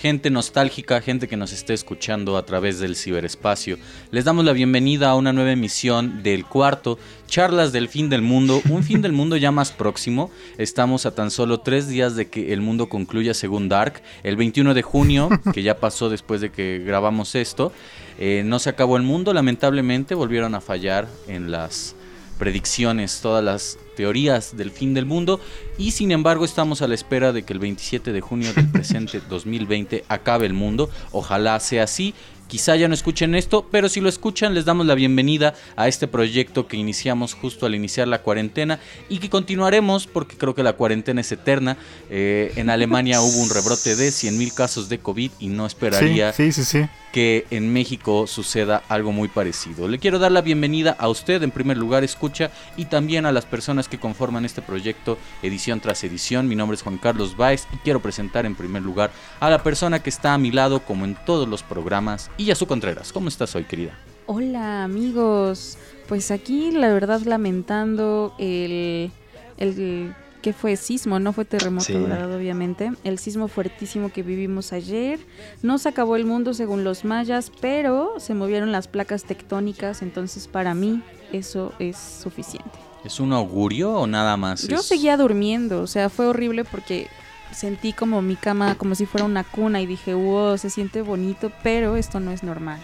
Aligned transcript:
gente 0.00 0.30
nostálgica, 0.30 1.00
gente 1.00 1.26
que 1.26 1.36
nos 1.36 1.52
esté 1.52 1.72
escuchando 1.72 2.36
a 2.36 2.44
través 2.44 2.78
del 2.80 2.96
ciberespacio. 2.96 3.78
Les 4.10 4.24
damos 4.24 4.44
la 4.44 4.52
bienvenida 4.52 5.10
a 5.10 5.16
una 5.16 5.32
nueva 5.32 5.52
emisión 5.52 6.22
del 6.22 6.44
cuarto, 6.44 6.98
Charlas 7.26 7.72
del 7.72 7.88
Fin 7.88 8.10
del 8.10 8.22
Mundo, 8.22 8.60
un 8.68 8.84
fin 8.84 9.00
del 9.00 9.12
mundo 9.12 9.36
ya 9.36 9.50
más 9.50 9.72
próximo. 9.72 10.30
Estamos 10.58 11.06
a 11.06 11.14
tan 11.14 11.30
solo 11.30 11.60
tres 11.60 11.88
días 11.88 12.14
de 12.14 12.28
que 12.28 12.52
el 12.52 12.60
mundo 12.60 12.88
concluya 12.88 13.32
según 13.32 13.68
Dark, 13.68 14.02
el 14.22 14.36
21 14.36 14.74
de 14.74 14.82
junio, 14.82 15.30
que 15.54 15.62
ya 15.62 15.78
pasó 15.80 16.10
después 16.10 16.40
de 16.40 16.50
que 16.50 16.82
grabamos 16.86 17.34
esto. 17.34 17.72
Eh, 18.18 18.42
no 18.44 18.58
se 18.58 18.70
acabó 18.70 18.98
el 18.98 19.02
mundo, 19.02 19.32
lamentablemente 19.32 20.14
volvieron 20.14 20.54
a 20.54 20.60
fallar 20.60 21.08
en 21.26 21.50
las 21.50 21.95
predicciones, 22.38 23.20
todas 23.20 23.42
las 23.42 23.78
teorías 23.96 24.56
del 24.56 24.70
fin 24.70 24.94
del 24.94 25.06
mundo 25.06 25.40
y 25.78 25.92
sin 25.92 26.12
embargo 26.12 26.44
estamos 26.44 26.82
a 26.82 26.88
la 26.88 26.94
espera 26.94 27.32
de 27.32 27.42
que 27.42 27.52
el 27.52 27.58
27 27.58 28.12
de 28.12 28.20
junio 28.20 28.52
del 28.52 28.68
presente 28.68 29.20
2020 29.28 30.04
acabe 30.08 30.46
el 30.46 30.52
mundo. 30.52 30.90
Ojalá 31.12 31.58
sea 31.60 31.84
así. 31.84 32.14
Quizá 32.48 32.76
ya 32.76 32.86
no 32.86 32.94
escuchen 32.94 33.34
esto, 33.34 33.66
pero 33.72 33.88
si 33.88 34.00
lo 34.00 34.08
escuchan 34.08 34.54
les 34.54 34.64
damos 34.64 34.86
la 34.86 34.94
bienvenida 34.94 35.54
a 35.74 35.88
este 35.88 36.06
proyecto 36.06 36.68
que 36.68 36.76
iniciamos 36.76 37.34
justo 37.34 37.66
al 37.66 37.74
iniciar 37.74 38.06
la 38.06 38.22
cuarentena 38.22 38.78
y 39.08 39.18
que 39.18 39.28
continuaremos 39.28 40.06
porque 40.06 40.36
creo 40.36 40.54
que 40.54 40.62
la 40.62 40.74
cuarentena 40.74 41.22
es 41.22 41.32
eterna. 41.32 41.76
Eh, 42.08 42.52
en 42.54 42.70
Alemania 42.70 43.20
hubo 43.20 43.42
un 43.42 43.50
rebrote 43.50 43.96
de 43.96 44.10
100.000 44.10 44.54
casos 44.54 44.88
de 44.88 45.00
COVID 45.00 45.32
y 45.40 45.48
no 45.48 45.66
esperaría 45.66 46.32
sí, 46.32 46.52
sí, 46.52 46.64
sí, 46.64 46.84
que 47.16 47.46
en 47.50 47.72
México 47.72 48.26
suceda 48.26 48.82
algo 48.90 49.10
muy 49.10 49.28
parecido. 49.28 49.88
Le 49.88 49.98
quiero 49.98 50.18
dar 50.18 50.30
la 50.30 50.42
bienvenida 50.42 50.94
a 50.98 51.08
usted 51.08 51.42
en 51.42 51.50
primer 51.50 51.78
lugar, 51.78 52.04
escucha, 52.04 52.50
y 52.76 52.84
también 52.84 53.24
a 53.24 53.32
las 53.32 53.46
personas 53.46 53.88
que 53.88 53.98
conforman 53.98 54.44
este 54.44 54.60
proyecto 54.60 55.16
edición 55.42 55.80
tras 55.80 56.04
edición. 56.04 56.46
Mi 56.46 56.56
nombre 56.56 56.74
es 56.74 56.82
Juan 56.82 56.98
Carlos 56.98 57.34
Baez 57.34 57.68
y 57.72 57.78
quiero 57.78 58.02
presentar 58.02 58.44
en 58.44 58.54
primer 58.54 58.82
lugar 58.82 59.12
a 59.40 59.48
la 59.48 59.62
persona 59.62 60.02
que 60.02 60.10
está 60.10 60.34
a 60.34 60.38
mi 60.38 60.50
lado 60.50 60.80
como 60.80 61.06
en 61.06 61.16
todos 61.24 61.48
los 61.48 61.62
programas, 61.62 62.30
y 62.36 62.50
a 62.50 62.54
su 62.54 62.66
Contreras. 62.66 63.14
¿Cómo 63.14 63.28
estás 63.28 63.56
hoy, 63.56 63.64
querida? 63.64 63.98
Hola 64.26 64.84
amigos, 64.84 65.78
pues 66.10 66.30
aquí 66.30 66.70
la 66.70 66.92
verdad 66.92 67.22
lamentando 67.22 68.34
el, 68.38 69.10
el 69.56 70.14
que 70.46 70.52
fue 70.52 70.76
sismo, 70.76 71.18
no 71.18 71.32
fue 71.32 71.44
terremoto, 71.44 71.92
obviamente. 71.92 72.92
El 73.02 73.18
sismo 73.18 73.48
fuertísimo 73.48 74.12
que 74.12 74.22
vivimos 74.22 74.72
ayer. 74.72 75.18
No 75.60 75.76
se 75.76 75.88
acabó 75.88 76.14
el 76.14 76.24
mundo 76.24 76.54
según 76.54 76.84
los 76.84 77.04
mayas, 77.04 77.50
pero 77.60 78.20
se 78.20 78.32
movieron 78.32 78.70
las 78.70 78.86
placas 78.86 79.24
tectónicas, 79.24 80.02
entonces 80.02 80.46
para 80.46 80.72
mí 80.72 81.02
eso 81.32 81.72
es 81.80 81.96
suficiente. 81.96 82.70
¿Es 83.04 83.18
un 83.18 83.32
augurio 83.32 83.92
o 83.92 84.06
nada 84.06 84.36
más? 84.36 84.68
Yo 84.68 84.82
seguía 84.82 85.16
durmiendo, 85.16 85.82
o 85.82 85.88
sea, 85.88 86.10
fue 86.10 86.28
horrible 86.28 86.62
porque 86.64 87.08
sentí 87.50 87.92
como 87.92 88.22
mi 88.22 88.36
cama 88.36 88.76
como 88.76 88.94
si 88.94 89.04
fuera 89.04 89.26
una 89.26 89.42
cuna 89.42 89.80
y 89.80 89.86
dije, 89.86 90.14
wow, 90.14 90.58
se 90.58 90.70
siente 90.70 91.02
bonito, 91.02 91.50
pero 91.64 91.96
esto 91.96 92.20
no 92.20 92.30
es 92.30 92.44
normal. 92.44 92.78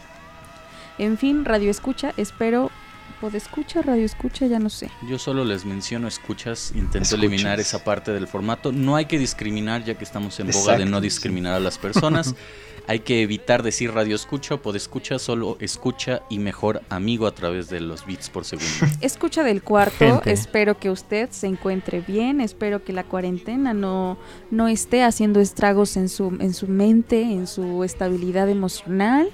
En 0.99 1.17
fin, 1.17 1.45
radio 1.45 1.71
escucha, 1.71 2.13
espero 2.17 2.73
escucha, 3.35 3.83
radio 3.83 4.05
escucha, 4.05 4.47
ya 4.47 4.59
no 4.59 4.71
sé. 4.71 4.91
Yo 5.09 5.19
solo 5.19 5.45
les 5.45 5.65
menciono 5.65 6.09
escuchas, 6.09 6.73
intento 6.75 7.15
eliminar 7.15 7.61
esa 7.61 7.85
parte 7.85 8.13
del 8.13 8.27
formato. 8.27 8.73
No 8.73 8.97
hay 8.97 9.07
que 9.07 9.19
discriminar, 9.19 9.85
ya 9.85 9.95
que 9.95 10.05
estamos 10.05 10.39
en 10.41 10.51
boga 10.51 10.77
de 10.77 10.85
no 10.85 11.01
discriminar 11.01 11.55
a 11.55 11.61
las 11.61 11.79
personas. 11.79 12.35
hay 12.87 13.01
que 13.01 13.23
evitar 13.23 13.63
decir 13.63 13.93
radio 13.93 14.17
escucha 14.17 14.55
o 14.63 14.75
escucha, 14.75 15.19
solo 15.19 15.57
escucha 15.61 16.23
y 16.29 16.39
mejor 16.39 16.83
amigo 16.89 17.27
a 17.27 17.35
través 17.35 17.69
de 17.69 17.81
los 17.81 18.05
bits 18.07 18.31
por 18.31 18.45
segundo. 18.45 18.71
Escucha 19.01 19.45
del 19.45 19.63
cuarto, 19.63 20.23
espero 20.25 20.79
que 20.79 20.91
usted 20.91 21.31
se 21.31 21.47
encuentre 21.47 22.01
bien, 22.01 22.41
espero 22.41 22.85
que 22.85 22.93
la 22.93 23.05
cuarentena 23.05 23.75
no, 23.75 24.19
no 24.51 24.69
esté 24.69 25.03
haciendo 25.05 25.41
estragos 25.41 25.97
en 25.97 26.09
su, 26.09 26.37
en 26.41 26.55
su 26.55 26.69
mente, 26.69 27.23
en 27.23 27.47
su 27.47 27.85
estabilidad 27.85 28.49
emocional 28.49 29.31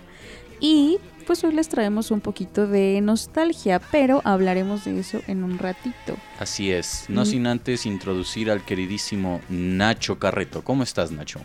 y 0.60 0.98
pues 1.28 1.44
hoy 1.44 1.52
les 1.52 1.68
traemos 1.68 2.10
un 2.10 2.22
poquito 2.22 2.66
de 2.66 3.02
nostalgia, 3.02 3.80
pero 3.90 4.22
hablaremos 4.24 4.86
de 4.86 4.98
eso 4.98 5.20
en 5.26 5.44
un 5.44 5.58
ratito. 5.58 6.16
Así 6.40 6.72
es, 6.72 7.04
no 7.08 7.20
mm. 7.20 7.26
sin 7.26 7.46
antes 7.46 7.84
introducir 7.84 8.50
al 8.50 8.64
queridísimo 8.64 9.42
Nacho 9.50 10.18
Carreto. 10.18 10.64
¿Cómo 10.64 10.82
estás, 10.82 11.10
Nacho? 11.10 11.40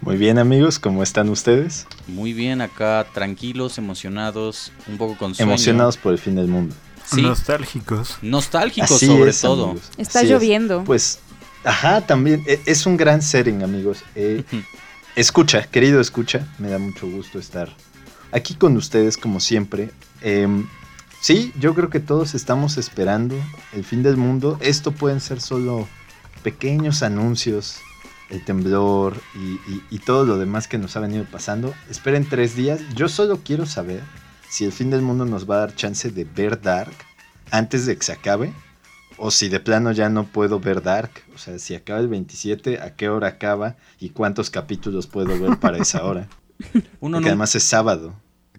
Muy 0.00 0.16
bien 0.16 0.38
amigos, 0.38 0.78
¿cómo 0.78 1.02
están 1.02 1.28
ustedes? 1.28 1.88
Muy 2.06 2.34
bien, 2.34 2.60
acá 2.60 3.04
tranquilos, 3.12 3.78
emocionados, 3.78 4.70
un 4.86 4.96
poco 4.96 5.18
con 5.18 5.34
sueño. 5.34 5.50
Emocionados 5.50 5.96
por 5.96 6.12
el 6.12 6.20
fin 6.20 6.36
del 6.36 6.46
mundo. 6.46 6.76
Sí. 7.04 7.20
Nostálgicos. 7.20 8.18
Nostálgicos 8.22 9.00
sobre 9.00 9.32
todo. 9.32 9.74
Está 9.98 10.22
lloviendo. 10.22 10.84
Pues, 10.84 11.18
ajá, 11.64 12.00
también. 12.00 12.44
E, 12.46 12.60
es 12.64 12.86
un 12.86 12.96
gran 12.96 13.22
setting, 13.22 13.64
amigos. 13.64 14.04
Eh, 14.14 14.44
escucha, 15.16 15.64
querido 15.64 16.00
escucha, 16.00 16.46
me 16.60 16.68
da 16.68 16.78
mucho 16.78 17.08
gusto 17.08 17.40
estar 17.40 17.74
aquí 18.34 18.54
con 18.54 18.76
ustedes 18.76 19.16
como 19.16 19.40
siempre. 19.40 19.90
Em, 20.20 20.66
sí, 21.20 21.52
yo 21.58 21.74
creo 21.74 21.88
que 21.88 22.00
todos 22.00 22.34
estamos 22.34 22.76
esperando 22.76 23.36
el 23.72 23.84
fin 23.84 24.02
del 24.02 24.16
mundo. 24.16 24.58
Esto 24.60 24.92
pueden 24.92 25.20
ser 25.20 25.40
solo 25.40 25.88
pequeños 26.42 27.02
anuncios, 27.02 27.78
el 28.28 28.44
temblor 28.44 29.16
y, 29.90 29.98
todo 30.00 30.24
lo 30.24 30.36
demás 30.36 30.68
que 30.68 30.76
nos 30.76 30.96
ha 30.96 31.00
venido 31.00 31.24
pasando. 31.24 31.72
Esperen 31.88 32.28
tres 32.28 32.56
días. 32.56 32.80
Yo 32.94 33.08
solo 33.08 33.40
quiero 33.42 33.64
saber 33.64 34.02
si 34.50 34.64
el 34.64 34.72
fin 34.72 34.90
del 34.90 35.00
mundo 35.00 35.24
nos 35.24 35.48
va 35.48 35.56
a 35.56 35.60
dar 35.60 35.74
chance 35.74 36.10
de 36.10 36.24
ver 36.24 36.60
Dark 36.60 36.92
antes 37.50 37.86
de 37.86 37.96
que 37.96 38.04
se 38.04 38.12
acabe. 38.12 38.52
O 39.16 39.30
si 39.30 39.48
de 39.48 39.60
plano 39.60 39.92
ya 39.92 40.08
no 40.08 40.26
puedo 40.26 40.58
ver 40.58 40.82
Dark. 40.82 41.12
O 41.34 41.38
sea, 41.38 41.58
si 41.60 41.74
acaba 41.76 42.00
el 42.00 42.08
27, 42.08 42.80
¿a 42.80 42.96
qué 42.96 43.08
hora 43.08 43.28
acaba? 43.28 43.76
¿Y 44.00 44.10
cuántos 44.10 44.50
capítulos 44.50 45.06
puedo 45.06 45.38
ver 45.38 45.56
para 45.58 45.78
esa 45.78 46.04
hora? 46.04 46.28
Uno 47.00 47.18
Porque 47.18 47.28
además 47.28 47.54
es 47.54 47.62
sábado. 47.62 48.14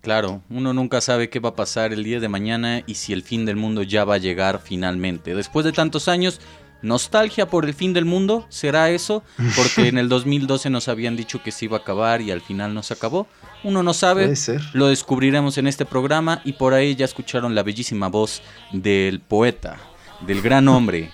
Claro, 0.05 0.43
uno 0.51 0.71
nunca 0.71 1.01
sabe 1.01 1.31
qué 1.31 1.39
va 1.39 1.49
a 1.49 1.55
pasar 1.55 1.91
el 1.91 2.03
día 2.03 2.19
de 2.19 2.29
mañana 2.29 2.83
y 2.85 2.93
si 2.93 3.11
el 3.11 3.23
fin 3.23 3.43
del 3.43 3.55
mundo 3.55 3.81
ya 3.81 4.05
va 4.05 4.13
a 4.13 4.19
llegar 4.19 4.61
finalmente. 4.63 5.33
Después 5.33 5.66
de 5.66 5.71
tantos 5.71 6.07
años, 6.07 6.39
nostalgia 6.83 7.47
por 7.47 7.66
el 7.66 7.73
fin 7.73 7.91
del 7.91 8.05
mundo, 8.05 8.45
¿será 8.49 8.91
eso? 8.91 9.23
Porque 9.55 9.88
en 9.88 9.97
el 9.97 10.07
2012 10.07 10.69
nos 10.69 10.89
habían 10.89 11.16
dicho 11.16 11.41
que 11.41 11.51
se 11.51 11.66
iba 11.66 11.77
a 11.77 11.79
acabar 11.79 12.21
y 12.21 12.29
al 12.29 12.41
final 12.41 12.75
no 12.75 12.83
se 12.83 12.93
acabó. 12.93 13.25
Uno 13.63 13.81
no 13.81 13.95
sabe, 13.95 14.31
lo 14.73 14.89
descubriremos 14.89 15.57
en 15.57 15.66
este 15.66 15.85
programa 15.85 16.39
y 16.45 16.53
por 16.53 16.75
ahí 16.75 16.93
ya 16.93 17.05
escucharon 17.05 17.55
la 17.55 17.63
bellísima 17.63 18.07
voz 18.07 18.43
del 18.72 19.22
poeta, 19.22 19.77
del 20.22 20.43
gran 20.43 20.67
hombre, 20.67 21.09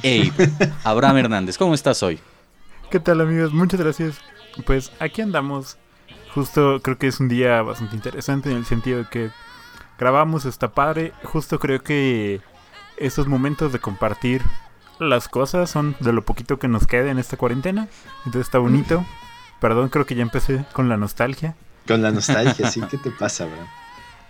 Abe, 0.00 0.32
Abraham 0.84 1.16
Hernández. 1.16 1.56
¿Cómo 1.56 1.72
estás 1.72 2.02
hoy? 2.02 2.18
¿Qué 2.90 3.00
tal 3.00 3.22
amigos? 3.22 3.54
Muchas 3.54 3.80
gracias. 3.80 4.18
Pues 4.66 4.92
aquí 5.00 5.22
andamos 5.22 5.78
Justo 6.34 6.80
creo 6.82 6.98
que 6.98 7.08
es 7.08 7.20
un 7.20 7.28
día 7.28 7.62
bastante 7.62 7.96
interesante 7.96 8.50
en 8.50 8.58
el 8.58 8.64
sentido 8.64 8.98
de 8.98 9.06
que 9.06 9.30
grabamos, 9.98 10.44
está 10.44 10.68
padre. 10.68 11.12
Justo 11.24 11.58
creo 11.58 11.82
que 11.82 12.40
estos 12.96 13.26
momentos 13.26 13.72
de 13.72 13.78
compartir 13.78 14.42
las 14.98 15.28
cosas 15.28 15.70
son 15.70 15.96
de 16.00 16.12
lo 16.12 16.24
poquito 16.24 16.58
que 16.58 16.68
nos 16.68 16.86
queda 16.86 17.10
en 17.10 17.18
esta 17.18 17.36
cuarentena. 17.36 17.88
Entonces 18.18 18.42
está 18.42 18.58
bonito. 18.58 19.04
Perdón, 19.60 19.88
creo 19.88 20.06
que 20.06 20.14
ya 20.14 20.22
empecé 20.22 20.64
con 20.72 20.88
la 20.88 20.96
nostalgia. 20.96 21.56
Con 21.86 22.02
la 22.02 22.10
nostalgia, 22.10 22.70
sí. 22.70 22.80
¿Qué 22.90 22.98
te 22.98 23.10
pasa, 23.10 23.46
bro? 23.46 23.66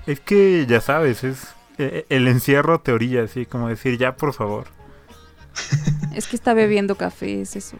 Es 0.06 0.20
que 0.20 0.64
ya 0.66 0.80
sabes, 0.80 1.24
es 1.24 1.48
eh, 1.76 2.06
el 2.08 2.28
encierro 2.28 2.80
teoría, 2.80 3.24
así 3.24 3.44
como 3.44 3.68
decir, 3.68 3.98
ya 3.98 4.16
por 4.16 4.32
favor. 4.32 4.66
Es 6.14 6.26
que 6.26 6.36
está 6.36 6.54
bebiendo 6.54 6.94
café, 6.94 7.42
es 7.42 7.56
eso. 7.56 7.76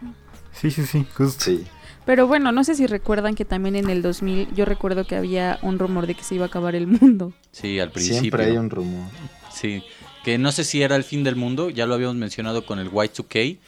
Sí, 0.53 0.71
sí, 0.71 0.85
sí, 0.85 1.07
justo. 1.17 1.45
Sí. 1.45 1.67
Pero 2.09 2.27
bueno, 2.27 2.53
no 2.53 2.65
sé 2.65 2.75
si 2.75 2.87
recuerdan 2.87 3.35
que 3.35 3.45
también 3.45 3.77
en 3.77 3.91
el 3.91 4.01
2000 4.01 4.55
yo 4.55 4.65
recuerdo 4.65 5.05
que 5.05 5.15
había 5.15 5.59
un 5.61 5.79
rumor 5.79 6.07
de 6.07 6.15
que 6.15 6.25
se 6.25 6.37
iba 6.37 6.47
a 6.47 6.49
acabar 6.49 6.75
el 6.75 6.87
mundo. 6.87 7.35
Sí, 7.53 7.79
al 7.79 7.91
principio. 7.91 8.21
Siempre 8.21 8.45
hay 8.47 8.57
un 8.57 8.71
rumor. 8.71 9.11
Sí, 9.53 9.83
que 10.25 10.39
no 10.39 10.51
sé 10.51 10.65
si 10.65 10.81
era 10.81 10.97
el 10.97 11.05
fin 11.05 11.23
del 11.23 11.37
mundo, 11.37 11.69
ya 11.69 11.85
lo 11.85 11.93
habíamos 11.93 12.17
mencionado 12.17 12.65
con 12.65 12.79
el 12.79 12.91
Y2K 12.91 13.59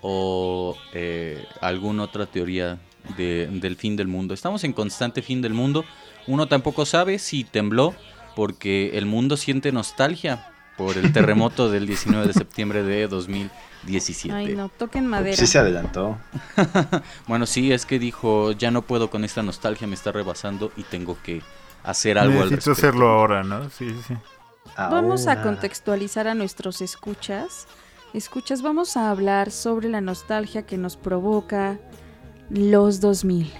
o 0.00 0.76
eh, 0.92 1.44
alguna 1.60 2.02
otra 2.02 2.26
teoría 2.26 2.80
del 3.16 3.76
fin 3.76 3.94
del 3.94 4.08
mundo. 4.08 4.34
Estamos 4.34 4.64
en 4.64 4.72
constante 4.72 5.22
fin 5.22 5.40
del 5.40 5.54
mundo. 5.54 5.84
Uno 6.26 6.48
tampoco 6.48 6.86
sabe 6.86 7.20
si 7.20 7.44
tembló 7.44 7.94
porque 8.34 8.98
el 8.98 9.06
mundo 9.06 9.36
siente 9.36 9.70
nostalgia 9.70 10.52
por 10.76 10.96
el 10.98 11.12
terremoto 11.12 11.70
del 11.70 11.86
19 11.86 12.26
de 12.26 12.32
septiembre 12.32 12.82
de 12.82 13.06
2000. 13.08 13.50
17. 13.86 14.34
Ay, 14.34 14.56
no, 14.56 14.70
toquen 14.70 15.06
madera. 15.06 15.36
Sí 15.36 15.46
se 15.46 15.58
adelantó. 15.58 16.16
bueno, 17.28 17.44
sí, 17.44 17.70
es 17.70 17.84
que 17.84 17.98
dijo, 17.98 18.52
ya 18.52 18.70
no 18.70 18.80
puedo 18.80 19.10
con 19.10 19.24
esta 19.24 19.42
nostalgia, 19.42 19.86
me 19.86 19.94
está 19.94 20.10
rebasando 20.10 20.72
y 20.76 20.84
tengo 20.84 21.18
que 21.22 21.42
hacer 21.82 22.18
algo 22.18 22.40
al 22.40 22.50
respecto. 22.50 22.72
hacerlo 22.72 23.10
ahora, 23.10 23.44
¿no? 23.44 23.68
Sí, 23.68 23.94
sí. 24.06 24.14
Vamos 24.76 25.26
a 25.26 25.42
contextualizar 25.42 26.26
a 26.28 26.34
nuestros 26.34 26.80
escuchas. 26.80 27.66
Escuchas, 28.14 28.62
vamos 28.62 28.96
a 28.96 29.10
hablar 29.10 29.50
sobre 29.50 29.88
la 29.88 30.00
nostalgia 30.00 30.64
que 30.64 30.78
nos 30.78 30.96
provoca 30.96 31.78
los 32.48 33.00
2000 33.00 33.52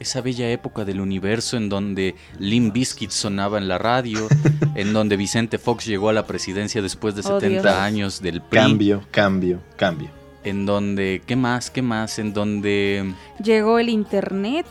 esa 0.00 0.20
bella 0.20 0.50
época 0.50 0.84
del 0.84 1.00
universo 1.00 1.56
en 1.56 1.68
donde 1.68 2.14
Lim 2.38 2.72
Biscuit 2.72 3.10
sonaba 3.10 3.58
en 3.58 3.68
la 3.68 3.78
radio, 3.78 4.26
en 4.74 4.92
donde 4.92 5.16
Vicente 5.16 5.58
Fox 5.58 5.86
llegó 5.86 6.08
a 6.08 6.12
la 6.12 6.26
presidencia 6.26 6.82
después 6.82 7.14
de 7.14 7.22
70 7.22 7.84
años 7.84 8.20
del 8.20 8.40
PRI. 8.40 8.60
Cambio, 8.60 9.02
cambio, 9.10 9.60
cambio. 9.76 10.10
en 10.44 10.66
donde, 10.66 11.22
¿qué 11.26 11.36
más? 11.36 11.70
¿Qué 11.70 11.82
más? 11.82 12.18
En 12.18 12.32
donde... 12.32 13.14
Llegó 13.42 13.78
el 13.78 13.88
internet 13.88 14.66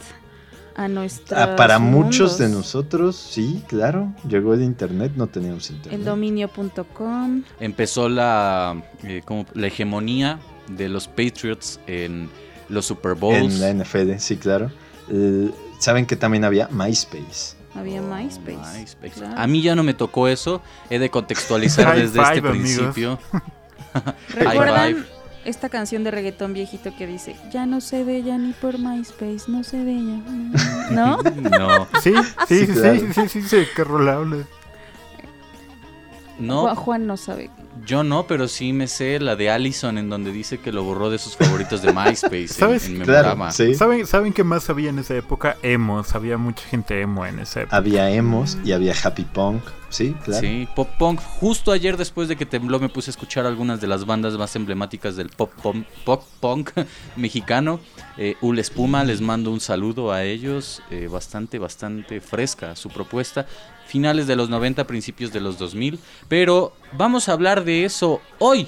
a 0.75 0.87
nuestra... 0.87 1.43
Ah, 1.43 1.55
para 1.55 1.79
muchos 1.79 2.37
de 2.37 2.49
nosotros, 2.49 3.15
sí, 3.15 3.63
claro, 3.67 4.13
llegó 4.27 4.53
el 4.53 4.63
internet, 4.63 5.13
no 5.15 5.27
teníamos 5.27 5.69
internet. 5.69 5.99
El 5.99 6.05
dominio.com. 6.05 7.43
Empezó 7.59 8.09
la, 8.09 8.83
eh, 9.03 9.21
como 9.25 9.45
la 9.53 9.67
hegemonía 9.67 10.39
de 10.67 10.89
los 10.89 11.07
Patriots 11.07 11.79
en 11.87 12.29
los 12.69 12.85
Super 12.85 13.15
Bowls. 13.15 13.61
En 13.61 13.77
la 13.77 13.83
NFL, 13.83 14.17
sí, 14.17 14.37
claro. 14.37 14.71
Eh, 15.09 15.51
Saben 15.83 16.05
que 16.05 16.15
también 16.15 16.45
había 16.45 16.69
MySpace. 16.69 17.57
Había 17.75 18.01
MySpace. 18.01 19.25
A 19.35 19.47
mí 19.47 19.61
ya 19.61 19.75
no 19.75 19.83
me 19.83 19.93
tocó 19.93 20.29
eso. 20.29 20.61
He 20.89 20.97
de 20.97 21.09
contextualizar 21.09 21.95
desde 21.99 22.21
este 22.21 22.41
principio. 22.41 23.19
¿Recuerdan 24.29 25.05
esta 25.43 25.67
canción 25.67 26.05
de 26.05 26.11
reggaetón 26.11 26.53
viejito 26.53 26.95
que 26.95 27.05
dice, 27.05 27.35
ya 27.51 27.65
no 27.65 27.81
sé 27.81 28.05
de 28.05 28.15
ella 28.15 28.37
ni 28.37 28.53
por 28.53 28.79
MySpace, 28.79 29.43
no 29.49 29.65
sé 29.65 29.83
de 29.83 29.91
ella? 29.91 30.21
¿No? 30.91 31.17
no. 31.17 31.85
Sí, 32.01 32.13
sí, 32.47 32.65
sí, 32.65 32.73
sí, 32.73 33.13
sí, 33.13 33.27
sí, 33.27 33.41
sí, 33.41 33.63
qué 33.75 33.83
rolable. 33.83 34.45
No. 36.39 36.75
Juan 36.75 37.07
no 37.07 37.17
sabe. 37.17 37.49
Yo 37.85 38.03
no, 38.03 38.27
pero 38.27 38.47
sí 38.47 38.71
me 38.73 38.87
sé 38.87 39.19
la 39.19 39.35
de 39.35 39.49
Allison 39.49 39.97
en 39.97 40.09
donde 40.09 40.31
dice 40.31 40.59
que 40.59 40.71
lo 40.71 40.83
borró 40.83 41.09
de 41.09 41.17
sus 41.17 41.35
favoritos 41.35 41.81
de 41.81 41.91
MySpace 41.91 42.47
¿Sabes? 42.47 42.87
en, 42.87 43.01
en 43.01 43.75
¿Saben, 43.75 44.05
¿Saben 44.07 44.33
qué 44.33 44.43
más 44.43 44.69
había 44.69 44.89
en 44.89 44.99
esa 44.99 45.15
época? 45.15 45.57
Emos, 45.63 46.15
había 46.15 46.37
mucha 46.37 46.63
gente 46.65 47.01
emo 47.01 47.25
en 47.25 47.39
esa 47.39 47.61
época. 47.61 47.75
Había 47.75 48.09
emos 48.11 48.57
y 48.63 48.71
había 48.71 48.93
happy 49.03 49.23
punk, 49.23 49.63
sí, 49.89 50.15
claro. 50.23 50.41
Sí, 50.41 50.67
pop 50.75 50.89
punk. 50.97 51.19
Justo 51.19 51.71
ayer 51.71 51.97
después 51.97 52.27
de 52.27 52.35
que 52.35 52.45
tembló 52.45 52.79
me 52.79 52.89
puse 52.89 53.09
a 53.09 53.13
escuchar 53.13 53.45
algunas 53.45 53.81
de 53.81 53.87
las 53.87 54.05
bandas 54.05 54.37
más 54.37 54.55
emblemáticas 54.55 55.15
del 55.15 55.29
pop 55.29 55.51
punk, 55.61 55.85
pop 56.05 56.23
punk 56.39 56.71
mexicano. 57.15 57.79
Eh, 58.17 58.35
Ul 58.41 58.59
Espuma, 58.59 59.03
les 59.03 59.21
mando 59.21 59.51
un 59.51 59.59
saludo 59.59 60.11
a 60.11 60.23
ellos, 60.23 60.83
eh, 60.91 61.07
bastante, 61.11 61.57
bastante 61.59 62.21
fresca 62.21 62.75
su 62.75 62.89
propuesta 62.89 63.47
finales 63.85 64.27
de 64.27 64.35
los 64.35 64.49
90, 64.49 64.85
principios 64.85 65.31
de 65.31 65.41
los 65.41 65.57
2000. 65.57 65.99
Pero 66.27 66.73
vamos 66.93 67.29
a 67.29 67.33
hablar 67.33 67.63
de 67.63 67.85
eso 67.85 68.21
hoy, 68.39 68.67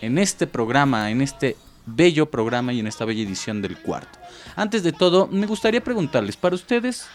en 0.00 0.18
este 0.18 0.46
programa, 0.46 1.10
en 1.10 1.20
este 1.20 1.56
bello 1.86 2.30
programa 2.30 2.72
y 2.72 2.80
en 2.80 2.86
esta 2.86 3.04
bella 3.04 3.22
edición 3.22 3.62
del 3.62 3.78
cuarto. 3.78 4.18
Antes 4.56 4.82
de 4.82 4.92
todo, 4.92 5.26
me 5.26 5.46
gustaría 5.46 5.82
preguntarles, 5.82 6.36
para 6.36 6.54
ustedes, 6.54 7.06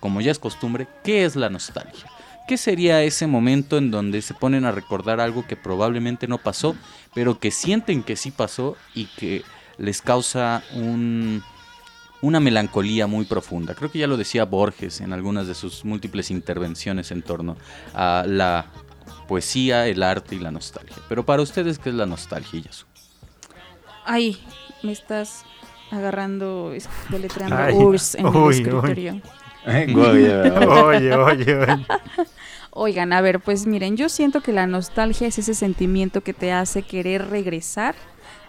como 0.00 0.20
ya 0.20 0.30
es 0.30 0.38
costumbre, 0.38 0.88
¿qué 1.02 1.24
es 1.24 1.36
la 1.36 1.50
nostalgia? 1.50 2.10
¿Qué 2.46 2.58
sería 2.58 3.02
ese 3.02 3.26
momento 3.26 3.78
en 3.78 3.90
donde 3.90 4.20
se 4.20 4.34
ponen 4.34 4.64
a 4.64 4.72
recordar 4.72 5.20
algo 5.20 5.46
que 5.46 5.56
probablemente 5.56 6.28
no 6.28 6.38
pasó, 6.38 6.76
pero 7.14 7.38
que 7.38 7.50
sienten 7.50 8.02
que 8.02 8.16
sí 8.16 8.30
pasó 8.30 8.76
y 8.94 9.06
que 9.06 9.42
les 9.78 10.02
causa 10.02 10.62
un, 10.74 11.42
una 12.24 12.40
melancolía 12.40 13.06
muy 13.06 13.26
profunda. 13.26 13.74
Creo 13.74 13.90
que 13.90 13.98
ya 13.98 14.06
lo 14.06 14.16
decía 14.16 14.44
Borges 14.46 15.00
en 15.00 15.12
algunas 15.12 15.46
de 15.46 15.54
sus 15.54 15.84
múltiples 15.84 16.30
intervenciones 16.30 17.10
en 17.10 17.22
torno 17.22 17.56
a 17.92 18.24
la 18.26 18.66
poesía, 19.28 19.86
el 19.86 20.02
arte 20.02 20.34
y 20.34 20.38
la 20.38 20.50
nostalgia. 20.50 20.96
Pero 21.08 21.26
para 21.26 21.42
ustedes, 21.42 21.78
¿qué 21.78 21.90
es 21.90 21.94
la 21.94 22.06
nostalgia, 22.06 22.60
Yasu? 22.60 22.86
Ay, 24.06 24.38
me 24.82 24.92
estás 24.92 25.44
agarrando, 25.90 26.72
deletreando 27.10 27.76
Urs 27.76 28.14
en 28.14 28.26
el 28.26 28.50
escritorio. 28.50 29.20
oye, 30.86 31.14
oye. 31.14 31.86
Oigan, 32.70 33.12
a 33.12 33.20
ver, 33.20 33.38
pues 33.40 33.66
miren, 33.66 33.96
yo 33.96 34.08
siento 34.08 34.40
que 34.40 34.52
la 34.52 34.66
nostalgia 34.66 35.28
es 35.28 35.38
ese 35.38 35.54
sentimiento 35.54 36.22
que 36.22 36.32
te 36.32 36.52
hace 36.52 36.82
querer 36.82 37.28
regresar 37.28 37.94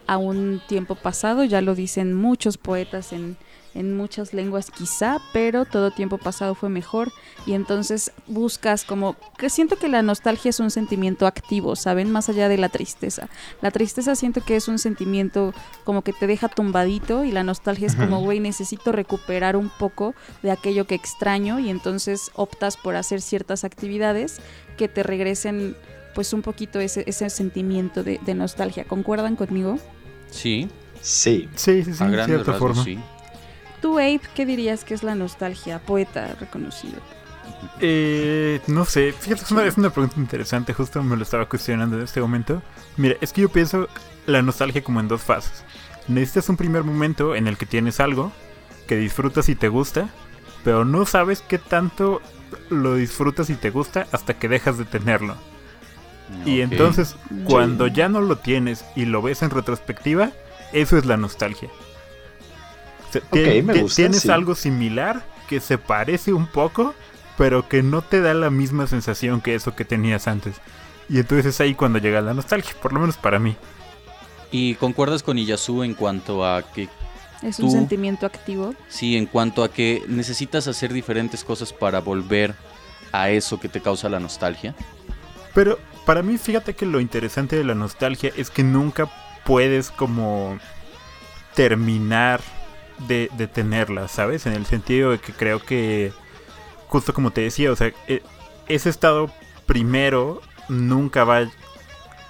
a 0.07 0.17
un 0.17 0.61
tiempo 0.67 0.95
pasado, 0.95 1.43
ya 1.43 1.61
lo 1.61 1.75
dicen 1.75 2.13
muchos 2.13 2.57
poetas 2.57 3.13
en, 3.13 3.37
en 3.75 3.95
muchas 3.95 4.33
lenguas 4.33 4.71
quizá, 4.71 5.19
pero 5.33 5.65
todo 5.65 5.91
tiempo 5.91 6.17
pasado 6.17 6.55
fue 6.55 6.69
mejor 6.69 7.11
y 7.45 7.53
entonces 7.53 8.11
buscas 8.25 8.85
como 8.85 9.15
que 9.37 9.49
siento 9.49 9.75
que 9.75 9.89
la 9.89 10.01
nostalgia 10.01 10.49
es 10.49 10.59
un 10.59 10.71
sentimiento 10.71 11.27
activo, 11.27 11.75
¿saben? 11.75 12.09
Más 12.09 12.29
allá 12.29 12.49
de 12.49 12.57
la 12.57 12.69
tristeza. 12.69 13.29
La 13.61 13.71
tristeza 13.71 14.15
siento 14.15 14.41
que 14.41 14.55
es 14.55 14.67
un 14.67 14.79
sentimiento 14.79 15.53
como 15.83 16.01
que 16.01 16.13
te 16.13 16.25
deja 16.25 16.47
tumbadito 16.47 17.25
y 17.25 17.31
la 17.31 17.43
nostalgia 17.43 17.87
es 17.87 17.95
como, 17.95 18.21
güey, 18.21 18.39
necesito 18.39 18.93
recuperar 18.93 19.57
un 19.57 19.69
poco 19.69 20.15
de 20.41 20.51
aquello 20.51 20.87
que 20.87 20.95
extraño 20.95 21.59
y 21.59 21.69
entonces 21.69 22.31
optas 22.33 22.77
por 22.77 22.95
hacer 22.95 23.21
ciertas 23.21 23.65
actividades 23.65 24.37
que 24.77 24.87
te 24.87 25.03
regresen 25.03 25.75
pues 26.13 26.31
un 26.31 26.41
poquito 26.41 26.79
ese, 26.79 27.03
ese 27.07 27.29
sentimiento 27.29 28.03
de, 28.03 28.19
nostalgia. 28.33 28.85
¿Concuerdan 28.85 29.35
conmigo? 29.35 29.77
Sí. 30.31 30.69
Sí. 31.01 31.49
Sí, 31.55 31.83
sí, 31.83 31.93
sí. 31.93 32.03
A 32.03 32.25
cierta 32.25 32.53
forma. 32.53 32.83
sí. 32.83 32.97
¿Tú, 33.85 33.99
Abe, 33.99 34.19
qué 34.33 34.47
dirías 34.47 34.83
que 34.83 34.95
es 34.95 35.03
la 35.03 35.13
nostalgia? 35.13 35.77
Poeta 35.77 36.35
reconocido. 36.39 36.99
Eh, 37.79 38.59
no 38.65 38.83
sé, 38.83 39.11
fíjate, 39.11 39.43
es 39.43 39.51
una, 39.51 39.63
es 39.63 39.77
una 39.77 39.91
pregunta 39.91 40.19
interesante, 40.19 40.73
justo 40.73 41.03
me 41.03 41.15
lo 41.15 41.21
estaba 41.21 41.47
cuestionando 41.47 41.95
en 41.95 42.01
este 42.01 42.19
momento. 42.19 42.63
Mira, 42.97 43.15
es 43.21 43.31
que 43.31 43.41
yo 43.41 43.49
pienso 43.49 43.87
la 44.25 44.41
nostalgia 44.41 44.83
como 44.83 45.01
en 45.01 45.07
dos 45.07 45.21
fases. 45.21 45.63
Necesitas 46.07 46.49
un 46.49 46.57
primer 46.57 46.83
momento 46.83 47.35
en 47.35 47.45
el 47.45 47.57
que 47.57 47.67
tienes 47.67 47.99
algo 47.99 48.31
que 48.87 48.95
disfrutas 48.95 49.49
y 49.49 49.55
te 49.55 49.69
gusta, 49.69 50.09
pero 50.63 50.83
no 50.83 51.05
sabes 51.05 51.43
qué 51.47 51.59
tanto 51.59 52.23
lo 52.71 52.95
disfrutas 52.95 53.51
y 53.51 53.55
te 53.55 53.69
gusta 53.69 54.07
hasta 54.11 54.33
que 54.33 54.49
dejas 54.49 54.79
de 54.79 54.85
tenerlo. 54.85 55.35
Y 56.43 56.61
entonces, 56.61 57.17
cuando 57.43 57.85
ya 57.85 58.09
no 58.09 58.19
lo 58.19 58.39
tienes 58.39 58.83
y 58.95 59.05
lo 59.05 59.21
ves 59.21 59.43
en 59.43 59.51
retrospectiva, 59.51 60.31
eso 60.73 60.97
es 60.97 61.05
la 61.05 61.17
nostalgia 61.17 61.69
tienes 63.21 64.29
algo 64.29 64.55
similar 64.55 65.25
que 65.47 65.59
se 65.59 65.77
parece 65.77 66.33
un 66.33 66.47
poco, 66.47 66.93
pero 67.37 67.67
que 67.67 67.83
no 67.83 68.01
te 68.01 68.21
da 68.21 68.33
la 68.33 68.49
misma 68.49 68.87
sensación 68.87 69.41
que 69.41 69.55
eso 69.55 69.75
que 69.75 69.85
tenías 69.85 70.27
antes. 70.27 70.55
Y 71.09 71.19
entonces 71.19 71.45
es 71.45 71.61
ahí 71.61 71.75
cuando 71.75 71.99
llega 71.99 72.21
la 72.21 72.33
nostalgia, 72.33 72.75
por 72.81 72.93
lo 72.93 72.99
menos 72.99 73.17
para 73.17 73.39
mí. 73.39 73.55
¿Y 74.51 74.75
concuerdas 74.75 75.21
con 75.21 75.37
Iyasu 75.37 75.83
en 75.83 75.93
cuanto 75.93 76.45
a 76.45 76.63
que... 76.63 76.89
Es 77.41 77.59
un 77.59 77.69
sentimiento 77.69 78.25
activo. 78.25 78.73
Sí, 78.87 79.17
en 79.17 79.25
cuanto 79.25 79.63
a 79.63 79.71
que 79.71 80.03
necesitas 80.07 80.67
hacer 80.67 80.93
diferentes 80.93 81.43
cosas 81.43 81.73
para 81.73 81.99
volver 81.99 82.55
a 83.11 83.29
eso 83.29 83.59
que 83.59 83.69
te 83.69 83.81
causa 83.81 84.09
la 84.09 84.19
nostalgia. 84.19 84.73
Pero 85.53 85.77
para 86.05 86.23
mí, 86.23 86.37
fíjate 86.37 86.73
que 86.73 86.85
lo 86.85 86.99
interesante 86.99 87.55
de 87.55 87.63
la 87.63 87.75
nostalgia 87.75 88.31
es 88.35 88.49
que 88.49 88.63
nunca 88.63 89.09
puedes 89.43 89.91
como 89.91 90.57
terminar 91.53 92.41
de, 92.99 93.49
tenerla, 93.53 94.07
¿sabes? 94.07 94.45
En 94.45 94.53
el 94.53 94.65
sentido 94.65 95.11
de 95.11 95.19
que 95.19 95.33
creo 95.33 95.59
que, 95.59 96.13
justo 96.87 97.13
como 97.13 97.31
te 97.31 97.41
decía, 97.41 97.71
o 97.71 97.75
sea, 97.75 97.91
e, 98.07 98.23
ese 98.67 98.89
estado 98.89 99.31
primero 99.65 100.41
nunca 100.69 101.23
va 101.23 101.47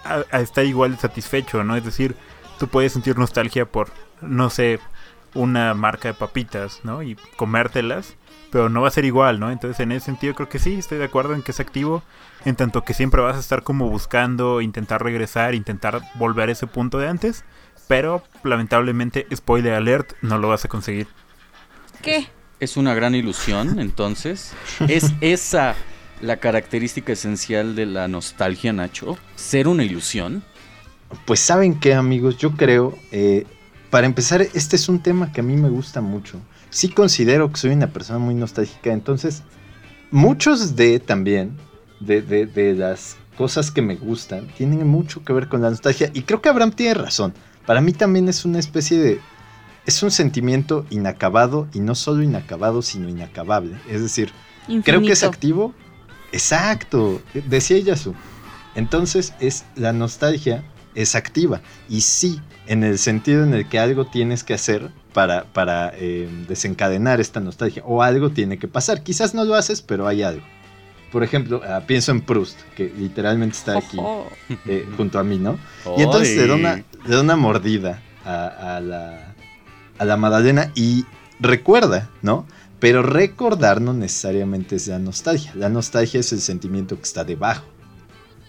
a, 0.03 0.39
estar 0.39 0.65
igual 0.65 0.91
de 0.91 0.97
satisfecho, 0.97 1.63
¿no? 1.63 1.75
Es 1.75 1.83
decir, 1.83 2.15
tú 2.59 2.67
puedes 2.67 2.93
sentir 2.93 3.17
nostalgia 3.17 3.65
por, 3.65 3.89
no 4.21 4.49
sé, 4.49 4.79
una 5.33 5.73
marca 5.73 6.09
de 6.09 6.13
papitas, 6.13 6.81
¿no? 6.83 7.01
Y 7.03 7.15
comértelas, 7.37 8.15
pero 8.51 8.69
no 8.69 8.81
va 8.81 8.87
a 8.87 8.91
ser 8.91 9.05
igual, 9.05 9.39
¿no? 9.39 9.51
Entonces, 9.51 9.79
en 9.79 9.91
ese 9.91 10.05
sentido, 10.05 10.35
creo 10.35 10.49
que 10.49 10.59
sí, 10.59 10.75
estoy 10.75 10.97
de 10.97 11.05
acuerdo 11.05 11.33
en 11.33 11.41
que 11.41 11.51
es 11.51 11.59
activo, 11.59 12.03
en 12.45 12.55
tanto 12.55 12.83
que 12.83 12.93
siempre 12.93 13.21
vas 13.21 13.35
a 13.35 13.39
estar 13.39 13.63
como 13.63 13.89
buscando, 13.89 14.61
intentar 14.61 15.03
regresar, 15.03 15.55
intentar 15.55 16.01
volver 16.15 16.49
a 16.49 16.51
ese 16.51 16.67
punto 16.67 16.99
de 16.99 17.07
antes 17.09 17.43
pero 17.87 18.23
lamentablemente, 18.43 19.27
spoiler 19.35 19.73
alert, 19.73 20.13
no 20.21 20.37
lo 20.37 20.49
vas 20.49 20.65
a 20.65 20.67
conseguir. 20.67 21.07
¿Qué? 22.01 22.27
Es 22.59 22.77
una 22.77 22.93
gran 22.93 23.15
ilusión, 23.15 23.79
entonces. 23.79 24.53
¿Es 24.87 25.13
esa 25.21 25.75
la 26.21 26.37
característica 26.37 27.13
esencial 27.13 27.75
de 27.75 27.85
la 27.85 28.07
nostalgia, 28.07 28.73
Nacho? 28.73 29.17
¿Ser 29.35 29.67
una 29.67 29.83
ilusión? 29.83 30.43
Pues 31.25 31.39
saben 31.39 31.79
qué, 31.79 31.93
amigos, 31.93 32.37
yo 32.37 32.51
creo, 32.51 32.97
eh, 33.11 33.45
para 33.89 34.07
empezar, 34.07 34.41
este 34.41 34.75
es 34.75 34.89
un 34.89 34.99
tema 34.99 35.31
que 35.31 35.41
a 35.41 35.43
mí 35.43 35.55
me 35.55 35.69
gusta 35.69 36.01
mucho. 36.01 36.39
Sí 36.69 36.89
considero 36.89 37.51
que 37.51 37.57
soy 37.57 37.71
una 37.71 37.87
persona 37.87 38.19
muy 38.19 38.35
nostálgica, 38.35 38.91
entonces 38.91 39.43
muchos 40.11 40.75
de 40.75 40.99
también, 40.99 41.57
de, 41.99 42.21
de, 42.21 42.45
de 42.47 42.73
las 42.73 43.17
cosas 43.37 43.71
que 43.71 43.81
me 43.81 43.95
gustan, 43.95 44.47
tienen 44.57 44.85
mucho 44.87 45.23
que 45.23 45.33
ver 45.33 45.47
con 45.47 45.61
la 45.61 45.69
nostalgia 45.69 46.09
y 46.13 46.23
creo 46.23 46.41
que 46.41 46.49
Abraham 46.49 46.71
tiene 46.71 46.95
razón. 46.95 47.33
Para 47.65 47.81
mí 47.81 47.93
también 47.93 48.29
es 48.29 48.45
una 48.45 48.59
especie 48.59 48.97
de... 48.97 49.21
Es 49.85 50.01
un 50.01 50.11
sentimiento 50.11 50.85
inacabado 50.89 51.67
y 51.73 51.79
no 51.79 51.93
solo 51.93 52.23
inacabado, 52.23 52.81
sino 52.81 53.07
inacabable. 53.07 53.77
Es 53.89 54.01
decir, 54.01 54.31
creo 54.83 55.01
que 55.01 55.11
es 55.11 55.23
activo. 55.23 55.73
Exacto, 56.31 57.21
decía 57.47 57.77
Yasu. 57.79 58.15
Entonces 58.73 59.33
es 59.39 59.63
la 59.75 59.93
nostalgia 59.93 60.63
es 60.95 61.13
activa 61.13 61.61
y 61.89 62.01
sí, 62.01 62.41
en 62.67 62.83
el 62.83 62.97
sentido 62.97 63.43
en 63.43 63.53
el 63.53 63.67
que 63.67 63.79
algo 63.79 64.05
tienes 64.05 64.43
que 64.43 64.53
hacer 64.53 64.89
para, 65.13 65.43
para 65.45 65.93
eh, 65.95 66.27
desencadenar 66.47 67.21
esta 67.21 67.39
nostalgia 67.39 67.83
o 67.85 68.01
algo 68.01 68.31
tiene 68.31 68.57
que 68.57 68.67
pasar. 68.67 69.03
Quizás 69.03 69.33
no 69.33 69.45
lo 69.45 69.55
haces, 69.55 69.81
pero 69.81 70.07
hay 70.07 70.23
algo. 70.23 70.45
Por 71.15 71.23
ejemplo, 71.23 71.61
ah, 71.65 71.83
pienso 71.87 72.11
en 72.11 72.19
Proust, 72.19 72.59
que 72.75 72.91
literalmente 72.97 73.55
está 73.55 73.77
aquí 73.77 73.97
eh, 74.65 74.85
junto 74.97 75.17
a 75.17 75.23
mí, 75.23 75.37
¿no? 75.37 75.57
Y 75.95 76.01
entonces 76.01 76.35
le 76.35 76.45
da 76.45 76.55
una, 76.55 76.75
le 76.75 77.15
da 77.15 77.21
una 77.21 77.37
mordida 77.37 78.01
a, 78.25 78.81
la, 78.83 79.33
a 79.97 80.03
la 80.03 80.17
Madalena 80.17 80.73
y 80.75 81.05
recuerda, 81.39 82.09
¿no? 82.21 82.45
Pero 82.81 83.01
recordar 83.01 83.79
no 83.79 83.93
necesariamente 83.93 84.75
es 84.75 84.89
la 84.89 84.99
nostalgia. 84.99 85.53
La 85.55 85.69
nostalgia 85.69 86.19
es 86.19 86.33
el 86.33 86.41
sentimiento 86.41 86.97
que 86.97 87.03
está 87.03 87.23
debajo 87.23 87.63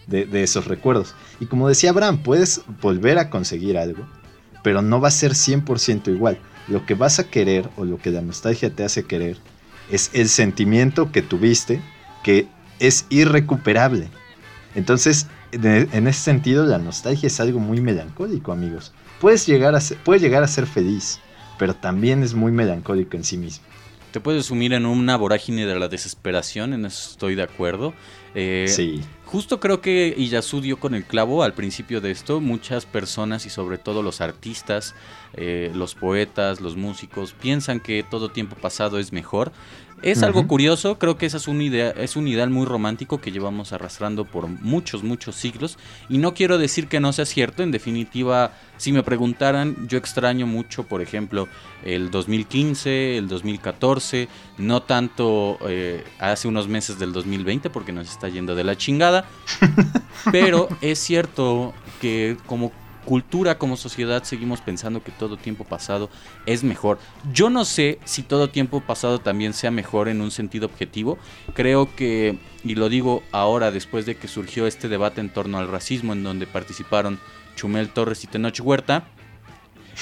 de, 0.08 0.26
de 0.26 0.42
esos 0.42 0.66
recuerdos. 0.66 1.14
Y 1.38 1.46
como 1.46 1.68
decía 1.68 1.90
Abraham, 1.90 2.18
puedes 2.24 2.62
volver 2.82 3.20
a 3.20 3.30
conseguir 3.30 3.78
algo, 3.78 4.08
pero 4.64 4.82
no 4.82 5.00
va 5.00 5.06
a 5.06 5.12
ser 5.12 5.34
100% 5.34 6.12
igual. 6.12 6.40
Lo 6.66 6.84
que 6.84 6.94
vas 6.94 7.20
a 7.20 7.30
querer 7.30 7.70
o 7.76 7.84
lo 7.84 7.98
que 7.98 8.10
la 8.10 8.22
nostalgia 8.22 8.70
te 8.70 8.82
hace 8.82 9.04
querer 9.04 9.36
es 9.88 10.10
el 10.14 10.28
sentimiento 10.28 11.12
que 11.12 11.22
tuviste 11.22 11.80
que 12.24 12.55
es 12.78 13.06
irrecuperable. 13.08 14.08
Entonces, 14.74 15.26
en 15.52 16.06
ese 16.06 16.20
sentido, 16.20 16.66
la 16.66 16.78
nostalgia 16.78 17.28
es 17.28 17.40
algo 17.40 17.58
muy 17.58 17.80
melancólico, 17.80 18.52
amigos. 18.52 18.92
Puedes 19.20 19.46
llegar 19.46 19.74
a 19.74 19.80
ser, 19.80 19.96
puede 19.98 20.20
llegar 20.20 20.42
a 20.42 20.48
ser 20.48 20.66
feliz, 20.66 21.20
pero 21.58 21.74
también 21.74 22.22
es 22.22 22.34
muy 22.34 22.52
melancólico 22.52 23.16
en 23.16 23.24
sí 23.24 23.38
mismo. 23.38 23.64
Te 24.12 24.20
puedes 24.20 24.46
sumir 24.46 24.72
en 24.72 24.86
una 24.86 25.16
vorágine 25.16 25.66
de 25.66 25.78
la 25.78 25.88
desesperación, 25.88 26.72
en 26.72 26.86
eso 26.86 27.10
estoy 27.10 27.34
de 27.34 27.42
acuerdo. 27.42 27.92
Eh, 28.34 28.66
sí. 28.66 29.02
Justo 29.26 29.60
creo 29.60 29.80
que 29.80 30.14
Iyasu 30.16 30.60
dio 30.60 30.78
con 30.78 30.94
el 30.94 31.04
clavo 31.04 31.42
al 31.42 31.52
principio 31.52 32.00
de 32.00 32.12
esto. 32.12 32.40
Muchas 32.40 32.86
personas 32.86 33.44
y 33.44 33.50
sobre 33.50 33.76
todo 33.76 34.02
los 34.02 34.20
artistas, 34.20 34.94
eh, 35.34 35.70
los 35.74 35.94
poetas, 35.94 36.60
los 36.60 36.76
músicos, 36.76 37.34
piensan 37.34 37.80
que 37.80 38.04
todo 38.08 38.30
tiempo 38.30 38.56
pasado 38.56 38.98
es 38.98 39.12
mejor. 39.12 39.52
Es 40.02 40.22
algo 40.22 40.46
curioso, 40.46 40.98
creo 40.98 41.16
que 41.16 41.26
esa 41.26 41.38
es 41.38 41.48
un, 41.48 41.62
idea, 41.62 41.90
es 41.90 42.16
un 42.16 42.28
ideal 42.28 42.50
muy 42.50 42.66
romántico 42.66 43.20
que 43.20 43.32
llevamos 43.32 43.72
arrastrando 43.72 44.24
por 44.24 44.46
muchos, 44.46 45.02
muchos 45.02 45.36
siglos. 45.36 45.78
Y 46.08 46.18
no 46.18 46.34
quiero 46.34 46.58
decir 46.58 46.86
que 46.86 47.00
no 47.00 47.12
sea 47.12 47.24
cierto, 47.24 47.62
en 47.62 47.70
definitiva, 47.70 48.52
si 48.76 48.92
me 48.92 49.02
preguntaran, 49.02 49.88
yo 49.88 49.98
extraño 49.98 50.46
mucho, 50.46 50.84
por 50.84 51.00
ejemplo, 51.00 51.48
el 51.84 52.10
2015, 52.10 53.16
el 53.16 53.28
2014, 53.28 54.28
no 54.58 54.82
tanto 54.82 55.58
eh, 55.66 56.04
hace 56.18 56.46
unos 56.46 56.68
meses 56.68 56.98
del 56.98 57.12
2020 57.12 57.70
porque 57.70 57.92
nos 57.92 58.08
está 58.10 58.28
yendo 58.28 58.54
de 58.54 58.64
la 58.64 58.76
chingada. 58.76 59.24
pero 60.30 60.68
es 60.82 60.98
cierto 60.98 61.72
que 62.00 62.36
como 62.46 62.70
cultura, 63.06 63.56
como 63.56 63.78
sociedad, 63.78 64.24
seguimos 64.24 64.60
pensando 64.60 65.02
que 65.02 65.12
todo 65.12 65.38
tiempo 65.38 65.64
pasado 65.64 66.10
es 66.44 66.62
mejor. 66.62 66.98
Yo 67.32 67.48
no 67.48 67.64
sé 67.64 67.98
si 68.04 68.22
todo 68.22 68.50
tiempo 68.50 68.82
pasado 68.82 69.20
también 69.20 69.54
sea 69.54 69.70
mejor 69.70 70.08
en 70.08 70.20
un 70.20 70.30
sentido 70.30 70.66
objetivo. 70.66 71.16
Creo 71.54 71.94
que, 71.96 72.38
y 72.64 72.74
lo 72.74 72.90
digo 72.90 73.22
ahora 73.32 73.70
después 73.70 74.04
de 74.04 74.16
que 74.16 74.28
surgió 74.28 74.66
este 74.66 74.88
debate 74.88 75.22
en 75.22 75.32
torno 75.32 75.56
al 75.56 75.68
racismo, 75.68 76.12
en 76.12 76.22
donde 76.22 76.46
participaron 76.46 77.18
Chumel 77.54 77.88
Torres 77.88 78.22
y 78.24 78.26
Tenoch 78.26 78.60
Huerta, 78.60 79.04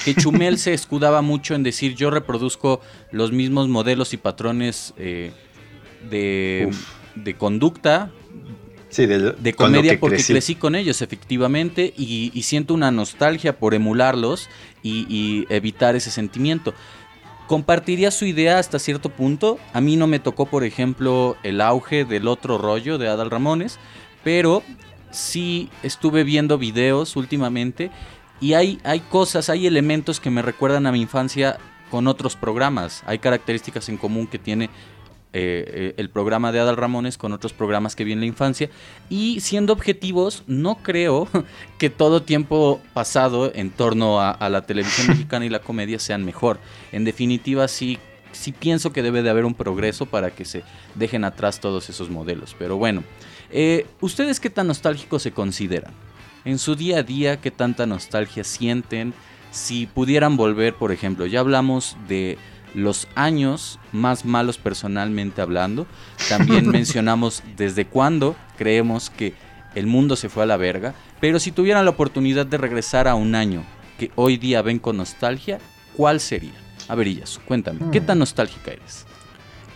que 0.03 0.13
Chumel 0.21 0.57
se 0.57 0.73
escudaba 0.73 1.21
mucho 1.21 1.55
en 1.55 1.63
decir 1.63 1.95
yo 1.95 2.09
reproduzco 2.09 2.81
los 3.11 3.31
mismos 3.31 3.69
modelos 3.69 4.13
y 4.13 4.17
patrones 4.17 4.93
eh, 4.97 5.31
de, 6.09 6.69
de 7.15 7.37
conducta 7.37 8.11
de, 8.97 9.53
comedia 9.53 9.99
porque 9.99 10.23
crecí. 10.23 10.55
con 10.55 10.75
ellos, 10.75 11.01
efectivamente, 11.01 11.93
y, 11.97 12.31
siento 12.43 12.73
una 12.73 12.91
nostalgia 12.91 13.57
por 13.57 13.73
emularlos 13.73 14.49
y, 14.83 15.45
evitar 15.49 15.95
ese 15.95 16.11
sentimiento. 16.11 16.73
Compartiría 17.47 18.09
su 18.09 18.25
idea 18.25 18.57
hasta 18.57 18.79
cierto 18.79 19.09
punto. 19.09 19.59
A 19.73 19.81
mí 19.81 19.97
no 19.97 20.07
me 20.07 20.19
tocó, 20.19 20.47
por 20.47 20.63
ejemplo, 20.63 21.37
el 21.43 21.61
auge 21.61 22.03
del 22.05 22.27
otro 22.27 22.57
rollo 22.57 22.97
de 22.97 23.07
Adal 23.07 23.29
Ramones, 23.29 23.77
pero 24.23 24.63
sí 25.11 25.69
estuve 25.83 26.23
viendo 26.23 26.57
videos 26.57 27.15
últimamente 27.15 27.91
y 28.41 28.53
hay, 28.53 28.79
hay 28.83 28.99
cosas, 28.99 29.49
hay 29.49 29.67
elementos 29.67 30.19
que 30.19 30.29
me 30.29 30.41
recuerdan 30.41 30.87
a 30.87 30.91
mi 30.91 31.01
infancia 31.01 31.57
con 31.89 32.07
otros 32.07 32.35
programas. 32.35 33.03
Hay 33.05 33.19
características 33.19 33.87
en 33.89 33.97
común 33.97 34.27
que 34.27 34.39
tiene 34.39 34.69
eh, 35.37 35.65
eh, 35.67 35.93
el 35.97 36.09
programa 36.09 36.53
de 36.53 36.61
Adal 36.61 36.77
Ramones 36.77 37.17
con 37.17 37.33
otros 37.33 37.51
programas 37.51 37.93
que 37.93 38.05
vi 38.05 38.13
en 38.13 38.21
la 38.21 38.25
infancia. 38.25 38.69
Y 39.09 39.41
siendo 39.41 39.73
objetivos, 39.73 40.45
no 40.47 40.75
creo 40.75 41.27
que 41.77 41.89
todo 41.89 42.21
tiempo 42.21 42.79
pasado 42.93 43.51
en 43.53 43.69
torno 43.69 44.21
a, 44.21 44.49
la 44.49 44.65
televisión 44.65 45.07
mexicana 45.09 45.45
y 45.45 45.49
la 45.49 45.59
comedia 45.59 45.99
sean 45.99 46.23
mejor. 46.23 46.57
En 46.93 47.03
definitiva, 47.03 47.67
sí, 47.67 47.99
sí 48.31 48.53
pienso 48.53 48.93
que 48.93 49.03
debe 49.03 49.23
de 49.23 49.29
haber 49.29 49.43
un 49.43 49.55
progreso 49.55 50.05
para 50.05 50.31
que 50.31 50.45
se 50.45 50.63
dejen 50.93 51.25
atrás 51.25 51.59
todos 51.59 51.89
esos 51.89 52.09
modelos. 52.09 52.55
Pero 52.57 52.77
bueno, 52.77 53.03
eh, 53.51 53.87
¿ustedes 53.99 54.39
qué 54.39 54.49
tan 54.49 54.67
nostálgicos 54.67 55.21
se 55.21 55.31
consideran? 55.31 55.93
En 56.45 56.59
su 56.59 56.77
día 56.77 56.99
a 56.99 57.03
día, 57.03 57.41
¿qué 57.41 57.51
tanta 57.51 57.85
nostalgia 57.85 58.45
sienten? 58.45 59.13
Si 59.51 59.85
pudieran 59.85 60.37
volver, 60.37 60.75
por 60.75 60.93
ejemplo, 60.93 61.25
ya 61.25 61.41
hablamos 61.41 61.97
de 62.07 62.37
los 62.75 63.07
años 63.15 63.79
más 63.91 64.25
malos 64.25 64.57
personalmente 64.57 65.41
hablando. 65.41 65.87
También 66.29 66.67
mencionamos 66.71 67.41
desde 67.57 67.85
cuándo 67.85 68.35
creemos 68.57 69.09
que 69.09 69.33
el 69.73 69.87
mundo 69.87 70.15
se 70.15 70.29
fue 70.29 70.43
a 70.43 70.47
la 70.47 70.57
verga. 70.57 70.93
Pero 71.19 71.39
si 71.39 71.51
tuvieran 71.51 71.85
la 71.85 71.91
oportunidad 71.91 72.45
de 72.45 72.57
regresar 72.57 73.07
a 73.07 73.15
un 73.15 73.35
año 73.35 73.63
que 73.97 74.11
hoy 74.15 74.37
día 74.37 74.61
ven 74.61 74.79
con 74.79 74.97
nostalgia, 74.97 75.59
¿cuál 75.95 76.19
sería? 76.19 76.53
A 76.87 76.95
ver, 76.95 77.07
Illas, 77.07 77.39
cuéntame, 77.45 77.79
¿qué 77.91 78.01
tan 78.01 78.19
nostálgica 78.19 78.71
eres? 78.71 79.05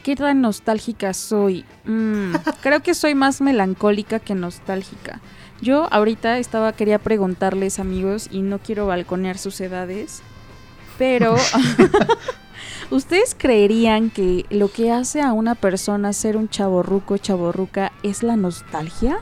¿Qué 0.04 0.16
tan 0.16 0.42
nostálgica 0.42 1.14
soy? 1.14 1.66
Mm, 1.86 2.34
creo 2.62 2.82
que 2.82 2.94
soy 2.94 3.16
más 3.16 3.42
melancólica 3.42 4.20
que 4.20 4.36
nostálgica. 4.36 5.22
Yo 5.62 5.88
ahorita 5.92 6.38
estaba, 6.38 6.72
quería 6.74 7.00
preguntarles 7.00 7.80
amigos, 7.80 8.30
y 8.32 8.42
no 8.42 8.60
quiero 8.60 8.86
balconear 8.86 9.38
sus 9.38 9.60
edades, 9.60 10.22
pero 10.98 11.36
¿Ustedes 12.92 13.36
creerían 13.38 14.10
que 14.10 14.46
lo 14.50 14.72
que 14.72 14.92
hace 14.92 15.22
a 15.22 15.32
una 15.32 15.54
persona 15.54 16.12
ser 16.12 16.36
un 16.36 16.50
chaborruco, 16.50 17.18
chaborruca, 17.18 17.92
es 18.02 18.24
la 18.24 18.36
nostalgia? 18.36 19.20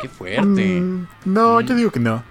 Qué 0.00 0.08
fuerte. 0.08 0.80
Mm, 0.80 1.06
no, 1.24 1.62
yo 1.62 1.74
digo 1.74 1.90
que 1.90 2.00
no. 2.00 2.22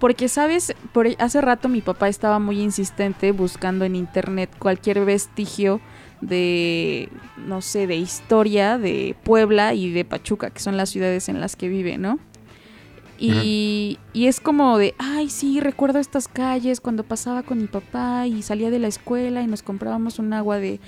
Porque, 0.00 0.28
¿sabes? 0.28 0.74
Por, 0.92 1.06
hace 1.18 1.40
rato 1.40 1.68
mi 1.68 1.82
papá 1.82 2.08
estaba 2.08 2.38
muy 2.40 2.60
insistente 2.60 3.30
buscando 3.30 3.84
en 3.84 3.94
internet 3.94 4.50
cualquier 4.58 5.04
vestigio 5.04 5.80
de, 6.20 7.08
no 7.36 7.60
sé, 7.60 7.86
de 7.86 7.96
historia 7.96 8.76
de 8.76 9.14
Puebla 9.22 9.74
y 9.74 9.92
de 9.92 10.04
Pachuca, 10.04 10.50
que 10.50 10.60
son 10.60 10.76
las 10.76 10.90
ciudades 10.90 11.28
en 11.28 11.40
las 11.40 11.54
que 11.54 11.68
vive, 11.68 11.96
¿no? 11.96 12.18
Y, 13.20 13.98
es 14.14 14.40
como 14.40 14.78
de, 14.78 14.94
ay, 14.98 15.28
sí, 15.28 15.60
recuerdo 15.60 15.98
estas 15.98 16.26
calles 16.26 16.80
cuando 16.80 17.04
pasaba 17.04 17.42
con 17.42 17.58
mi 17.58 17.66
papá 17.66 18.26
y 18.26 18.42
salía 18.42 18.70
de 18.70 18.78
la 18.78 18.88
escuela 18.88 19.42
y 19.42 19.46
nos 19.46 19.62
comprábamos 19.62 20.18
un 20.18 20.32
agua 20.32 20.58
de, 20.58 20.80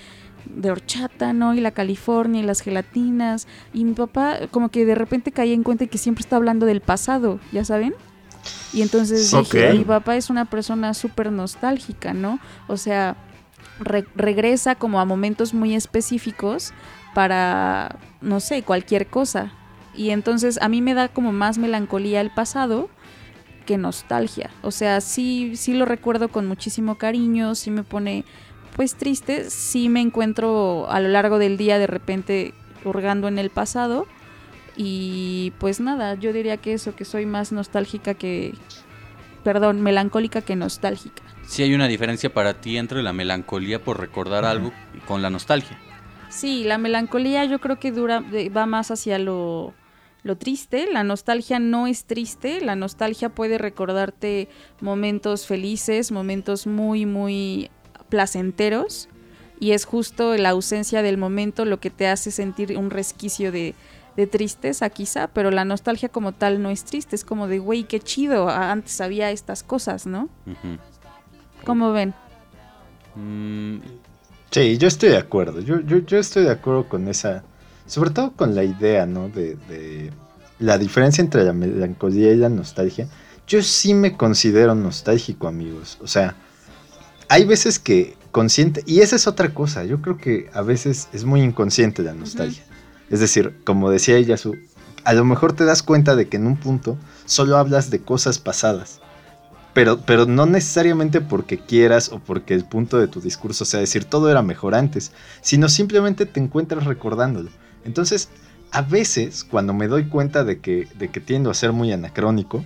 de 0.46 0.70
horchata, 0.70 1.32
¿no? 1.32 1.54
Y 1.54 1.60
la 1.60 1.72
California 1.72 2.40
y 2.40 2.44
las 2.44 2.60
gelatinas. 2.60 3.46
Y 3.74 3.84
mi 3.84 3.92
papá 3.92 4.38
como 4.50 4.70
que 4.70 4.86
de 4.86 4.94
repente 4.94 5.30
caía 5.30 5.54
en 5.54 5.62
cuenta 5.62 5.86
que 5.86 5.98
siempre 5.98 6.22
está 6.22 6.36
hablando 6.36 6.64
del 6.64 6.80
pasado, 6.80 7.38
¿ya 7.52 7.64
saben? 7.64 7.94
Y 8.72 8.82
entonces 8.82 9.30
dije, 9.30 9.74
mi 9.74 9.84
papá 9.84 10.16
es 10.16 10.30
una 10.30 10.46
persona 10.46 10.94
súper 10.94 11.30
nostálgica, 11.30 12.14
¿no? 12.14 12.40
O 12.66 12.76
sea, 12.76 13.16
regresa 13.78 14.74
como 14.74 15.00
a 15.00 15.04
momentos 15.04 15.54
muy 15.54 15.74
específicos 15.74 16.72
para, 17.14 17.98
no 18.20 18.40
sé, 18.40 18.62
cualquier 18.62 19.06
cosa. 19.06 19.52
Y 19.94 20.10
entonces 20.10 20.58
a 20.62 20.68
mí 20.68 20.80
me 20.80 20.94
da 20.94 21.08
como 21.08 21.32
más 21.32 21.58
melancolía 21.58 22.20
el 22.20 22.30
pasado 22.30 22.88
que 23.66 23.78
nostalgia. 23.78 24.50
O 24.62 24.70
sea, 24.70 25.00
sí, 25.00 25.56
sí 25.56 25.74
lo 25.74 25.84
recuerdo 25.84 26.28
con 26.28 26.46
muchísimo 26.46 26.96
cariño, 26.96 27.54
sí 27.54 27.70
me 27.70 27.82
pone 27.82 28.24
pues 28.76 28.94
triste, 28.94 29.50
sí 29.50 29.88
me 29.88 30.00
encuentro 30.00 30.90
a 30.90 31.00
lo 31.00 31.08
largo 31.08 31.38
del 31.38 31.56
día 31.56 31.78
de 31.78 31.86
repente 31.86 32.54
hurgando 32.84 33.28
en 33.28 33.38
el 33.38 33.50
pasado. 33.50 34.06
Y 34.76 35.52
pues 35.58 35.80
nada, 35.80 36.14
yo 36.14 36.32
diría 36.32 36.56
que 36.56 36.72
eso, 36.72 36.96
que 36.96 37.04
soy 37.04 37.26
más 37.26 37.52
nostálgica 37.52 38.14
que, 38.14 38.54
perdón, 39.44 39.82
melancólica 39.82 40.40
que 40.40 40.56
nostálgica. 40.56 41.22
Sí 41.46 41.62
hay 41.62 41.74
una 41.74 41.88
diferencia 41.88 42.32
para 42.32 42.60
ti 42.60 42.78
entre 42.78 43.02
la 43.02 43.12
melancolía 43.12 43.82
por 43.82 44.00
recordar 44.00 44.44
algo 44.44 44.72
y 44.94 44.98
con 45.00 45.20
la 45.20 45.28
nostalgia. 45.28 45.78
Sí, 46.30 46.64
la 46.64 46.78
melancolía 46.78 47.44
yo 47.44 47.58
creo 47.58 47.78
que 47.78 47.92
dura, 47.92 48.24
va 48.56 48.64
más 48.64 48.90
hacia 48.90 49.18
lo 49.18 49.74
lo 50.24 50.36
triste, 50.36 50.86
la 50.90 51.02
nostalgia 51.02 51.58
no 51.58 51.86
es 51.86 52.04
triste, 52.04 52.60
la 52.60 52.76
nostalgia 52.76 53.28
puede 53.28 53.58
recordarte 53.58 54.48
momentos 54.80 55.46
felices, 55.46 56.12
momentos 56.12 56.66
muy, 56.66 57.06
muy 57.06 57.70
placenteros, 58.08 59.08
y 59.58 59.72
es 59.72 59.84
justo 59.84 60.36
la 60.36 60.50
ausencia 60.50 61.02
del 61.02 61.18
momento 61.18 61.64
lo 61.64 61.80
que 61.80 61.90
te 61.90 62.06
hace 62.06 62.30
sentir 62.30 62.76
un 62.76 62.90
resquicio 62.90 63.50
de, 63.50 63.74
tristeza 64.30 64.90
quizá, 64.90 65.26
pero 65.28 65.50
la 65.50 65.64
nostalgia 65.64 66.10
como 66.10 66.32
tal 66.32 66.62
no 66.62 66.68
es 66.68 66.84
triste, 66.84 67.16
es 67.16 67.24
como 67.24 67.48
de, 67.48 67.58
güey, 67.58 67.84
qué 67.84 67.98
chido, 67.98 68.48
antes 68.48 69.00
había 69.00 69.30
estas 69.30 69.62
cosas, 69.62 70.06
¿no? 70.06 70.28
¿Cómo 71.64 71.92
ven? 71.92 72.12
Mm. 73.16 73.78
Sí, 74.50 74.76
yo 74.76 74.86
estoy 74.86 75.08
de 75.08 75.16
acuerdo, 75.16 75.60
yo, 75.60 75.80
yo, 75.80 75.98
yo 75.98 76.18
estoy 76.18 76.44
de 76.44 76.50
acuerdo 76.50 76.88
con 76.88 77.08
esa 77.08 77.42
sobre 77.86 78.10
todo 78.10 78.32
con 78.32 78.54
la 78.54 78.64
idea, 78.64 79.06
¿no? 79.06 79.28
De, 79.28 79.56
de 79.68 80.12
la 80.58 80.78
diferencia 80.78 81.22
entre 81.22 81.44
la 81.44 81.52
melancolía 81.52 82.32
y 82.32 82.36
la 82.36 82.48
nostalgia. 82.48 83.08
Yo 83.46 83.62
sí 83.62 83.94
me 83.94 84.16
considero 84.16 84.74
nostálgico, 84.74 85.48
amigos. 85.48 85.98
O 86.00 86.06
sea, 86.06 86.36
hay 87.28 87.44
veces 87.44 87.78
que 87.78 88.16
consciente, 88.30 88.82
y 88.86 89.00
esa 89.00 89.16
es 89.16 89.26
otra 89.26 89.52
cosa, 89.54 89.84
yo 89.84 90.00
creo 90.00 90.16
que 90.16 90.50
a 90.54 90.62
veces 90.62 91.08
es 91.12 91.24
muy 91.24 91.42
inconsciente 91.42 92.02
la 92.02 92.14
nostalgia. 92.14 92.64
Es 93.10 93.20
decir, 93.20 93.60
como 93.64 93.90
decía 93.90 94.16
ella, 94.16 94.36
su, 94.38 94.56
a 95.04 95.12
lo 95.12 95.24
mejor 95.24 95.52
te 95.52 95.64
das 95.64 95.82
cuenta 95.82 96.16
de 96.16 96.28
que 96.28 96.38
en 96.38 96.46
un 96.46 96.56
punto 96.56 96.96
solo 97.26 97.58
hablas 97.58 97.90
de 97.90 98.00
cosas 98.00 98.38
pasadas. 98.38 99.00
Pero, 99.74 100.00
pero 100.00 100.26
no 100.26 100.46
necesariamente 100.46 101.20
porque 101.20 101.58
quieras 101.58 102.10
o 102.10 102.18
porque 102.18 102.54
el 102.54 102.64
punto 102.64 102.98
de 102.98 103.08
tu 103.08 103.20
discurso 103.20 103.64
sea 103.64 103.80
decir 103.80 104.04
todo 104.04 104.30
era 104.30 104.42
mejor 104.42 104.74
antes, 104.74 105.12
sino 105.40 105.68
simplemente 105.68 106.26
te 106.26 106.40
encuentras 106.40 106.84
recordándolo. 106.84 107.50
Entonces, 107.84 108.28
a 108.70 108.82
veces, 108.82 109.44
cuando 109.44 109.74
me 109.74 109.86
doy 109.86 110.04
cuenta 110.04 110.44
de 110.44 110.60
que, 110.60 110.88
de 110.94 111.10
que 111.10 111.20
tiendo 111.20 111.50
a 111.50 111.54
ser 111.54 111.72
muy 111.72 111.92
anacrónico, 111.92 112.64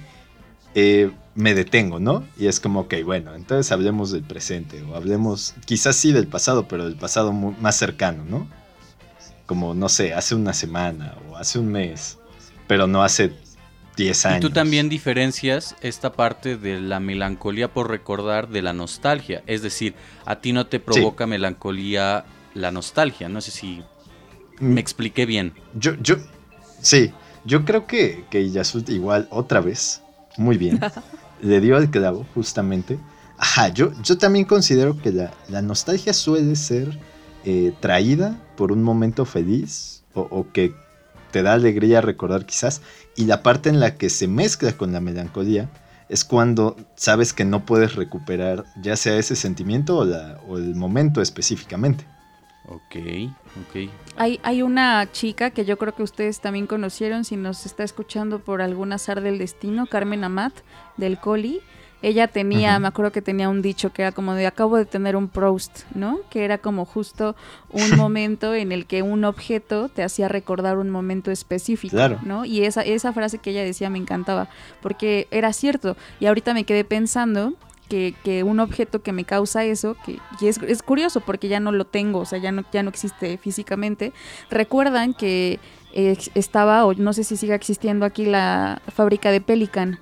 eh, 0.74 1.10
me 1.34 1.54
detengo, 1.54 2.00
¿no? 2.00 2.24
Y 2.38 2.46
es 2.46 2.60
como, 2.60 2.80
ok, 2.80 2.94
bueno, 3.04 3.34
entonces 3.34 3.72
hablemos 3.72 4.10
del 4.10 4.22
presente, 4.22 4.82
o 4.82 4.94
hablemos 4.94 5.54
quizás 5.64 5.96
sí 5.96 6.12
del 6.12 6.26
pasado, 6.26 6.68
pero 6.68 6.84
del 6.84 6.96
pasado 6.96 7.32
más 7.32 7.76
cercano, 7.76 8.24
¿no? 8.24 8.46
Como, 9.46 9.74
no 9.74 9.88
sé, 9.88 10.14
hace 10.14 10.34
una 10.34 10.52
semana 10.52 11.14
o 11.28 11.36
hace 11.36 11.58
un 11.58 11.68
mes, 11.68 12.18
pero 12.66 12.86
no 12.86 13.02
hace 13.02 13.32
10 13.96 14.26
años. 14.26 14.38
Y 14.38 14.40
tú 14.40 14.50
también 14.50 14.88
diferencias 14.88 15.76
esta 15.80 16.12
parte 16.12 16.56
de 16.56 16.80
la 16.80 17.00
melancolía 17.00 17.72
por 17.72 17.90
recordar 17.90 18.48
de 18.48 18.62
la 18.62 18.72
nostalgia, 18.72 19.42
es 19.46 19.62
decir, 19.62 19.94
a 20.24 20.36
ti 20.36 20.52
no 20.52 20.66
te 20.66 20.78
provoca 20.78 21.26
melancolía 21.26 22.24
la 22.54 22.70
nostalgia, 22.70 23.28
no 23.28 23.40
sé 23.40 23.50
si. 23.50 23.82
Me 24.60 24.80
expliqué 24.80 25.26
bien. 25.26 25.52
Yo, 25.74 25.94
yo, 26.02 26.16
sí, 26.80 27.12
yo 27.44 27.64
creo 27.64 27.86
que, 27.86 28.24
que 28.30 28.50
Yasut 28.50 28.88
igual 28.88 29.28
otra 29.30 29.60
vez, 29.60 30.02
muy 30.36 30.56
bien. 30.56 30.80
le 31.42 31.60
dio 31.60 31.76
al 31.76 31.90
clavo, 31.90 32.26
justamente. 32.34 32.98
Ajá, 33.38 33.68
yo, 33.68 33.92
yo 34.02 34.16
también 34.18 34.44
considero 34.44 34.96
que 35.00 35.12
la, 35.12 35.62
nostalgia 35.62 36.12
suele 36.12 36.56
ser 36.56 36.98
eh, 37.44 37.72
traída 37.80 38.36
por 38.56 38.72
un 38.72 38.82
momento 38.82 39.24
feliz 39.24 40.02
o, 40.14 40.46
que 40.50 40.74
te 41.30 41.42
da 41.42 41.52
alegría 41.52 42.00
recordar 42.00 42.46
quizás, 42.46 42.80
y 43.16 43.26
la 43.26 43.42
parte 43.42 43.68
en 43.68 43.80
la 43.80 43.96
que 43.96 44.08
se 44.08 44.26
mezcla 44.26 44.72
con 44.72 44.92
la 44.92 45.00
melancolía 45.00 45.68
es 46.08 46.24
cuando 46.24 46.76
sabes 46.94 47.34
que 47.34 47.44
no 47.44 47.66
puedes 47.66 47.96
recuperar 47.96 48.64
ya 48.80 48.96
sea 48.96 49.16
ese 49.16 49.36
sentimiento 49.36 49.98
o, 49.98 50.04
la, 50.06 50.38
o 50.48 50.56
el 50.56 50.74
momento 50.74 51.20
específicamente. 51.20 52.06
Ok, 52.68 52.96
ok. 53.60 53.90
Hay, 54.18 54.40
hay 54.42 54.62
una 54.62 55.10
chica 55.12 55.50
que 55.50 55.64
yo 55.64 55.76
creo 55.76 55.94
que 55.94 56.02
ustedes 56.02 56.40
también 56.40 56.66
conocieron, 56.66 57.24
si 57.24 57.36
nos 57.36 57.66
está 57.66 57.84
escuchando 57.84 58.38
por 58.38 58.62
algún 58.62 58.92
azar 58.92 59.20
del 59.20 59.38
destino, 59.38 59.86
Carmen 59.86 60.24
Amat, 60.24 60.54
del 60.96 61.18
Coli. 61.18 61.60
Ella 62.02 62.28
tenía, 62.28 62.78
me 62.78 62.88
acuerdo 62.88 63.10
que 63.10 63.22
tenía 63.22 63.48
un 63.48 63.62
dicho 63.62 63.92
que 63.92 64.02
era 64.02 64.12
como 64.12 64.34
de 64.34 64.46
acabo 64.46 64.76
de 64.76 64.84
tener 64.84 65.16
un 65.16 65.28
Proust, 65.28 65.84
¿no? 65.94 66.20
Que 66.30 66.44
era 66.44 66.58
como 66.58 66.84
justo 66.84 67.34
un 67.70 67.90
momento 67.96 68.54
en 68.54 68.70
el 68.70 68.86
que 68.86 69.02
un 69.02 69.24
objeto 69.24 69.88
te 69.88 70.02
hacía 70.02 70.28
recordar 70.28 70.78
un 70.78 70.90
momento 70.90 71.30
específico, 71.30 71.96
¿no? 72.22 72.44
Y 72.44 72.64
esa, 72.64 72.82
esa 72.82 73.12
frase 73.12 73.38
que 73.38 73.50
ella 73.50 73.64
decía 73.64 73.90
me 73.90 73.98
encantaba, 73.98 74.48
porque 74.82 75.26
era 75.30 75.52
cierto. 75.52 75.96
Y 76.20 76.26
ahorita 76.26 76.54
me 76.54 76.64
quedé 76.64 76.84
pensando 76.84 77.54
que, 77.88 78.42
un 78.44 78.60
objeto 78.60 79.02
que 79.02 79.12
me 79.12 79.24
causa 79.24 79.64
eso, 79.64 79.96
que 80.04 80.18
y 80.40 80.46
es, 80.48 80.58
es, 80.58 80.82
curioso 80.82 81.20
porque 81.20 81.48
ya 81.48 81.60
no 81.60 81.72
lo 81.72 81.86
tengo, 81.86 82.20
o 82.20 82.24
sea, 82.24 82.38
ya 82.38 82.52
no, 82.52 82.64
ya 82.72 82.82
no 82.82 82.90
existe 82.90 83.38
físicamente. 83.38 84.12
Recuerdan 84.50 85.14
que 85.14 85.60
estaba, 86.34 86.84
o 86.84 86.94
no 86.94 87.12
sé 87.12 87.24
si 87.24 87.36
siga 87.36 87.54
existiendo 87.54 88.04
aquí, 88.04 88.26
la 88.26 88.82
fábrica 88.88 89.30
de 89.30 89.40
Pelican. 89.40 90.00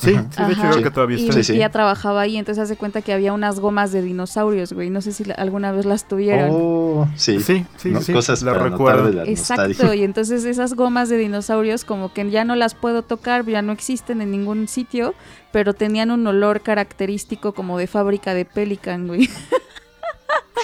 Sí, 0.00 0.16
sí, 0.30 0.42
de 0.44 0.52
hecho 0.52 0.62
creo 0.62 0.82
que 0.82 0.90
todavía 0.90 1.16
está. 1.18 1.38
Y 1.38 1.44
sí, 1.44 1.60
trabajaba 1.70 2.22
ahí, 2.22 2.36
entonces 2.36 2.62
hace 2.62 2.76
cuenta 2.76 3.02
que 3.02 3.12
había 3.12 3.32
unas 3.32 3.60
gomas 3.60 3.92
de 3.92 4.02
dinosaurios, 4.02 4.72
güey. 4.72 4.90
No 4.90 5.00
sé 5.00 5.12
si 5.12 5.24
alguna 5.36 5.72
vez 5.72 5.84
las 5.84 6.08
tuvieron. 6.08 6.48
Oh, 6.52 7.08
sí. 7.16 7.40
Sí, 7.40 7.66
sí, 7.76 7.94
sí. 8.00 8.12
Cosas 8.12 8.42
la 8.42 8.54
recuerdo. 8.54 9.22
Exacto, 9.24 9.92
y 9.94 10.02
entonces 10.02 10.44
esas 10.44 10.74
gomas 10.74 11.08
de 11.08 11.18
dinosaurios 11.18 11.84
como 11.84 12.12
que 12.12 12.30
ya 12.30 12.44
no 12.44 12.56
las 12.56 12.74
puedo 12.74 13.02
tocar, 13.02 13.44
ya 13.46 13.62
no 13.62 13.72
existen 13.72 14.20
en 14.20 14.30
ningún 14.30 14.68
sitio, 14.68 15.14
pero 15.52 15.74
tenían 15.74 16.10
un 16.10 16.26
olor 16.26 16.60
característico 16.62 17.52
como 17.52 17.78
de 17.78 17.86
fábrica 17.86 18.34
de 18.34 18.44
Pelican, 18.44 19.06
güey. 19.06 19.28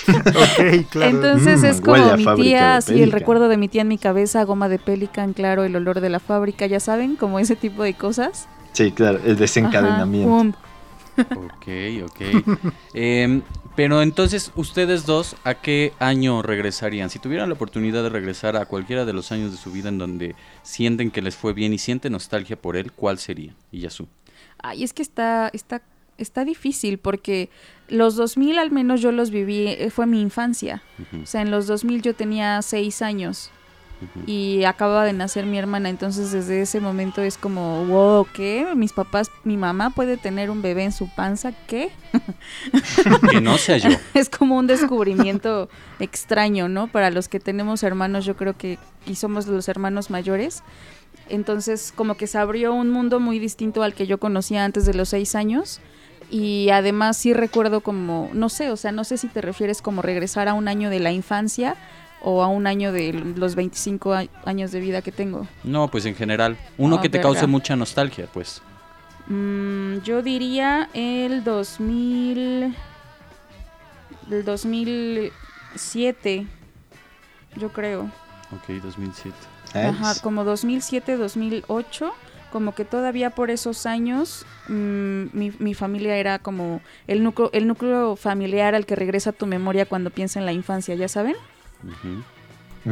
ok, 0.08 0.88
claro. 0.90 1.16
Entonces 1.16 1.62
es 1.62 1.80
mm, 1.80 1.84
como 1.84 2.16
mi 2.16 2.26
tía, 2.36 2.76
así 2.76 3.02
el 3.02 3.12
recuerdo 3.12 3.48
de 3.48 3.56
mi 3.56 3.68
tía 3.68 3.82
en 3.82 3.88
mi 3.88 3.98
cabeza, 3.98 4.44
goma 4.44 4.68
de 4.68 4.78
Pelican, 4.78 5.32
claro, 5.32 5.64
el 5.64 5.74
olor 5.76 6.00
de 6.00 6.10
la 6.10 6.20
fábrica, 6.20 6.66
ya 6.66 6.80
saben, 6.80 7.16
como 7.16 7.38
ese 7.38 7.56
tipo 7.56 7.82
de 7.82 7.94
cosas. 7.94 8.48
Sí, 8.76 8.92
claro, 8.92 9.18
el 9.24 9.38
desencadenamiento. 9.38 10.58
ok, 11.16 11.66
ok. 12.04 12.20
Em, 12.92 13.40
pero 13.74 14.02
entonces, 14.02 14.52
ustedes 14.54 15.06
dos, 15.06 15.34
¿a 15.44 15.54
qué 15.54 15.94
año 15.98 16.42
regresarían? 16.42 17.08
Si 17.08 17.18
tuvieran 17.18 17.48
la 17.48 17.54
oportunidad 17.54 18.02
de 18.02 18.10
regresar 18.10 18.54
a 18.54 18.66
cualquiera 18.66 19.06
de 19.06 19.14
los 19.14 19.32
años 19.32 19.50
de 19.50 19.56
su 19.56 19.72
vida 19.72 19.88
en 19.88 19.96
donde 19.96 20.34
sienten 20.62 21.10
que 21.10 21.22
les 21.22 21.36
fue 21.36 21.54
bien 21.54 21.72
y 21.72 21.78
sienten 21.78 22.12
nostalgia 22.12 22.56
por 22.56 22.76
él, 22.76 22.92
¿cuál 22.92 23.16
sería? 23.16 23.54
Y 23.72 23.80
Yasu. 23.80 24.08
Ay, 24.58 24.84
es 24.84 24.92
que 24.92 25.00
está, 25.00 25.48
está, 25.54 25.80
está 26.18 26.44
difícil 26.44 26.98
porque 26.98 27.48
los 27.88 28.14
2000 28.16 28.58
al 28.58 28.72
menos 28.72 29.00
yo 29.00 29.10
los 29.10 29.30
viví, 29.30 29.68
eh, 29.68 29.88
fue 29.88 30.04
mi 30.04 30.20
infancia. 30.20 30.82
O 31.22 31.24
sea, 31.24 31.40
en 31.40 31.50
los 31.50 31.66
2000 31.66 32.02
yo 32.02 32.14
tenía 32.14 32.60
seis 32.60 33.00
años 33.00 33.50
y 34.26 34.64
acaba 34.64 35.04
de 35.04 35.12
nacer 35.12 35.46
mi 35.46 35.58
hermana, 35.58 35.88
entonces 35.88 36.30
desde 36.30 36.60
ese 36.60 36.80
momento 36.80 37.22
es 37.22 37.38
como, 37.38 37.84
wow, 37.86 38.26
¿qué? 38.32 38.66
Mis 38.76 38.92
papás, 38.92 39.30
mi 39.44 39.56
mamá 39.56 39.90
puede 39.90 40.16
tener 40.16 40.50
un 40.50 40.60
bebé 40.60 40.84
en 40.84 40.92
su 40.92 41.08
panza, 41.08 41.52
¿qué? 41.66 41.90
que 43.30 43.40
no 43.40 43.56
sea 43.56 43.78
yo. 43.78 43.90
es 44.14 44.28
como 44.28 44.56
un 44.56 44.66
descubrimiento 44.66 45.68
extraño, 45.98 46.68
¿no? 46.68 46.88
Para 46.88 47.10
los 47.10 47.28
que 47.28 47.40
tenemos 47.40 47.82
hermanos, 47.82 48.24
yo 48.24 48.36
creo 48.36 48.56
que, 48.56 48.78
y 49.06 49.14
somos 49.14 49.46
los 49.46 49.68
hermanos 49.68 50.10
mayores, 50.10 50.62
entonces 51.28 51.92
como 51.94 52.16
que 52.16 52.26
se 52.26 52.38
abrió 52.38 52.74
un 52.74 52.90
mundo 52.90 53.18
muy 53.18 53.38
distinto 53.38 53.82
al 53.82 53.94
que 53.94 54.06
yo 54.06 54.18
conocía 54.18 54.64
antes 54.64 54.84
de 54.86 54.94
los 54.94 55.08
seis 55.08 55.34
años. 55.34 55.80
Y 56.28 56.70
además 56.70 57.16
sí 57.16 57.32
recuerdo 57.32 57.82
como, 57.82 58.30
no 58.32 58.48
sé, 58.48 58.70
o 58.72 58.76
sea, 58.76 58.90
no 58.90 59.04
sé 59.04 59.16
si 59.16 59.28
te 59.28 59.40
refieres 59.40 59.80
como 59.80 60.02
regresar 60.02 60.48
a 60.48 60.54
un 60.54 60.66
año 60.66 60.90
de 60.90 60.98
la 60.98 61.12
infancia, 61.12 61.76
o 62.28 62.42
a 62.42 62.48
un 62.48 62.66
año 62.66 62.90
de 62.90 63.12
los 63.12 63.54
25 63.54 64.12
años 64.44 64.72
de 64.72 64.80
vida 64.80 65.00
que 65.00 65.12
tengo? 65.12 65.46
No, 65.62 65.88
pues 65.88 66.06
en 66.06 66.16
general. 66.16 66.56
Uno 66.76 67.00
que 67.00 67.08
te 67.08 67.20
cause 67.20 67.46
mucha 67.46 67.76
nostalgia, 67.76 68.26
pues. 68.26 68.62
Mm, 69.28 69.98
yo 69.98 70.22
diría 70.22 70.90
el 70.92 71.44
2000... 71.44 72.74
El 74.28 74.44
2007, 74.44 76.48
yo 77.54 77.72
creo. 77.72 78.10
Ok, 78.50 78.70
2007. 78.82 79.36
Ajá, 79.72 80.20
como 80.20 80.42
2007, 80.42 81.16
2008 81.16 82.12
como 82.50 82.74
que 82.74 82.84
todavía 82.84 83.30
por 83.30 83.50
esos 83.50 83.86
años 83.86 84.46
mm, 84.68 85.24
mi, 85.32 85.52
mi, 85.58 85.74
familia 85.74 86.16
era 86.16 86.38
como 86.38 86.80
el 87.06 87.22
núcleo, 87.22 87.50
el 87.52 87.66
núcleo 87.66 88.16
familiar 88.16 88.74
al 88.74 88.86
que 88.86 88.96
regresa 88.96 89.32
tu 89.32 89.46
memoria 89.46 89.84
cuando 89.84 90.10
piensa 90.10 90.38
en 90.38 90.46
la 90.46 90.52
infancia, 90.52 90.94
¿ya 90.94 91.08
saben? 91.08 91.36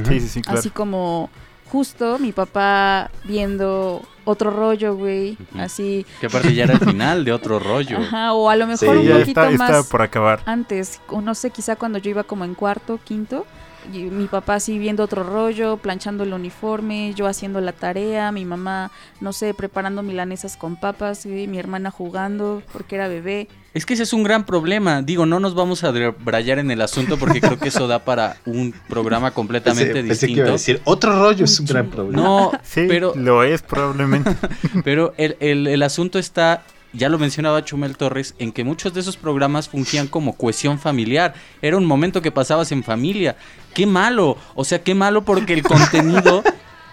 Sí, 0.07 0.20
sí, 0.20 0.29
sí, 0.29 0.42
claro. 0.42 0.59
Así 0.59 0.70
como 0.70 1.31
justo 1.70 2.18
mi 2.18 2.33
papá 2.33 3.11
viendo 3.25 4.03
otro 4.25 4.51
rollo, 4.51 4.97
güey, 4.97 5.37
así. 5.59 6.07
Que 6.20 6.27
aparte 6.27 6.55
ya 6.55 6.64
era 6.64 6.75
el 6.75 6.81
final 6.81 7.25
de 7.25 7.33
otro 7.33 7.59
rollo. 7.59 7.99
Ajá, 7.99 8.33
o 8.33 8.49
a 8.49 8.57
lo 8.57 8.66
mejor 8.66 8.97
un 8.97 9.09
poquito 9.09 9.40
más 9.53 9.70
está 9.70 9.83
por 9.90 10.03
acabar. 10.03 10.40
antes, 10.47 11.01
o 11.09 11.20
no 11.20 11.35
sé, 11.35 11.51
quizá 11.51 11.77
cuando 11.77 11.99
yo 11.99 12.11
iba 12.11 12.25
como 12.25 12.44
en 12.44 12.55
cuarto, 12.55 12.99
quinto, 13.05 13.47
y 13.92 14.05
mi 14.05 14.27
papá 14.27 14.57
así 14.57 14.79
viendo 14.79 15.03
otro 15.03 15.23
rollo, 15.23 15.77
planchando 15.77 16.25
el 16.25 16.33
uniforme, 16.33 17.12
yo 17.14 17.27
haciendo 17.27 17.61
la 17.61 17.73
tarea, 17.73 18.33
mi 18.33 18.44
mamá, 18.44 18.90
no 19.20 19.33
sé, 19.33 19.55
preparando 19.55 20.03
milanesas 20.03 20.57
con 20.57 20.77
papas, 20.77 21.27
y 21.27 21.47
mi 21.47 21.59
hermana 21.59 21.90
jugando 21.90 22.62
porque 22.73 22.97
era 22.97 23.09
bebé. 23.09 23.49
Es 23.75 23.85
que 23.87 23.94
ese 23.94 24.05
es 24.05 24.12
un 24.12 24.23
gran 24.23 24.47
problema. 24.47 25.03
Digo, 25.03 25.27
no 25.27 25.40
nos 25.40 25.55
vamos 25.55 25.83
a 25.83 25.90
brayar 25.90 26.61
en 26.61 26.70
el 26.70 26.81
asunto 26.81 27.18
porque 27.18 27.40
creo 27.40 27.59
que 27.59 27.68
eso 27.68 27.88
da 27.88 28.05
para 28.05 28.37
un 28.47 28.73
programa 28.88 29.33
completamente 29.33 30.03
distinto. 30.03 30.53
decir, 30.53 30.81
otro 30.85 31.18
rollo 31.18 31.44
es 31.44 31.59
un 31.59 31.66
gran 31.66 31.90
problema. 31.90 32.23
No, 32.25 32.53
sí, 32.62 32.87
pero... 32.88 33.12
Lo 33.16 33.42
es 33.42 33.62
probablemente. 33.62 34.37
pero 34.85 35.12
el, 35.16 35.37
el, 35.40 35.66
el 35.66 35.83
asunto 35.83 36.18
está 36.18 36.62
ya 36.94 37.09
lo 37.09 37.18
mencionaba 37.18 37.64
Chumel 37.64 37.96
Torres, 37.96 38.35
en 38.38 38.52
que 38.52 38.64
muchos 38.64 38.94
de 38.94 39.00
esos 39.00 39.16
programas 39.16 39.68
fungían 39.68 40.07
como 40.07 40.37
cohesión 40.37 40.78
familiar. 40.78 41.35
Era 41.61 41.76
un 41.76 41.85
momento 41.85 42.22
que 42.22 42.30
pasabas 42.30 42.72
en 42.72 42.85
familia. 42.85 43.37
Qué 43.74 43.87
malo. 43.87 44.37
O 44.54 44.64
sea, 44.64 44.83
qué 44.83 44.94
malo 44.94 45.24
porque 45.24 45.52
el 45.52 45.62
contenido 45.64 46.42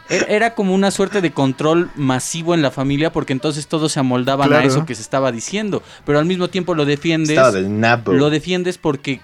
e-, 0.09 0.25
era 0.29 0.55
como 0.55 0.73
una 0.73 0.91
suerte 0.91 1.21
de 1.21 1.31
control 1.31 1.89
masivo 1.95 2.53
en 2.53 2.61
la 2.61 2.71
familia 2.71 3.11
porque 3.11 3.33
entonces 3.33 3.67
todos 3.67 3.91
se 3.91 3.99
amoldaban 3.99 4.51
a 4.53 4.63
eso 4.63 4.85
que 4.85 4.95
se 4.95 5.01
estaba 5.01 5.31
diciendo. 5.31 5.83
Pero 6.05 6.19
al 6.19 6.25
mismo 6.25 6.49
tiempo 6.49 6.75
lo 6.75 6.85
defiendes. 6.85 7.37
Lo 8.05 8.29
defiendes 8.29 8.77
porque 8.77 9.21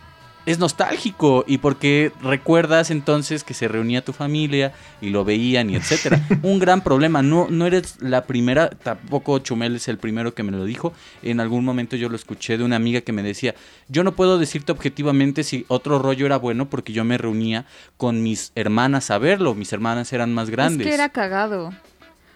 es 0.47 0.59
nostálgico 0.59 1.43
y 1.45 1.57
porque 1.57 2.13
recuerdas 2.21 2.89
entonces 2.89 3.43
que 3.43 3.53
se 3.53 3.67
reunía 3.67 4.01
tu 4.01 4.13
familia 4.13 4.71
y 5.01 5.09
lo 5.09 5.25
veían 5.25 5.69
y 5.69 5.75
etcétera. 5.75 6.25
Un 6.41 6.57
gran 6.57 6.81
problema, 6.81 7.21
no, 7.21 7.47
no 7.49 7.67
eres 7.67 7.97
la 7.99 8.23
primera, 8.23 8.69
tampoco 8.69 9.39
Chumel 9.39 9.75
es 9.75 9.89
el 9.89 9.97
primero 9.97 10.33
que 10.33 10.43
me 10.43 10.53
lo 10.53 10.63
dijo. 10.63 10.93
En 11.21 11.41
algún 11.41 11.65
momento 11.65 11.97
yo 11.97 12.07
lo 12.07 12.15
escuché 12.15 12.57
de 12.57 12.63
una 12.63 12.77
amiga 12.77 13.01
que 13.01 13.11
me 13.11 13.23
decía, 13.23 13.55
yo 13.89 14.05
no 14.05 14.15
puedo 14.15 14.39
decirte 14.39 14.71
objetivamente 14.71 15.43
si 15.43 15.65
otro 15.67 15.99
rollo 15.99 16.25
era 16.25 16.37
bueno 16.37 16.69
porque 16.69 16.93
yo 16.93 17.03
me 17.03 17.17
reunía 17.17 17.65
con 17.97 18.23
mis 18.23 18.53
hermanas 18.55 19.11
a 19.11 19.17
verlo, 19.17 19.53
mis 19.53 19.73
hermanas 19.73 20.13
eran 20.13 20.33
más 20.33 20.49
grandes. 20.49 20.87
Es 20.87 20.91
que 20.91 20.95
era 20.95 21.09
cagado. 21.09 21.73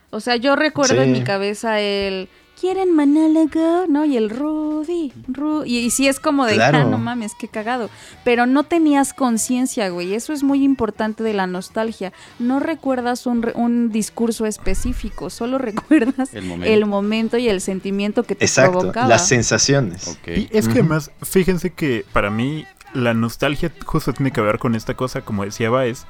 O 0.10 0.20
sea, 0.20 0.36
yo 0.36 0.58
recuerdo 0.58 1.02
en 1.02 1.14
mi 1.14 1.24
cabeza 1.24 1.80
el 1.80 2.28
quieren 2.62 2.96
monólogo, 2.96 3.88
¿no? 3.90 4.06
Y 4.06 4.16
el 4.16 4.30
Rudy, 4.30 5.12
Rudy. 5.28 5.78
Y, 5.80 5.90
si 5.90 6.08
es 6.08 6.20
como 6.20 6.46
de, 6.46 6.62
ah, 6.62 6.72
no 6.84 7.00
mames, 7.00 7.34
qué 7.34 7.48
cagado. 7.48 7.90
Pero 8.24 8.46
no 8.46 8.64
tenías 8.64 9.14
conciencia, 9.14 9.90
güey. 9.90 10.14
Eso 10.14 10.32
es 10.32 10.44
muy 10.44 10.64
importante 10.64 11.24
de 11.24 11.34
la 11.34 11.48
nostalgia. 11.48 12.14
No 12.38 12.60
recuerdas 12.60 13.26
un, 13.26 13.90
discurso 13.92 14.46
específico, 14.46 15.32
solo 15.32 15.58
recuerdas 15.58 16.36
el 16.36 16.86
momento, 16.86 17.40
y 17.40 17.50
el 17.50 17.62
sentimiento 17.62 18.22
que 18.24 18.36
te 18.36 18.46
Exacto, 18.46 18.78
provocaba. 18.78 19.08
Las 19.08 19.28
sensaciones. 19.28 20.20
Y 20.28 20.48
es 20.52 20.68
que 20.68 20.80
además, 20.80 21.10
fíjense 21.24 21.72
que 21.72 22.06
para 22.14 22.30
mí 22.30 22.66
la 22.94 23.16
nostalgia 23.16 23.72
justo 23.86 24.14
tiene 24.14 24.32
que 24.32 24.42
ver 24.42 24.60
con 24.60 24.76
esta 24.76 24.94
cosa, 24.94 25.22
como 25.22 25.44
decía 25.44 25.72
Baez, 25.72 26.06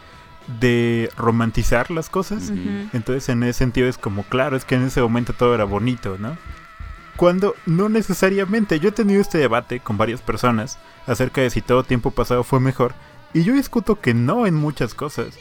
de 0.59 1.09
romantizar 1.17 1.91
las 1.91 2.09
cosas. 2.09 2.51
Entonces 2.93 3.29
en 3.29 3.43
ese 3.43 3.59
sentido 3.59 3.87
es 3.87 3.97
como, 3.97 4.23
claro, 4.23 4.57
es 4.57 4.65
que 4.65 4.75
en 4.75 4.83
ese 4.83 5.01
momento 5.01 5.33
todo 5.33 5.55
era 5.55 5.63
bonito, 5.63 6.17
¿no? 6.19 6.37
Cuando 7.15 7.55
no 7.65 7.89
necesariamente, 7.89 8.79
yo 8.79 8.89
he 8.89 8.93
tenido 8.93 9.21
este 9.21 9.37
debate 9.37 9.79
con 9.79 9.97
varias 9.97 10.21
personas 10.21 10.79
acerca 11.05 11.41
de 11.41 11.49
si 11.49 11.61
todo 11.61 11.83
tiempo 11.83 12.11
pasado 12.11 12.43
fue 12.43 12.59
mejor, 12.59 12.93
y 13.33 13.43
yo 13.43 13.53
discuto 13.53 13.99
que 13.99 14.13
no 14.13 14.47
en 14.47 14.55
muchas 14.55 14.93
cosas. 14.93 15.37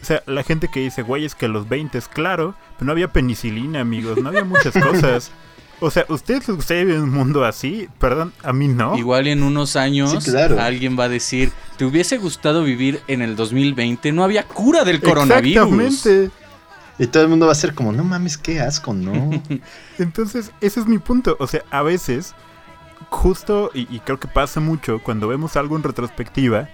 O 0.00 0.04
sea, 0.04 0.22
la 0.26 0.42
gente 0.42 0.68
que 0.68 0.80
dice, 0.80 1.02
güey, 1.02 1.24
es 1.24 1.34
que 1.34 1.46
a 1.46 1.48
los 1.48 1.68
20 1.68 1.96
es 1.96 2.08
claro, 2.08 2.54
pero 2.76 2.86
no 2.86 2.92
había 2.92 3.12
penicilina, 3.12 3.80
amigos, 3.80 4.18
no 4.18 4.28
había 4.28 4.44
muchas 4.44 4.74
cosas. 4.84 5.32
O 5.80 5.90
sea, 5.90 6.04
¿ustedes 6.08 6.48
les 6.48 6.56
gustaría 6.56 6.84
un 7.02 7.10
mundo 7.10 7.44
así? 7.44 7.88
Perdón, 7.98 8.32
a 8.42 8.52
mí 8.52 8.68
no. 8.68 8.96
Igual 8.96 9.26
en 9.26 9.42
unos 9.42 9.76
años 9.76 10.28
alguien 10.58 10.98
va 10.98 11.04
a 11.04 11.08
decir, 11.08 11.52
¿te 11.76 11.84
hubiese 11.84 12.18
gustado 12.18 12.62
vivir 12.62 13.00
en 13.08 13.22
el 13.22 13.36
2020? 13.36 14.12
No 14.12 14.24
había 14.24 14.44
cura 14.44 14.84
del 14.84 15.00
coronavirus. 15.00 15.66
Exactamente. 15.66 16.30
Y 16.98 17.06
todo 17.08 17.24
el 17.24 17.28
mundo 17.28 17.46
va 17.46 17.52
a 17.52 17.56
ser 17.56 17.74
como, 17.74 17.92
no 17.92 18.04
mames, 18.04 18.38
qué 18.38 18.60
asco, 18.60 18.94
¿no? 18.94 19.30
Entonces, 19.98 20.52
ese 20.60 20.80
es 20.80 20.86
mi 20.86 20.98
punto. 20.98 21.36
O 21.40 21.46
sea, 21.48 21.62
a 21.70 21.82
veces, 21.82 22.34
justo, 23.10 23.70
y, 23.74 23.92
y 23.94 23.98
creo 24.00 24.20
que 24.20 24.28
pasa 24.28 24.60
mucho, 24.60 25.00
cuando 25.02 25.26
vemos 25.26 25.56
algo 25.56 25.74
en 25.76 25.82
retrospectiva, 25.82 26.68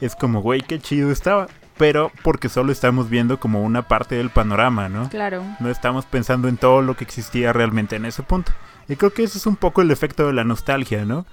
es 0.00 0.16
como, 0.16 0.40
güey, 0.40 0.62
qué 0.62 0.78
chido 0.78 1.10
estaba 1.10 1.48
pero 1.76 2.10
porque 2.22 2.48
solo 2.48 2.72
estamos 2.72 3.10
viendo 3.10 3.38
como 3.38 3.62
una 3.62 3.88
parte 3.88 4.16
del 4.16 4.30
panorama, 4.30 4.88
¿no? 4.88 5.08
Claro. 5.08 5.42
No 5.60 5.70
estamos 5.70 6.06
pensando 6.06 6.48
en 6.48 6.56
todo 6.56 6.82
lo 6.82 6.96
que 6.96 7.04
existía 7.04 7.52
realmente 7.52 7.96
en 7.96 8.06
ese 8.06 8.22
punto. 8.22 8.52
Y 8.88 8.96
creo 8.96 9.12
que 9.12 9.24
ese 9.24 9.38
es 9.38 9.46
un 9.46 9.56
poco 9.56 9.82
el 9.82 9.90
efecto 9.90 10.26
de 10.26 10.32
la 10.32 10.44
nostalgia, 10.44 11.04
¿no? 11.04 11.26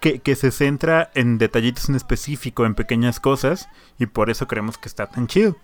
Que, 0.00 0.18
que 0.18 0.36
se 0.36 0.50
centra 0.50 1.10
en 1.14 1.38
detallitos 1.38 1.88
en 1.88 1.94
específico, 1.94 2.66
en 2.66 2.74
pequeñas 2.74 3.20
cosas, 3.20 3.68
y 3.98 4.06
por 4.06 4.28
eso 4.28 4.46
creemos 4.46 4.76
que 4.76 4.88
está 4.88 5.06
tan 5.06 5.26
chido. 5.26 5.56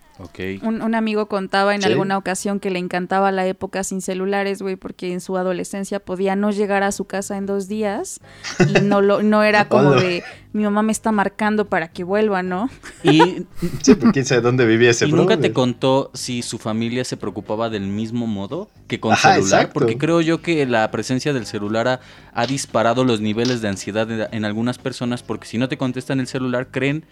Un, 0.61 0.95
amigo 0.95 1.27
contaba 1.27 1.73
en 1.73 1.83
alguna 1.83 2.17
ocasión 2.17 2.59
que 2.59 2.69
le 2.69 2.79
encantaba 2.79 3.31
la 3.31 3.45
época 3.47 3.83
sin 3.83 4.01
celulares, 4.01 4.61
güey, 4.61 4.75
porque 4.75 5.11
en 5.13 5.21
su 5.21 5.37
adolescencia 5.37 5.99
podía 5.99 6.35
no 6.35 6.51
llegar 6.51 6.83
a 6.83 6.91
su 6.91 7.05
casa 7.05 7.37
en 7.37 7.45
dos 7.45 7.67
días 7.67 8.19
y 8.59 8.81
no 8.81 9.01
lo 9.01 9.23
no 9.23 9.43
era 9.43 9.65
como 9.69 9.91
de 9.91 10.23
mi 10.53 10.63
mamá 10.63 10.83
me 10.83 10.91
está 10.91 11.11
marcando 11.11 11.65
para 11.65 11.87
que 11.87 12.03
vuelva, 12.03 12.43
¿no? 12.43 12.69
Y 13.03 13.19
sí, 13.81 13.95
pues, 13.95 14.11
quién 14.13 14.25
sabe 14.25 14.41
dónde 14.41 14.65
vivía 14.65 14.91
ese 14.91 15.07
Y 15.07 15.11
nunca 15.11 15.37
te 15.37 15.53
contó 15.53 16.11
si 16.13 16.41
su 16.41 16.57
familia 16.57 17.03
se 17.03 17.17
preocupaba 17.17 17.69
del 17.69 17.87
mismo 17.87 18.27
modo 18.27 18.69
que 18.87 18.99
con 18.99 19.15
celular, 19.15 19.71
porque 19.73 19.97
creo 19.97 20.21
yo 20.21 20.41
que 20.41 20.65
la 20.65 20.89
presencia 20.91 21.33
del 21.33 21.45
celular 21.45 22.01
ha 22.33 22.47
disparado 22.47 23.05
los 23.05 23.21
niveles 23.21 23.61
de 23.61 23.69
ansiedad 23.69 24.07
en 24.33 24.45
algunas 24.45 24.77
personas 24.77 25.23
porque 25.23 25.47
si 25.47 25.57
no 25.57 25.69
te 25.69 25.77
contestan 25.77 26.19
el 26.19 26.27
celular 26.27 26.67
creen 26.69 27.05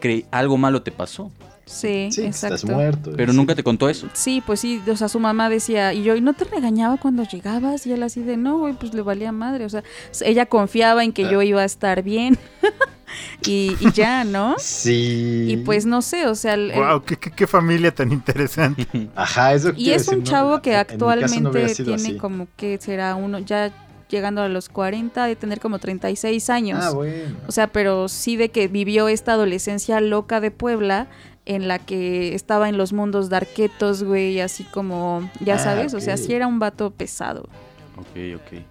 que 0.00 0.26
algo 0.30 0.56
malo 0.56 0.82
te 0.82 0.92
pasó. 0.92 1.30
Sí, 1.66 2.08
exacto. 2.16 2.54
Estás 2.54 2.64
muerto. 2.64 3.12
Pero 3.16 3.32
nunca 3.32 3.56
te 3.56 3.64
contó 3.64 3.88
eso. 3.88 4.08
Sí, 4.12 4.40
pues 4.46 4.60
sí, 4.60 4.80
o 4.88 4.96
sea, 4.96 5.08
su 5.08 5.18
mamá 5.18 5.50
decía, 5.50 5.92
y 5.92 6.04
yo, 6.04 6.14
¿y 6.14 6.20
no 6.20 6.32
te 6.32 6.44
regañaba 6.44 6.96
cuando 6.96 7.24
llegabas? 7.24 7.86
Y 7.88 7.92
él 7.92 8.04
así 8.04 8.22
de, 8.22 8.36
no, 8.36 8.58
güey, 8.58 8.74
pues 8.74 8.94
le 8.94 9.02
valía 9.02 9.32
madre. 9.32 9.64
O 9.64 9.68
sea, 9.68 9.82
ella 10.24 10.46
confiaba 10.46 11.02
en 11.02 11.12
que 11.12 11.28
yo 11.28 11.42
iba 11.42 11.62
a 11.62 11.64
estar 11.64 12.04
bien. 12.04 12.38
y, 13.46 13.74
ya, 13.92 14.22
¿no? 14.22 14.54
Sí. 14.58 15.46
Y 15.48 15.56
pues 15.58 15.86
no 15.86 16.02
sé, 16.02 16.28
o 16.28 16.36
sea... 16.36 16.56
wow, 16.56 17.02
qué, 17.02 17.46
familia 17.48 17.92
tan 17.92 18.12
interesante. 18.12 18.86
Ajá, 19.16 19.52
eso 19.52 19.72
Y 19.76 19.90
es 19.90 20.06
un 20.06 20.22
chavo 20.22 20.62
que 20.62 20.76
actualmente 20.76 21.74
tiene 21.74 22.16
como 22.16 22.46
que 22.56 22.78
será 22.80 23.16
uno, 23.16 23.40
ya 23.40 23.72
llegando 24.08 24.40
a 24.42 24.48
los 24.48 24.68
40, 24.68 25.26
de 25.26 25.34
tener 25.34 25.58
como 25.58 25.80
36 25.80 26.48
años. 26.48 26.78
Ah, 26.80 26.90
bueno. 26.90 27.36
O 27.48 27.52
sea, 27.52 27.66
pero 27.66 28.08
sí 28.08 28.36
de 28.36 28.50
que 28.50 28.68
vivió 28.68 29.08
esta 29.08 29.32
adolescencia 29.32 30.00
loca 30.00 30.40
de 30.40 30.52
Puebla 30.52 31.08
en 31.46 31.68
la 31.68 31.78
que 31.78 32.34
estaba 32.34 32.68
en 32.68 32.76
los 32.76 32.92
mundos 32.92 33.28
darquetos, 33.28 34.02
güey, 34.02 34.40
así 34.40 34.64
como, 34.64 35.30
ya 35.40 35.54
ah, 35.54 35.58
sabes, 35.58 35.94
o 35.94 36.00
sea, 36.00 36.16
sí 36.16 36.34
era 36.34 36.46
un 36.46 36.58
vato 36.58 36.90
pesado. 36.90 37.48
Ok, 37.96 38.36
ok. 38.36 38.62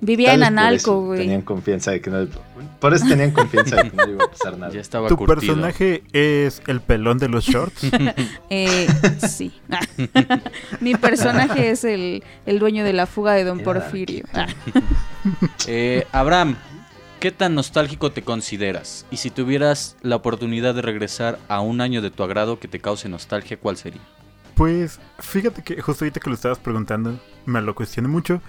Vivía 0.00 0.34
en 0.34 0.44
Analco, 0.44 1.00
güey. 1.00 1.20
Tenían 1.20 1.42
confianza 1.42 1.90
de 1.90 2.00
que 2.00 2.10
no. 2.10 2.26
Por 2.78 2.94
eso 2.94 3.06
tenían 3.08 3.32
confianza 3.32 3.76
de 3.76 3.90
que 3.90 3.96
no 3.96 4.08
iba 4.08 4.24
a 4.24 4.28
pasar 4.28 4.56
nada. 4.58 4.72
Ya 4.72 4.80
estaba 4.80 5.08
¿Tu 5.08 5.16
personaje 5.26 6.04
es 6.12 6.62
el 6.68 6.80
pelón 6.80 7.18
de 7.18 7.28
los 7.28 7.44
shorts? 7.44 7.82
eh, 8.50 8.86
sí. 9.26 9.52
Mi 10.80 10.94
personaje 10.94 11.70
es 11.70 11.82
el, 11.84 12.22
el, 12.46 12.58
dueño 12.60 12.84
de 12.84 12.92
la 12.92 13.06
fuga 13.06 13.32
de 13.32 13.44
Don 13.44 13.60
Porfirio. 13.60 14.24
eh, 15.66 16.06
Abraham, 16.12 16.56
¿Qué 17.20 17.32
tan 17.32 17.56
nostálgico 17.56 18.12
te 18.12 18.22
consideras? 18.22 19.04
Y 19.10 19.16
si 19.16 19.30
tuvieras 19.30 19.96
la 20.02 20.14
oportunidad 20.14 20.72
de 20.76 20.82
regresar 20.82 21.40
a 21.48 21.60
un 21.60 21.80
año 21.80 22.00
de 22.00 22.12
tu 22.12 22.22
agrado 22.22 22.60
que 22.60 22.68
te 22.68 22.78
cause 22.78 23.08
nostalgia, 23.08 23.58
¿cuál 23.58 23.76
sería? 23.76 24.00
Pues 24.54 25.00
fíjate 25.18 25.64
que 25.64 25.82
justo 25.82 26.04
ahorita 26.04 26.20
que 26.20 26.30
lo 26.30 26.36
estabas 26.36 26.60
preguntando, 26.60 27.18
me 27.44 27.60
lo 27.60 27.74
cuestioné 27.74 28.06
mucho. 28.06 28.40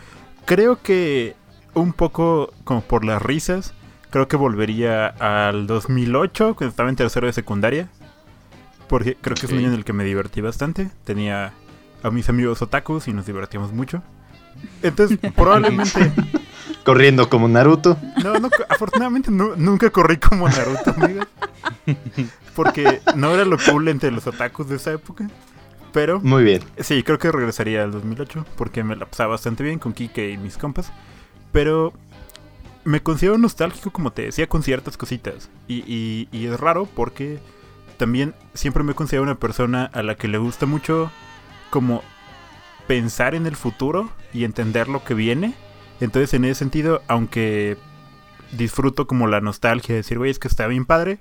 Creo 0.45 0.83
que 0.83 1.35
un 1.73 1.93
poco 1.93 2.53
como 2.63 2.81
por 2.81 3.05
las 3.05 3.19
risas, 3.19 3.73
creo 4.11 4.27
que 4.27 4.35
volvería 4.35 5.07
al 5.07 5.65
2008, 5.65 6.53
cuando 6.55 6.69
estaba 6.69 6.89
en 6.89 6.95
tercero 6.95 7.25
de 7.25 7.33
secundaria. 7.33 7.89
Porque 8.87 9.15
creo 9.19 9.35
que 9.35 9.47
es 9.47 9.51
un 9.51 9.57
año 9.59 9.69
en 9.69 9.75
el 9.75 9.85
que 9.85 9.93
me 9.93 10.03
divertí 10.03 10.41
bastante. 10.41 10.91
Tenía 11.05 11.53
a 12.03 12.11
mis 12.11 12.29
amigos 12.29 12.61
otakus 12.61 13.07
y 13.07 13.13
nos 13.13 13.25
divertíamos 13.25 13.73
mucho. 13.73 14.03
Entonces, 14.83 15.17
probablemente 15.35 16.11
Corriendo 16.89 17.29
como 17.29 17.47
Naruto. 17.47 17.99
No, 18.23 18.39
no 18.39 18.49
afortunadamente 18.67 19.29
nunca 19.29 19.91
corrí 19.91 20.17
como 20.17 20.49
Naruto, 20.49 20.89
amigo. 20.97 21.21
Porque 22.55 22.99
no 23.15 23.31
era 23.31 23.45
lo 23.45 23.59
cool 23.59 23.89
entre 23.89 24.09
los 24.09 24.25
otakus 24.25 24.67
de 24.69 24.77
esa 24.77 24.93
época. 24.93 25.29
Pero. 25.93 26.19
Muy 26.21 26.43
bien. 26.43 26.63
Sí, 26.79 27.03
creo 27.03 27.19
que 27.19 27.31
regresaría 27.31 27.83
al 27.83 27.91
2008. 27.91 28.43
Porque 28.57 28.83
me 28.83 28.95
la 28.95 29.05
pasaba 29.05 29.33
bastante 29.33 29.63
bien 29.63 29.77
con 29.77 29.93
Kike 29.93 30.31
y 30.31 30.37
mis 30.39 30.57
compas. 30.57 30.91
Pero. 31.51 31.93
Me 32.85 33.03
considero 33.03 33.37
nostálgico, 33.37 33.91
como 33.91 34.11
te 34.11 34.23
decía, 34.23 34.49
con 34.49 34.63
ciertas 34.63 34.97
cositas. 34.97 35.51
Y, 35.67 36.27
y 36.31 36.45
es 36.47 36.59
raro 36.59 36.87
porque. 36.87 37.37
También 37.97 38.33
siempre 38.55 38.81
me 38.81 38.95
considero 38.95 39.21
una 39.21 39.35
persona 39.35 39.91
a 39.93 40.01
la 40.01 40.15
que 40.15 40.27
le 40.27 40.39
gusta 40.39 40.65
mucho. 40.65 41.11
Como. 41.69 42.01
Pensar 42.87 43.35
en 43.35 43.45
el 43.45 43.55
futuro 43.55 44.09
y 44.33 44.43
entender 44.43 44.87
lo 44.87 45.03
que 45.03 45.13
viene 45.13 45.53
entonces, 45.99 46.33
en 46.33 46.45
ese 46.45 46.55
sentido, 46.59 47.01
aunque 47.07 47.77
disfruto 48.51 49.07
como 49.07 49.27
la 49.27 49.41
nostalgia 49.41 49.93
de 49.93 50.01
decir, 50.01 50.17
güey, 50.17 50.31
es 50.31 50.39
que 50.39 50.47
está 50.47 50.67
bien 50.67 50.85
padre, 50.85 51.19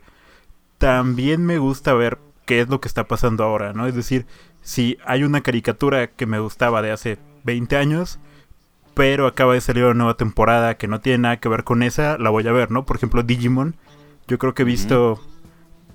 también 0.78 1.44
me 1.44 1.58
gusta 1.58 1.92
ver 1.94 2.18
qué 2.46 2.60
es 2.60 2.68
lo 2.68 2.80
que 2.80 2.88
está 2.88 3.04
pasando 3.04 3.44
ahora, 3.44 3.72
¿no? 3.72 3.86
Es 3.86 3.94
decir, 3.94 4.26
si 4.62 4.98
hay 5.04 5.24
una 5.24 5.42
caricatura 5.42 6.08
que 6.08 6.26
me 6.26 6.38
gustaba 6.38 6.82
de 6.82 6.92
hace 6.92 7.18
20 7.44 7.76
años, 7.76 8.18
pero 8.94 9.26
acaba 9.26 9.54
de 9.54 9.60
salir 9.60 9.84
una 9.84 9.94
nueva 9.94 10.16
temporada 10.16 10.76
que 10.76 10.88
no 10.88 11.00
tiene 11.00 11.18
nada 11.18 11.36
que 11.38 11.48
ver 11.48 11.64
con 11.64 11.82
esa, 11.82 12.18
la 12.18 12.30
voy 12.30 12.46
a 12.48 12.52
ver, 12.52 12.70
¿no? 12.70 12.84
Por 12.84 12.96
ejemplo, 12.96 13.22
Digimon. 13.22 13.76
Yo 14.26 14.38
creo 14.38 14.54
que 14.54 14.62
he 14.62 14.64
visto 14.64 15.20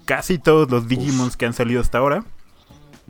casi 0.05 0.37
todos 0.37 0.69
los 0.71 0.87
Digimons 0.87 1.37
que 1.37 1.45
han 1.45 1.53
salido 1.53 1.81
hasta 1.81 1.97
ahora. 1.97 2.23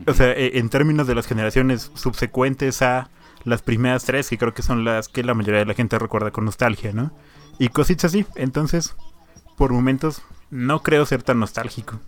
O 0.08 0.14
sea, 0.14 0.32
e, 0.32 0.58
en 0.58 0.70
términos 0.70 1.06
de 1.06 1.16
las 1.16 1.28
generaciones 1.28 1.92
subsecuentes 1.94 2.82
a 2.82 3.10
las 3.46 3.62
primeras 3.62 4.06
tres, 4.06 4.30
que 4.30 4.38
creo 4.38 4.54
que 4.54 4.62
son 4.62 4.86
las 4.86 5.08
que 5.08 5.24
la 5.24 5.34
mayoría 5.34 5.60
de 5.60 5.66
la 5.66 5.74
gente 5.74 6.00
recuerda 6.00 6.32
con 6.32 6.46
nostalgia, 6.46 6.92
¿no? 6.94 7.12
Y 7.60 7.70
cositas 7.70 8.06
así. 8.12 8.26
Entonces, 8.36 8.96
por 9.58 9.72
momentos, 9.72 10.22
no 10.50 10.82
creo 10.82 11.06
ser 11.06 11.24
tan 11.24 11.40
nostálgico. 11.40 12.00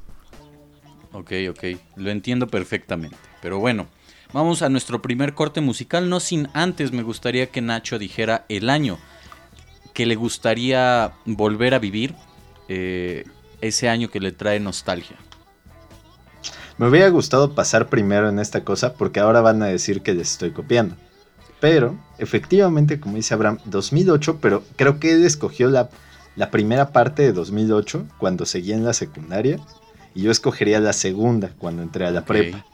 Ok, 1.12 1.32
ok. 1.50 1.64
Lo 1.96 2.10
entiendo 2.10 2.48
perfectamente. 2.48 3.18
Pero 3.42 3.60
bueno, 3.60 3.88
vamos 4.34 4.62
a 4.62 4.70
nuestro 4.70 5.02
primer 5.02 5.34
corte 5.34 5.62
musical. 5.62 6.10
No 6.10 6.20
sin 6.20 6.50
antes 6.54 6.92
me 6.92 7.04
gustaría 7.04 7.48
que 7.48 7.62
Nacho 7.62 8.00
dijera 8.00 8.46
el 8.50 8.70
año 8.70 8.98
que 9.94 10.06
le 10.06 10.16
gustaría 10.16 11.14
volver 11.26 11.74
a 11.74 11.80
vivir 11.80 12.14
eh, 12.68 13.24
ese 13.62 13.90
año 13.90 14.10
que 14.10 14.20
le 14.20 14.32
trae 14.32 14.60
nostalgia? 14.60 15.16
Me 16.78 16.88
hubiera 16.88 17.08
gustado 17.10 17.56
pasar 17.56 17.88
primero 17.88 18.28
en 18.28 18.38
esta 18.40 18.64
cosa 18.64 18.94
porque 18.94 19.22
ahora 19.22 19.42
van 19.42 19.64
a 19.64 19.68
decir 19.68 20.02
que 20.02 20.14
les 20.14 20.32
estoy 20.32 20.52
copiando. 20.52 20.96
Pero, 21.60 21.98
efectivamente, 22.18 23.00
como 23.00 23.16
dice 23.16 23.34
Abraham, 23.34 23.60
2008, 23.66 24.40
pero 24.42 24.64
creo 24.76 25.00
que 25.00 25.14
él 25.14 25.24
escogió 25.26 25.70
la, 25.70 25.90
la 26.36 26.52
primera 26.52 26.92
parte 26.92 27.24
de 27.24 27.34
2008 27.34 28.06
cuando 28.18 28.46
seguía 28.46 28.76
en 28.76 28.84
la 28.84 28.94
secundaria 28.94 29.60
y 30.14 30.24
yo 30.24 30.32
escogería 30.32 30.80
la 30.80 30.94
segunda 30.94 31.52
cuando 31.58 31.82
entré 31.82 32.06
a 32.06 32.12
la 32.12 32.26
prepa. 32.26 32.66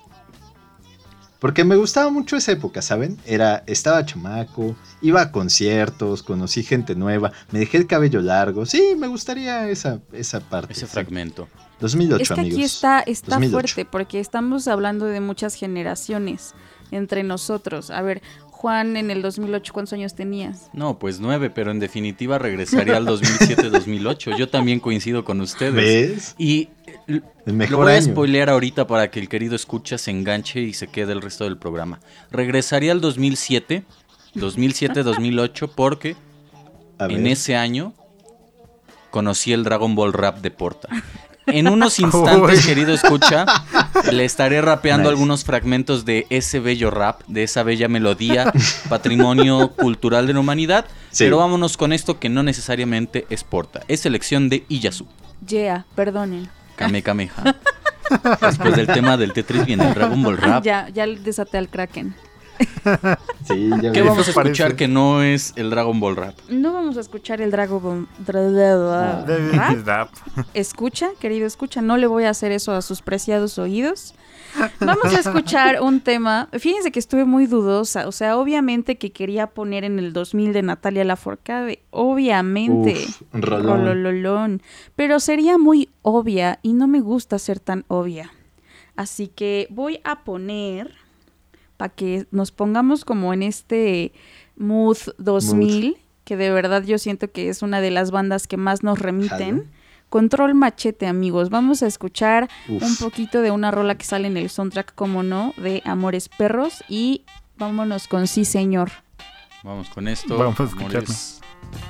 Porque 1.39 1.63
me 1.63 1.75
gustaba 1.75 2.11
mucho 2.11 2.35
esa 2.35 2.51
época, 2.51 2.83
¿saben? 2.83 3.17
Era, 3.25 3.63
estaba 3.65 4.05
chamaco, 4.05 4.75
iba 5.01 5.21
a 5.21 5.31
conciertos, 5.31 6.21
conocí 6.21 6.61
gente 6.61 6.93
nueva, 6.93 7.31
me 7.51 7.57
dejé 7.57 7.77
el 7.77 7.87
cabello 7.87 8.21
largo. 8.21 8.67
Sí, 8.67 8.93
me 8.95 9.07
gustaría 9.07 9.67
esa, 9.67 10.01
esa 10.13 10.39
parte. 10.39 10.73
Ese 10.73 10.85
sí. 10.85 10.91
fragmento. 10.91 11.47
2008, 11.79 12.21
Es 12.21 12.27
que 12.29 12.33
amigos. 12.41 12.57
aquí 12.57 12.63
está, 12.63 12.99
está 12.99 13.35
2008. 13.37 13.51
fuerte 13.51 13.85
porque 13.91 14.19
estamos 14.19 14.67
hablando 14.67 15.05
de 15.07 15.19
muchas 15.19 15.55
generaciones 15.55 16.53
entre 16.91 17.23
nosotros. 17.23 17.89
A 17.89 18.03
ver, 18.03 18.21
Juan, 18.61 18.95
en 18.95 19.09
el 19.09 19.23
2008, 19.23 19.73
¿cuántos 19.73 19.93
años 19.93 20.13
tenías? 20.13 20.69
No, 20.71 20.99
pues 20.99 21.19
nueve, 21.19 21.49
pero 21.49 21.71
en 21.71 21.79
definitiva 21.79 22.37
regresaría 22.37 22.95
al 22.95 23.07
2007-2008. 23.07 24.35
Yo 24.37 24.49
también 24.49 24.79
coincido 24.79 25.25
con 25.25 25.41
ustedes. 25.41 25.73
¿Ves? 25.73 26.35
Y 26.37 26.69
lo 27.07 27.77
voy 27.77 27.91
a 27.91 27.95
año. 27.95 28.03
spoilear 28.03 28.51
ahorita 28.51 28.85
para 28.85 29.09
que 29.09 29.19
el 29.19 29.29
querido 29.29 29.55
escucha 29.55 29.97
se 29.97 30.11
enganche 30.11 30.61
y 30.61 30.73
se 30.73 30.85
quede 30.85 31.11
el 31.13 31.23
resto 31.23 31.45
del 31.45 31.57
programa. 31.57 32.01
Regresaría 32.29 32.91
al 32.91 33.01
2007, 33.01 33.83
2007-2008, 34.35 35.71
porque 35.75 36.15
en 36.99 37.25
ese 37.25 37.55
año 37.55 37.95
conocí 39.09 39.53
el 39.53 39.63
Dragon 39.63 39.95
Ball 39.95 40.13
Rap 40.13 40.37
de 40.41 40.51
Porta. 40.51 40.87
En 41.47 41.67
unos 41.67 41.99
instantes, 41.99 42.59
Uy. 42.59 42.65
querido 42.65 42.93
escucha, 42.93 43.45
le 44.11 44.25
estaré 44.25 44.61
rapeando 44.61 45.03
Nice. 45.09 45.13
algunos 45.13 45.43
fragmentos 45.43 46.05
de 46.05 46.27
ese 46.29 46.59
bello 46.59 46.91
rap, 46.91 47.21
de 47.27 47.43
esa 47.43 47.63
bella 47.63 47.87
melodía, 47.87 48.51
patrimonio 48.89 49.69
cultural 49.75 50.27
de 50.27 50.33
la 50.33 50.39
humanidad. 50.39 50.85
Sí. 51.11 51.23
Pero 51.25 51.37
vámonos 51.37 51.77
con 51.77 51.93
esto 51.93 52.19
que 52.19 52.29
no 52.29 52.43
necesariamente 52.43 53.25
es 53.29 53.43
Porta. 53.43 53.81
Es 53.87 54.01
selección 54.01 54.49
de 54.49 54.65
Iyasu, 54.69 55.07
Yeah, 55.47 55.85
perdonen. 55.95 56.49
Kame 56.75 57.01
Kameha. 57.03 57.55
Después 58.41 58.75
del 58.75 58.87
tema 58.87 59.17
del 59.17 59.33
Tetris 59.33 59.65
viene 59.65 59.87
el 59.87 59.93
Dragon 59.93 60.21
Ball 60.21 60.37
Rap. 60.37 60.63
Ya, 60.63 60.89
ya 60.89 61.07
desaté 61.07 61.57
al 61.57 61.69
Kraken. 61.69 62.13
Sí, 63.43 63.69
ya 63.81 63.91
¿Qué 63.91 64.01
vamos 64.01 64.27
a 64.27 64.29
escuchar 64.31 64.67
parece. 64.67 64.75
que 64.75 64.87
no 64.87 65.23
es 65.23 65.53
el 65.55 65.69
Dragon 65.71 65.99
Ball 65.99 66.15
Rap? 66.15 66.35
No 66.49 66.73
vamos 66.73 66.95
a 66.97 67.01
escuchar 67.01 67.41
el 67.41 67.51
Dragon 67.51 67.81
Ball 67.81 68.07
Dra-. 68.25 69.25
Rap. 69.83 70.09
Escucha, 70.53 71.09
querido 71.19 71.47
escucha, 71.47 71.81
no 71.81 71.97
le 71.97 72.07
voy 72.07 72.25
a 72.25 72.29
hacer 72.29 72.51
eso 72.51 72.71
a 72.73 72.81
sus 72.81 73.01
preciados 73.01 73.57
oídos. 73.57 74.13
Vamos 74.79 75.05
a 75.05 75.19
escuchar 75.19 75.81
un 75.81 76.01
tema. 76.01 76.49
Fíjense 76.57 76.91
que 76.91 76.99
estuve 76.99 77.25
muy 77.25 77.47
dudosa. 77.47 78.07
O 78.07 78.11
sea, 78.11 78.37
obviamente 78.37 78.97
que 78.97 79.11
quería 79.11 79.47
poner 79.47 79.83
en 79.83 79.97
el 79.97 80.13
2000 80.13 80.53
de 80.53 80.61
Natalia 80.61 81.03
Lafourcade. 81.03 81.81
Obviamente. 81.89 82.93
Uf, 83.07 83.21
rolón. 83.33 84.61
Pero 84.95 85.19
sería 85.19 85.57
muy 85.57 85.89
obvia 86.01 86.59
y 86.61 86.73
no 86.73 86.87
me 86.87 86.99
gusta 86.99 87.39
ser 87.39 87.59
tan 87.59 87.85
obvia. 87.87 88.31
Así 88.95 89.27
que 89.29 89.67
voy 89.69 89.99
a 90.03 90.23
poner, 90.23 90.95
para 91.81 91.95
que 91.95 92.27
nos 92.29 92.51
pongamos 92.51 93.03
como 93.05 93.33
en 93.33 93.41
este 93.41 94.13
mood 94.55 94.99
2000, 95.17 95.97
que 96.23 96.37
de 96.37 96.51
verdad 96.51 96.83
yo 96.83 96.99
siento 96.99 97.31
que 97.31 97.49
es 97.49 97.63
una 97.63 97.81
de 97.81 97.89
las 97.89 98.11
bandas 98.11 98.45
que 98.45 98.55
más 98.55 98.83
nos 98.83 98.99
remiten. 98.99 99.67
Control 100.09 100.53
Machete, 100.53 101.07
amigos. 101.07 101.49
Vamos 101.49 101.81
a 101.81 101.87
escuchar 101.87 102.51
Uf. 102.69 102.83
un 102.83 102.95
poquito 102.97 103.41
de 103.41 103.49
una 103.49 103.71
rola 103.71 103.95
que 103.95 104.05
sale 104.05 104.27
en 104.27 104.37
el 104.37 104.51
soundtrack, 104.51 104.93
como 104.93 105.23
no, 105.23 105.55
de 105.57 105.81
Amores 105.83 106.29
Perros. 106.29 106.83
Y 106.87 107.23
vámonos 107.57 108.07
con 108.07 108.27
Sí, 108.27 108.45
señor. 108.45 108.91
Vamos 109.63 109.89
con 109.89 110.07
esto. 110.07 110.37
Vamos 110.37 110.59
a. 110.59 110.63
Amores 110.65 111.41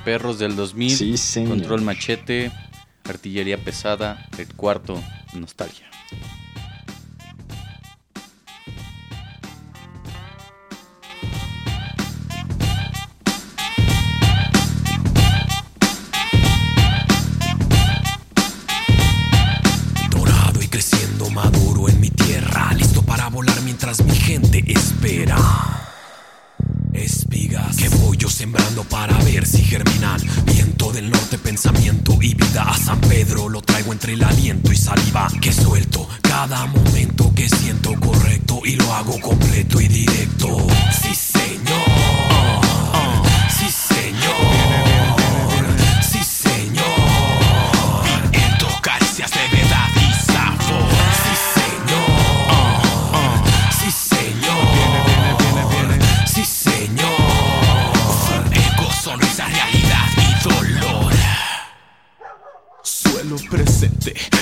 Perros 0.06 0.38
del 0.38 0.56
2000. 0.56 0.90
Sí, 0.90 1.16
señor. 1.18 1.50
Control 1.50 1.82
machete, 1.82 2.50
artillería 3.04 3.62
pesada, 3.62 4.26
el 4.38 4.54
cuarto, 4.54 4.98
nostalgia. 5.34 5.90
Mientras 23.84 24.06
mi 24.06 24.14
gente 24.14 24.62
espera. 24.68 25.36
Espigas 26.92 27.76
que 27.76 27.88
voy 27.88 28.16
yo 28.16 28.30
sembrando 28.30 28.84
para 28.84 29.16
ver 29.24 29.44
si 29.44 29.64
germinan. 29.64 30.20
Viento 30.44 30.92
del 30.92 31.10
norte, 31.10 31.36
pensamiento 31.36 32.16
y 32.20 32.34
vida. 32.34 32.62
A 32.62 32.76
San 32.76 33.00
Pedro 33.00 33.48
lo 33.48 33.60
traigo 33.60 33.92
entre 33.92 34.12
el 34.12 34.22
aliento 34.22 34.70
y 34.70 34.76
saliva. 34.76 35.26
Que 35.40 35.52
suelto 35.52 36.08
cada 36.22 36.64
momento 36.66 37.32
que 37.34 37.48
siento 37.48 37.92
correcto 37.98 38.60
y 38.64 38.76
lo 38.76 38.92
hago 38.94 39.18
completo 39.20 39.80
y 39.80 39.88
directo. 39.88 40.71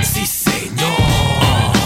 Sí, 0.00 0.26
señor. 0.26 1.81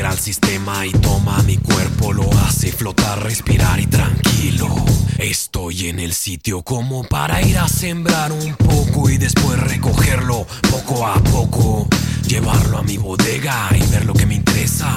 Integra 0.00 0.12
al 0.12 0.18
sistema 0.18 0.86
y 0.86 0.92
toma 0.92 1.42
mi 1.42 1.58
cuerpo, 1.58 2.14
lo 2.14 2.30
hace 2.46 2.72
flotar, 2.72 3.22
respirar 3.22 3.78
y 3.80 3.86
tranquilo. 3.86 4.66
Estoy 5.18 5.88
en 5.88 6.00
el 6.00 6.14
sitio 6.14 6.62
como 6.62 7.04
para 7.04 7.42
ir 7.42 7.58
a 7.58 7.68
sembrar 7.68 8.32
un 8.32 8.54
poco 8.54 9.10
y 9.10 9.18
después 9.18 9.60
recogerlo 9.60 10.46
poco 10.70 11.06
a 11.06 11.22
poco. 11.22 11.86
Llevarlo 12.26 12.78
a 12.78 12.82
mi 12.82 12.96
bodega 12.96 13.68
y 13.74 13.82
ver 13.90 14.06
lo 14.06 14.14
que 14.14 14.24
me 14.24 14.36
interesa. 14.36 14.90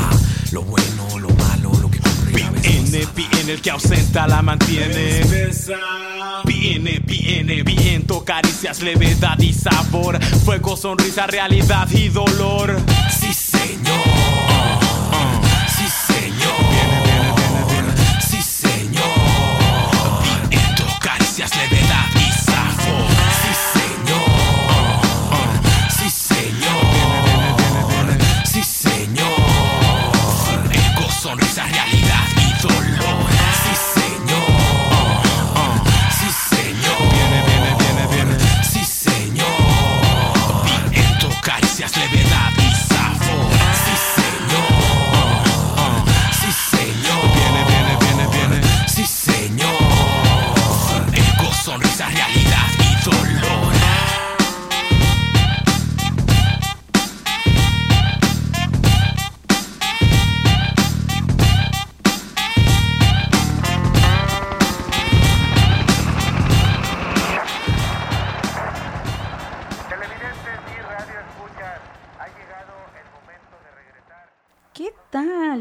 Lo 0.51 0.61
bueno, 0.61 1.19
lo 1.19 1.29
malo, 1.31 1.73
lo 1.81 1.91
que 1.91 1.99
veces 1.99 2.63
Viene, 2.63 3.07
viene 3.13 3.51
el 3.51 3.61
que 3.61 3.71
ausenta 3.71 4.25
la 4.25 4.41
mantiene. 4.41 5.21
Viene, 6.45 6.99
viene, 6.99 7.63
viento, 7.63 8.23
caricias, 8.23 8.81
levedad 8.81 9.37
y 9.39 9.51
sabor. 9.51 10.23
Fuego, 10.45 10.77
sonrisa, 10.77 11.27
realidad 11.27 11.89
y 11.91 12.07
dolor. 12.07 12.79
Sí, 13.19 13.33
señor. 13.33 14.22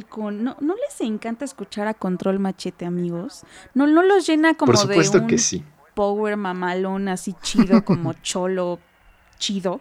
Con... 0.08 0.44
¿No, 0.44 0.56
¿No 0.60 0.74
les 0.74 1.00
encanta 1.00 1.44
escuchar 1.44 1.86
a 1.88 1.94
Control 1.94 2.38
Machete, 2.38 2.84
amigos? 2.84 3.44
¿No, 3.74 3.86
no 3.86 4.02
los 4.02 4.26
llena 4.26 4.54
como 4.54 4.72
Por 4.72 4.78
supuesto 4.78 5.18
de 5.18 5.24
un 5.24 5.28
que 5.28 5.38
sí. 5.38 5.64
power 5.94 6.36
mamalón 6.36 7.08
así 7.08 7.34
chido, 7.42 7.84
como 7.84 8.12
cholo 8.22 8.78
chido? 9.38 9.80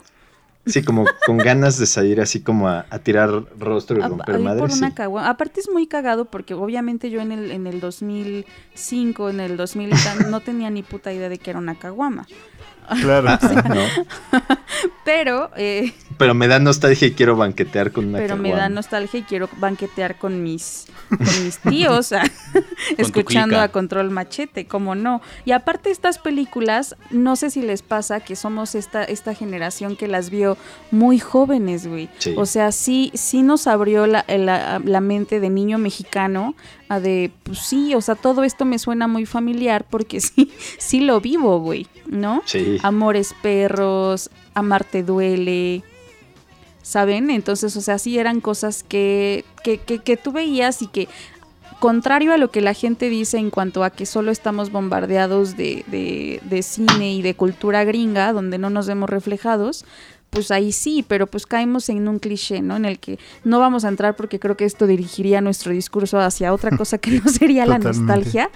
Sí, 0.65 0.83
como 0.83 1.05
con 1.25 1.37
ganas 1.39 1.79
de 1.79 1.87
salir 1.87 2.21
así 2.21 2.41
como 2.41 2.67
a, 2.67 2.85
a 2.91 2.99
tirar 2.99 3.31
rostro 3.57 3.97
y 3.97 4.01
romper 4.01 4.35
a 4.35 4.39
madre. 4.39 4.59
por 4.59 4.71
sí. 4.71 4.85
Aparte 5.17 5.59
es 5.59 5.69
muy 5.69 5.87
cagado 5.87 6.25
porque 6.25 6.53
obviamente 6.53 7.09
yo 7.09 7.19
en 7.19 7.31
el, 7.31 7.49
en 7.49 7.65
el 7.65 7.79
2005, 7.79 9.29
en 9.31 9.39
el 9.39 9.57
2000 9.57 9.89
y 9.89 9.91
tan, 9.91 10.29
no 10.29 10.39
tenía 10.41 10.69
ni 10.69 10.83
puta 10.83 11.11
idea 11.11 11.29
de 11.29 11.39
que 11.39 11.49
era 11.49 11.57
una 11.57 11.79
caguama. 11.79 12.27
Claro. 13.01 13.27
¿no? 13.69 13.81
Pero, 15.05 15.49
eh, 15.55 15.93
Pero 16.21 16.33
me 16.33 16.47
da 16.47 16.59
nostalgia 16.59 17.07
y 17.07 17.11
quiero 17.11 17.35
banquetear 17.35 17.91
con 17.91 18.07
una 18.07 18.19
pero 18.19 18.37
me 18.37 18.51
da 18.51 18.69
nostalgia 18.69 19.19
y 19.19 19.23
quiero 19.23 19.49
banquetear 19.57 20.17
con 20.17 20.43
mis, 20.43 20.85
con 21.09 21.43
mis 21.43 21.57
tíos, 21.59 22.11
ah, 22.13 22.23
escuchando 22.97 23.59
a 23.59 23.69
Control 23.69 24.09
Machete, 24.11 24.65
como 24.65 24.95
no. 24.95 25.21
Y 25.45 25.51
aparte 25.51 25.91
estas 25.91 26.17
películas, 26.17 26.95
no 27.09 27.35
sé 27.35 27.49
si 27.49 27.61
les 27.61 27.81
pasa 27.81 28.19
que 28.19 28.35
somos 28.35 28.75
esta, 28.75 29.03
esta 29.03 29.33
generación 29.33 29.95
que 29.95 30.07
las 30.07 30.29
vio 30.29 30.57
muy 30.91 31.19
jóvenes, 31.19 31.87
güey. 31.87 32.09
Sí. 32.19 32.33
O 32.37 32.45
sea, 32.45 32.71
sí, 32.71 33.11
sí 33.13 33.41
nos 33.41 33.67
abrió 33.67 34.07
la, 34.07 34.23
la, 34.27 34.81
la 34.83 35.01
mente 35.01 35.39
de 35.39 35.49
niño 35.49 35.77
mexicano 35.77 36.55
a 36.91 36.99
de, 36.99 37.31
pues 37.43 37.59
sí, 37.59 37.95
o 37.95 38.01
sea, 38.01 38.15
todo 38.15 38.43
esto 38.43 38.65
me 38.65 38.77
suena 38.77 39.07
muy 39.07 39.25
familiar 39.25 39.85
porque 39.89 40.19
sí, 40.21 40.51
sí 40.77 40.99
lo 40.99 41.21
vivo, 41.21 41.59
güey, 41.59 41.87
¿no? 42.05 42.41
Sí. 42.45 42.77
Amores 42.83 43.33
perros, 43.41 44.29
amarte 44.53 45.01
duele, 45.03 45.83
¿saben? 46.81 47.29
Entonces, 47.29 47.75
o 47.77 47.81
sea, 47.81 47.97
sí 47.97 48.17
eran 48.17 48.41
cosas 48.41 48.83
que, 48.83 49.45
que, 49.63 49.77
que, 49.77 49.99
que 49.99 50.17
tú 50.17 50.31
veías 50.31 50.81
y 50.81 50.87
que, 50.87 51.07
contrario 51.79 52.33
a 52.33 52.37
lo 52.37 52.51
que 52.51 52.61
la 52.61 52.73
gente 52.73 53.09
dice 53.09 53.37
en 53.37 53.49
cuanto 53.49 53.83
a 53.83 53.89
que 53.89 54.05
solo 54.05 54.31
estamos 54.31 54.71
bombardeados 54.71 55.57
de, 55.57 55.83
de, 55.87 56.39
de 56.43 56.63
cine 56.63 57.13
y 57.13 57.21
de 57.21 57.35
cultura 57.35 57.83
gringa, 57.83 58.33
donde 58.33 58.57
no 58.57 58.69
nos 58.69 58.87
vemos 58.87 59.09
reflejados, 59.09 59.85
pues 60.29 60.49
ahí 60.49 60.71
sí, 60.71 61.03
pero 61.07 61.27
pues 61.27 61.45
caemos 61.45 61.89
en 61.89 62.07
un 62.07 62.17
cliché, 62.17 62.61
¿no? 62.61 62.77
En 62.77 62.85
el 62.85 62.99
que 62.99 63.19
no 63.43 63.59
vamos 63.59 63.83
a 63.83 63.89
entrar 63.89 64.15
porque 64.15 64.39
creo 64.39 64.55
que 64.55 64.65
esto 64.65 64.87
dirigiría 64.87 65.41
nuestro 65.41 65.73
discurso 65.73 66.19
hacia 66.19 66.53
otra 66.53 66.75
cosa 66.77 66.97
que 66.97 67.11
no 67.11 67.29
sería 67.29 67.65
la 67.65 67.77
nostalgia, 67.77 68.49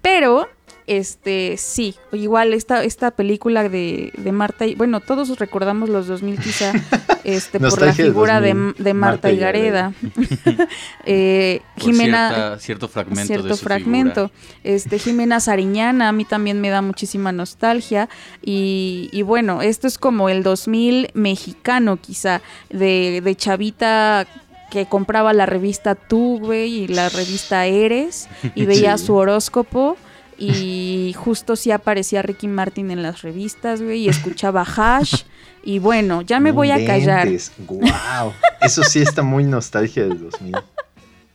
pero 0.00 0.48
este 0.88 1.56
sí, 1.58 1.94
igual 2.12 2.52
esta, 2.54 2.82
esta 2.82 3.10
película 3.12 3.68
de, 3.68 4.12
de 4.16 4.32
Marta 4.32 4.66
y 4.66 4.74
bueno, 4.74 5.00
todos 5.00 5.38
recordamos 5.38 5.88
los 5.88 6.06
2000 6.08 6.38
quizá 6.40 6.72
este 7.24 7.60
por 7.60 7.80
la 7.80 7.92
figura 7.92 8.40
de, 8.40 8.54
2000, 8.54 8.74
de 8.84 8.94
Marta, 8.94 9.28
Marta 9.28 9.32
y 9.32 9.36
Gareda. 9.38 9.92
Eh, 11.04 11.60
Jimena 11.76 12.28
cierta- 12.28 12.58
cierto 12.58 12.88
fragmento 12.88 13.26
cierto 13.26 13.48
de 13.48 13.54
su 13.56 13.64
fragmento. 13.64 14.28
figura. 14.28 14.60
Este, 14.64 14.98
Jimena 14.98 15.40
Sariñana, 15.40 16.08
a 16.08 16.12
mí 16.12 16.24
también 16.24 16.60
me 16.60 16.70
da 16.70 16.82
muchísima 16.82 17.32
nostalgia. 17.32 18.08
Y, 18.42 19.08
y 19.12 19.22
bueno, 19.22 19.62
esto 19.62 19.86
es 19.86 19.98
como 19.98 20.28
el 20.28 20.42
2000 20.42 21.10
mexicano, 21.14 21.96
quizá, 21.98 22.40
de, 22.70 23.20
de 23.24 23.34
chavita 23.36 24.26
que 24.70 24.86
compraba 24.86 25.32
la 25.32 25.46
revista 25.46 25.94
Tú, 25.94 26.38
güey, 26.40 26.82
y 26.84 26.88
la 26.88 27.08
revista 27.08 27.64
Eres, 27.66 28.28
y 28.54 28.66
veía 28.66 28.98
Sí. 28.98 29.06
su 29.06 29.14
horóscopo. 29.14 29.96
Y 30.38 31.14
justo 31.16 31.56
sí 31.56 31.70
aparecía 31.72 32.22
Ricky 32.22 32.46
Martin 32.48 32.90
en 32.90 33.02
las 33.02 33.22
revistas, 33.22 33.82
güey, 33.82 34.02
y 34.02 34.08
escuchaba 34.08 34.62
Hash. 34.62 35.22
Y 35.64 35.80
bueno, 35.80 36.22
ya 36.22 36.38
me 36.40 36.50
No 36.50 36.56
voy 36.56 36.70
a 36.70 36.84
callar. 36.86 37.28
Eso 38.60 38.84
sí 38.84 39.00
está 39.00 39.22
muy 39.22 39.44
nostalgia 39.44 40.04
del 40.06 40.20
2000. 40.30 40.54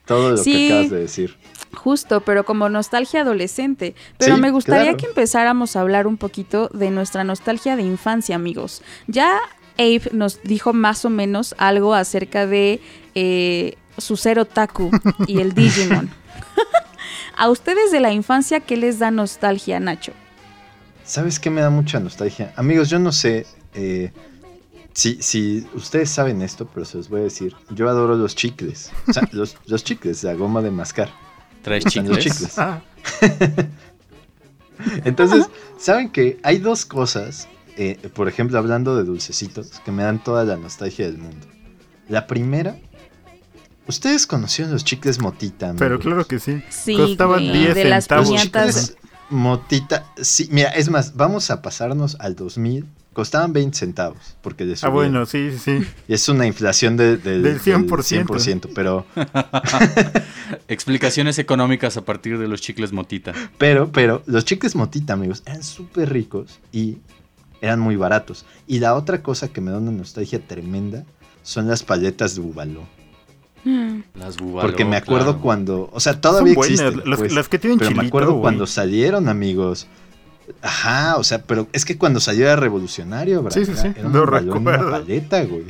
Todo 0.05 0.31
lo 0.31 0.37
Sí. 0.37 0.51
que 0.53 0.67
acabas 0.73 0.89
de 0.91 0.99
decir. 0.99 1.35
Justo, 1.73 2.21
pero 2.21 2.45
como 2.45 2.69
nostalgia 2.69 3.21
adolescente. 3.21 3.95
Pero 4.17 4.35
Sí, 4.35 4.41
me 4.41 4.51
gustaría 4.51 4.83
claro. 4.83 4.97
que 4.97 5.05
empezáramos 5.07 5.75
a 5.75 5.81
hablar 5.81 6.07
un 6.07 6.17
poquito 6.17 6.69
de 6.73 6.89
nuestra 6.91 7.23
nostalgia 7.23 7.75
de 7.75 7.83
infancia, 7.83 8.35
amigos. 8.35 8.81
Ya 9.07 9.39
Abe 9.77 10.03
nos 10.11 10.41
dijo 10.43 10.71
más 10.71 11.03
o 11.03 11.09
menos 11.09 11.55
algo 11.57 11.93
acerca 11.95 12.45
de 12.45 12.79
eh, 13.15 13.75
su 13.97 14.17
ser 14.17 14.39
otaku 14.39 14.91
y 15.27 15.39
el 15.39 15.53
Digimon. 15.55 16.11
A 17.37 17.49
ustedes 17.49 17.91
de 17.91 17.99
la 17.99 18.11
infancia, 18.11 18.59
¿qué 18.59 18.77
les 18.77 18.99
da 18.99 19.11
nostalgia, 19.11 19.79
Nacho? 19.79 20.13
¿Sabes 21.03 21.39
qué 21.39 21.49
me 21.49 21.61
da 21.61 21.69
mucha 21.69 21.99
nostalgia? 21.99 22.53
Amigos, 22.55 22.89
yo 22.89 22.99
no 22.99 23.11
sé 23.11 23.45
eh, 23.73 24.11
si, 24.93 25.21
si 25.21 25.67
ustedes 25.73 26.09
saben 26.09 26.41
esto, 26.41 26.67
pero 26.73 26.85
se 26.85 26.97
los 26.97 27.09
voy 27.09 27.21
a 27.21 27.23
decir. 27.23 27.55
Yo 27.69 27.89
adoro 27.89 28.15
los 28.15 28.35
chicles. 28.35 28.91
O 29.07 29.13
sea, 29.13 29.27
los, 29.31 29.57
los 29.65 29.83
chicles, 29.83 30.23
la 30.23 30.33
goma 30.33 30.61
de 30.61 30.71
mascar. 30.71 31.09
¿Traes 31.61 31.85
Están 31.85 32.07
los 32.07 32.19
chicles? 32.19 32.37
chicles. 32.39 32.59
Ah, 32.59 32.81
Entonces, 35.05 35.49
¿saben 35.77 36.09
que 36.09 36.39
hay 36.43 36.57
dos 36.57 36.85
cosas, 36.85 37.47
eh, 37.77 37.97
por 38.13 38.27
ejemplo, 38.27 38.57
hablando 38.57 38.95
de 38.95 39.03
dulcecitos, 39.03 39.79
que 39.85 39.91
me 39.91 40.03
dan 40.03 40.23
toda 40.23 40.43
la 40.43 40.57
nostalgia 40.57 41.05
del 41.05 41.17
mundo? 41.17 41.47
La 42.09 42.27
primera, 42.27 42.77
ustedes 43.87 44.25
conocieron 44.27 44.73
los 44.73 44.83
chicles 44.83 45.19
motita, 45.19 45.73
pero 45.77 45.95
amigos? 45.95 46.05
claro 46.05 46.27
que 46.27 46.39
sí. 46.39 46.61
Sí, 46.69 46.95
Costaban 46.95 47.39
güey, 47.47 47.59
10 47.59 47.75
de 47.75 47.85
las 47.85 48.03
centavos. 48.05 48.29
Los 48.29 48.39
piñatas. 48.41 48.75
chicles 48.75 48.97
motita, 49.29 50.05
sí, 50.21 50.47
mira, 50.51 50.69
es 50.69 50.89
más, 50.89 51.15
vamos 51.15 51.49
a 51.51 51.61
pasarnos 51.61 52.15
al 52.19 52.35
2000. 52.35 52.85
Costaban 53.13 53.53
20 53.53 53.77
centavos, 53.77 54.17
porque 54.41 54.65
les 54.65 54.83
Ah, 54.83 54.89
bueno, 54.89 55.27
sí, 55.27 55.51
sí, 55.51 55.59
sí. 55.81 55.87
Y 56.07 56.13
es 56.15 56.27
una 56.29 56.47
inflación 56.47 56.97
de- 56.97 57.17
del, 57.17 57.43
Del 57.43 57.59
100%. 57.61 58.25
100%, 58.25 58.69
pero, 58.73 59.05
Explicaciones 60.67 61.37
económicas 61.39 61.95
a 61.97 62.01
partir 62.05 62.39
de 62.39 62.47
los 62.47 62.61
chicles 62.61 62.91
motita. 62.91 63.33
pero, 63.59 63.91
pero, 63.91 64.23
los 64.25 64.45
chicles 64.45 64.75
motita, 64.75 65.13
amigos, 65.13 65.43
eran 65.45 65.61
súper 65.63 66.11
ricos 66.11 66.59
y 66.71 66.97
eran 67.61 67.79
muy 67.79 67.95
baratos. 67.95 68.45
Y 68.67 68.79
la 68.79 68.95
otra 68.95 69.21
cosa 69.21 69.47
que 69.49 69.61
me 69.61 69.69
da 69.71 69.77
una 69.77 69.91
nostalgia 69.91 70.39
tremenda 70.45 71.05
son 71.43 71.67
las 71.67 71.83
paletas 71.83 72.33
de 72.35 72.41
Bubaló. 72.41 72.81
Las 74.15 74.37
Bubaló, 74.37 74.67
Porque 74.67 74.85
me 74.85 74.95
acuerdo 74.97 75.25
claro. 75.31 75.41
cuando, 75.41 75.89
o 75.93 75.99
sea, 75.99 76.19
todavía 76.19 76.53
Son 76.53 76.63
existen. 76.63 77.01
Las, 77.05 77.19
pues, 77.19 77.33
las 77.33 77.47
que 77.49 77.59
tienen 77.59 77.79
pero 77.79 77.89
chilito, 77.91 78.01
me 78.01 78.07
acuerdo 78.07 78.39
cuando 78.41 78.67
salieron, 78.67 79.29
amigos. 79.29 79.87
Ajá, 80.61 81.17
o 81.17 81.23
sea, 81.23 81.43
pero 81.43 81.67
es 81.71 81.85
que 81.85 81.97
cuando 81.97 82.19
salió 82.19 82.45
era 82.45 82.55
revolucionario, 82.57 83.41
¿verdad? 83.43 83.57
Sí, 83.59 83.65
sí, 83.65 83.73
sí, 83.75 83.87
Era 83.95 84.07
un 84.07 84.13
balón 84.13 84.45
y 84.45 84.49
una 84.49 84.71
recuerdo. 84.71 84.91
paleta, 84.91 85.43
güey. 85.45 85.63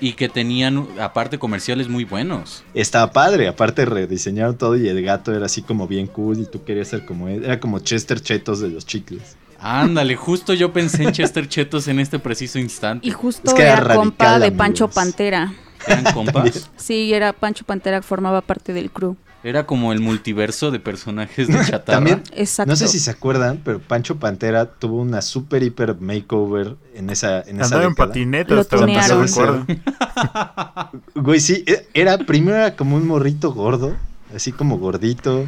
Y 0.00 0.12
que 0.12 0.28
tenían, 0.28 0.86
aparte, 1.00 1.38
comerciales 1.38 1.88
muy 1.88 2.04
buenos. 2.04 2.64
Estaba 2.74 3.12
padre, 3.12 3.48
aparte 3.48 3.84
rediseñaron 3.84 4.56
todo 4.56 4.76
y 4.76 4.88
el 4.88 5.02
gato 5.02 5.34
era 5.34 5.46
así 5.46 5.62
como 5.62 5.88
bien 5.88 6.06
cool 6.06 6.40
y 6.40 6.46
tú 6.46 6.62
querías 6.64 6.88
ser 6.88 7.04
como 7.04 7.28
él. 7.28 7.44
Era 7.44 7.58
como 7.60 7.80
Chester 7.80 8.20
Chetos 8.20 8.60
de 8.60 8.68
los 8.68 8.86
chicles. 8.86 9.36
Ándale, 9.60 10.14
justo 10.14 10.54
yo 10.54 10.72
pensé 10.72 11.02
en 11.02 11.12
Chester 11.12 11.48
Chetos 11.48 11.88
en 11.88 11.98
este 11.98 12.20
preciso 12.20 12.60
instante. 12.60 13.06
Y 13.08 13.10
justo 13.10 13.42
Es 13.50 13.54
que 13.54 13.62
era 13.62 13.78
era, 13.78 13.94
compa 13.96 14.38
de 14.38 14.46
amigos. 14.46 14.58
Pancho 14.58 14.88
Pantera. 14.88 15.52
¿Eran 15.86 16.04
compas? 16.14 16.70
Sí, 16.76 17.12
era 17.14 17.32
Pancho 17.32 17.64
Pantera, 17.64 18.02
formaba 18.02 18.40
parte 18.40 18.72
del 18.72 18.90
crew. 18.90 19.16
Era 19.44 19.66
como 19.66 19.92
el 19.92 20.00
multiverso 20.00 20.72
de 20.72 20.80
personajes 20.80 21.46
de 21.46 21.54
chatarra. 21.64 21.98
También, 21.98 22.22
Exacto. 22.32 22.70
no 22.70 22.76
sé 22.76 22.88
si 22.88 22.98
se 22.98 23.10
acuerdan, 23.12 23.60
pero 23.64 23.78
Pancho 23.78 24.16
Pantera 24.16 24.66
tuvo 24.66 25.00
una 25.00 25.22
super 25.22 25.62
hiper 25.62 25.94
makeover 26.00 26.74
en 26.94 27.08
esa, 27.10 27.42
en 27.42 27.56
esa 27.60 27.66
Andaba 27.66 27.84
en 27.84 27.90
década. 27.90 28.08
patineta, 28.08 28.54
Lo 28.54 28.60
hasta 28.60 28.76
donde 28.76 28.94
tunearon. 28.94 29.26
recuerdo. 29.28 29.66
Güey, 31.14 31.40
sí, 31.40 31.64
e- 31.66 31.86
era 31.94 32.18
primero 32.18 32.56
era 32.56 32.74
como 32.76 32.96
un 32.96 33.06
morrito 33.06 33.52
gordo, 33.52 33.94
así 34.34 34.52
como 34.52 34.78
gordito, 34.78 35.46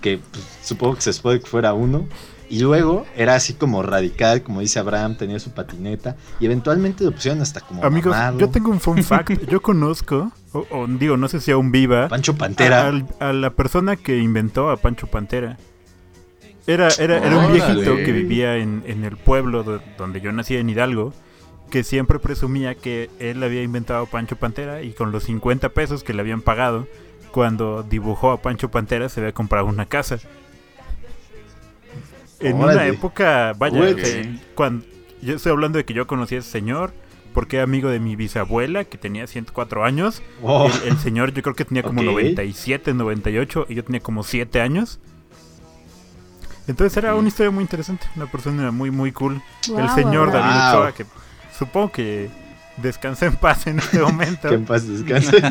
que 0.00 0.18
pues, 0.30 0.44
supongo 0.64 0.96
que 0.96 1.02
se 1.02 1.12
supone 1.12 1.38
que 1.40 1.46
fuera 1.46 1.72
uno. 1.72 2.08
Y 2.50 2.58
luego 2.58 3.06
era 3.16 3.36
así 3.36 3.54
como 3.54 3.80
radical, 3.82 4.42
como 4.42 4.60
dice 4.60 4.80
Abraham, 4.80 5.16
tenía 5.16 5.38
su 5.38 5.52
patineta. 5.52 6.16
Y 6.40 6.46
eventualmente 6.46 7.04
lo 7.04 7.12
pusieron 7.12 7.40
hasta 7.40 7.60
como 7.60 7.84
Amigos, 7.84 8.10
mamado. 8.10 8.38
yo 8.40 8.50
tengo 8.50 8.70
un 8.70 8.80
fun 8.80 9.02
fact. 9.04 9.46
Yo 9.48 9.62
conozco, 9.62 10.32
o, 10.52 10.66
o 10.70 10.86
digo, 10.88 11.16
no 11.16 11.28
sé 11.28 11.40
si 11.40 11.52
aún 11.52 11.70
viva, 11.70 12.08
Pancho 12.08 12.34
Pantera. 12.36 12.92
a, 13.20 13.32
la 13.32 13.50
persona 13.50 13.94
que 13.96 14.18
inventó 14.18 14.68
a 14.70 14.76
Pancho 14.76 15.06
Pantera. 15.06 15.58
Era, 16.66 16.88
era, 16.98 17.18
era 17.18 17.38
un 17.38 17.52
viejito 17.52 17.96
que 17.96 18.12
vivía 18.12 18.56
en, 18.56 18.82
en 18.86 19.04
el 19.04 19.16
pueblo 19.16 19.62
do- 19.62 19.80
donde 19.96 20.20
yo 20.20 20.30
nací, 20.32 20.56
en 20.56 20.68
Hidalgo, 20.68 21.12
que 21.70 21.82
siempre 21.84 22.18
presumía 22.18 22.74
que 22.74 23.10
él 23.18 23.42
había 23.42 23.62
inventado 23.62 24.04
a 24.04 24.06
Pancho 24.06 24.36
Pantera 24.36 24.82
y 24.82 24.92
con 24.92 25.10
los 25.12 25.24
50 25.24 25.68
pesos 25.70 26.02
que 26.04 26.14
le 26.14 26.20
habían 26.20 26.42
pagado, 26.42 26.86
cuando 27.32 27.82
dibujó 27.84 28.32
a 28.32 28.42
Pancho 28.42 28.70
Pantera 28.70 29.08
se 29.08 29.20
había 29.20 29.32
comprado 29.32 29.66
una 29.66 29.86
casa. 29.86 30.18
En 32.40 32.56
una 32.56 32.86
época, 32.86 33.54
vaya, 33.56 33.90
eh, 33.90 34.38
cuando, 34.54 34.84
yo 35.22 35.36
estoy 35.36 35.52
hablando 35.52 35.78
de 35.78 35.84
que 35.84 35.94
yo 35.94 36.06
conocí 36.06 36.34
a 36.34 36.38
ese 36.38 36.50
señor, 36.50 36.92
porque 37.34 37.56
era 37.56 37.64
amigo 37.64 37.90
de 37.90 38.00
mi 38.00 38.16
bisabuela, 38.16 38.84
que 38.84 38.98
tenía 38.98 39.26
104 39.26 39.84
años. 39.84 40.22
Oh, 40.42 40.70
El, 40.82 40.92
el 40.92 40.98
señor 40.98 41.32
yo 41.32 41.42
creo 41.42 41.54
que 41.54 41.64
tenía 41.64 41.82
como 41.82 42.00
Ok. 42.00 42.08
97, 42.08 42.94
98 42.94 43.66
y 43.68 43.74
yo 43.74 43.84
tenía 43.84 44.00
como 44.00 44.22
7 44.22 44.60
años. 44.60 45.00
Entonces 46.66 46.96
era 46.96 47.14
una 47.14 47.28
historia 47.28 47.50
muy 47.50 47.62
interesante, 47.62 48.06
una 48.16 48.26
persona 48.26 48.70
muy 48.70 48.90
muy 48.90 49.12
cool. 49.12 49.42
el 49.76 49.88
señor. 49.90 50.30
David. 50.32 50.68
Ochoa, 50.78 50.92
que 50.92 51.04
supongo 51.56 51.90
que 51.92 52.30
descansa 52.82 53.26
en 53.26 53.36
paz 53.36 53.66
en 53.66 53.78
este 53.78 53.98
momento. 53.98 54.48
que 54.48 54.54
en 54.54 54.64
paz 54.64 54.86
descanse. 54.86 55.42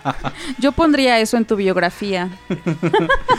Yo 0.58 0.72
pondría 0.72 1.18
eso 1.20 1.36
en 1.36 1.44
tu 1.44 1.56
biografía. 1.56 2.30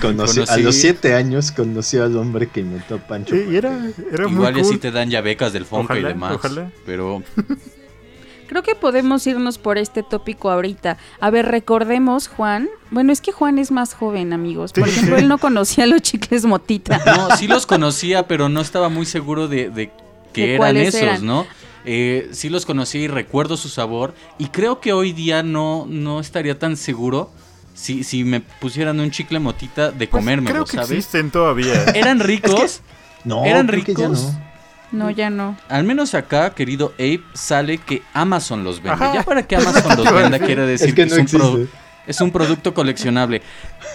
Conocí- 0.02 0.41
a 0.41 0.46
Conocí- 0.46 0.62
los 0.64 0.76
siete 0.76 1.14
años 1.16 1.52
conoció 1.52 2.04
al 2.04 2.16
hombre 2.18 2.48
que 2.48 2.62
inventó 2.62 2.98
Pancho. 3.00 3.36
Sí, 3.36 3.46
y 3.50 3.56
era, 3.56 3.72
era 4.12 4.28
muy 4.28 4.36
Igual 4.38 4.58
y 4.58 4.62
así 4.62 4.70
cool. 4.72 4.80
te 4.80 4.91
dan 4.91 5.10
ya 5.10 5.22
becas 5.22 5.54
del 5.54 5.66
Fonca 5.66 5.98
y 5.98 6.04
demás. 6.04 6.34
ojalá. 6.36 6.70
Pero 6.86 7.24
Creo 8.48 8.62
que 8.62 8.76
podemos 8.76 9.26
irnos 9.26 9.58
por 9.58 9.80
este 9.80 10.04
tópico 10.04 10.52
ahorita. 10.52 10.98
A 11.20 11.30
ver, 11.32 11.48
recordemos, 11.48 12.28
Juan. 12.28 12.70
Bueno, 12.91 13.12
es 13.12 13.20
que 13.20 13.32
Juan 13.32 13.58
es 13.58 13.72
más 13.72 13.96
joven, 13.96 14.34
amigos. 14.34 14.72
Por 14.72 14.86
Sí, 14.88 14.91
ejemplo, 14.91 15.18
él 15.18 15.28
no 15.28 15.39
conocía 15.39 15.88
los 15.88 16.02
chicles 16.04 16.46
motita. 16.46 17.02
no, 17.08 17.36
sí 17.38 17.48
los 17.48 17.66
conocía, 17.66 18.28
pero 18.28 18.48
no 18.48 18.62
estaba 18.62 18.88
muy 18.89 19.08
seguro 19.08 19.48
de, 19.48 19.72
de 19.72 19.89
qué 20.32 20.41
¿De 20.46 20.56
eran 20.58 20.78
esos, 20.78 21.02
eran? 21.02 21.26
¿no? 21.26 21.48
Eh, 21.86 22.30
sí 22.32 22.50
los 22.50 22.66
conocí 22.66 23.00
y 23.00 23.08
recuerdo 23.08 23.58
su 23.58 23.70
sabor. 23.70 24.14
Y 24.40 24.48
creo 24.48 24.80
que 24.80 24.92
hoy 24.94 25.12
día 25.14 25.44
no, 25.44 25.86
no 25.88 26.20
estaría 26.20 26.58
tan 26.58 26.78
seguro 26.78 27.32
si, 27.74 28.04
si 28.04 28.24
me 28.24 28.40
pusieran 28.42 29.00
un 29.00 29.12
chicle 29.12 29.40
motita 29.40 29.92
de 29.92 30.08
Pues, 30.08 30.10
comérmelo, 30.10 30.54
creo 30.54 30.66
que 30.66 30.78
¿sabes? 30.78 30.92
existen 30.92 31.30
todavía. 31.32 31.84
Eran 31.96 32.20
ricos. 32.20 32.82
No, 33.24 33.44
¿Eran 33.46 33.68
que 33.68 33.94
ya 33.94 34.08
ricos? 34.08 34.24
no. 34.24 34.46
No, 34.92 35.10
ya 35.10 35.30
no. 35.30 35.58
Al 35.68 35.84
menos 35.84 36.14
acá, 36.14 36.54
querido 36.54 36.94
Abe, 36.98 37.22
sale 37.34 37.80
que 37.80 38.02
Amazon 38.14 38.64
los 38.64 38.78
vende. 38.78 38.92
Ajá. 38.92 39.14
Ya 39.16 39.24
para 39.24 39.46
que 39.46 39.56
Amazon 39.58 39.98
los 39.98 40.14
venda 40.14 40.40
quiere 40.40 40.66
decir 40.66 40.90
Es 40.90 40.94
que 40.96 41.04
que, 41.06 41.10
no 41.10 41.16
es, 41.22 41.34
un 41.34 41.40
pro- 41.40 41.68
es 42.08 42.22
un 42.22 42.32
producto 42.32 42.74
coleccionable. 42.74 43.42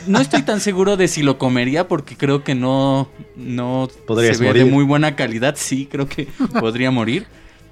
No 0.07 0.21
estoy 0.21 0.43
tan 0.43 0.61
seguro 0.61 0.97
de 0.97 1.09
si 1.09 1.23
lo 1.23 1.39
comería 1.39 1.89
porque 1.89 2.17
creo 2.17 2.45
que 2.45 2.55
no, 2.55 3.09
no 3.37 3.89
se 4.09 4.15
ve 4.15 4.47
morir. 4.49 4.65
de 4.65 4.71
muy 4.71 4.85
buena 4.85 5.17
calidad. 5.17 5.55
Sí, 5.57 5.89
creo 5.91 6.07
que 6.09 6.29
podría 6.59 6.91
morir. 6.91 7.27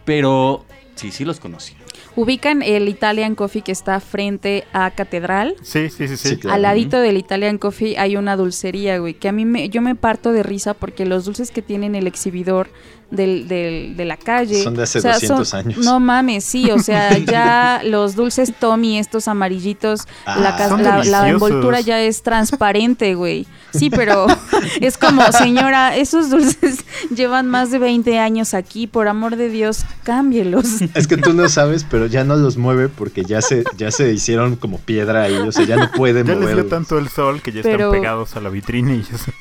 Pero 0.08 0.64
sí, 0.94 1.10
sí 1.12 1.26
los 1.26 1.38
conocí. 1.38 1.74
Ubican 2.16 2.62
el 2.62 2.88
Italian 2.88 3.34
Coffee 3.34 3.60
que 3.60 3.72
está 3.72 4.00
frente 4.00 4.64
a 4.72 4.90
Catedral. 4.90 5.54
Sí, 5.60 5.90
sí, 5.90 6.08
sí, 6.08 6.16
sí. 6.16 6.28
Sí, 6.30 6.36
claro. 6.38 6.54
Al 6.54 6.62
ladito 6.62 6.98
del 6.98 7.18
Italian 7.18 7.58
Coffee 7.58 7.98
hay 7.98 8.16
una 8.16 8.34
dulcería, 8.34 8.96
güey, 8.96 9.12
que 9.12 9.28
a 9.28 9.32
mí 9.32 9.44
me, 9.44 9.68
yo 9.68 9.82
me 9.82 9.94
parto 9.94 10.32
de 10.32 10.42
risa 10.42 10.72
porque 10.72 11.04
los 11.04 11.26
dulces 11.26 11.50
que 11.50 11.60
tienen 11.60 11.94
el 11.94 12.06
exhibidor 12.06 12.70
del, 13.10 13.48
del- 13.48 13.96
de 13.96 14.04
la 14.04 14.16
calle... 14.16 14.62
Son 14.62 14.74
de 14.74 14.82
hace 14.82 14.98
o 14.98 15.02
sea, 15.02 15.14
200 15.14 15.48
son- 15.48 15.60
años. 15.60 15.78
No 15.78 15.98
mames, 15.98 16.44
sí, 16.44 16.70
o 16.70 16.78
sea, 16.78 17.16
ya 17.24 17.80
los 17.84 18.14
dulces 18.16 18.52
Tommy, 18.58 18.98
estos 18.98 19.28
amarillitos, 19.28 20.02
Ah, 20.26 20.38
la, 20.78 21.04
la- 21.04 21.28
envoltura 21.30 21.80
ya 21.80 22.00
es 22.02 22.22
transparente, 22.22 23.14
güey. 23.14 23.46
Sí, 23.72 23.88
pero 23.90 24.26
es 24.80 24.98
como, 24.98 25.22
señora, 25.32 25.96
esos 25.96 26.30
dulces 26.30 26.84
llevan 27.14 27.46
más 27.48 27.70
de 27.70 27.78
20 27.78 28.18
años 28.18 28.52
aquí, 28.54 28.86
por 28.86 29.08
amor 29.08 29.36
de 29.36 29.48
Dios, 29.48 29.84
cámbielos. 30.04 30.82
Es 30.94 31.06
que 31.06 31.16
tú 31.16 31.32
no 31.32 31.48
sabes, 31.48 31.84
pero 31.88 32.06
ya 32.06 32.24
no 32.24 32.36
los 32.36 32.56
mueve 32.58 32.88
porque 32.88 33.24
ya 33.24 33.40
se, 33.42 33.64
ya 33.76 33.90
se 33.90 34.12
hicieron 34.12 34.56
como 34.56 34.78
piedra 34.78 35.22
ahí, 35.22 35.34
o 35.36 35.52
sea, 35.52 35.64
ya 35.64 35.76
no 35.76 35.90
pueden 35.92 36.26
Ya 36.26 36.32
les 36.34 36.40
dio 36.40 36.48
moverlos. 36.50 36.70
tanto 36.70 36.98
el 36.98 37.08
sol 37.08 37.40
que 37.42 37.52
ya 37.52 37.62
Pero- 37.62 37.86
están 37.86 38.00
pegados 38.02 38.36
a 38.36 38.40
la 38.40 38.48
vitrina 38.50 38.94
y 38.94 39.00
eso. 39.00 39.32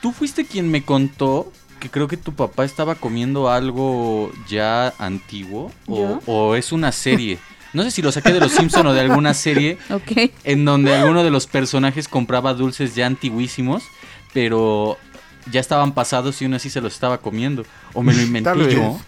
Tú 0.00 0.12
fuiste 0.12 0.44
quien 0.44 0.70
me 0.70 0.84
contó 0.84 1.50
creo 1.90 2.08
que 2.08 2.16
tu 2.16 2.32
papá 2.32 2.64
estaba 2.64 2.94
comiendo 2.94 3.48
algo 3.50 4.30
ya 4.48 4.94
antiguo 4.98 5.70
o, 5.86 6.54
es 6.54 6.72
una 6.72 6.92
serie. 6.92 7.38
No 7.72 7.82
sé 7.82 7.90
si 7.90 8.02
lo 8.02 8.12
saqué 8.12 8.32
de 8.32 8.40
los 8.40 8.52
Simpson 8.52 8.86
o 8.86 8.92
de 8.92 9.00
alguna 9.00 9.34
serie 9.34 9.78
en 10.44 10.64
donde 10.64 10.94
alguno 10.94 11.24
de 11.24 11.30
los 11.30 11.46
personajes 11.46 12.08
compraba 12.08 12.54
dulces 12.54 12.94
ya 12.94 13.06
antiguísimos, 13.06 13.82
pero 14.32 14.96
ya 15.50 15.60
estaban 15.60 15.92
pasados 15.92 16.40
y 16.40 16.46
uno 16.46 16.56
así 16.56 16.70
se 16.70 16.80
los 16.80 16.94
estaba 16.94 17.18
comiendo. 17.18 17.64
O 17.92 18.02
me 18.02 18.14
lo 18.14 18.22
inventé 18.28 18.74
yo. 18.74 18.98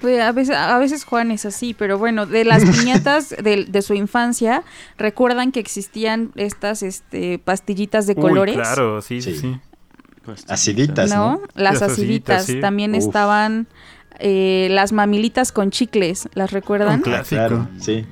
Pues, 0.00 0.20
a, 0.20 0.32
veces, 0.32 0.56
a 0.56 0.78
veces 0.78 1.04
Juan 1.04 1.30
es 1.30 1.44
así, 1.44 1.74
pero 1.74 1.98
bueno, 1.98 2.24
de 2.24 2.44
las 2.44 2.64
piñatas 2.64 3.30
de, 3.42 3.66
de 3.66 3.82
su 3.82 3.94
infancia, 3.94 4.62
¿recuerdan 4.96 5.52
que 5.52 5.60
existían 5.60 6.32
estas 6.36 6.82
este, 6.82 7.38
pastillitas 7.38 8.06
de 8.06 8.14
Uy, 8.14 8.22
colores? 8.22 8.54
claro, 8.56 9.02
sí, 9.02 9.20
sí, 9.20 9.36
Sí. 9.36 9.58
Aciditas, 10.48 11.10
¿no? 11.10 11.16
¿No? 11.16 11.40
Las 11.54 11.80
Las 11.80 11.82
aciditas. 11.90 12.42
aciditas, 12.42 12.44
sí. 12.46 12.60
También 12.60 12.92
Uf. 12.94 12.98
estaban 12.98 13.66
eh, 14.18 14.68
las 14.70 14.92
mamilitas 14.92 15.50
con 15.52 15.70
chicles, 15.70 16.28
¿las 16.34 16.50
recuerdan? 16.52 16.96
Un 16.96 17.00
clásico. 17.02 17.36
Claro, 17.36 17.68
sí. 17.80 18.04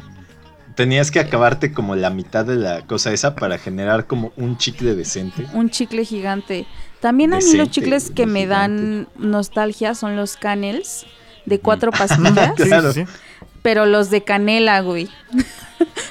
Tenías 0.75 1.11
que 1.11 1.19
acabarte 1.19 1.73
como 1.73 1.97
la 1.97 2.09
mitad 2.11 2.45
de 2.45 2.55
la 2.55 2.83
cosa 2.83 3.13
esa 3.13 3.35
para 3.35 3.59
generar 3.59 4.07
como 4.07 4.33
un 4.37 4.57
chicle 4.59 4.95
decente. 4.95 5.45
Un 5.53 5.71
chicle 5.71 6.05
gigante. 6.05 6.67
También 7.01 7.35
a 7.35 7.39
mí 7.39 7.53
los 7.55 7.71
chicles 7.71 8.11
que 8.11 8.27
me 8.27 8.47
dan 8.47 9.09
nostalgia 9.17 9.95
son 9.95 10.15
los 10.17 10.37
canels 10.37 11.05
de 11.47 11.59
cuatro 11.61 11.91
pastillas, 11.99 12.53
Claro. 12.55 12.93
sí, 12.93 13.05
sí. 13.05 13.13
Pero 13.63 13.87
los 13.87 14.11
de 14.11 14.23
canela, 14.25 14.81
güey. 14.81 15.09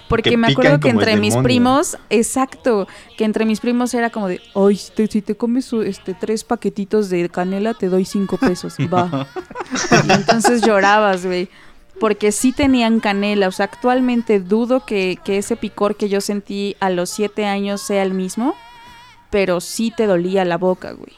Porque 0.07 0.29
Que 0.31 0.37
me 0.37 0.47
acuerdo 0.47 0.79
que 0.79 0.89
entre 0.89 1.17
mis 1.17 1.33
demonio. 1.33 1.43
primos, 1.43 1.97
exacto, 2.09 2.87
que 3.17 3.25
entre 3.25 3.45
mis 3.45 3.59
primos 3.59 3.93
era 3.93 4.09
como 4.09 4.29
de, 4.29 4.41
ay, 4.55 4.77
si 4.77 4.91
te, 4.91 5.07
si 5.07 5.21
te 5.21 5.35
comes 5.35 5.71
este, 5.73 6.13
tres 6.13 6.45
paquetitos 6.45 7.09
de 7.09 7.27
canela, 7.29 7.73
te 7.73 7.89
doy 7.89 8.05
cinco 8.05 8.37
pesos, 8.37 8.75
va. 8.93 9.27
Y 10.07 10.11
entonces 10.11 10.61
llorabas, 10.61 11.25
güey. 11.25 11.49
Porque 11.99 12.31
sí 12.31 12.53
tenían 12.53 12.99
canela, 12.99 13.47
o 13.47 13.51
sea, 13.51 13.65
actualmente 13.65 14.39
dudo 14.39 14.85
que, 14.85 15.17
que 15.25 15.39
ese 15.39 15.55
picor 15.55 15.95
que 15.97 16.09
yo 16.09 16.21
sentí 16.21 16.75
a 16.79 16.89
los 16.89 17.09
siete 17.09 17.45
años 17.45 17.81
sea 17.81 18.03
el 18.03 18.13
mismo, 18.13 18.55
pero 19.31 19.59
sí 19.59 19.91
te 19.95 20.05
dolía 20.05 20.45
la 20.45 20.57
boca, 20.57 20.91
güey. 20.91 21.13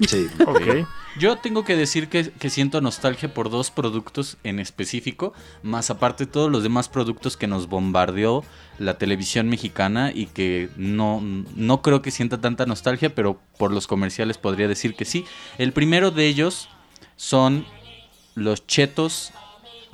Sí. 0.00 0.28
Ok. 0.46 0.86
Yo 1.18 1.36
tengo 1.36 1.64
que 1.64 1.76
decir 1.76 2.08
que, 2.08 2.30
que 2.30 2.50
siento 2.50 2.80
nostalgia 2.80 3.32
por 3.32 3.48
dos 3.48 3.70
productos 3.70 4.36
en 4.42 4.58
específico, 4.58 5.32
más 5.62 5.90
aparte 5.90 6.26
todos 6.26 6.50
los 6.50 6.64
demás 6.64 6.88
productos 6.88 7.36
que 7.36 7.46
nos 7.46 7.68
bombardeó 7.68 8.44
la 8.78 8.98
televisión 8.98 9.48
mexicana 9.48 10.10
y 10.12 10.26
que 10.26 10.70
no, 10.76 11.20
no 11.54 11.82
creo 11.82 12.02
que 12.02 12.10
sienta 12.10 12.40
tanta 12.40 12.66
nostalgia, 12.66 13.14
pero 13.14 13.40
por 13.58 13.72
los 13.72 13.86
comerciales 13.86 14.38
podría 14.38 14.66
decir 14.66 14.96
que 14.96 15.04
sí. 15.04 15.24
El 15.56 15.72
primero 15.72 16.10
de 16.10 16.26
ellos 16.26 16.68
son 17.16 17.64
los 18.34 18.66
chetos 18.66 19.32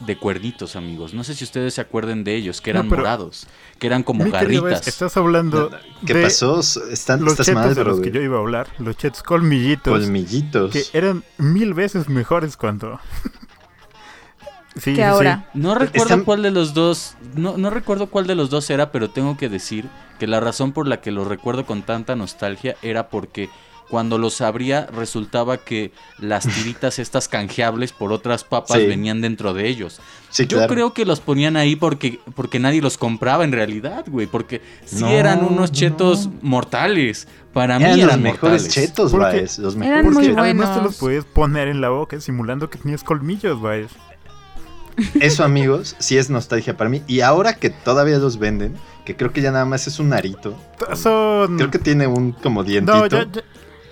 de 0.06 0.16
cuernitos, 0.16 0.76
amigos. 0.76 1.14
No 1.14 1.24
sé 1.24 1.34
si 1.34 1.44
ustedes 1.44 1.74
se 1.74 1.80
acuerden 1.80 2.24
de 2.24 2.34
ellos, 2.34 2.60
que 2.60 2.70
eran 2.70 2.88
No, 2.88 2.96
morados, 2.96 3.46
que 3.78 3.86
eran 3.86 4.02
como 4.02 4.28
garritas. 4.30 4.86
estás 4.88 5.16
hablando 5.16 5.70
¿Qué 6.06 6.14
de 6.14 6.22
pasó? 6.24 6.60
Están, 6.60 7.22
los 7.22 7.32
estás 7.34 7.46
chetos 7.46 7.62
mal, 7.66 7.74
de 7.74 7.84
los 7.84 7.96
bro. 7.96 8.02
que 8.04 8.10
yo 8.10 8.20
iba 8.22 8.36
a 8.36 8.40
hablar, 8.40 8.68
los 8.78 8.96
chetos 8.96 9.22
colmillitos, 9.22 10.00
Colmillitos. 10.00 10.72
que 10.72 10.84
eran 10.92 11.22
mil 11.38 11.74
veces 11.74 12.08
mejores 12.08 12.56
cuando... 12.56 12.98
sí, 14.76 14.90
que 14.90 14.96
sí. 14.96 15.02
ahora. 15.02 15.48
No 15.54 15.74
recuerdo 15.74 16.04
Están- 16.14 16.24
cuál 16.24 16.42
de 16.42 16.50
los 16.50 16.74
dos, 16.74 17.14
no, 17.34 17.56
no 17.58 17.70
recuerdo 17.70 18.06
cuál 18.08 18.26
de 18.26 18.34
los 18.34 18.50
dos 18.50 18.68
era, 18.70 18.92
pero 18.92 19.10
tengo 19.10 19.36
que 19.36 19.48
decir 19.48 19.86
que 20.18 20.26
la 20.26 20.40
razón 20.40 20.72
por 20.72 20.86
la 20.86 21.00
que 21.00 21.10
los 21.10 21.26
recuerdo 21.26 21.66
con 21.66 21.82
tanta 21.82 22.16
nostalgia 22.16 22.76
era 22.82 23.08
porque 23.08 23.48
cuando 23.90 24.16
los 24.18 24.40
abría 24.40 24.86
resultaba 24.86 25.58
que 25.58 25.92
las 26.18 26.44
tiritas 26.54 26.98
estas 26.98 27.28
canjeables 27.28 27.92
por 27.92 28.12
otras 28.12 28.44
papas 28.44 28.78
Sí. 28.78 28.86
venían 28.86 29.20
dentro 29.20 29.52
de 29.52 29.68
ellos. 29.68 30.00
Sí, 30.30 30.46
Yo 30.46 30.58
claro. 30.58 30.72
creo 30.72 30.94
que 30.94 31.04
los 31.04 31.20
ponían 31.20 31.56
ahí 31.56 31.74
porque, 31.76 32.20
porque 32.36 32.60
nadie 32.60 32.80
los 32.80 32.96
compraba 32.96 33.42
en 33.44 33.50
realidad, 33.52 34.04
güey, 34.06 34.26
porque 34.28 34.62
sí 34.84 35.00
No, 35.02 35.08
eran 35.08 35.40
unos 35.44 35.70
no. 35.72 35.76
chetos 35.76 36.28
mortales. 36.40 37.26
Para 37.52 37.78
mí 37.80 37.84
eran 37.84 37.98
eran, 37.98 38.08
los 38.10 38.18
mejores 38.20 38.62
mortales. 38.62 38.72
chetos, 38.72 39.12
Baez. 39.12 39.58
Los 39.58 39.74
Eran 39.74 39.88
mejores 39.88 40.04
muy 40.04 40.12
Porque 40.14 40.28
chetos. 40.28 40.42
además 40.44 40.68
te 40.68 40.74
los 40.76 40.82
buenos. 40.82 40.96
puedes 40.98 41.24
poner 41.24 41.66
en 41.68 41.80
la 41.80 41.88
boca 41.88 42.20
simulando 42.20 42.70
que 42.70 42.78
tenías 42.78 43.02
colmillos, 43.02 43.60
vaya. 43.60 43.88
Eso, 45.20 45.44
amigos, 45.44 45.96
sí 45.98 46.18
es 46.18 46.28
nostalgia 46.30 46.76
para 46.76 46.90
mí. 46.90 47.02
Y 47.06 47.20
ahora 47.22 47.54
que 47.54 47.70
todavía 47.70 48.18
los 48.18 48.38
venden, 48.38 48.74
que 49.04 49.16
creo 49.16 49.32
que 49.32 49.40
ya 49.40 49.50
nada 49.50 49.64
más 49.64 49.86
es 49.86 49.98
un 49.98 50.12
arito. 50.12 50.54
Son... 50.94 51.56
Creo 51.56 51.70
que 51.70 51.78
tiene 51.78 52.06
un 52.06 52.32
como 52.32 52.62
dientito. 52.64 52.96
No, 52.98 53.06
ya, 53.06 53.26
ya, 53.32 53.42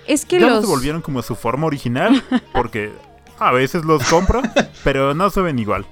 Es 0.09 0.25
que 0.25 0.41
ya 0.41 0.47
no 0.47 0.55
los... 0.57 0.65
se 0.65 0.67
volvieron 0.71 1.01
como 1.03 1.21
a 1.21 1.23
su 1.23 1.37
forma 1.37 1.67
original, 1.67 2.23
porque 2.53 2.93
a 3.39 3.53
veces 3.53 3.85
los 3.85 4.03
compro, 4.05 4.43
pero 4.83 5.15
no 5.15 5.31
saben 5.31 5.59
igual. 5.59 5.87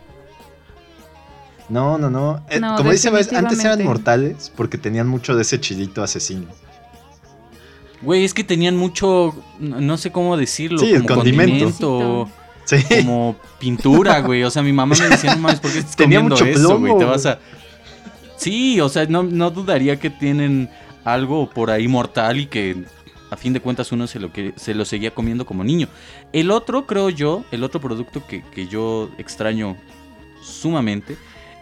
No, 1.69 1.99
no, 1.99 2.11
no. 2.11 2.45
Eh, 2.49 2.61
No, 2.61 2.77
como 2.77 2.93
dice 2.93 3.09
antes 3.09 3.65
eran 3.65 3.83
mortales 3.85 4.53
porque 4.57 4.79
tenían 4.79 5.09
mucho 5.09 5.35
de 5.35 5.43
ese 5.43 5.61
chilito 5.61 6.03
asesino. 6.03 6.47
Güey, 8.03 8.25
es 8.25 8.35
que 8.35 8.45
tenían 8.45 8.77
mucho, 8.77 9.35
no 9.59 9.97
sé 9.97 10.13
cómo 10.13 10.37
decirlo, 10.37 10.79
Sí, 10.79 10.93
el 10.93 11.03
como 11.07 11.17
condimento. 11.23 11.99
condimento. 11.99 12.29
Sí. 12.67 12.83
como 13.05 13.37
pintura, 13.59 14.21
güey. 14.21 14.43
O 14.45 14.51
sea, 14.51 14.63
mi 14.63 14.73
mamá 14.73 14.95
me 14.99 15.09
decía, 15.09 15.35
no 15.35 15.43
mames, 15.43 15.61
¿por 15.61 15.73
qué 15.73 15.79
estás 15.79 15.97
Tenía 15.97 16.21
comiendo 16.21 16.45
mucho 16.45 16.59
eso, 16.59 16.79
güey? 16.79 16.99
Te 16.99 17.05
vas 17.05 17.27
a... 17.27 17.39
Sí, 18.37 18.81
o 18.81 18.89
sea, 18.89 19.07
no, 19.07 19.23
no 19.23 19.51
dudaría 19.51 19.99
que 19.99 20.11
tienen 20.11 20.69
algo 21.05 21.49
por 21.49 21.71
ahí 21.71 21.89
mortal 21.89 22.39
y 22.39 22.47
que 22.47 22.85
a 23.31 23.37
fin 23.37 23.53
de 23.53 23.61
cuentas 23.61 23.91
uno 23.93 24.07
se 24.07 24.21
lo, 24.21 24.33
que, 24.33 24.53
se 24.57 24.75
lo 24.75 24.85
seguía 24.85 25.13
comiendo 25.15 25.47
como 25.47 25.65
niño. 25.65 25.89
El 26.33 26.51
otro, 26.51 26.87
creo 26.87 27.11
yo, 27.11 27.45
el 27.51 27.65
otro 27.65 27.81
producto 27.81 28.25
que, 28.27 28.43
que 28.43 28.67
yo 28.69 29.11
extraño 29.19 29.77
sumamente 30.43 31.17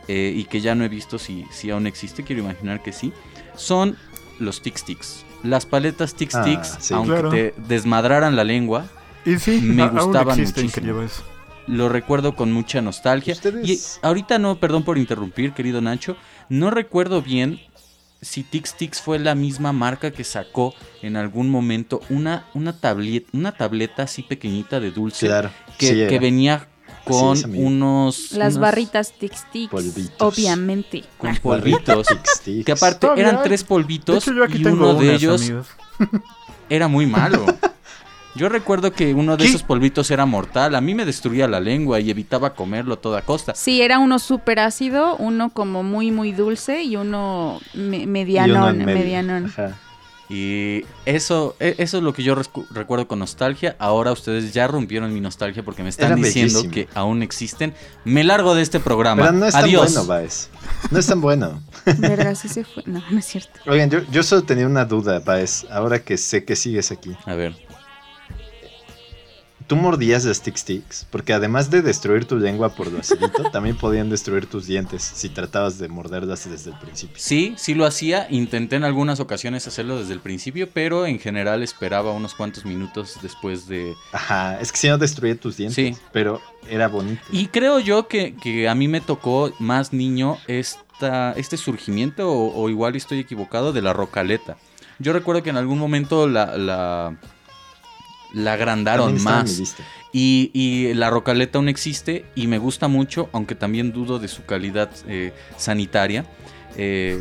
eh, 0.09 0.33
y 0.37 0.45
que 0.45 0.61
ya 0.61 0.75
no 0.75 0.85
he 0.85 0.89
visto 0.89 1.19
si, 1.19 1.47
si 1.51 1.71
aún 1.71 1.87
existe, 1.87 2.23
quiero 2.25 2.43
imaginar 2.43 2.83
que 2.83 2.93
sí, 2.93 3.13
son 3.57 3.97
los 4.39 4.61
Tic 4.63 4.83
Tics. 4.85 5.25
Las 5.43 5.67
paletas 5.67 6.15
Tic 6.15 6.35
Ah, 6.35 6.43
Tics, 6.45 6.77
sí. 6.81 6.95
aunque 6.95 7.13
Claro. 7.13 7.31
te 7.31 7.55
desmadraran 7.69 8.37
la 8.37 8.45
lengua, 8.45 8.87
Y 9.27 9.39
sí, 9.39 9.61
Me 9.63 9.83
a- 9.83 9.87
aún 9.87 9.99
gustaban 9.99 10.39
muchísimo. 10.39 10.99
Bess. 11.01 11.23
lo 11.67 11.89
recuerdo 11.89 12.35
con 12.37 12.53
mucha 12.53 12.83
nostalgia. 12.83 13.35
Y 13.63 13.79
ahorita 14.03 14.39
no, 14.39 14.57
perdón 14.61 14.83
por 14.83 14.99
interrumpir, 14.99 15.53
querido 15.53 15.81
Nacho, 15.81 16.15
no 16.51 16.71
recuerdo 16.71 17.23
bien 17.23 17.59
si 18.25 18.43
Tix 18.43 18.75
Tix 18.75 19.01
fue 19.01 19.19
la 19.19 19.35
misma 19.35 19.73
marca 19.73 20.11
que 20.11 20.25
sacó 20.25 20.75
en 21.03 21.17
algún 21.17 21.51
momento 21.51 22.01
una, 22.09 22.47
una, 22.55 22.81
tableta, 22.81 23.29
una 23.33 23.53
tableta 23.53 24.05
así 24.05 24.23
pequeñita 24.23 24.81
de 24.81 24.91
dulce 24.91 25.31
que, 25.79 26.19
venía 26.19 26.69
con 27.05 27.39
unos... 27.55 28.33
Las 28.33 28.59
barritas 28.59 29.13
Tix 29.13 29.45
Tix, 29.53 29.73
obviamente. 30.19 31.05
Con 31.19 31.37
polvitos. 31.37 32.07
que 32.65 32.73
aparte 32.73 33.09
eran 33.17 33.43
tres 33.43 33.63
polvitos 33.63 34.27
y 34.27 34.67
uno 34.67 34.95
de 34.95 35.15
ellos 35.15 35.53
era 36.69 36.89
muy 36.89 37.07
malo. 37.07 37.45
Yo 38.35 38.49
recuerdo 38.49 38.93
que 38.93 39.15
uno 39.15 39.37
de 39.37 39.45
esos 39.45 39.63
polvitos 39.63 40.11
era 40.11 40.27
mortal. 40.27 40.75
A 40.75 40.81
mí 40.81 40.95
me 40.95 41.05
destruía 41.05 41.47
la 41.47 41.61
lengua 41.61 42.01
y 42.01 42.11
evitaba 42.11 42.55
comerlo 42.55 42.95
a 42.95 42.97
toda 42.97 43.23
costa. 43.23 43.55
Sí, 43.55 43.81
era 43.81 44.01
uno 44.01 44.19
súper 44.19 44.59
ácido, 44.59 45.17
uno 45.17 45.51
como 45.51 45.83
muy, 45.83 46.11
muy 46.11 46.33
dulce 46.33 46.83
y 46.83 46.97
uno 46.97 47.61
medianón. 47.75 48.81
Y 48.81 48.85
medianón. 48.85 49.53
Y 50.29 50.85
eso, 51.05 51.55
e, 51.61 51.77
eso 51.79 51.99
es 51.99 52.03
lo 52.03 52.15
que 52.15 52.23
yo 52.23 52.35
recuerdo 52.71 53.07
con 53.07 53.21
nostalgia. 53.21 53.77
Ahora 53.79 54.11
ustedes 54.11 54.53
ya 54.53 54.67
rompieron 54.67 55.13
mi 55.13 55.21
nostalgia 55.21 55.63
porque 55.63 55.83
me 55.83 55.91
están 55.91 56.21
diciendo 56.21 56.63
que 56.71 56.89
aún 56.95 57.23
existen. 57.23 57.75
Me 58.05 58.25
largo 58.25 58.55
de 58.55 58.63
este 58.63 58.81
programa. 58.81 59.23
Pero 59.23 59.33
no 59.35 59.47
es 59.47 59.53
tan 59.53 59.71
bueno, 59.71 60.07
Baez. 60.07 60.49
No 60.91 60.99
es 60.99 61.07
tan 61.07 61.21
bueno. 61.21 61.63
Verga, 61.99 62.35
sí 62.35 62.49
se 62.49 62.65
fue. 62.65 62.83
No, 62.87 63.03
no 63.11 63.19
es 63.19 63.27
cierto. 63.27 63.61
Oigan, 63.67 63.91
yo, 63.91 64.01
yo 64.11 64.23
solo 64.23 64.43
tenía 64.43 64.67
una 64.67 64.85
duda, 64.87 65.21
Baez, 65.21 65.67
ahora 65.71 66.03
que 66.03 66.17
sé 66.17 66.45
que 66.45 66.57
sigues 66.57 66.91
aquí. 66.91 67.15
A 67.27 67.35
ver 67.35 67.55
tú 69.67 69.77
mordías 69.77 70.25
las 70.25 70.43
Tic 70.43 70.57
Sticks, 70.57 71.07
porque 71.11 71.33
además 71.33 71.71
de 71.71 71.83
destruir 71.83 72.27
tu 72.27 72.37
lengua 72.37 72.75
por 72.75 72.91
lo 72.91 73.01
acidito, 73.01 73.45
también 73.53 73.77
podían 73.77 74.11
destruir 74.11 74.47
tus 74.47 74.67
dientes 74.67 75.03
si 75.03 75.29
tratabas 75.29 75.79
de 75.79 75.89
morderlas 75.89 76.49
desde 76.49 76.71
el 76.71 76.79
principio. 76.79 77.17
Sí, 77.19 77.55
sí 77.57 77.75
lo 77.75 77.87
hacía. 77.87 78.27
Intenté 78.31 78.77
en 78.77 78.85
algunas 78.85 79.21
ocasiones 79.21 79.67
hacerlo 79.67 79.99
desde 79.99 80.13
el 80.13 80.21
principio, 80.21 80.69
pero 80.73 81.07
en 81.07 81.19
general 81.19 81.63
esperaba 81.63 82.13
unos 82.13 82.35
cuantos 82.35 82.65
minutos 82.65 83.19
después 83.23 83.67
de. 83.67 83.95
Ajá, 84.13 84.61
es 84.61 84.73
que 84.73 84.79
si 84.79 84.89
no 84.89 84.99
destruía 84.99 85.39
tus 85.39 85.57
dientes. 85.57 85.75
Sí. 85.75 85.97
Pero 86.13 86.41
era 86.69 86.89
bonito. 86.89 87.23
Y 87.31 87.47
creo 87.47 87.81
yo 87.81 88.09
que, 88.09 88.69
a 88.69 88.75
mí 88.75 88.89
me 88.89 89.01
tocó 89.01 89.53
más 89.59 89.93
niño 89.93 90.39
esta, 90.47 91.33
este 91.33 91.57
surgimiento, 91.57 92.31
o, 92.31 92.69
igual 92.69 92.97
estoy 92.97 93.19
equivocado, 93.19 93.73
de 93.73 93.83
la 93.83 93.93
rocaleta. 93.93 94.57
Yo 94.99 95.13
recuerdo 95.13 95.43
que 95.43 95.51
en 95.51 95.57
algún 95.57 95.79
momento 95.79 96.29
la 96.29 96.57
la 96.57 97.19
agrandaron 98.53 99.23
más. 99.23 99.77
Y, 100.13 100.93
la 100.95 101.11
rocaleta 101.11 101.59
aún 101.59 101.69
existe 101.69 102.25
y 102.35 102.47
me 102.47 102.59
gusta 102.59 102.89
mucho, 102.89 103.29
aunque 103.33 103.55
también 103.55 103.93
dudo 103.93 104.19
de 104.19 104.29
su 104.29 104.45
calidad 104.45 104.91
eh, 105.09 105.33
sanitaria. 105.57 106.25
Eh, 106.77 107.21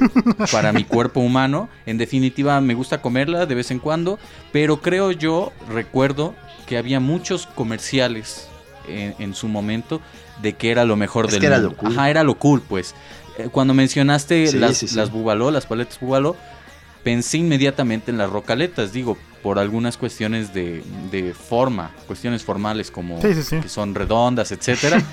para 0.51 0.73
mi 0.73 0.83
cuerpo 0.83 1.19
humano. 1.19 1.69
En 1.85 1.97
definitiva, 1.97 2.59
me 2.59 2.73
gusta 2.73 3.01
comerla 3.01 3.45
de 3.45 3.53
vez 3.53 3.69
en 3.69 3.77
cuando, 3.77 4.17
pero 4.51 4.81
creo 4.81 5.11
yo, 5.11 5.51
recuerdo 5.69 6.33
que 6.65 6.77
había 6.77 6.99
muchos 6.99 7.45
comerciales 7.45 8.47
en, 8.87 9.33
su 9.35 9.47
momento 9.47 10.01
de 10.41 10.53
que 10.53 10.71
era 10.71 10.85
lo 10.85 10.95
mejor 10.95 11.27
del 11.27 11.35
mundo. 11.35 11.47
Era 11.47 11.57
lo 11.59 11.75
cool. 11.75 11.91
Ajá, 11.91 12.09
era 12.09 12.23
lo 12.23 12.35
cool, 12.35 12.61
pues. 12.61 12.95
Eh, 13.37 13.49
cuando 13.51 13.73
mencionaste 13.73 14.51
las, 14.53 14.93
las 14.93 15.11
bubaló, 15.11 15.51
las 15.51 15.65
paletas 15.65 15.99
bubaló, 15.99 16.35
pensé 17.03 17.37
inmediatamente 17.37 18.11
en 18.11 18.17
las 18.17 18.29
rocaletas. 18.29 18.93
Digo, 18.93 19.17
por 19.41 19.59
algunas 19.59 19.97
cuestiones 19.97 20.53
de, 20.53 21.33
forma, 21.49 21.91
cuestiones 22.07 22.43
formales 22.43 22.89
como 22.89 23.19
que 23.19 23.69
son 23.69 23.93
redondas, 23.93 24.51
etcétera. 24.51 25.01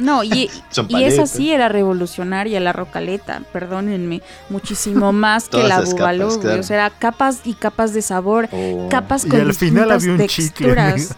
No, 0.00 0.24
y, 0.24 0.50
y 0.88 1.04
esa 1.04 1.26
sí 1.26 1.52
era 1.52 1.68
revolucionaria, 1.68 2.58
la 2.58 2.72
rocaleta, 2.72 3.42
perdónenme, 3.52 4.22
muchísimo 4.48 5.12
más 5.12 5.48
que 5.48 5.62
la 5.62 5.82
bubaló, 5.82 6.28
O 6.28 6.62
sea, 6.62 6.90
capas 6.90 7.40
y 7.44 7.54
capas 7.54 7.92
de 7.92 8.02
sabor, 8.02 8.48
oh. 8.50 8.88
capas 8.90 9.26
con 9.26 9.38
y 9.38 9.42
al 9.42 9.54
final 9.54 9.90
había 9.90 10.12
un 10.12 10.18
texturas. 10.18 11.14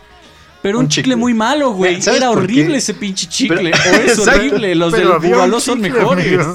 Pero 0.62 0.78
un, 0.78 0.89
chicle. 0.89 1.16
muy 1.16 1.35
malo, 1.35 1.72
güey. 1.72 2.01
Era 2.07 2.30
horrible 2.30 2.78
ese 2.78 2.95
pinche 2.95 3.26
chicle. 3.26 3.72
o 3.72 3.97
es 3.97 4.18
horrible. 4.18 4.74
Los 4.76 4.93
del 4.93 5.09
bubaló 5.09 5.59
son 5.59 5.80
mejores. 5.80 6.47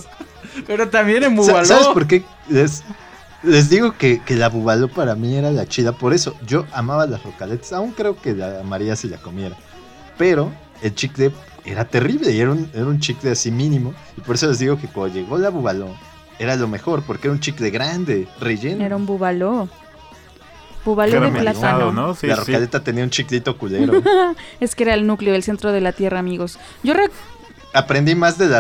Pero 0.66 0.88
también 0.88 1.24
en 1.24 1.36
bubaló. 1.36 1.66
¿Sabes 1.66 1.88
por 1.88 2.08
qué? 2.08 2.24
Es, 2.50 2.84
les 3.44 3.70
digo 3.70 3.94
que, 3.98 4.22
la 4.30 4.50
bubaló 4.50 4.88
para 4.88 5.16
mí 5.16 5.36
era 5.36 5.52
la 5.52 5.68
chida. 5.68 5.92
Por 5.92 6.14
eso 6.14 6.36
yo 6.46 6.66
amaba 6.74 7.06
las 7.06 7.24
rocaletas. 7.24 7.74
Aún 7.74 7.92
creo 7.92 8.20
que 8.20 8.34
la 8.34 8.64
María 8.64 8.96
se 8.96 9.08
la 9.08 9.18
comiera. 9.18 9.56
Pero 10.18 10.52
el 10.82 10.96
chicle 10.96 11.32
era 11.66 11.86
terrible 11.86 12.32
y 12.32 12.40
era 12.40 12.52
un, 12.52 12.70
era 12.74 12.86
un 12.86 13.00
chicle 13.00 13.32
así 13.32 13.52
mínimo. 13.52 13.94
Y 14.18 14.22
por 14.22 14.36
eso 14.36 14.48
les 14.48 14.60
digo 14.60 14.78
que 14.80 14.88
cuando 14.88 15.16
llegó 15.16 15.38
la 15.38 15.50
bubaló 15.50 15.90
era 16.40 16.56
lo 16.56 16.68
mejor 16.68 17.04
porque 17.04 17.28
era 17.28 17.34
un 17.34 17.40
chicle 17.40 17.70
grande, 17.70 18.28
relleno. 18.40 18.84
Era 18.84 18.96
un 18.96 19.06
bubaló. 19.06 19.68
Bubaló 20.86 21.20
de 21.20 21.32
plátano. 21.32 21.92
¿no? 21.92 22.16
la 22.22 22.36
rocaleta 22.36 22.82
tenía 22.82 23.04
un 23.04 23.10
chiclito 23.10 23.58
culero. 23.58 24.02
es 24.60 24.74
que 24.74 24.84
era 24.84 24.94
el 24.94 25.06
núcleo, 25.06 25.36
el 25.36 25.44
centro 25.44 25.72
de 25.72 25.82
la 25.82 25.92
tierra, 25.92 26.20
amigos. 26.20 26.60
Yo 26.84 26.94
recuerdo 26.94 27.37
aprendí 27.74 28.16
más 28.16 28.38
de 28.38 28.48
la 28.48 28.60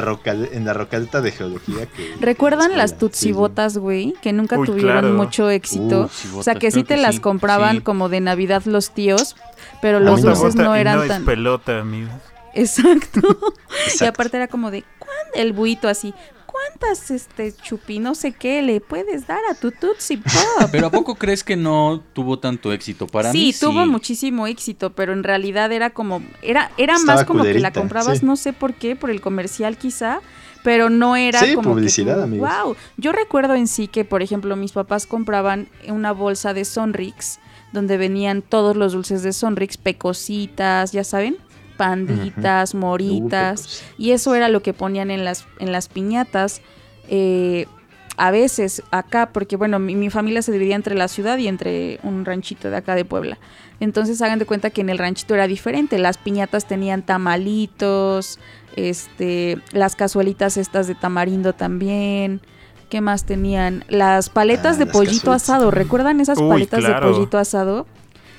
en 0.51 0.65
la 0.65 0.73
rocaleta 0.73 1.21
de 1.21 1.31
geología 1.31 1.85
que... 1.85 2.13
¿Recuerdan 2.19 2.77
las 2.77 2.97
tutsibotas, 2.97 3.77
güey? 3.77 4.13
Que 4.21 4.33
nunca 4.33 4.57
tuvieron 4.63 5.15
mucho 5.15 5.49
éxito. 5.49 6.09
o 6.35 6.43
sea, 6.43 6.55
que 6.55 6.71
sí 6.71 6.83
te 6.83 6.97
las 6.97 7.19
compraban 7.19 7.81
como 7.81 8.09
de 8.09 8.21
Navidad 8.21 8.63
los 8.65 8.91
tíos, 8.91 9.35
pero 9.81 9.99
los 9.99 10.21
dulces 10.21 10.55
no 10.55 10.75
eran 10.75 10.99
no 10.99 11.07
tan... 11.07 11.25
pelota, 11.25 11.79
amigos. 11.79 12.13
Exacto. 12.53 13.21
Y 14.01 14.05
aparte 14.05 14.37
era 14.37 14.47
como 14.47 14.71
de, 14.71 14.83
¿cuándo? 14.97 15.33
El 15.35 15.53
buito 15.53 15.87
así, 15.87 16.13
¿cuántas 16.57 17.11
este 17.11 17.53
chupi 17.53 17.99
no 17.99 18.15
sé 18.15 18.31
qué 18.31 18.61
le 18.61 18.81
puedes 18.81 19.27
dar 19.27 19.39
a 19.49 19.55
tu 19.55 19.71
Tutsi 19.71 20.17
Pop? 20.17 20.31
Pero 20.71 20.87
¿a 20.87 20.91
poco 20.91 21.15
crees 21.15 21.43
que 21.43 21.55
no 21.55 22.03
tuvo 22.13 22.39
tanto 22.39 22.71
éxito 22.71 23.07
para 23.07 23.31
sí, 23.31 23.37
mí? 23.37 23.53
Sí, 23.53 23.59
tuvo 23.65 23.85
muchísimo 23.85 24.47
éxito, 24.47 24.91
pero 24.93 25.13
en 25.13 25.23
realidad 25.23 25.71
era 25.71 25.91
como 25.91 26.21
era 26.41 26.71
era 26.77 26.97
más 26.99 27.25
como 27.25 27.43
que 27.43 27.59
la 27.59 27.71
comprabas 27.71 28.23
no 28.23 28.35
sé 28.35 28.53
por 28.53 28.73
qué, 28.73 28.95
por 28.95 29.09
el 29.09 29.21
comercial 29.21 29.77
quizá, 29.77 30.21
pero 30.63 30.89
no 30.89 31.15
era 31.15 31.39
sí, 31.39 31.55
como 31.55 31.71
publicidad, 31.71 32.29
que, 32.29 32.37
wow. 32.37 32.75
Yo 32.97 33.11
recuerdo 33.11 33.55
en 33.55 33.67
sí 33.67 33.87
que, 33.87 34.05
por 34.05 34.21
ejemplo, 34.21 34.55
mis 34.55 34.71
papás 34.71 35.05
compraban 35.05 35.67
una 35.87 36.11
bolsa 36.11 36.53
de 36.53 36.65
Sonrix 36.65 37.39
donde 37.71 37.97
venían 37.97 38.41
todos 38.41 38.75
los 38.75 38.93
dulces 38.93 39.23
de 39.23 39.33
Sonrix, 39.33 39.77
pecositas, 39.77 40.91
ya 40.91 41.03
saben 41.03 41.37
panditas, 41.78 42.75
moritas, 42.75 43.84
y 43.97 44.11
eso 44.11 44.36
era 44.36 44.49
lo 44.49 44.61
que 44.61 44.73
ponían 44.73 45.11
en 45.11 45.23
las, 45.23 45.45
en 45.59 45.71
las 45.71 45.88
piñatas. 45.88 46.61
Eh, 47.09 47.67
a 48.17 48.32
veces 48.32 48.82
acá, 48.89 49.30
porque 49.32 49.55
bueno, 49.55 49.78
mi, 49.78 50.09
familia 50.09 50.41
se 50.41 50.51
dividía 50.51 50.75
entre 50.75 50.95
la 50.95 51.07
ciudad 51.07 51.38
y 51.38 51.47
entre 51.47 51.99
un 52.01 52.25
ranchito 52.25 52.71
de 52.71 52.78
acá 52.78 52.95
de 52.95 53.05
Puebla. 53.05 53.38
Entonces 53.80 54.21
hagan 54.23 54.39
de 54.39 54.45
cuenta 54.45 54.71
que 54.71 54.82
en 54.82 54.89
el 54.89 54.97
ranchito 54.97 55.36
era 55.36 55.45
diferente. 55.45 55.99
Las 55.99 56.17
piñatas 56.17 56.67
tenían 56.67 57.03
tamalitos, 57.03 58.39
este, 58.75 59.59
las 59.71 59.95
cazuelitas 59.95 60.57
estas 60.57 60.88
de 60.88 60.95
tamarindo 60.95 61.53
también. 61.53 62.41
¿Qué 62.89 63.01
más 63.01 63.25
tenían? 63.25 63.86
Las 63.88 64.30
paletas 64.30 64.78
ah, 64.78 64.80
de 64.80 64.86
pollito 64.88 65.32
asado. 65.32 65.69
¿Recuerdan 65.69 66.19
esas 66.19 66.39
paletas 66.41 66.84
de 66.84 66.93
pollito 66.95 67.38
asado? 67.38 67.86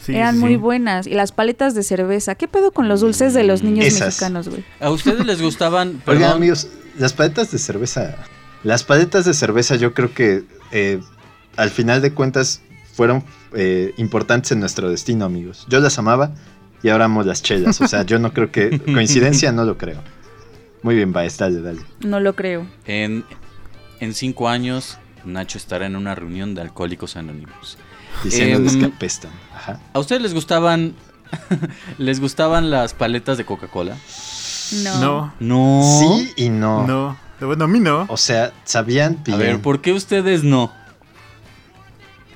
Eran 0.08 0.38
muy 0.38 0.56
buenas. 0.56 1.06
Y 1.06 1.14
las 1.14 1.32
paletas 1.32 1.74
de 1.74 1.82
cerveza. 1.82 2.34
¿Qué 2.34 2.48
pedo 2.48 2.72
con 2.72 2.88
los 2.88 3.00
dulces 3.00 3.34
de 3.34 3.44
los 3.44 3.62
niños 3.62 3.92
mexicanos, 4.00 4.48
güey? 4.48 4.64
¿A 4.80 4.90
ustedes 4.90 5.24
les 5.26 5.40
gustaban? 5.40 6.02
Oigan, 6.06 6.32
amigos, 6.32 6.68
las 6.98 7.12
paletas 7.12 7.50
de 7.50 7.58
cerveza. 7.58 8.16
Las 8.64 8.84
paletas 8.84 9.24
de 9.24 9.34
cerveza, 9.34 9.76
yo 9.76 9.94
creo 9.94 10.12
que 10.12 10.44
eh, 10.72 11.00
al 11.56 11.70
final 11.70 12.02
de 12.02 12.12
cuentas 12.12 12.62
fueron 12.94 13.24
eh, 13.54 13.92
importantes 13.96 14.52
en 14.52 14.60
nuestro 14.60 14.90
destino, 14.90 15.24
amigos. 15.24 15.66
Yo 15.68 15.80
las 15.80 15.98
amaba 15.98 16.32
y 16.82 16.88
ahora 16.88 17.06
amo 17.06 17.22
las 17.22 17.42
chelas. 17.42 17.80
O 17.80 17.88
sea, 17.88 18.02
yo 18.02 18.18
no 18.18 18.32
creo 18.32 18.50
que. 18.50 18.80
Coincidencia, 18.92 19.52
no 19.52 19.64
lo 19.64 19.78
creo. 19.78 20.02
Muy 20.82 20.94
bien, 20.94 21.12
va, 21.14 21.26
dale, 21.26 21.60
dale. 21.60 21.80
No 22.00 22.20
lo 22.20 22.34
creo. 22.34 22.66
En, 22.86 23.24
en 24.00 24.14
cinco 24.14 24.48
años, 24.48 24.98
Nacho 25.24 25.58
estará 25.58 25.86
en 25.86 25.96
una 25.96 26.14
reunión 26.14 26.54
de 26.54 26.62
alcohólicos 26.62 27.16
anónimos. 27.16 27.78
Diciéndoles 28.24 28.74
em, 28.74 28.80
que 28.80 28.86
apestan. 28.86 29.30
¿A 29.92 29.98
ustedes 29.98 30.22
les 30.22 30.34
gustaban 30.34 30.94
les 31.98 32.20
gustaban 32.20 32.70
las 32.70 32.94
paletas 32.94 33.38
de 33.38 33.44
Coca-Cola? 33.44 33.96
No. 35.00 35.32
no. 35.40 35.98
Sí 36.00 36.32
y 36.36 36.48
no. 36.50 36.86
No. 36.86 37.16
Bueno, 37.40 37.64
a 37.64 37.68
mí 37.68 37.78
no. 37.78 38.06
O 38.08 38.16
sea, 38.16 38.52
sabían 38.64 39.22
bien. 39.24 39.36
A 39.36 39.38
ver, 39.38 39.60
¿por 39.60 39.80
qué 39.80 39.92
ustedes 39.92 40.42
no? 40.44 40.72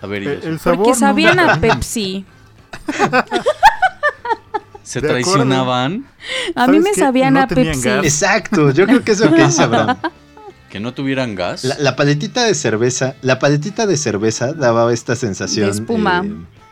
A 0.00 0.06
ver, 0.06 0.22
el, 0.22 0.58
Porque 0.58 0.94
sabían 0.94 1.38
a 1.38 1.60
Pepsi. 1.60 2.24
¿Se 4.82 5.00
traicionaban? 5.00 6.06
A 6.54 6.66
mí 6.66 6.80
me 6.80 6.92
sabían 6.94 7.36
a 7.36 7.46
Pepsi. 7.46 7.88
Exacto, 7.88 8.70
yo 8.72 8.86
creo 8.86 9.04
que 9.04 9.12
es 9.12 9.20
lo 9.20 9.32
que 9.32 9.44
dice 9.44 9.62
Abraham. 9.62 9.96
Que 10.72 10.80
no 10.80 10.94
tuvieran 10.94 11.34
gas. 11.34 11.64
La, 11.64 11.96
paletita 11.96 12.46
de 12.46 12.54
cerveza, 12.54 13.14
la 13.20 13.38
paletita 13.38 13.86
de 13.86 13.98
cerveza 13.98 14.54
daba 14.54 14.90
esta 14.90 15.16
sensación. 15.16 15.66
De 15.66 15.72
espuma. 15.72 16.24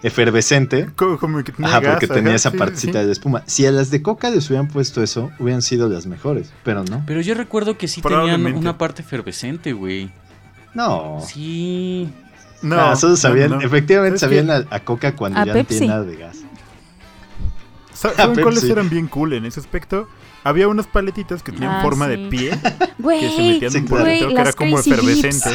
efervescente. 0.03 0.89
Como, 0.97 1.45
que 1.45 1.53
tenía 1.53 1.69
Ajá, 1.69 1.83
porque 1.83 2.09
tenía 2.09 2.35
esa 2.35 2.51
partecita 2.51 3.05
de 3.05 3.13
espuma. 3.13 3.43
Si 3.45 3.67
a 3.67 3.71
las 3.71 3.91
de 3.91 4.01
coca 4.01 4.31
les 4.31 4.49
hubieran 4.49 4.69
puesto 4.69 5.03
eso, 5.03 5.31
hubieran 5.39 5.61
sido 5.61 5.87
las 5.91 6.07
mejores, 6.07 6.51
pero 6.65 6.83
no. 6.83 7.05
Pero 7.07 7.21
yo 7.21 7.35
recuerdo 7.35 7.77
que 7.77 7.89
sí 7.89 8.01
tenían 8.01 8.47
una 8.47 8.79
parte 8.79 9.03
efervescente, 9.03 9.75
güey. 9.75 10.11
No. 10.73 11.23
Sí. 11.29 12.09
No, 12.63 12.81
ah, 12.81 12.97
solo 12.97 13.17
sabían, 13.17 13.61
efectivamente 13.61 14.19
sabían 14.19 14.51
a, 14.51 14.81
coca 14.81 15.15
cuando 15.15 15.45
ya 15.45 15.53
no 15.53 15.65
tiene 15.65 15.89
nada 15.89 16.05
de 16.05 16.17
gas. 16.17 16.39
¿Saben 17.93 18.41
cuáles 18.41 18.65
eran 18.65 18.89
bien 18.89 19.09
cool 19.09 19.35
en 19.35 19.45
ese 19.45 19.61
aspecto? 19.61 20.09
Había 20.43 20.69
unas 20.69 20.87
paletitas 20.87 21.43
que 21.43 21.53
tenían 21.53 21.77
ah, 21.77 21.83
forma 21.83 22.09
de 22.09 22.29
pie 22.29 22.51
que 23.03 23.31
se 23.31 23.43
metían 23.43 23.77
en 23.77 23.93
un 23.93 24.05
que 24.05 24.41
era 24.41 24.53
como 24.53 24.79
efervescente. 24.79 25.51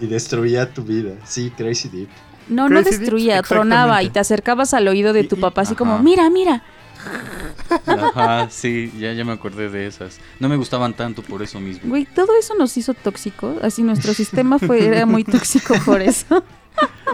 y 0.00 0.06
destruía 0.06 0.72
tu 0.72 0.82
vida. 0.82 1.14
Sí, 1.24 1.52
Crazy 1.56 1.88
Deep. 1.88 2.08
No, 2.48 2.68
no 2.68 2.82
destruía, 2.82 3.42
tronaba 3.42 4.02
y 4.02 4.10
te 4.10 4.18
acercabas 4.18 4.74
al 4.74 4.88
oído 4.88 5.12
de 5.12 5.24
tu 5.24 5.38
papá 5.38 5.62
así 5.62 5.74
como, 5.74 5.98
mira, 6.00 6.28
mira. 6.30 6.62
Ajá, 7.86 8.48
sí, 8.50 8.92
ya, 8.98 9.12
ya 9.12 9.24
me 9.24 9.32
acordé 9.32 9.68
de 9.68 9.86
esas. 9.86 10.18
No 10.38 10.48
me 10.48 10.56
gustaban 10.56 10.94
tanto 10.94 11.22
por 11.22 11.42
eso 11.42 11.60
mismo. 11.60 11.88
Güey, 11.88 12.04
todo 12.06 12.36
eso 12.38 12.54
nos 12.56 12.76
hizo 12.76 12.94
tóxicos. 12.94 13.62
Así 13.62 13.82
nuestro 13.82 14.12
sistema 14.20 14.58
fue, 14.58 14.86
era 14.86 15.06
muy 15.06 15.24
tóxico 15.24 15.74
por 15.84 16.02
eso. 16.02 16.42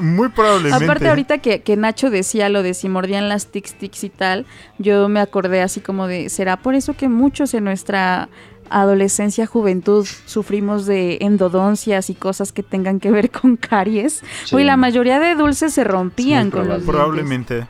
Muy 0.01 0.29
probablemente. 0.29 0.85
Aparte, 0.85 1.09
ahorita 1.09 1.39
que, 1.39 1.62
que, 1.62 1.77
Nacho 1.77 2.11
decía 2.11 2.49
lo 2.49 2.62
de 2.62 2.75
si 2.75 2.89
mordían 2.89 3.29
las 3.29 3.47
tics 3.47 3.75
tics 3.75 4.05
y 4.05 4.11
tal, 4.11 4.47
yo 4.79 5.09
me 5.09 5.21
acordé 5.21 5.62
así 5.62 5.81
como 5.81 6.07
de, 6.07 6.29
¿será 6.29 6.59
por 6.59 6.75
eso 6.75 6.95
que 6.95 7.09
muchos 7.09 7.55
en 7.55 7.64
nuestra 7.64 8.29
adolescencia, 8.71 9.47
juventud, 9.47 10.07
sufrimos 10.25 10.87
de 10.87 11.19
endodoncias 11.21 12.11
y 12.11 12.14
cosas 12.14 12.53
que 12.53 12.62
tengan 12.62 13.01
que 13.01 13.11
ver 13.11 13.31
con 13.31 13.57
caries. 13.57 14.23
Y 14.53 14.64
la 14.64 14.77
mayoría 14.77 15.19
de 15.21 15.35
dulces 15.35 15.75
se 15.75 15.85
rompían 15.85 16.51
con 16.51 16.69
los 16.69 16.83
Probablemente. 16.83 17.67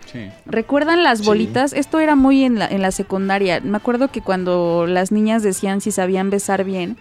¿Recuerdan 0.46 1.02
las 1.02 1.24
bolitas? 1.24 1.72
Esto 1.72 2.00
era 2.00 2.16
muy 2.16 2.44
en 2.44 2.58
la, 2.58 2.66
en 2.66 2.82
la 2.82 2.90
secundaria. 2.90 3.60
Me 3.60 3.76
acuerdo 3.76 4.08
que 4.08 4.20
cuando 4.20 4.86
las 4.86 5.12
niñas 5.12 5.42
decían 5.42 5.80
si 5.80 5.90
sabían 5.90 6.30
besar 6.30 6.64
bien, 6.64 6.96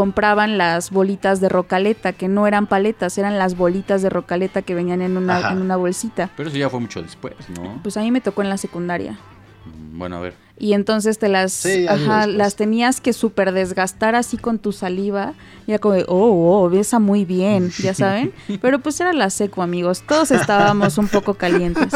compraban 0.00 0.56
las 0.56 0.90
bolitas 0.90 1.42
de 1.42 1.50
rocaleta, 1.50 2.14
que 2.14 2.26
no 2.26 2.46
eran 2.46 2.66
paletas, 2.66 3.18
eran 3.18 3.36
las 3.36 3.54
bolitas 3.54 4.00
de 4.00 4.08
rocaleta 4.08 4.62
que 4.62 4.74
venían 4.74 5.02
en 5.02 5.18
una, 5.18 5.50
en 5.50 5.60
una 5.60 5.76
bolsita. 5.76 6.30
Pero 6.38 6.48
eso 6.48 6.56
ya 6.56 6.70
fue 6.70 6.80
mucho 6.80 7.02
después, 7.02 7.34
¿no? 7.50 7.78
Pues 7.82 7.98
a 7.98 8.00
mí 8.00 8.10
me 8.10 8.22
tocó 8.22 8.40
en 8.40 8.48
la 8.48 8.56
secundaria. 8.56 9.18
Mm, 9.66 9.98
bueno, 9.98 10.16
a 10.16 10.20
ver. 10.20 10.34
Y 10.58 10.72
entonces 10.72 11.18
te 11.18 11.28
las, 11.28 11.66
ajá, 11.86 12.26
las 12.26 12.56
tenías 12.56 13.02
que 13.02 13.12
súper 13.12 13.52
desgastar 13.52 14.14
así 14.14 14.38
con 14.38 14.58
tu 14.58 14.72
saliva. 14.72 15.34
Y 15.66 15.72
era 15.72 15.80
como 15.80 15.92
de, 15.92 16.06
oh, 16.08 16.62
oh, 16.62 16.70
besa 16.70 16.98
muy 16.98 17.26
bien, 17.26 17.70
ya 17.78 17.92
saben. 17.92 18.32
Pero 18.62 18.78
pues 18.78 18.98
era 19.02 19.12
la 19.12 19.28
seco, 19.28 19.60
amigos. 19.60 20.02
Todos 20.08 20.30
estábamos 20.30 20.96
un 20.96 21.08
poco 21.08 21.34
calientes. 21.34 21.92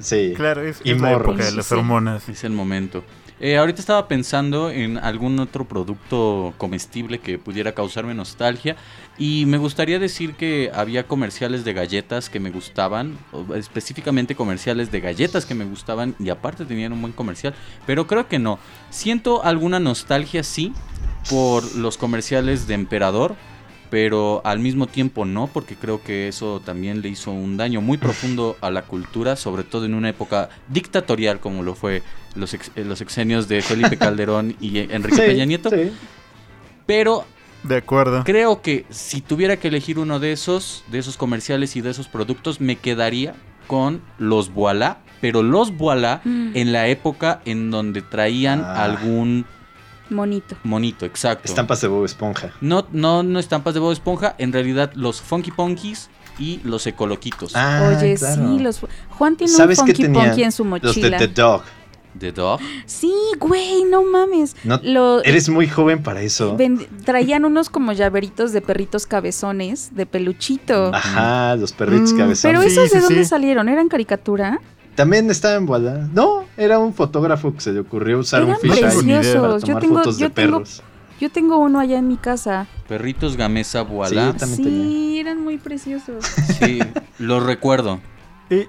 Sí. 0.00 0.34
Claro, 0.36 0.60
es, 0.60 0.82
es 0.84 1.00
la 1.00 1.12
época 1.12 1.46
de 1.46 1.52
las 1.52 1.72
hormonas. 1.72 2.28
Es 2.28 2.44
el 2.44 2.52
momento. 2.52 3.02
Eh, 3.40 3.58
ahorita 3.58 3.80
estaba 3.80 4.06
pensando 4.06 4.70
en 4.70 4.96
algún 4.96 5.40
otro 5.40 5.64
producto 5.64 6.54
comestible 6.56 7.18
que 7.18 7.36
pudiera 7.36 7.72
causarme 7.72 8.14
nostalgia 8.14 8.76
y 9.18 9.44
me 9.46 9.58
gustaría 9.58 9.98
decir 9.98 10.34
que 10.34 10.70
había 10.72 11.08
comerciales 11.08 11.64
de 11.64 11.72
galletas 11.72 12.30
que 12.30 12.38
me 12.38 12.50
gustaban, 12.50 13.18
específicamente 13.56 14.36
comerciales 14.36 14.92
de 14.92 15.00
galletas 15.00 15.46
que 15.46 15.54
me 15.56 15.64
gustaban 15.64 16.14
y 16.20 16.28
aparte 16.28 16.64
tenían 16.64 16.92
un 16.92 17.00
buen 17.00 17.12
comercial, 17.12 17.54
pero 17.86 18.06
creo 18.06 18.28
que 18.28 18.38
no. 18.38 18.60
Siento 18.90 19.44
alguna 19.44 19.80
nostalgia 19.80 20.44
sí 20.44 20.72
por 21.28 21.74
los 21.74 21.98
comerciales 21.98 22.68
de 22.68 22.74
Emperador 22.74 23.34
pero 23.94 24.40
al 24.42 24.58
mismo 24.58 24.88
tiempo 24.88 25.24
no, 25.24 25.46
porque 25.46 25.76
creo 25.76 26.02
que 26.02 26.26
eso 26.26 26.60
también 26.64 27.00
le 27.00 27.10
hizo 27.10 27.30
un 27.30 27.56
daño 27.56 27.80
muy 27.80 27.96
profundo 27.96 28.56
a 28.60 28.68
la 28.72 28.82
cultura, 28.82 29.36
sobre 29.36 29.62
todo 29.62 29.84
en 29.84 29.94
una 29.94 30.08
época 30.08 30.48
dictatorial 30.66 31.38
como 31.38 31.62
lo 31.62 31.76
fue 31.76 32.02
los, 32.34 32.56
los 32.74 33.00
exenios 33.00 33.46
de 33.46 33.62
Felipe 33.62 33.96
Calderón 34.04 34.56
y 34.60 34.78
Enrique 34.78 35.22
Peña 35.22 35.44
Nieto. 35.44 35.70
Pero 36.86 37.24
de 37.62 37.76
acuerdo. 37.76 38.24
Creo 38.24 38.62
que 38.62 38.84
si 38.90 39.20
tuviera 39.20 39.58
que 39.58 39.68
elegir 39.68 40.00
uno 40.00 40.18
de 40.18 40.32
esos, 40.32 40.82
de 40.90 40.98
esos 40.98 41.16
comerciales 41.16 41.76
y 41.76 41.80
de 41.80 41.90
esos 41.90 42.08
productos, 42.08 42.60
me 42.60 42.74
quedaría 42.74 43.36
con 43.68 44.02
los 44.18 44.52
Voilà, 44.52 44.98
pero 45.20 45.44
los 45.44 45.70
Voilà 45.70 46.20
mm. 46.24 46.50
en 46.54 46.72
la 46.72 46.88
época 46.88 47.42
en 47.44 47.70
donde 47.70 48.02
traían 48.02 48.60
ah. 48.64 48.82
algún 48.82 49.46
Monito. 50.10 50.56
Monito, 50.64 51.06
exacto. 51.06 51.46
Estampas 51.46 51.80
de 51.80 51.88
Bob 51.88 52.04
Esponja. 52.04 52.52
No, 52.60 52.86
no, 52.92 53.22
no 53.22 53.38
estampas 53.38 53.74
de 53.74 53.80
Bob 53.80 53.92
Esponja. 53.92 54.34
En 54.38 54.52
realidad, 54.52 54.92
los 54.94 55.20
Funky 55.20 55.50
Punkies 55.50 56.10
y 56.38 56.60
los 56.64 56.86
Ecoloquitos. 56.86 57.52
Ah, 57.54 57.96
Oye, 57.96 58.16
sí, 58.16 58.58
los. 58.58 58.80
Juan 59.10 59.36
tiene 59.36 59.52
un 59.52 59.76
Funky 59.76 60.08
Punky 60.08 60.42
en 60.42 60.52
su 60.52 60.64
mochila. 60.64 61.10
Los 61.10 61.20
de 61.20 61.28
The 61.28 61.28
Dog. 61.28 61.62
¿The 62.18 62.32
Dog? 62.32 62.60
Sí, 62.86 63.12
güey, 63.40 63.84
no 63.84 64.04
mames. 64.04 64.54
eres 65.24 65.48
muy 65.48 65.68
joven 65.68 66.02
para 66.02 66.22
eso. 66.22 66.56
traían 67.04 67.44
unos 67.44 67.70
como 67.70 67.92
llaveritos 67.92 68.52
de 68.52 68.60
perritos 68.60 69.06
cabezones, 69.06 69.94
de 69.94 70.06
peluchito. 70.06 70.94
Ajá, 70.94 71.56
los 71.56 71.72
perritos 71.72 72.12
mm, 72.12 72.18
cabezones. 72.18 72.42
Pero 72.42 72.62
esos 72.62 72.90
de 72.90 73.00
dónde 73.00 73.24
salieron, 73.24 73.68
¿eran 73.68 73.88
caricatura? 73.88 74.60
También 74.94 75.30
estaba 75.30 75.54
en 75.54 75.66
Voilà. 75.66 76.08
No, 76.12 76.44
era 76.56 76.78
un 76.78 76.94
fotógrafo 76.94 77.54
que 77.54 77.60
se 77.60 77.72
le 77.72 77.80
ocurrió 77.80 78.18
usar 78.18 78.44
un 78.44 78.56
fisheye 78.56 78.82
para 78.82 79.58
tomar 79.58 79.60
yo 79.60 79.78
tengo, 79.78 79.94
fotos 79.96 80.18
de 80.18 80.30
perros. 80.30 80.82
yo 81.20 81.30
tengo 81.30 81.58
uno 81.58 81.80
allá 81.80 81.98
en 81.98 82.08
mi 82.08 82.16
casa. 82.16 82.66
Perritos 82.88 83.36
Gamesa 83.36 83.82
Voilà. 83.82 84.38
Sí, 84.38 85.18
eran 85.18 85.42
muy 85.42 85.58
preciosos. 85.58 86.24
Sí, 86.58 86.78
los 87.18 87.42
recuerdo. 87.42 88.00
Y 88.50 88.66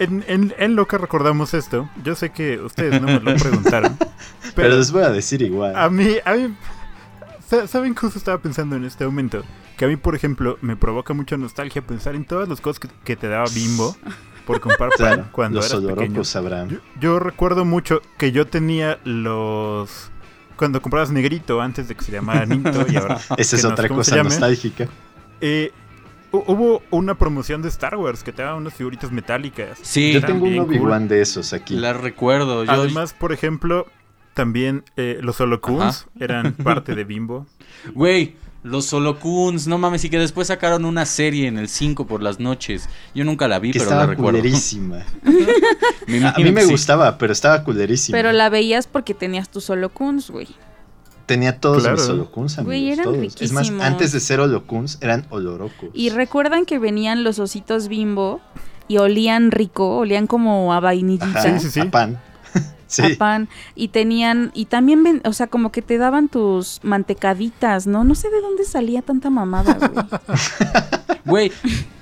en, 0.00 0.54
en, 0.58 0.76
lo 0.76 0.86
que 0.86 0.98
recordamos 0.98 1.54
esto, 1.54 1.88
yo 2.04 2.14
sé 2.14 2.30
que 2.30 2.58
ustedes 2.60 3.00
no 3.00 3.06
me 3.06 3.20
lo 3.20 3.36
preguntaron. 3.36 3.96
pero, 4.54 4.76
les 4.76 4.92
voy 4.92 5.02
a 5.02 5.10
decir 5.10 5.42
igual. 5.42 5.76
A 5.76 5.88
mí, 5.90 6.16
a 6.24 6.34
mí, 6.34 6.54
¿saben 7.66 7.94
justo 7.94 8.18
estaba 8.18 8.38
pensando 8.38 8.76
en 8.76 8.84
este 8.84 9.04
momento? 9.04 9.42
Que 9.76 9.84
a 9.84 9.88
mí, 9.88 9.96
por 9.96 10.14
ejemplo, 10.14 10.58
me 10.60 10.76
provoca 10.76 11.14
mucha 11.14 11.36
nostalgia 11.36 11.82
pensar 11.82 12.14
en 12.14 12.24
todas 12.24 12.48
las 12.48 12.60
cosas 12.60 12.80
que, 12.80 12.88
que 13.04 13.16
te 13.16 13.28
daba 13.28 13.46
Bimbo 13.54 13.96
por 14.48 14.60
comprar 14.60 14.90
pan 14.98 15.28
cuando 15.30 15.58
los 15.60 15.70
eras 15.70 15.84
pequeño. 15.84 16.24
sabrán. 16.24 16.80
Yo, 16.98 17.18
recuerdo 17.18 17.66
mucho 17.66 18.00
que 18.16 18.32
yo 18.32 18.46
tenía 18.46 18.98
los 19.04 20.10
cuando 20.56 20.80
comprabas 20.82 21.12
negrito 21.12 21.60
antes 21.60 21.86
de 21.86 21.94
que 21.94 22.02
se 22.02 22.10
llamara 22.10 22.44
Ninto 22.46 22.84
y 22.90 22.96
ahora 22.96 23.20
esa 23.36 23.56
es 23.56 23.64
otra 23.64 23.88
cosa 23.88 24.22
nostálgica. 24.22 24.88
Eh, 25.42 25.70
hubo 26.32 26.82
una 26.90 27.14
promoción 27.14 27.60
de 27.62 27.68
Star 27.68 27.94
Wars 27.96 28.24
que 28.24 28.32
te 28.32 28.42
daban 28.42 28.62
unas 28.62 28.74
figuritas 28.74 29.12
metálicas. 29.12 29.78
Sí, 29.82 30.14
yo 30.14 30.22
tengo 30.22 30.46
un 30.46 30.58
Obi-Wan 30.60 31.06
de 31.08 31.20
esos 31.20 31.52
aquí. 31.52 31.76
La 31.76 31.92
recuerdo. 31.92 32.64
Además, 32.66 33.12
por 33.12 33.32
ejemplo, 33.32 33.86
también 34.32 34.82
eh, 34.96 35.18
los 35.20 35.40
Holocuns 35.42 36.06
eran 36.18 36.54
parte 36.54 36.94
de 36.94 37.04
Bimbo. 37.04 37.46
Güey, 37.94 38.34
los 38.62 38.92
Holocuns, 38.92 39.66
no 39.66 39.78
mames, 39.78 40.04
y 40.04 40.10
que 40.10 40.18
después 40.18 40.48
sacaron 40.48 40.84
una 40.84 41.06
serie 41.06 41.46
en 41.46 41.58
el 41.58 41.68
5 41.68 42.06
por 42.06 42.22
las 42.22 42.40
noches. 42.40 42.88
Yo 43.14 43.24
nunca 43.24 43.48
la 43.48 43.58
vi, 43.58 43.72
pero 43.72 43.90
la 43.90 44.06
recuerdo. 44.06 44.38
Culerísima. 44.38 45.04
a 46.34 46.38
mí 46.38 46.50
me 46.50 46.64
gustaba, 46.66 47.18
pero 47.18 47.32
estaba 47.32 47.62
culerísima. 47.62 48.16
Pero 48.16 48.32
la 48.32 48.48
veías 48.48 48.86
porque 48.86 49.14
tenías 49.14 49.48
tus 49.48 49.70
Holocuns, 49.70 50.30
güey. 50.30 50.48
Tenía 51.26 51.60
todos 51.60 51.88
mis 51.88 52.08
Holocuns, 52.08 52.58
amigos. 52.58 52.66
Güey, 52.66 52.90
eran 52.92 53.04
todos. 53.04 53.42
Es 53.42 53.52
más, 53.52 53.70
antes 53.80 54.12
de 54.12 54.20
ser 54.20 54.40
Holocuns, 54.40 54.98
eran 55.02 55.26
Olorocos. 55.30 55.90
Y 55.92 56.10
recuerdan 56.10 56.64
que 56.64 56.78
venían 56.78 57.22
los 57.22 57.38
ositos 57.38 57.88
bimbo 57.88 58.40
y 58.88 58.96
olían 58.96 59.50
rico, 59.50 59.98
olían 59.98 60.26
como 60.26 60.72
a 60.72 60.80
vainillita. 60.80 61.58
sí, 61.60 61.70
sí, 61.70 61.80
A 61.80 61.90
pan 61.90 62.18
a 62.98 63.18
pan 63.18 63.48
y 63.74 63.88
tenían 63.88 64.50
y 64.54 64.66
también 64.66 65.22
o 65.24 65.32
sea 65.32 65.46
como 65.46 65.72
que 65.72 65.82
te 65.82 65.98
daban 65.98 66.28
tus 66.28 66.80
mantecaditas 66.82 67.86
no 67.86 68.04
no 68.04 68.14
sé 68.14 68.30
de 68.30 68.40
dónde 68.40 68.64
salía 68.64 69.02
tanta 69.02 69.30
mamada 69.30 69.76
güey. 71.28 71.52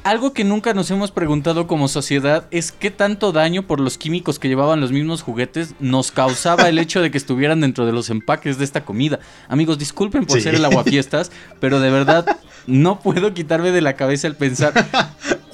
Algo 0.05 0.33
que 0.33 0.45
nunca 0.45 0.73
nos 0.73 0.89
hemos 0.93 1.11
preguntado 1.11 1.67
como 1.67 1.89
sociedad 1.89 2.47
es 2.53 2.71
qué 2.71 2.93
tanto 2.93 3.33
daño 3.33 3.67
por 3.67 3.81
los 3.81 3.99
químicos 3.99 4.39
que 4.39 4.47
llevaban 4.47 4.81
los 4.81 4.93
mismos 4.93 5.21
juguetes 5.21 5.75
nos 5.81 6.13
causaba 6.13 6.69
el 6.69 6.79
hecho 6.79 7.03
de 7.03 7.11
que 7.11 7.19
estuvieran 7.19 7.61
dentro 7.61 7.87
de 7.87 7.93
los 7.93 8.09
empaques 8.09 8.57
de 8.57 8.65
esta 8.65 8.85
comida. 8.85 9.19
Amigos, 9.49 9.79
disculpen 9.79 10.25
por 10.25 10.41
ser 10.41 10.55
el 10.55 10.65
aguafiestas, 10.65 11.33
pero 11.59 11.81
de 11.81 11.91
verdad 11.91 12.39
no 12.69 13.01
puedo 13.01 13.35
quitarme 13.35 13.73
de 13.73 13.81
la 13.81 13.95
cabeza 13.95 14.29
el 14.29 14.37
pensar 14.37 14.73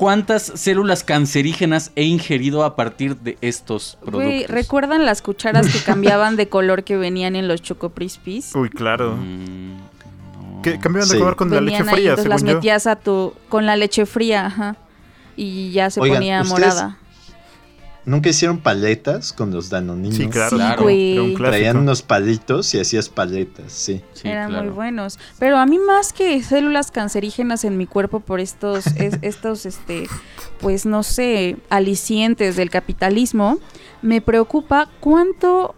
cuántas 0.03 0.43
células 0.43 1.05
cancerígenas 1.05 1.93
he 1.95 2.03
ingerido 2.03 2.65
a 2.65 2.75
partir 2.75 3.19
de 3.19 3.39
estos 3.41 3.99
productos. 4.05 4.51
¿recuerdan 4.51 5.07
las 5.07 5.23
cucharas 5.23 5.69
que 5.69 5.79
cambiaban 5.85 6.35
de 6.35 6.49
color 6.49 6.83
que 6.83 6.97
venían 6.97 7.37
en 7.37 7.47
los 7.47 7.63
Choco 7.63 7.93
Uy, 8.55 8.69
claro. 8.69 9.17
Mm, 9.17 10.63
que 10.63 10.81
cambiaban 10.81 11.09
de 11.09 11.19
color 11.19 11.37
con 11.37 11.51
la 11.51 11.61
leche 11.61 11.85
fría, 11.85 12.17
ahí, 12.19 12.25
las 12.27 12.43
metías 12.43 12.89
a 12.89 12.97
tu 12.97 13.35
con 13.49 13.65
la 13.65 13.77
leche 13.77 14.05
fría, 14.05 14.47
ajá. 14.47 14.77
Y 15.37 15.71
ya 15.71 15.89
se 15.89 16.01
ponía 16.01 16.43
morada. 16.43 16.99
¿Nunca 18.05 18.31
hicieron 18.31 18.59
paletas 18.59 19.33
con 19.33 19.53
los 19.53 19.71
danoninos? 19.71 20.17
Sí, 20.17 20.27
claro. 20.29 20.57
Claro. 20.57 20.89
Era 20.89 21.23
un. 21.23 21.35
Traían 21.37 21.77
unos 21.77 22.03
palitos 22.03 22.75
y 22.75 22.81
hacías 22.81 23.09
paletas, 23.09 23.71
sí. 23.73 24.03
Sí, 24.13 24.27
Eran 24.29 24.51
claro. 24.51 24.65
muy 24.65 24.73
buenos. 24.75 25.19
Pero 25.39 25.57
a 25.59 25.67
mí 25.67 25.79
más 25.79 26.13
que 26.13 26.43
células 26.43 26.91
cancerígenas 26.91 27.65
en 27.65 27.77
mi 27.79 27.87
cuerpo 27.87 28.19
por 28.21 28.41
estos, 28.41 28.87
es- 28.97 29.19
estos, 29.23 29.67
este, 29.67 30.09
pues 30.61 30.85
no 30.85 31.03
sé, 31.05 31.57
alicientes 31.71 32.57
del 32.57 32.71
capitalismo, 32.71 33.59
me 34.03 34.21
preocupa 34.21 34.89
cuánto 34.99 35.77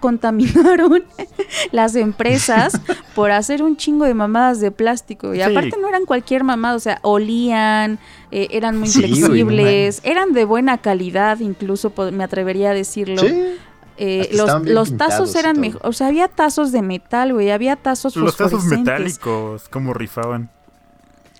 contaminaron 0.00 1.04
las 1.72 1.94
empresas 1.94 2.80
por 3.14 3.30
hacer 3.30 3.62
un 3.62 3.76
chingo 3.76 4.04
de 4.06 4.14
mamadas 4.14 4.60
de 4.60 4.70
plástico. 4.70 5.32
Y 5.34 5.36
Sí. 5.38 5.42
aparte 5.42 5.72
no 5.80 5.88
eran 5.88 6.04
cualquier 6.06 6.42
mamada, 6.42 6.74
o 6.74 6.80
sea, 6.80 6.98
olían, 7.02 7.98
eh, 8.32 8.48
eran 8.50 8.78
muy 8.78 8.88
Sí, 8.88 9.00
güey, 9.00 9.10
no 9.20 9.26
flexibles, 9.28 10.00
eran 10.04 10.32
de 10.32 10.44
buena 10.44 10.78
calidad, 10.78 11.38
incluso 11.40 11.92
me 12.12 12.24
atrevería 12.24 12.70
a 12.70 12.74
decirlo. 12.74 13.20
Sí. 13.22 13.56
Eh, 14.02 14.30
los, 14.32 14.66
los 14.66 14.96
tazos 14.96 15.34
eran 15.34 15.60
mejor, 15.60 15.82
o 15.84 15.92
sea, 15.92 16.06
había 16.06 16.26
tazos 16.28 16.72
de 16.72 16.80
metal, 16.80 17.34
güey, 17.34 17.50
había 17.50 17.76
tazos 17.76 18.16
Los 18.16 18.34
tazos 18.36 18.64
metálicos, 18.64 19.68
como 19.68 19.92
rifaban. 19.92 20.48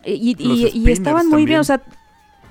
Eh, 0.05 0.15
Y, 0.15 0.37
y- 0.39 0.91
estaban 0.91 1.27
muy 1.29 1.47
bien, 1.47 1.61
o 1.61 1.65
sea, 1.65 1.81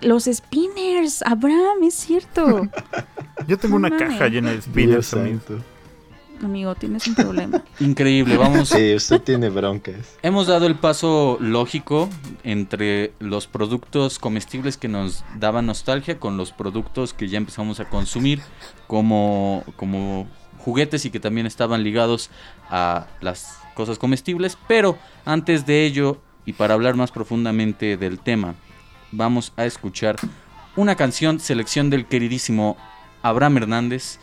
los 0.01 0.26
spinners, 0.26 1.22
Abraham, 1.24 1.84
es 1.84 1.93
cierto. 1.93 2.68
Yo 3.47 3.57
tengo 3.60 3.76
una 3.76 3.95
caja 3.95 4.28
llena 4.30 4.51
de 4.51 4.62
spinners 4.62 5.12
también. 5.12 5.41
Amigo, 6.43 6.73
tienes 6.75 7.05
un 7.07 7.15
problema. 7.15 7.63
Increíble, 7.79 8.37
vamos. 8.37 8.69
Sí, 8.69 8.95
usted 8.95 9.21
tiene 9.21 9.49
broncas. 9.49 10.17
Hemos 10.21 10.47
dado 10.47 10.67
el 10.67 10.75
paso 10.75 11.37
lógico 11.39 12.09
entre 12.43 13.13
los 13.19 13.47
productos 13.47 14.19
comestibles 14.19 14.77
que 14.77 14.87
nos 14.87 15.23
daban 15.37 15.65
nostalgia 15.65 16.19
con 16.19 16.37
los 16.37 16.51
productos 16.51 17.13
que 17.13 17.27
ya 17.27 17.37
empezamos 17.37 17.79
a 17.79 17.89
consumir 17.89 18.41
como, 18.87 19.63
como 19.75 20.27
juguetes 20.59 21.05
y 21.05 21.09
que 21.09 21.19
también 21.19 21.45
estaban 21.45 21.83
ligados 21.83 22.29
a 22.69 23.07
las 23.21 23.57
cosas 23.73 23.99
comestibles. 23.99 24.57
Pero 24.67 24.97
antes 25.25 25.65
de 25.65 25.85
ello, 25.85 26.21
y 26.45 26.53
para 26.53 26.73
hablar 26.73 26.95
más 26.95 27.11
profundamente 27.11 27.97
del 27.97 28.19
tema, 28.19 28.55
vamos 29.11 29.51
a 29.57 29.65
escuchar 29.65 30.15
una 30.75 30.95
canción, 30.95 31.39
selección 31.39 31.89
del 31.89 32.05
queridísimo 32.05 32.77
Abraham 33.21 33.57
Hernández, 33.57 34.19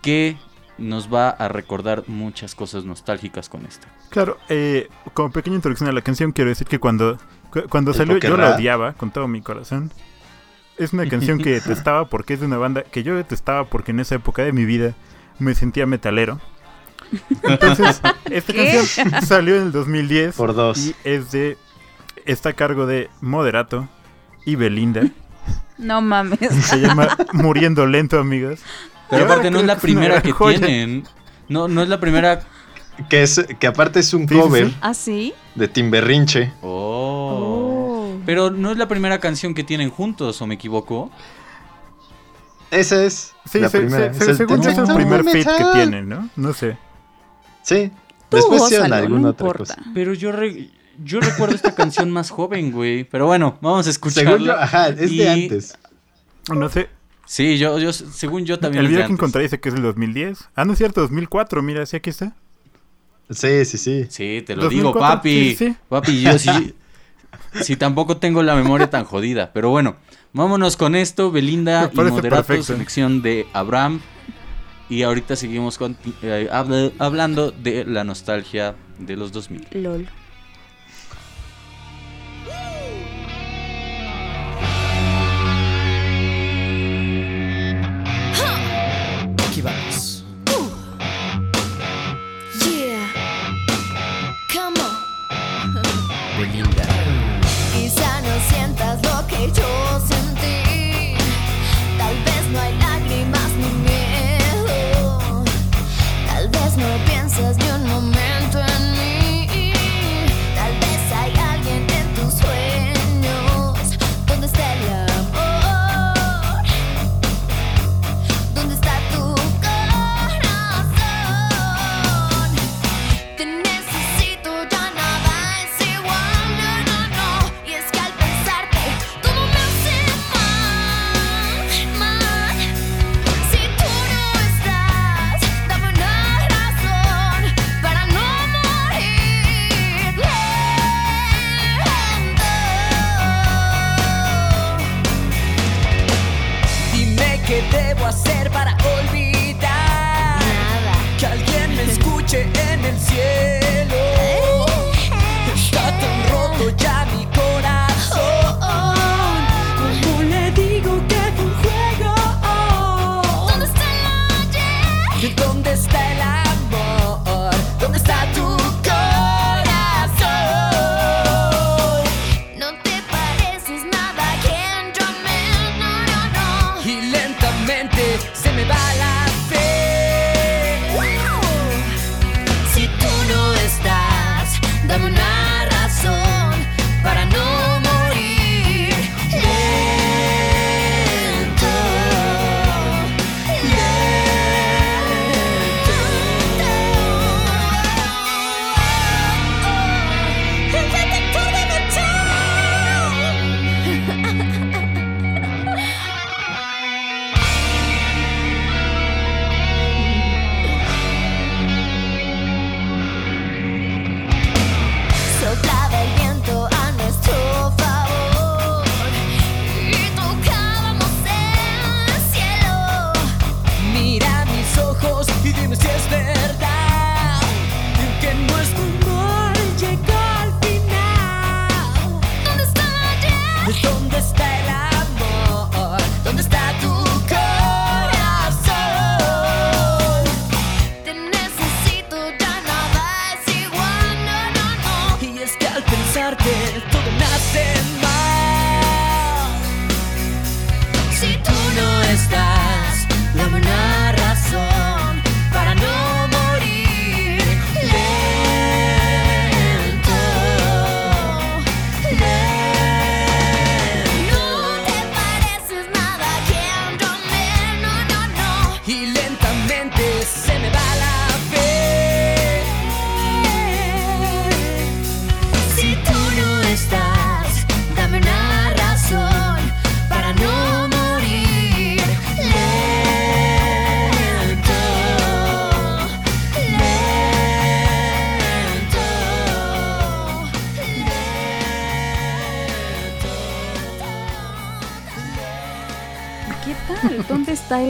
que 0.00 0.36
nos 0.78 1.12
va 1.12 1.28
a 1.30 1.48
recordar 1.48 2.04
muchas 2.08 2.54
cosas 2.54 2.84
nostálgicas 2.84 3.48
con 3.48 3.66
esta. 3.66 3.86
Claro, 4.10 4.38
eh, 4.48 4.88
como 5.14 5.30
pequeña 5.30 5.56
introducción 5.56 5.88
a 5.88 5.92
la 5.92 6.02
canción, 6.02 6.32
quiero 6.32 6.48
decir 6.50 6.66
que 6.66 6.78
cuando, 6.78 7.18
cu- 7.50 7.64
cuando 7.68 7.90
¿El 7.92 7.96
salió 7.96 8.18
yo 8.18 8.36
la 8.36 8.54
odiaba 8.56 8.92
con 8.94 9.10
todo 9.10 9.28
mi 9.28 9.42
corazón. 9.42 9.92
Es 10.78 10.92
una 10.92 11.06
canción 11.08 11.38
que 11.38 11.50
detestaba 11.60 12.06
porque 12.08 12.34
es 12.34 12.40
de 12.40 12.46
una 12.46 12.56
banda 12.56 12.82
que 12.84 13.02
yo 13.02 13.14
detestaba 13.14 13.64
porque 13.68 13.90
en 13.92 14.00
esa 14.00 14.14
época 14.16 14.42
de 14.42 14.52
mi 14.52 14.64
vida 14.64 14.94
me 15.38 15.54
sentía 15.54 15.86
metalero. 15.86 16.40
Entonces, 17.42 18.00
esta 18.30 18.52
¿Qué? 18.52 18.72
canción 18.74 19.22
salió 19.26 19.56
en 19.56 19.64
el 19.64 19.72
2010 19.72 20.34
Por 20.36 20.54
dos. 20.54 20.78
y 20.78 20.94
es 21.04 21.30
de 21.32 21.58
está 22.24 22.50
a 22.50 22.52
cargo 22.54 22.86
de 22.86 23.10
Moderato 23.20 23.88
y 24.46 24.54
Belinda. 24.56 25.02
No 25.78 26.00
mames. 26.00 26.38
Se 26.64 26.80
llama 26.80 27.16
Muriendo 27.32 27.86
Lento, 27.86 28.18
amigos. 28.18 28.60
Pero 29.12 29.24
aparte 29.26 29.50
no 29.50 29.60
es 29.60 29.66
la 29.66 29.74
es 29.74 29.80
primera 29.80 30.20
que 30.22 30.32
joya. 30.32 30.58
tienen. 30.58 31.04
No, 31.48 31.68
no 31.68 31.82
es 31.82 31.88
la 31.88 32.00
primera. 32.00 32.42
Que, 33.08 33.22
es, 33.22 33.44
que 33.58 33.66
aparte 33.66 34.00
es 34.00 34.12
un 34.14 34.26
cover. 34.26 34.70
¿Ah, 34.80 34.94
sí? 34.94 35.32
de 35.54 35.68
Timberrinche. 35.68 36.52
Oh. 36.62 38.14
Oh. 38.14 38.20
Pero 38.26 38.50
no 38.50 38.70
es 38.72 38.78
la 38.78 38.88
primera 38.88 39.18
canción 39.20 39.54
que 39.54 39.64
tienen 39.64 39.90
juntos, 39.90 40.40
¿o 40.42 40.46
me 40.46 40.54
equivoco? 40.54 41.10
Esa 42.70 43.04
es 43.04 43.34
Sí, 43.50 43.60
la 43.60 43.68
se- 43.68 43.78
primera. 43.80 44.12
se- 44.14 44.18
es 44.18 44.24
se- 44.24 44.30
el 44.30 44.36
según 44.36 44.62
yo 44.62 44.70
es 44.70 44.78
el 44.78 44.94
primer 44.94 45.24
fit 45.24 45.46
que 45.46 45.64
tienen, 45.74 46.08
¿no? 46.08 46.28
No 46.36 46.52
sé. 46.54 46.76
Sí. 47.62 47.90
Tú 48.28 48.36
Después 48.38 48.62
hicieron 48.62 48.92
alguna 48.92 49.20
no 49.20 49.28
otra 49.30 49.46
importa. 49.46 49.74
cosa. 49.76 49.90
Pero 49.94 50.14
yo 50.14 50.32
re- 50.32 50.70
yo 51.04 51.20
recuerdo 51.20 51.54
esta 51.54 51.74
canción 51.74 52.10
más 52.10 52.30
joven, 52.30 52.72
güey. 52.72 53.04
Pero 53.04 53.26
bueno, 53.26 53.58
vamos 53.60 53.86
a 53.86 53.90
escucharla. 53.90 54.30
Según 54.30 54.46
yo, 54.46 54.56
ajá, 54.58 54.88
es 54.88 55.10
Y- 55.12 55.18
de 55.18 55.30
antes. 55.30 55.78
No 56.54 56.68
sé. 56.70 56.88
Sí, 57.26 57.56
yo, 57.58 57.78
yo, 57.78 57.92
según 57.92 58.44
yo 58.44 58.58
también 58.58 58.82
El 58.84 58.88
video 58.88 59.00
que 59.00 59.04
antes. 59.04 59.18
encontré 59.18 59.42
dice 59.42 59.60
que 59.60 59.68
es 59.70 59.74
el 59.74 59.82
2010. 59.82 60.48
Ah, 60.54 60.64
no 60.64 60.72
es 60.72 60.78
cierto, 60.78 61.00
2004. 61.02 61.62
Mira, 61.62 61.86
sí, 61.86 61.96
aquí 61.96 62.10
está. 62.10 62.34
Sí, 63.30 63.64
sí, 63.64 63.78
sí. 63.78 64.06
Sí, 64.10 64.42
te 64.44 64.54
lo 64.56 64.62
2004, 64.64 64.70
digo, 64.70 64.92
papi. 64.98 65.50
sí, 65.50 65.56
sí. 65.56 65.76
Papi, 65.88 66.20
yo 66.22 66.38
sí. 66.38 66.74
sí, 67.62 67.76
tampoco 67.76 68.18
tengo 68.18 68.42
la 68.42 68.54
memoria 68.54 68.90
tan 68.90 69.04
jodida. 69.04 69.52
Pero 69.54 69.70
bueno, 69.70 69.96
vámonos 70.32 70.76
con 70.76 70.94
esto. 70.94 71.30
Belinda 71.30 71.90
y 71.92 71.96
Moderato, 71.96 72.28
perfecto. 72.44 72.64
selección 72.64 73.22
de 73.22 73.46
Abraham. 73.54 74.00
Y 74.90 75.02
ahorita 75.04 75.36
seguimos 75.36 75.78
con- 75.78 75.96
eh, 76.22 76.48
habla- 76.52 76.90
hablando 76.98 77.50
de 77.50 77.84
la 77.86 78.04
nostalgia 78.04 78.74
de 78.98 79.16
los 79.16 79.32
2000. 79.32 79.66
LOL. 79.72 80.08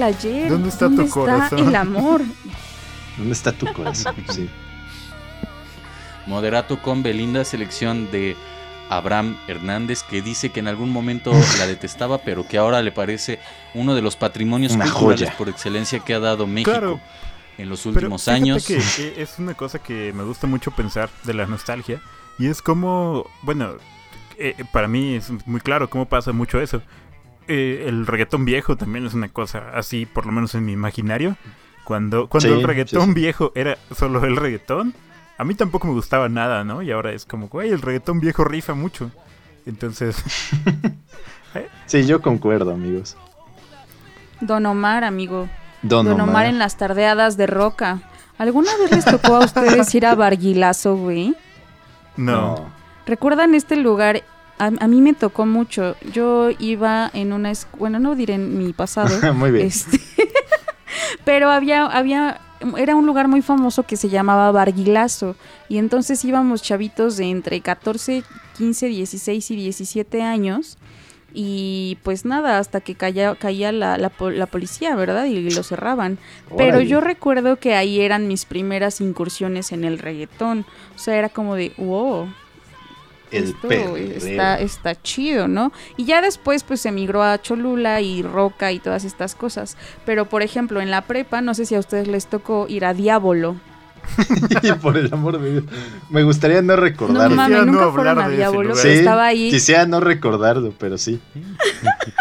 El 0.08 0.14
ayer? 0.14 0.48
¿Dónde 0.48 0.68
está 0.68 0.88
tu 0.88 1.08
corazón? 1.08 1.58
el 1.68 1.74
amor? 1.74 2.22
¿Dónde 3.16 3.32
está 3.32 3.52
tu 3.52 3.72
corazón? 3.72 4.14
Sí. 4.30 4.48
Moderato 6.26 6.80
con 6.80 7.02
Belinda, 7.02 7.44
selección 7.44 8.10
de 8.12 8.36
Abraham 8.90 9.36
Hernández, 9.48 10.02
que 10.04 10.22
dice 10.22 10.50
que 10.50 10.60
en 10.60 10.68
algún 10.68 10.90
momento 10.90 11.32
la 11.58 11.66
detestaba, 11.66 12.18
pero 12.18 12.46
que 12.46 12.58
ahora 12.58 12.80
le 12.82 12.92
parece 12.92 13.40
uno 13.74 13.94
de 13.94 14.02
los 14.02 14.14
patrimonios 14.16 14.72
Una 14.72 14.84
culturales 14.84 15.20
joya. 15.30 15.38
por 15.38 15.48
excelencia 15.48 15.98
que 16.00 16.14
ha 16.14 16.20
dado 16.20 16.46
México 16.46 16.70
Claro. 16.70 17.00
en 17.58 17.68
los 17.68 17.86
últimos 17.86 18.28
años. 18.28 18.64
que 18.66 18.76
eh, 18.78 19.14
es 19.16 19.38
una 19.38 19.54
cosa 19.54 19.80
que 19.80 20.12
me 20.12 20.22
gusta 20.22 20.46
mucho 20.46 20.70
pensar 20.70 21.10
de 21.24 21.34
la 21.34 21.46
nostalgia. 21.46 22.00
Y 22.38 22.46
es 22.46 22.62
como, 22.62 23.26
bueno, 23.42 23.72
eh, 24.38 24.54
para 24.72 24.86
mí 24.88 25.14
es 25.16 25.30
muy 25.46 25.60
claro 25.60 25.90
cómo 25.90 26.06
pasa 26.06 26.32
mucho 26.32 26.60
eso. 26.60 26.82
Eh, 27.48 27.84
el 27.88 28.06
reggaetón 28.06 28.44
viejo 28.44 28.76
también 28.76 29.06
es 29.06 29.14
una 29.14 29.28
cosa 29.28 29.70
así, 29.74 30.06
por 30.06 30.26
lo 30.26 30.32
menos 30.32 30.54
en 30.54 30.64
mi 30.64 30.72
imaginario. 30.72 31.36
Cuando, 31.84 32.28
cuando 32.28 32.48
Sí, 32.48 32.54
el 32.54 32.62
reggaetón 32.66 33.02
sí, 33.02 33.08
sí. 33.08 33.14
viejo 33.14 33.52
era 33.54 33.76
solo 33.96 34.24
el 34.24 34.36
reggaetón, 34.36 34.94
a 35.38 35.44
mí 35.44 35.54
tampoco 35.54 35.88
me 35.88 35.94
gustaba 35.94 36.28
nada, 36.28 36.62
¿no? 36.64 36.82
Y 36.82 36.92
ahora 36.92 37.12
es 37.12 37.24
como, 37.26 37.48
güey, 37.48 37.70
el 37.70 37.82
reggaetón 37.82 38.20
viejo 38.20 38.44
rifa 38.44 38.74
mucho. 38.74 39.10
Entonces, 39.66 40.22
Sí, 41.86 42.06
yo 42.06 42.22
concuerdo, 42.22 42.72
amigos. 42.72 43.16
Don 44.40 44.64
Omar, 44.66 45.04
amigo. 45.04 45.48
Don, 45.82 46.06
Don, 46.06 46.20
Omar. 46.20 46.46
en 46.46 46.58
las 46.58 46.76
tardeadas 46.76 47.36
de 47.36 47.46
Roca. 47.46 48.00
¿Alguna 48.38 48.70
vez 48.78 48.90
les 48.92 49.04
tocó 49.04 49.36
a 49.36 49.40
ustedes 49.44 49.94
ir 49.94 50.06
a 50.06 50.14
Barguilazo, 50.14 50.96
güey? 50.96 51.34
no. 52.16 52.70
¿Recuerdan 53.04 53.56
este 53.56 53.74
lugar? 53.74 54.22
A, 54.58 54.66
a 54.66 54.88
mí 54.88 55.00
me 55.00 55.14
tocó 55.14 55.46
mucho. 55.46 55.96
Yo 56.12 56.50
iba 56.58 57.10
en 57.14 57.32
una 57.32 57.50
escuela, 57.50 57.78
bueno, 57.78 57.98
no 57.98 58.14
diré 58.14 58.34
en 58.34 58.58
mi 58.58 58.72
pasado. 58.72 59.32
Muy 59.34 59.50
bien. 59.50 59.66
Este, 59.66 60.00
pero 61.24 61.50
había, 61.50 61.86
había, 61.86 62.40
era 62.76 62.94
un 62.94 63.06
lugar 63.06 63.28
muy 63.28 63.42
famoso 63.42 63.82
que 63.84 63.96
se 63.96 64.08
llamaba 64.08 64.50
Barguilazo. 64.52 65.36
Y 65.68 65.78
entonces 65.78 66.24
íbamos 66.24 66.62
chavitos 66.62 67.16
de 67.16 67.30
entre 67.30 67.60
14, 67.60 68.24
15, 68.56 68.86
16 68.86 69.50
y 69.50 69.56
17 69.56 70.22
años. 70.22 70.78
Y 71.34 71.98
pues 72.02 72.24
nada, 72.24 72.58
hasta 72.58 72.80
que 72.80 72.94
caía, 72.94 73.34
caía 73.36 73.72
la, 73.72 73.96
la 73.96 74.12
la 74.18 74.46
policía, 74.46 74.94
¿verdad? 74.94 75.24
Y 75.24 75.50
lo 75.50 75.62
cerraban. 75.62 76.18
Pero 76.56 76.80
yo 76.80 77.00
recuerdo 77.00 77.56
que 77.56 77.74
ahí 77.74 78.00
eran 78.00 78.28
mis 78.28 78.44
primeras 78.44 79.00
incursiones 79.00 79.72
en 79.72 79.84
el 79.84 79.98
reggaetón. 79.98 80.66
O 80.94 80.98
sea, 80.98 81.16
era 81.16 81.30
como 81.30 81.54
de, 81.54 81.72
wow, 81.78 82.28
El 83.32 83.44
esto 83.44 83.68
perreo. 83.68 83.96
está, 83.96 84.60
está 84.60 85.00
chido, 85.00 85.48
¿no? 85.48 85.72
Y 85.96 86.04
ya 86.04 86.20
después 86.22 86.62
pues 86.64 86.80
se 86.80 86.92
migró 86.92 87.22
a 87.22 87.40
Cholula 87.40 88.00
y 88.00 88.22
Roca 88.22 88.72
y 88.72 88.78
todas 88.78 89.04
estas 89.04 89.34
cosas. 89.34 89.76
Pero 90.04 90.28
por 90.28 90.42
ejemplo 90.42 90.80
en 90.80 90.90
la 90.90 91.02
prepa, 91.02 91.40
no 91.40 91.54
sé 91.54 91.66
si 91.66 91.74
a 91.74 91.78
ustedes 91.80 92.08
les 92.08 92.26
tocó 92.26 92.66
ir 92.68 92.84
a 92.84 92.94
Diablo. 92.94 93.56
Y 94.62 94.72
por 94.72 94.96
el 94.96 95.12
amor 95.14 95.40
de 95.40 95.52
Dios. 95.52 95.64
Me 96.10 96.22
gustaría 96.24 96.60
no 96.60 96.74
No 96.74 96.76
recordarlo. 96.76 97.36
mames, 97.36 97.58
no 97.58 97.64
nunca 97.66 97.84
hablar 97.84 97.94
fueron 97.94 98.18
a 98.18 98.50
pero 98.50 98.74
Sí, 98.74 98.88
estaba 98.88 99.26
ahí. 99.26 99.50
quisiera 99.50 99.86
no 99.86 100.00
recordarlo, 100.00 100.72
pero 100.78 100.98
sí. 100.98 101.20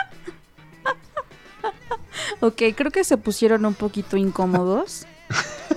Ok, 2.39 2.62
creo 2.76 2.91
que 2.91 3.03
se 3.03 3.18
pusieron 3.18 3.66
un 3.66 3.74
poquito 3.76 4.18
incómodos. 4.18 5.05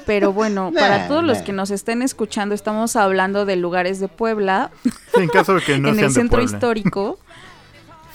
Pero 0.06 0.32
bueno, 0.32 0.70
Nah, 0.74 0.80
para 0.80 1.08
todos 1.08 1.24
los 1.24 1.38
que 1.38 1.52
nos 1.52 1.70
estén 1.70 2.02
escuchando, 2.02 2.54
estamos 2.54 2.96
hablando 2.96 3.44
de 3.46 3.56
lugares 3.56 4.00
de 4.00 4.08
Puebla, 4.08 4.70
En 5.14 5.28
caso 5.28 5.54
de 5.54 5.60
que 5.62 5.78
no 5.78 5.88
en 5.90 5.94
sean 5.96 6.06
el 6.06 6.12
centro 6.12 6.38
Puebla. 6.38 6.56
histórico. 6.56 7.18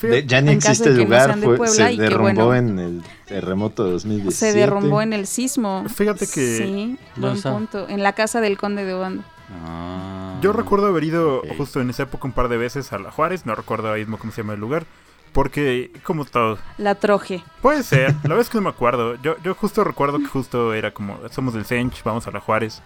De- 0.02 0.26
ya 0.26 0.40
ni 0.42 0.52
En 0.52 0.58
existe 0.58 0.88
el 0.90 0.96
que 0.96 1.02
no 1.02 1.06
lugar, 1.10 1.38
fue- 1.58 1.68
se 1.68 1.90
que, 1.90 1.98
derrumbó 1.98 2.46
bueno, 2.46 2.56
en 2.56 2.80
el 2.80 3.04
terremoto 3.26 3.84
de 3.84 3.92
2017. 3.92 4.54
Se 4.54 4.58
derrumbó 4.58 5.02
en 5.02 5.12
el 5.12 5.28
sismo. 5.28 5.84
Fíjate 5.94 6.26
que- 6.26 6.58
Sí, 6.58 6.98
¿Dónde 7.18 7.42
buen 7.42 7.56
punto. 7.56 7.90
En 7.90 8.02
la 8.02 8.14
casa 8.14 8.40
del 8.40 8.58
conde 8.58 8.86
de 8.86 8.94
Obando. 8.94 9.24
Ah. 9.66 10.38
Yo 10.42 10.54
recuerdo 10.54 10.88
haber 10.88 11.04
ido 11.04 11.40
ok. 11.40 11.48
justo 11.58 11.82
en 11.82 11.90
esa 11.90 12.04
época 12.04 12.26
un 12.28 12.32
par 12.32 12.48
de 12.48 12.56
veces 12.56 12.94
a 12.94 13.00
la 13.00 13.12
Juárez, 13.12 13.46
no 13.46 13.56
recuerdo 13.56 13.88
ahora 13.90 14.00
mismo 14.00 14.18
cómo 14.18 14.32
se 14.32 14.42
llama 14.42 14.54
el 14.54 14.62
lugar, 14.62 14.86
porque 15.34 15.92
como 16.04 16.26
todo, 16.26 16.58
La 16.78 16.96
troje. 16.96 17.44
puede 17.62 17.84
ser, 17.84 18.14
la 18.24 18.30
verdad 18.30 18.42
es 18.42 18.50
que 18.50 18.58
no 18.58 18.64
me 18.64 18.70
acuerdo, 18.70 19.16
yo, 19.22 19.36
yo 19.44 19.54
justo 19.56 19.84
recuerdo 19.84 20.20
que 20.20 20.26
justo 20.28 20.74
era 20.74 20.92
como, 20.92 21.18
somos 21.32 21.54
del 21.54 21.66
Sench, 21.66 22.04
vamos 22.04 22.28
a 22.28 22.32
la 22.32 22.40
Juárez, 22.40 22.82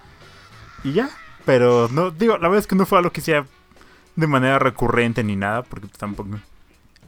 y 0.84 0.92
ya, 0.94 1.10
pero 1.46 1.88
no, 1.92 2.12
digo, 2.12 2.34
la 2.38 2.48
verdad 2.48 2.60
es 2.60 2.68
que 2.68 2.76
no 2.76 2.86
fue 2.86 2.98
algo 3.00 3.12
que 3.12 3.22
sea 3.22 3.46
de 4.16 4.28
manera 4.28 4.60
recurrente 4.60 5.24
ni 5.24 5.36
nada, 5.36 5.64
porque 5.64 5.88
tampoco, 5.98 6.30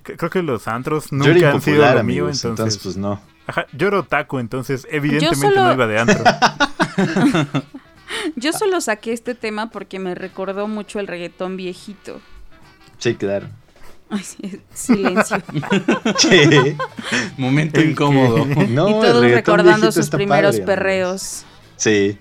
cre- 0.04 0.18
creo 0.18 0.30
que 0.30 0.42
los 0.42 0.68
antros 0.68 1.08
Yo 1.12 1.24
era 1.26 1.34
nunca 1.34 1.52
han 1.52 1.62
sido 1.62 1.78
lo 1.78 1.90
mío, 1.92 2.00
amigos, 2.00 2.44
entonces, 2.44 2.76
entonces 2.76 2.84
pues 2.84 2.98
no. 2.98 3.22
ajá, 3.48 3.68
yo 3.74 3.88
era 3.90 4.00
otaku, 4.00 4.40
entonces 4.40 4.88
evidentemente 4.90 5.48
solo- 5.48 5.66
no 5.68 5.74
iba 5.74 5.88
de 5.88 6.00
antro. 6.00 6.24
Yo 8.36 8.54
solo 8.54 8.82
saqué 8.82 9.14
este 9.14 9.36
tema 9.36 9.70
porque 9.70 10.00
me 10.00 10.16
recordó 10.16 10.68
mucho 10.68 11.00
el 11.00 11.08
reggaetón 11.08 11.58
viejito. 11.58 12.22
Sí, 12.98 13.16
claro. 13.16 13.48
Ay, 14.10 14.24
silencio. 14.74 15.38
Sí. 16.18 16.76
Momento 17.38 17.80
El 17.80 17.86
que- 17.86 17.92
incómodo. 17.92 18.46
No, 18.70 18.90
y 18.90 18.92
todos 18.94 19.24
recordando 19.24 19.92
sus 19.92 20.10
primeros 20.10 20.56
padre, 20.56 20.66
perreos. 20.66 21.44
Sí. 21.78 22.18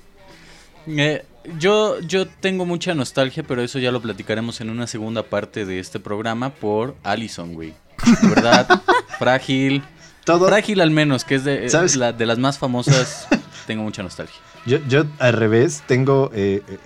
Eh, 0.87 1.25
yo, 1.59 2.01
yo 2.01 2.27
tengo 2.27 2.65
mucha 2.67 2.95
nostalgia, 2.95 3.43
pero 3.43 3.63
eso 3.63 3.79
ya 3.79 3.93
lo 3.93 4.01
platicaremos 4.01 4.61
en 4.61 4.71
una 4.71 4.87
segunda 4.87 5.23
parte 5.23 5.65
de 5.67 5.79
este 5.79 6.01
programa 6.01 6.51
por 6.51 6.97
Allison, 7.03 7.53
güey. 7.55 7.75
De 8.23 8.29
verdad, 8.29 8.83
frágil. 9.19 9.83
Todo, 10.25 10.49
Frágil 10.49 10.81
al 10.81 10.91
menos, 10.91 11.23
que 11.25 11.35
es 11.35 11.45
de, 11.45 11.69
¿Sabes? 11.69 11.97
la- 11.97 12.13
de 12.15 12.25
las 12.25 12.39
más 12.39 12.59
famosas. 12.59 13.29
tengo 13.67 13.83
mucha 13.83 14.03
nostalgia. 14.03 14.37
Yo, 14.65 14.79
yo 14.89 15.05
al 15.19 15.35
revés, 15.35 15.83
tengo, 15.87 16.31
eh, 16.35 16.63
eh, 16.67 16.79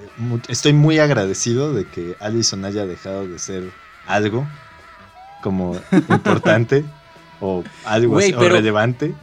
estoy 0.49 0.73
muy 0.73 0.99
agradecido 0.99 1.73
de 1.73 1.87
que 1.87 2.17
Allison 2.19 2.65
haya 2.65 2.85
dejado 2.87 3.29
de 3.29 3.39
ser 3.39 3.71
algo 4.09 4.45
como 5.43 5.77
importante 6.09 6.85
o 7.41 7.63
algo 7.85 8.19
así, 8.19 8.33
o 8.33 8.41
relevante. 8.49 9.15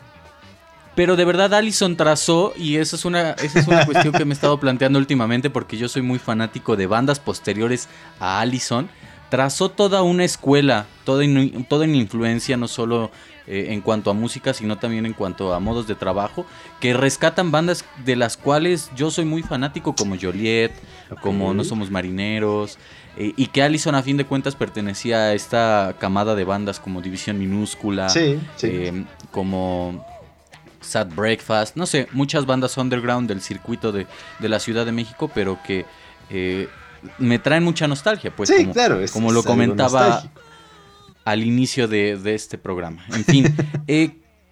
Pero 0.95 1.17
de 1.17 1.25
verdad 1.25 1.53
Allison 1.53 1.97
trazó, 1.97 2.53
y 2.55 2.77
esa 2.77 2.95
es 2.95 3.03
una, 3.03 3.31
esa 3.31 3.59
es 3.59 3.67
una 3.67 3.85
cuestión 3.85 4.13
que 4.13 4.23
me 4.23 4.31
he 4.31 4.35
estado 4.35 4.57
planteando 4.59 4.97
últimamente 4.97 5.49
porque 5.49 5.75
yo 5.77 5.89
soy 5.89 6.01
muy 6.01 6.19
fanático 6.19 6.77
de 6.77 6.87
bandas 6.87 7.19
posteriores 7.19 7.89
a 8.19 8.39
Allison, 8.39 8.87
trazó 9.29 9.69
toda 9.69 10.03
una 10.03 10.23
escuela, 10.23 10.85
toda, 11.03 11.25
in- 11.25 11.65
toda 11.65 11.83
una 11.85 11.97
influencia, 11.97 12.55
no 12.55 12.69
solo 12.69 13.11
eh, 13.45 13.67
en 13.71 13.81
cuanto 13.81 14.09
a 14.09 14.13
música, 14.13 14.53
sino 14.53 14.77
también 14.77 15.05
en 15.05 15.11
cuanto 15.11 15.53
a 15.53 15.59
modos 15.59 15.85
de 15.85 15.95
trabajo, 15.95 16.45
que 16.79 16.93
rescatan 16.93 17.51
bandas 17.51 17.83
de 18.05 18.15
las 18.15 18.37
cuales 18.37 18.89
yo 18.95 19.11
soy 19.11 19.25
muy 19.25 19.43
fanático, 19.43 19.95
como 19.95 20.15
Joliet, 20.19 20.71
como. 21.21 21.53
No 21.53 21.65
Somos 21.65 21.91
Marineros, 21.91 22.77
eh, 23.17 23.33
y 23.37 23.47
que 23.47 23.61
Allison 23.63 23.95
a 23.95 24.03
fin 24.03 24.17
de 24.17 24.25
cuentas 24.25 24.55
pertenecía 24.55 25.17
a 25.25 25.33
esta 25.33 25.95
camada 25.99 26.35
de 26.35 26.43
bandas 26.43 26.79
como 26.79 27.01
División 27.01 27.37
Minúscula, 27.39 28.09
Sí, 28.09 28.39
sí. 28.57 28.67
eh, 28.71 29.05
como 29.31 30.05
Sad 30.81 31.07
Breakfast, 31.15 31.75
no 31.77 31.85
sé, 31.85 32.07
muchas 32.11 32.45
bandas 32.45 32.77
underground 32.77 33.27
del 33.27 33.41
circuito 33.41 33.91
de, 33.91 34.05
de 34.39 34.49
la 34.49 34.59
Ciudad 34.59 34.85
de 34.85 34.91
México, 34.91 35.31
pero 35.33 35.57
que 35.65 35.85
eh, 36.29 36.67
me 37.17 37.39
traen 37.39 37.63
mucha 37.63 37.87
nostalgia, 37.87 38.35
pues 38.35 38.49
sí, 38.49 38.57
como, 38.57 38.73
claro. 38.73 38.99
es- 38.99 39.11
como 39.11 39.31
lo 39.31 39.39
es 39.41 39.45
comentaba 39.45 40.23
al 41.23 41.43
inicio 41.43 41.87
de, 41.87 42.17
de 42.17 42.35
este 42.35 42.57
programa. 42.57 43.03
En 43.13 43.25
fin, 43.25 43.55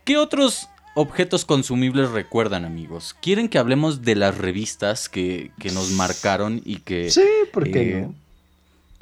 ¿qué 0.05 0.18
otros 0.18 0.68
objetos 0.95 1.45
consumibles 1.45 2.09
recuerdan, 2.11 2.66
amigos? 2.66 3.16
¿Quieren 3.22 3.47
que 3.49 3.57
hablemos 3.59 4.01
de 4.01 4.16
las 4.16 4.38
revistas 4.38 5.09
que, 5.09 5.51
que 5.59 5.72
nos 5.72 5.91
marcaron 5.91 6.61
y 6.66 6.78
que 6.78 7.09
Sí, 7.11 7.22
¿por 7.51 7.70
qué 7.70 7.99
eh, 7.99 8.07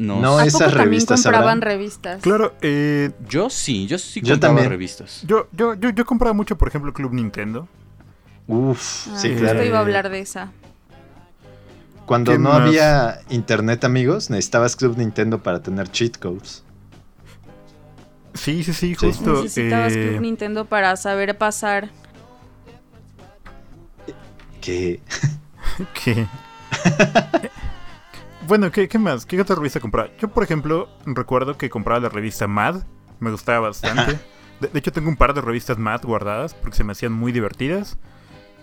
no? 0.02 0.16
No, 0.16 0.22
No, 0.22 0.38
¿A 0.40 0.46
esas 0.46 0.54
poco 0.54 0.66
también 0.72 0.86
revistas 0.92 1.22
compraban 1.24 1.50
habrán? 1.50 1.62
revistas? 1.62 2.22
Claro, 2.22 2.54
eh, 2.62 3.12
yo 3.30 3.50
sí, 3.50 3.88
yo 3.88 3.98
sí 3.98 4.22
Yo 4.22 4.34
compraba 4.34 4.56
también. 4.56 4.70
revistas. 4.70 5.22
yo, 5.26 5.48
yo, 5.52 5.76
yo, 5.76 5.90
yo 5.92 6.06
compraba 6.06 6.34
mucho, 6.34 6.58
por 6.58 6.68
ejemplo, 6.68 6.92
Club 6.94 7.14
Nintendo. 7.14 7.68
Uf, 8.48 9.08
Ah, 9.08 9.18
sí, 9.18 9.30
justo 9.30 9.44
claro. 9.46 9.64
iba 9.64 9.78
a 9.78 9.82
hablar 9.82 10.10
de 10.10 10.20
esa. 10.20 10.52
Cuando 12.06 12.34
¿Qué 12.34 12.40
no 12.40 12.50
más? 12.50 12.62
había 12.62 13.22
internet, 13.30 13.84
amigos, 13.86 14.30
necesitabas 14.30 14.76
Club 14.76 14.98
Nintendo 14.98 15.42
para 15.42 15.62
tener 15.62 15.90
cheat 15.92 16.18
codes. 16.18 16.64
Sí, 18.34 18.64
sí, 18.64 18.74
sí, 18.74 18.88
Sí. 18.90 18.96
justo. 18.96 19.44
Necesitabas 19.44 19.94
eh, 19.94 20.08
Club 20.10 20.22
Nintendo 20.22 20.66
para 20.66 20.96
saber 20.98 21.38
pasar. 21.38 21.90
Que 24.60 25.00
¿Qué? 26.04 26.28
bueno, 28.48 28.72
¿qué, 28.72 28.88
qué 28.88 28.98
más? 29.00 29.26
¿Qué 29.26 29.40
otra 29.40 29.56
revista 29.56 29.80
compraba? 29.80 30.10
Yo, 30.20 30.28
por 30.30 30.44
ejemplo, 30.44 30.90
recuerdo 31.06 31.58
que 31.58 31.70
compraba 31.70 32.00
la 32.00 32.10
revista 32.10 32.48
Mad. 32.48 32.84
Me 33.20 33.32
gustaba 33.32 33.60
bastante. 33.68 34.20
De, 34.60 34.68
de 34.68 34.80
hecho, 34.80 34.92
tengo 34.92 35.10
un 35.10 35.16
par 35.16 35.34
de 35.34 35.42
revistas 35.42 35.78
Mad 35.78 36.02
guardadas 36.04 36.54
porque 36.54 36.78
se 36.78 36.84
me 36.84 36.92
hacían 36.92 37.14
muy 37.14 37.32
divertidas. 37.32 37.98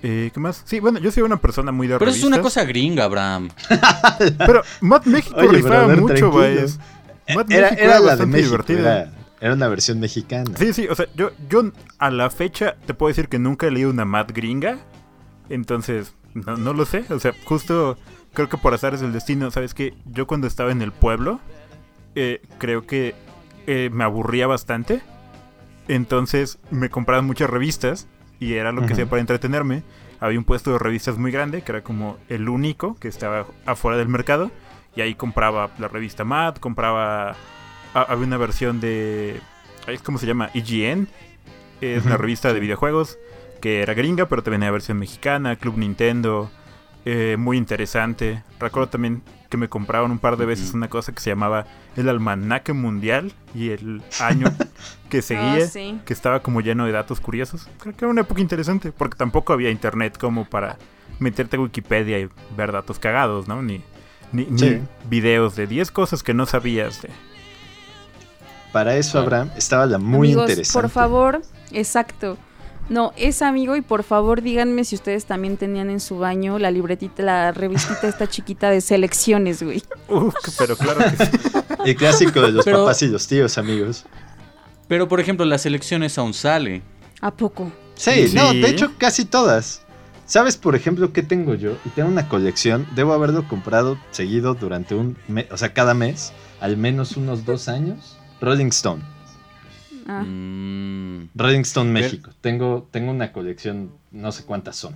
Eh, 0.03 0.31
¿Qué 0.33 0.41
más? 0.41 0.63
Sí, 0.65 0.79
bueno, 0.81 0.99
yo 1.01 1.11
soy 1.11 1.25
una 1.25 1.39
persona 1.39 1.73
muy 1.73 1.89
de 1.89 1.99
Pero 1.99 2.11
es 2.11 2.23
una 2.23 2.41
cosa 2.41 2.65
gringa, 2.65 3.05
Abraham. 3.05 3.49
Pero 4.39 4.63
Mad 4.81 5.05
México 5.07 5.37
Oye, 5.39 5.49
rifaba 5.49 5.87
brother, 5.87 6.01
mucho, 6.01 6.15
tranquilo. 6.15 6.39
Baez. 6.41 6.79
Mad 7.35 7.51
era, 7.51 7.71
México 7.71 7.83
era 7.85 7.95
la 7.95 8.01
de 8.01 8.07
bastante 8.07 8.37
México, 8.37 8.51
divertida. 8.51 9.01
era, 9.03 9.13
era 9.41 9.55
una 9.55 9.69
versión 9.69 10.01
mexicana. 10.01 10.51
Sí, 10.57 10.73
sí, 10.73 10.87
o 10.89 10.95
sea, 10.95 11.07
yo, 11.15 11.31
yo 11.49 11.73
a 11.99 12.11
la 12.11 12.31
fecha 12.31 12.77
te 12.87 12.95
puedo 12.95 13.09
decir 13.09 13.29
que 13.29 13.39
nunca 13.39 13.67
he 13.67 13.71
leído 13.71 13.91
una 13.91 14.05
Mad 14.05 14.29
gringa. 14.33 14.79
Entonces, 15.49 16.15
no, 16.35 16.57
no 16.57 16.73
lo 16.75 16.85
sé. 16.85 17.05
O 17.11 17.19
sea, 17.19 17.33
justo 17.45 17.99
creo 18.33 18.49
que 18.49 18.57
por 18.59 18.75
azares 18.75 19.01
del 19.01 19.13
destino, 19.13 19.51
¿sabes 19.51 19.75
qué? 19.75 19.95
Yo 20.07 20.27
cuando 20.27 20.47
estaba 20.47 20.71
en 20.73 20.83
el 20.83 20.93
pueblo, 20.93 21.41
eh, 22.15 22.41
creo 22.59 22.87
que 22.87 23.15
eh, 23.67 23.91
me 23.93 24.05
aburría 24.05 24.47
bastante. 24.47 25.03
Entonces 25.89 26.59
me 26.71 26.91
compraban 26.91 27.25
muchas 27.27 27.49
revistas 27.51 28.09
y 28.41 28.55
era 28.55 28.73
lo 28.73 28.85
que 28.85 28.93
hacía 28.93 29.07
para 29.09 29.21
entretenerme. 29.21 29.83
Había 30.21 30.39
un 30.39 30.45
puesto 30.45 30.73
de 30.73 30.79
revistas 30.79 31.17
muy 31.17 31.31
grande, 31.31 31.63
que 31.63 31.73
era 31.73 31.83
como 31.83 32.19
el 32.29 32.49
único 32.49 32.97
que 32.97 33.09
estaba 33.09 33.47
afuera 33.67 33.97
del 33.97 34.09
mercado. 34.09 34.51
Y 34.97 35.01
ahí 35.01 35.15
compraba 35.15 35.71
la 35.79 35.89
revista 35.89 36.25
Mad, 36.25 36.57
compraba... 36.57 37.31
ha- 37.95 38.03
Había 38.03 38.27
una 38.27 38.37
versión 38.37 38.81
de... 38.81 39.41
¿Cómo 40.05 40.19
se 40.19 40.27
llama? 40.27 40.51
IGN. 40.55 41.09
Es 41.81 42.05
una 42.05 42.17
Ujú, 42.17 42.19
revista 42.19 42.53
de 42.53 42.61
videojuegos 42.61 43.19
que 43.61 43.81
era 43.83 43.95
gringa, 43.95 44.29
pero 44.29 44.43
también 44.43 44.63
había 44.65 44.73
versión 44.73 44.99
mexicana, 44.99 45.57
Club 45.57 45.79
Nintendo. 45.79 46.51
Eh, 47.11 47.37
muy 47.39 47.57
interesante. 47.57 48.43
Recuerdo 48.61 48.91
también 48.91 49.23
que 49.49 49.57
me 49.57 49.69
compraban 49.71 50.11
un 50.11 50.19
par 50.19 50.37
de 50.37 50.45
veces 50.45 50.69
Ujú. 50.69 50.77
una 50.77 50.89
cosa 50.91 51.13
que 51.13 51.21
se 51.21 51.31
llamaba 51.31 51.65
el 51.97 52.09
almanaque 52.11 52.75
mundial 52.75 53.33
y 53.55 53.71
el 53.71 54.03
año 54.21 54.47
que 55.09 55.23
seguía, 55.23 55.65
Ah, 55.65 55.69
sí. 55.69 55.99
que 56.05 56.13
estaba 56.13 56.41
como 56.41 56.61
lleno 56.61 56.85
de 56.85 56.93
datos 56.93 57.21
curiosos. 57.21 57.67
Creo 57.81 57.95
que 57.97 58.05
era 58.05 58.11
una 58.11 58.21
época 58.21 58.43
interesante, 58.43 58.93
porque 58.93 59.17
tampoco 59.17 59.55
había 59.55 59.71
internet 59.71 60.19
como 60.19 60.45
para 60.45 60.77
meterte 61.19 61.57
a 61.57 61.61
Wikipedia 61.61 62.19
y 62.21 62.29
ver 62.57 62.73
datos 62.73 62.99
cagados, 62.99 63.49
¿no? 63.49 63.63
Ni, 63.63 63.83
ni, 64.33 64.45
ni 64.45 64.59
Sí. 64.59 64.83
videos 65.09 65.57
de 65.57 65.67
10 65.67 65.91
cosas 65.91 66.23
que 66.23 66.35
no 66.35 66.45
sabías. 66.45 67.01
de- 67.01 67.09
Para 68.71 68.97
eso, 68.97 69.19
Abraham, 69.19 69.51
estaba 69.57 69.87
la 69.87 69.97
muy 69.99 70.29
Amigos, 70.29 70.51
interesante. 70.51 70.83
por 70.83 70.91
favor, 70.91 71.43
exacto. 71.73 72.37
No, 72.89 73.13
es 73.17 73.43
amigo 73.43 73.77
y 73.77 73.83
por 73.83 74.03
favor 74.03 74.41
díganme 74.41 74.83
si 74.85 74.95
ustedes 74.95 75.27
también 75.27 75.57
tenían 75.59 75.91
en 75.91 76.01
su 76.01 76.19
baño 76.19 76.59
la 76.59 76.71
libretita, 76.71 77.23
la 77.23 77.53
revistita 77.53 78.09
esta 78.09 78.27
chiquita 78.27 78.71
de 78.71 78.81
selecciones, 78.81 79.63
güey. 79.63 79.83
Uf, 80.09 80.35
pero 80.59 80.75
claro 80.77 81.01
que 81.01 81.25
sí. 81.27 81.31
El 81.85 81.97
clásico 81.97 82.41
de 82.41 82.53
los 82.53 82.65
Pero- 82.65 82.79
papás 82.79 83.03
y 83.03 83.09
los 83.09 83.27
tíos, 83.29 83.59
amigos. 83.59 84.05
Pero, 84.89 85.07
por 85.07 85.21
ejemplo, 85.21 85.45
las 85.45 85.67
elecciones 85.67 86.17
aún 86.17 86.33
sale. 86.33 86.81
¿A 87.21 87.31
poco? 87.31 87.71
Sí, 87.95 88.29
Sí. 88.29 88.35
no, 88.37 88.53
de 88.55 88.71
hecho 88.71 88.93
casi 88.97 89.25
todas. 89.27 89.83
¿Sabes, 90.25 90.57
por 90.57 90.75
ejemplo, 90.75 91.13
qué 91.13 91.23
tengo 91.23 91.55
yo? 91.55 91.73
Y 91.85 91.89
tengo 91.91 92.09
una 92.09 92.29
colección, 92.29 92.87
debo 92.95 93.13
haberlo 93.13 93.47
comprado 93.49 93.99
seguido 94.13 94.55
durante 94.55 94.95
un 94.95 95.17
mes, 95.27 95.47
o 95.51 95.57
sea, 95.57 95.73
cada 95.75 95.95
mes, 95.95 96.33
al 96.61 96.77
menos 96.77 97.17
unos 97.17 97.45
dos 97.45 97.69
años. 97.69 98.17
Rolling 98.41 98.67
Stone. 98.69 99.03
Ah, 100.09 100.23
Mm, 100.25 101.29
Rolling 101.35 101.61
Stone 101.61 101.93
Ver- 101.93 102.05
México. 102.05 102.31
Tengo, 102.41 102.89
tengo 102.91 103.11
una 103.13 103.33
colección, 103.33 103.91
no 104.11 104.33
sé 104.33 104.45
cuántas 104.45 104.77
son. 104.77 104.95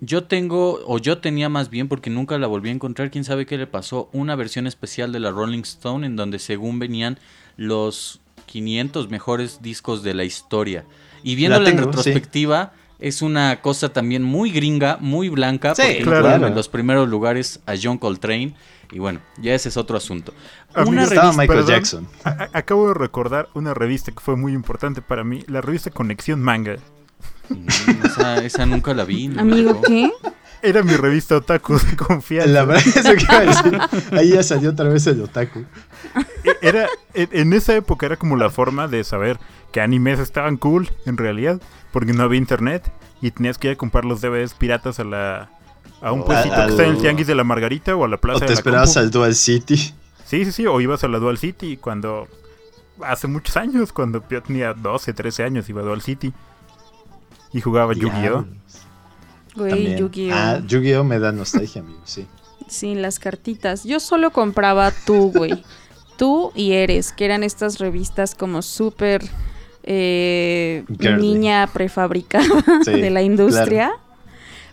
Yo 0.00 0.24
tengo, 0.24 0.80
o 0.86 0.98
yo 0.98 1.18
tenía 1.18 1.48
más 1.50 1.68
bien, 1.68 1.86
porque 1.86 2.08
nunca 2.08 2.38
la 2.38 2.46
volví 2.46 2.70
a 2.70 2.72
encontrar, 2.72 3.10
quién 3.10 3.22
sabe 3.24 3.44
qué 3.44 3.58
le 3.58 3.66
pasó, 3.66 4.08
una 4.12 4.34
versión 4.34 4.66
especial 4.66 5.12
de 5.12 5.20
la 5.20 5.30
Rolling 5.30 5.60
Stone 5.62 6.06
en 6.06 6.16
donde 6.16 6.38
según 6.38 6.78
venían 6.78 7.18
los 7.58 8.20
500 8.46 9.10
mejores 9.10 9.60
discos 9.62 10.02
de 10.02 10.14
la 10.14 10.24
historia. 10.24 10.84
Y 11.22 11.34
viéndola 11.34 11.68
en 11.68 11.76
tengo, 11.76 11.88
retrospectiva, 11.88 12.72
es 12.98 13.20
una 13.20 13.60
cosa 13.60 13.90
también 13.92 14.22
muy 14.22 14.50
gringa, 14.50 14.96
muy 15.00 15.28
blanca, 15.28 15.74
Sí, 15.74 15.82
porque 16.02 16.20
claro. 16.20 16.46
en 16.46 16.54
los 16.54 16.68
primeros 16.70 17.06
lugares 17.08 17.60
a 17.66 17.74
John 17.80 17.98
Coltrane. 17.98 18.54
Y 18.92 18.98
bueno, 18.98 19.20
ya 19.38 19.54
ese 19.54 19.68
es 19.68 19.76
otro 19.76 19.96
asunto. 19.96 20.32
Una 20.74 21.02
Estaba 21.04 21.22
revista... 21.22 21.40
Michael 21.42 21.46
perdón. 21.48 21.66
Jackson. 21.68 22.08
A- 22.24 22.48
acabo 22.52 22.88
de 22.88 22.94
recordar 22.94 23.48
una 23.54 23.72
revista 23.74 24.10
que 24.12 24.20
fue 24.20 24.36
muy 24.36 24.52
importante 24.52 25.00
para 25.02 25.22
mí, 25.24 25.44
la 25.46 25.60
revista 25.60 25.90
Conexión 25.90 26.42
Manga. 26.42 26.76
Mm, 27.48 27.66
esa, 28.06 28.44
esa 28.44 28.66
nunca 28.66 28.94
la 28.94 29.04
vi. 29.04 29.28
no 29.28 29.40
Amigo. 29.42 29.80
¿qué? 29.86 30.10
Era 30.62 30.82
mi 30.82 30.94
revista 30.94 31.36
otaku 31.36 31.78
de 31.78 31.96
confianza. 31.96 32.50
La 32.50 32.64
verdad 32.64 32.84
es 32.86 32.94
que 33.02 33.22
iba 33.24 33.36
a 33.36 33.40
decir. 33.40 33.78
Ahí 34.12 34.30
ya 34.30 34.42
salió 34.42 34.70
otra 34.70 34.88
vez 34.88 35.06
el 35.06 35.22
otaku. 35.22 35.64
E- 36.44 36.56
Era, 36.60 36.86
en 37.14 37.28
en 37.32 37.52
esa 37.54 37.74
época 37.74 38.06
era 38.06 38.16
como 38.16 38.36
la 38.36 38.50
forma 38.50 38.86
de 38.88 39.02
saber 39.04 39.38
que 39.72 39.80
animes 39.80 40.18
estaban 40.18 40.56
cool, 40.58 40.90
en 41.06 41.16
realidad, 41.16 41.60
porque 41.92 42.12
no 42.12 42.24
había 42.24 42.38
internet 42.38 42.92
y 43.22 43.30
tenías 43.30 43.56
que 43.56 43.68
ir 43.68 43.74
a 43.74 43.76
comprar 43.76 44.04
los 44.04 44.20
DVDs 44.20 44.54
piratas 44.54 44.98
a 45.00 45.04
la 45.04 45.50
a 46.02 46.12
un 46.12 46.20
O 46.20 46.24
puestito 46.24 46.54
al- 46.54 46.66
que 46.66 46.70
está 46.72 46.84
en 46.84 46.90
el 46.94 46.98
Tianguis 46.98 47.26
de 47.26 47.34
la 47.34 47.44
Margarita 47.44 47.94
o 47.96 48.04
a 48.04 48.08
la 48.08 48.16
O 48.16 48.20
Plaza 48.20 48.40
te 48.40 48.44
de 48.46 48.50
la 48.50 48.54
esperabas 48.54 48.88
Compu. 48.94 49.00
al 49.00 49.10
Dual 49.10 49.34
City. 49.34 49.76
Sí, 49.76 50.44
sí, 50.44 50.52
sí, 50.52 50.66
o 50.66 50.80
ibas 50.80 51.02
a 51.04 51.08
la 51.08 51.18
Dual 51.18 51.38
City 51.38 51.76
cuando 51.76 52.28
hace 53.02 53.26
muchos 53.26 53.56
años, 53.56 53.92
cuando 53.92 54.22
yo 54.30 54.42
tenía 54.42 54.72
12, 54.74 55.12
13 55.12 55.42
años, 55.44 55.68
iba 55.68 55.80
a 55.80 55.84
Dual 55.84 56.02
City 56.02 56.32
y 57.52 57.60
jugaba 57.60 57.92
Yu-Gi-Oh. 57.94 58.44
Güey, 59.56 59.70
También. 59.70 59.98
Yu-Gi-Oh. 59.98 60.34
Ah, 60.36 60.60
Yu-Gi-Oh 60.66 61.02
me 61.04 61.18
da 61.18 61.32
nostalgia, 61.32 61.80
amigo, 61.82 62.00
sí. 62.04 62.26
Sí, 62.68 62.94
las 62.94 63.18
cartitas. 63.18 63.82
Yo 63.82 63.98
solo 63.98 64.30
compraba 64.30 64.92
tú, 65.04 65.32
güey. 65.34 65.64
tú 66.16 66.52
y 66.54 66.72
Eres, 66.72 67.10
que 67.12 67.24
eran 67.24 67.42
estas 67.42 67.78
revistas 67.80 68.36
como 68.36 68.62
súper 68.62 69.22
eh, 69.82 70.84
niña 71.18 71.66
prefabricada 71.72 72.44
Sí, 72.84 72.92
de 73.00 73.10
la 73.10 73.22
industria. 73.22 73.90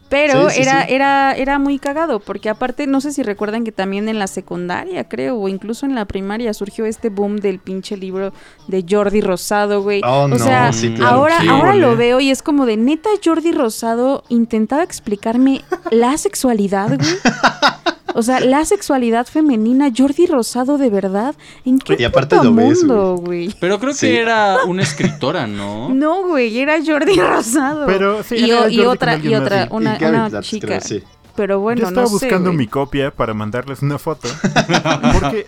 Pero 0.10 0.50
Sí, 0.50 0.56
sí, 0.56 0.62
era, 0.62 0.86
sí. 0.86 0.94
era, 0.94 1.34
era 1.34 1.60
muy 1.60 1.80
cagado, 1.80 2.20
porque 2.20 2.50
aparte, 2.50 2.88
no 2.88 3.02
sé 3.02 3.12
si 3.12 3.24
recuerdan 3.24 3.64
que 3.64 3.72
también 3.72 4.08
en 4.08 4.20
la 4.20 4.28
secundaria, 4.28 5.04
creo, 5.10 5.38
o 5.38 5.48
incluso 5.50 5.86
en 5.86 5.96
la 5.96 6.06
primaria, 6.06 6.54
surgió 6.54 6.86
este 6.86 7.10
boom 7.10 7.38
del 7.38 7.60
pinche 7.60 7.98
libro 7.98 8.32
de 8.68 8.86
Jordi 8.90 9.22
Rosado, 9.22 9.82
güey. 9.82 10.02
Oh, 10.06 10.24
o 10.24 10.28
no, 10.28 10.38
sea, 10.40 10.72
claro. 10.96 11.06
ahora, 11.16 11.38
ahora 11.50 11.72
ole. 11.72 11.80
lo 11.82 11.98
veo 11.98 12.20
y 12.20 12.32
es 12.32 12.42
como 12.42 12.66
de 12.66 12.78
neta 12.78 13.10
Jordi 13.24 13.52
Rosado 13.52 14.24
intentaba 14.30 14.84
explicarme 14.84 15.62
la 15.92 16.18
sexualidad, 16.18 16.98
güey. 16.98 17.16
O 18.18 18.24
sea, 18.24 18.40
la 18.40 18.66
sexualidad 18.66 19.28
femenina, 19.28 19.92
Jordi 19.96 20.26
Rosado 20.26 20.78
de 20.80 20.90
verdad. 20.90 21.36
¿En 21.66 21.78
qué 21.78 21.96
Y 22.00 22.04
aparte 22.04 22.36
puto 22.36 22.50
lo 22.50 22.56
ves, 22.56 22.80
mundo, 22.80 23.16
güey? 23.18 23.54
Pero 23.60 23.80
creo 23.80 23.94
Sí. 23.94 24.08
que 24.08 24.20
era 24.22 24.58
una 24.66 24.82
escritora, 24.82 25.46
¿no? 25.46 25.90
No, 25.94 26.26
güey, 26.28 26.58
era 26.60 26.78
Jordi 26.84 27.16
Rosado. 27.20 27.86
Pero 27.86 28.24
sí, 28.24 28.36
y, 28.38 28.50
era 28.50 28.58
o- 28.58 28.62
Jordi 28.64 28.76
y 28.76 28.78
con 28.80 28.88
otra, 28.88 29.18
y 29.18 29.36
otra, 29.36 29.68
una, 29.70 29.98
Y 30.02 30.06
una 30.06 30.42
chica. 30.42 30.68
creo, 30.68 30.82
sí. 30.82 31.04
Pero 31.36 31.60
bueno, 31.60 31.82
Yo 31.82 31.88
estaba 31.90 32.08
no 32.08 32.08
sé, 32.18 32.26
buscando 32.26 32.52
mi 32.54 32.66
copia 32.66 33.12
para 33.12 33.36
mandarles 33.36 33.84
una 33.84 34.00
foto. 34.00 34.28
Porque 35.14 35.46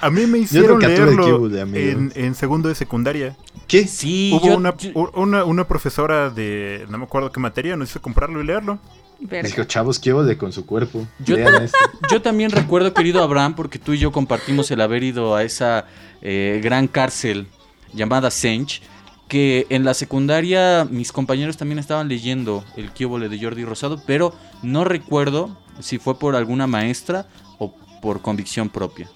a 0.00 0.10
mí 0.10 0.26
me 0.26 0.38
hicieron 0.38 0.80
leerlo 0.80 1.24
amigo. 1.46 1.76
en, 1.78 2.12
en 2.16 2.34
segundo 2.34 2.68
de 2.68 2.74
secundaria. 2.74 3.36
¿Qué? 3.68 3.86
Sí, 3.86 4.32
Hubo 4.34 4.44
yo- 4.48 4.56
una, 4.56 4.76
yo- 4.76 5.10
una, 5.14 5.44
una 5.44 5.68
profesora 5.68 6.30
de, 6.30 6.84
no 6.88 6.98
me 6.98 7.04
acuerdo 7.04 7.30
qué 7.30 7.38
materia, 7.38 7.76
nos 7.76 7.90
hizo 7.90 8.02
comprarlo 8.02 8.40
y 8.42 8.44
leerlo. 8.46 8.80
Verga. 9.20 9.48
Dijo, 9.48 9.64
chavos, 9.64 9.98
¿qué 9.98 10.12
de 10.12 10.38
con 10.38 10.52
su 10.52 10.64
cuerpo? 10.66 11.06
Yo- 11.24 11.36
Lean 11.36 11.62
esto. 11.64 11.76
Yo 12.10 12.22
también 12.22 12.50
recuerdo, 12.50 12.94
querido 12.94 13.22
Abraham, 13.22 13.54
porque 13.54 13.78
tú 13.78 13.92
y 13.92 13.98
yo 13.98 14.12
compartimos 14.12 14.70
el 14.70 14.80
haber 14.80 15.02
ido 15.02 15.34
a 15.36 15.42
esa 15.42 15.86
eh, 16.22 16.60
gran 16.62 16.88
cárcel 16.88 17.46
llamada 17.92 18.30
Sench, 18.30 18.82
que 19.28 19.66
en 19.70 19.84
la 19.84 19.94
secundaria 19.94 20.86
mis 20.90 21.12
compañeros 21.12 21.56
también 21.56 21.78
estaban 21.78 22.08
leyendo 22.08 22.64
el 22.76 22.90
Kiobole 22.92 23.28
de 23.28 23.40
Jordi 23.40 23.64
Rosado, 23.64 24.02
pero 24.06 24.34
no 24.62 24.84
recuerdo 24.84 25.56
si 25.80 25.98
fue 25.98 26.18
por 26.18 26.34
alguna 26.34 26.66
maestra 26.66 27.26
o 27.58 27.74
por 28.02 28.22
convicción 28.22 28.68
propia. 28.70 29.08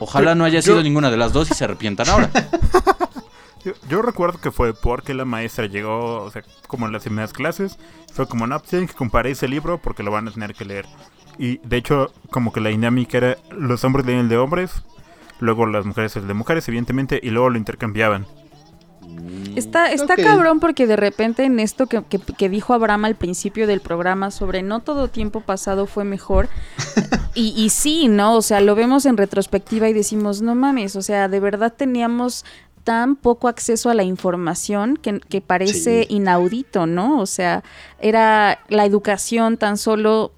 Ojalá 0.00 0.34
no 0.34 0.44
haya 0.44 0.60
yo- 0.60 0.72
sido 0.72 0.82
ninguna 0.82 1.10
de 1.10 1.16
las 1.16 1.32
dos 1.32 1.50
y 1.50 1.54
se 1.54 1.64
arrepientan 1.64 2.08
ahora. 2.08 2.30
Yo, 3.66 3.72
yo 3.88 4.00
recuerdo 4.00 4.40
que 4.40 4.52
fue 4.52 4.72
porque 4.74 5.12
la 5.12 5.24
maestra 5.24 5.66
llegó, 5.66 6.22
o 6.22 6.30
sea, 6.30 6.42
como 6.68 6.86
en 6.86 6.92
las 6.92 7.02
primeras 7.02 7.32
clases, 7.32 7.78
fue 8.12 8.28
como, 8.28 8.46
no, 8.46 8.56
pues 8.60 8.70
tienen 8.70 8.86
que 8.88 8.94
comprar 8.94 9.26
ese 9.26 9.48
libro 9.48 9.78
porque 9.78 10.02
lo 10.04 10.12
van 10.12 10.28
a 10.28 10.30
tener 10.30 10.54
que 10.54 10.64
leer. 10.64 10.86
Y 11.38 11.58
de 11.58 11.76
hecho, 11.76 12.12
como 12.30 12.52
que 12.52 12.60
la 12.60 12.68
dinámica 12.68 13.18
era 13.18 13.36
los 13.50 13.82
hombres 13.84 14.06
leen 14.06 14.20
el 14.20 14.28
de 14.28 14.36
hombres, 14.38 14.70
luego 15.40 15.66
las 15.66 15.84
mujeres 15.84 16.14
el 16.16 16.28
de 16.28 16.34
mujeres, 16.34 16.68
evidentemente, 16.68 17.18
y 17.22 17.30
luego 17.30 17.50
lo 17.50 17.58
intercambiaban. 17.58 18.24
Está, 19.54 19.90
está 19.92 20.14
Ok. 20.14 20.22
cabrón 20.22 20.60
porque 20.60 20.86
de 20.86 20.96
repente 20.96 21.44
en 21.44 21.58
esto 21.60 21.86
que, 21.86 22.02
que- 22.04 22.18
que 22.18 22.48
dijo 22.48 22.74
Abraham 22.74 23.06
al 23.06 23.14
principio 23.14 23.66
del 23.66 23.80
programa 23.80 24.30
sobre 24.30 24.62
no 24.62 24.80
todo 24.80 25.08
tiempo 25.08 25.40
pasado 25.40 25.86
fue 25.86 26.04
mejor. 26.04 26.48
y, 27.34 27.54
y 27.56 27.70
sí, 27.70 28.08
¿no? 28.08 28.34
O 28.36 28.42
sea, 28.42 28.60
lo 28.60 28.74
vemos 28.74 29.06
en 29.06 29.16
retrospectiva 29.16 29.88
y 29.88 29.92
decimos, 29.92 30.42
no 30.42 30.54
mames, 30.54 30.96
o 30.96 31.02
sea, 31.02 31.28
de 31.28 31.40
verdad 31.40 31.72
teníamos 31.74 32.44
tan 32.86 33.16
poco 33.16 33.48
acceso 33.48 33.90
a 33.90 33.94
la 33.94 34.04
información 34.04 34.96
que, 34.96 35.18
que 35.18 35.40
parece 35.40 36.06
Sí. 36.08 36.14
inaudito, 36.14 36.86
¿no? 36.86 37.18
O 37.20 37.26
sea, 37.26 37.64
era 37.98 38.60
la 38.68 38.84
educación 38.84 39.56
tan 39.56 39.76
solo 39.76 40.30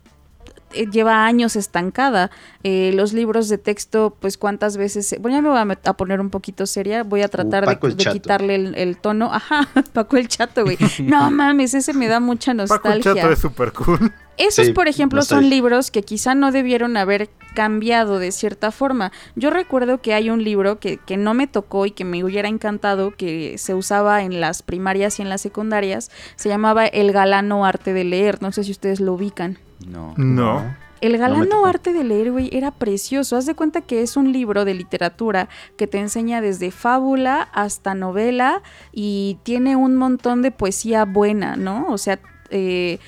lleva 0.92 1.24
años 1.24 1.56
estancada. 1.56 2.30
Eh, 2.62 2.92
los 2.94 3.12
libros 3.12 3.48
de 3.48 3.58
texto, 3.58 4.16
pues 4.20 4.36
cuántas 4.38 4.76
veces... 4.76 5.16
Bueno, 5.20 5.38
ya 5.38 5.42
me 5.42 5.48
voy 5.48 5.76
a, 5.84 5.92
poner 5.94 6.20
un 6.20 6.30
poquito 6.30 6.66
seria. 6.66 7.02
Voy 7.02 7.22
a 7.22 7.28
tratar 7.28 7.66
de- 7.66 7.78
Uh, 7.80 7.86
el 7.86 7.96
de, 7.96 8.04
quitarle 8.12 8.54
el, 8.54 8.74
el 8.74 8.96
tono. 8.96 9.32
Ajá, 9.32 9.68
Paco 9.92 10.16
el 10.16 10.28
Chato, 10.28 10.64
güey. 10.64 10.76
No 11.02 11.30
mames, 11.30 11.74
ese 11.74 11.92
me 11.94 12.08
da 12.08 12.20
mucha 12.20 12.52
Paco 12.52 12.88
el 12.88 12.98
nostalgia. 12.98 13.14
Chato 13.22 13.32
es 13.32 13.38
súper 13.38 13.72
cool. 13.72 14.12
Esos, 14.36 14.66
Sí, 14.66 14.72
por 14.72 14.86
ejemplo, 14.88 15.22
son 15.22 15.38
nostalgia. 15.38 15.56
libros 15.56 15.90
que 15.90 16.02
quizá 16.02 16.34
no 16.36 16.52
debieron 16.52 16.96
haber 16.96 17.28
cambiado 17.54 18.18
de 18.20 18.30
cierta 18.30 18.70
forma. 18.70 19.10
Yo 19.34 19.50
recuerdo 19.50 20.00
que 20.00 20.14
hay 20.14 20.30
un 20.30 20.44
libro 20.44 20.78
que, 20.78 20.98
que 20.98 21.16
no 21.16 21.34
me 21.34 21.46
tocó 21.48 21.86
y 21.86 21.90
que 21.90 22.04
me 22.04 22.22
hubiera 22.22 22.48
encantado, 22.48 23.16
que 23.16 23.58
se 23.58 23.74
usaba 23.74 24.22
en 24.22 24.40
las 24.40 24.62
primarias 24.62 25.18
y 25.18 25.22
en 25.22 25.28
las 25.28 25.40
secundarias. 25.40 26.10
Se 26.36 26.48
llamaba 26.48 26.86
El 26.86 27.10
galano 27.12 27.64
arte 27.64 27.92
de 27.92 28.04
leer. 28.04 28.40
No 28.40 28.52
sé 28.52 28.62
si 28.62 28.70
ustedes 28.70 29.00
lo 29.00 29.14
ubican. 29.14 29.58
No. 29.86 30.14
No. 30.16 30.76
El 31.00 31.16
galano 31.16 31.46
tocó. 31.46 31.66
arte 31.66 31.92
de 31.92 32.04
leer, 32.04 32.32
güey, 32.32 32.50
era 32.52 32.70
precioso. 32.70 33.36
Haz 33.36 33.46
de 33.46 33.54
cuenta 33.54 33.82
que 33.82 34.02
es 34.02 34.16
un 34.16 34.32
libro 34.32 34.64
de 34.64 34.74
literatura 34.74 35.48
que 35.76 35.86
te 35.86 35.98
enseña 35.98 36.40
desde 36.40 36.70
fábula 36.70 37.42
hasta 37.52 37.94
novela 37.94 38.62
y 38.92 39.38
tiene 39.44 39.76
un 39.76 39.96
montón 39.96 40.42
de 40.42 40.50
poesía 40.50 41.04
buena, 41.04 41.56
¿no? 41.56 41.86
O 41.88 41.98
sea, 41.98 42.18
eh, 42.50 42.98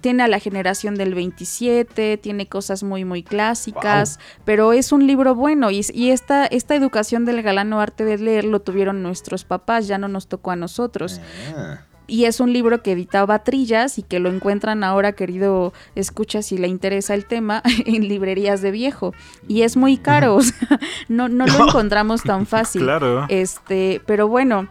tiene 0.00 0.22
a 0.22 0.28
la 0.28 0.38
generación 0.38 0.94
del 0.94 1.14
27, 1.14 2.18
tiene 2.18 2.46
cosas 2.46 2.82
muy, 2.82 3.04
muy 3.04 3.22
clásicas, 3.22 4.20
pero 4.44 4.72
es 4.72 4.92
un 4.92 5.06
libro 5.06 5.34
bueno 5.34 5.70
y, 5.70 5.80
y 5.94 6.10
esta, 6.10 6.44
esta 6.46 6.74
educación 6.74 7.24
del 7.24 7.42
galano 7.42 7.80
arte 7.80 8.04
de 8.04 8.18
leer 8.18 8.44
lo 8.44 8.60
tuvieron 8.60 9.02
nuestros 9.02 9.44
papás, 9.44 9.88
ya 9.88 9.96
no 9.96 10.08
nos 10.08 10.28
tocó 10.28 10.50
a 10.50 10.56
nosotros. 10.56 11.20
Ah. 11.56 11.80
Y 12.08 12.24
es 12.24 12.40
un 12.40 12.52
libro 12.52 12.82
que 12.82 12.92
editaba 12.92 13.44
Trillas 13.44 13.98
y 13.98 14.02
que 14.02 14.18
lo 14.18 14.30
encuentran 14.30 14.82
ahora, 14.82 15.12
querido 15.12 15.72
escucha, 15.94 16.42
si 16.42 16.58
le 16.58 16.66
interesa 16.66 17.14
el 17.14 17.26
tema, 17.26 17.62
en 17.86 18.08
librerías 18.08 18.62
de 18.62 18.70
viejo. 18.70 19.12
Y 19.46 19.62
es 19.62 19.76
muy 19.76 19.98
caro, 19.98 20.34
o 20.34 20.42
sea, 20.42 20.80
no, 21.08 21.28
no 21.28 21.46
lo 21.46 21.64
encontramos 21.68 22.22
tan 22.22 22.46
fácil. 22.46 22.82
Claro. 22.82 23.26
Este, 23.28 24.00
pero 24.06 24.26
bueno, 24.26 24.68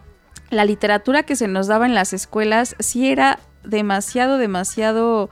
la 0.50 0.64
literatura 0.64 1.22
que 1.22 1.36
se 1.36 1.48
nos 1.48 1.68
daba 1.68 1.86
en 1.86 1.94
las 1.94 2.12
escuelas 2.12 2.74
sí 2.80 3.08
era 3.08 3.38
demasiado, 3.64 4.38
demasiado, 4.38 5.30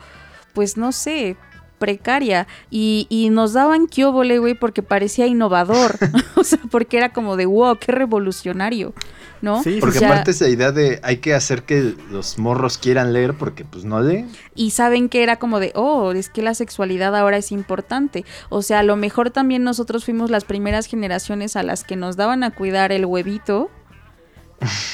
pues 0.54 0.76
no 0.76 0.92
sé, 0.92 1.36
precaria. 1.78 2.46
Y, 2.70 3.06
y 3.08 3.30
nos 3.30 3.52
daban 3.52 3.86
kiobole, 3.86 4.38
güey, 4.38 4.54
porque 4.54 4.82
parecía 4.82 5.26
innovador. 5.26 5.98
o 6.36 6.44
sea, 6.44 6.58
porque 6.70 6.96
era 6.96 7.12
como 7.12 7.36
de 7.36 7.46
wow, 7.46 7.78
qué 7.78 7.92
revolucionario. 7.92 8.94
¿No? 9.42 9.62
Sí, 9.62 9.76
Porque 9.80 9.98
O 9.98 10.00
sea, 10.00 10.08
aparte 10.08 10.30
esa 10.30 10.48
idea 10.48 10.72
de 10.72 10.98
hay 11.02 11.18
que 11.18 11.34
hacer 11.34 11.64
que 11.64 11.94
los 12.10 12.38
morros 12.38 12.78
quieran 12.78 13.12
leer 13.12 13.34
porque 13.34 13.66
pues 13.66 13.84
no 13.84 14.00
leen. 14.00 14.30
y 14.54 14.70
saben 14.70 15.10
que 15.10 15.22
era 15.22 15.36
como 15.38 15.60
de, 15.60 15.72
oh, 15.74 16.12
es 16.12 16.30
que 16.30 16.40
la 16.40 16.54
sexualidad 16.54 17.14
ahora 17.14 17.36
es 17.36 17.52
importante. 17.52 18.24
O 18.48 18.62
sea, 18.62 18.78
a 18.78 18.82
lo 18.82 18.96
mejor 18.96 19.30
también 19.30 19.62
nosotros 19.62 20.06
fuimos 20.06 20.30
las 20.30 20.44
primeras 20.44 20.86
generaciones 20.86 21.54
a 21.54 21.62
las 21.62 21.84
que 21.84 21.96
nos 21.96 22.16
daban 22.16 22.44
a 22.44 22.50
cuidar 22.50 22.92
el 22.92 23.04
huevito. 23.04 23.70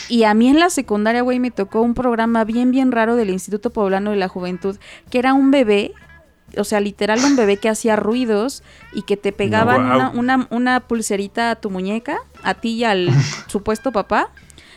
Y 0.09 0.25
a 0.25 0.35
mí 0.35 0.49
en 0.49 0.59
la 0.59 0.71
secundaria, 0.71 1.23
güey, 1.23 1.39
me 1.39 1.51
tocó 1.51 1.81
un 1.81 1.95
programa 1.95 2.45
bien, 2.45 2.71
bien 2.71 2.93
raro 2.93 3.17
del 3.17 3.31
Instituto 3.31 3.71
Poblano 3.71 4.11
de 4.11 4.17
la 4.17 4.29
Juventud, 4.29 4.77
que 5.11 5.19
era 5.19 5.35
un 5.35 5.51
bebé, 5.51 5.93
o 6.59 6.65
sea, 6.65 6.81
literal 6.81 7.21
un 7.25 7.37
bebé 7.37 7.57
que 7.57 7.69
hacía 7.69 7.97
ruidos 7.97 8.63
y 8.93 9.03
que 9.03 9.17
te 9.17 9.33
pegaban 9.33 9.83
una, 9.87 10.11
una, 10.11 10.47
una 10.51 10.81
pulserita 10.81 11.51
a 11.51 11.57
tu 11.57 11.71
muñeca, 11.71 12.19
a 12.43 12.55
ti 12.55 12.71
y 12.71 12.85
al 12.85 13.09
supuesto 13.49 13.93
papá. 13.93 14.31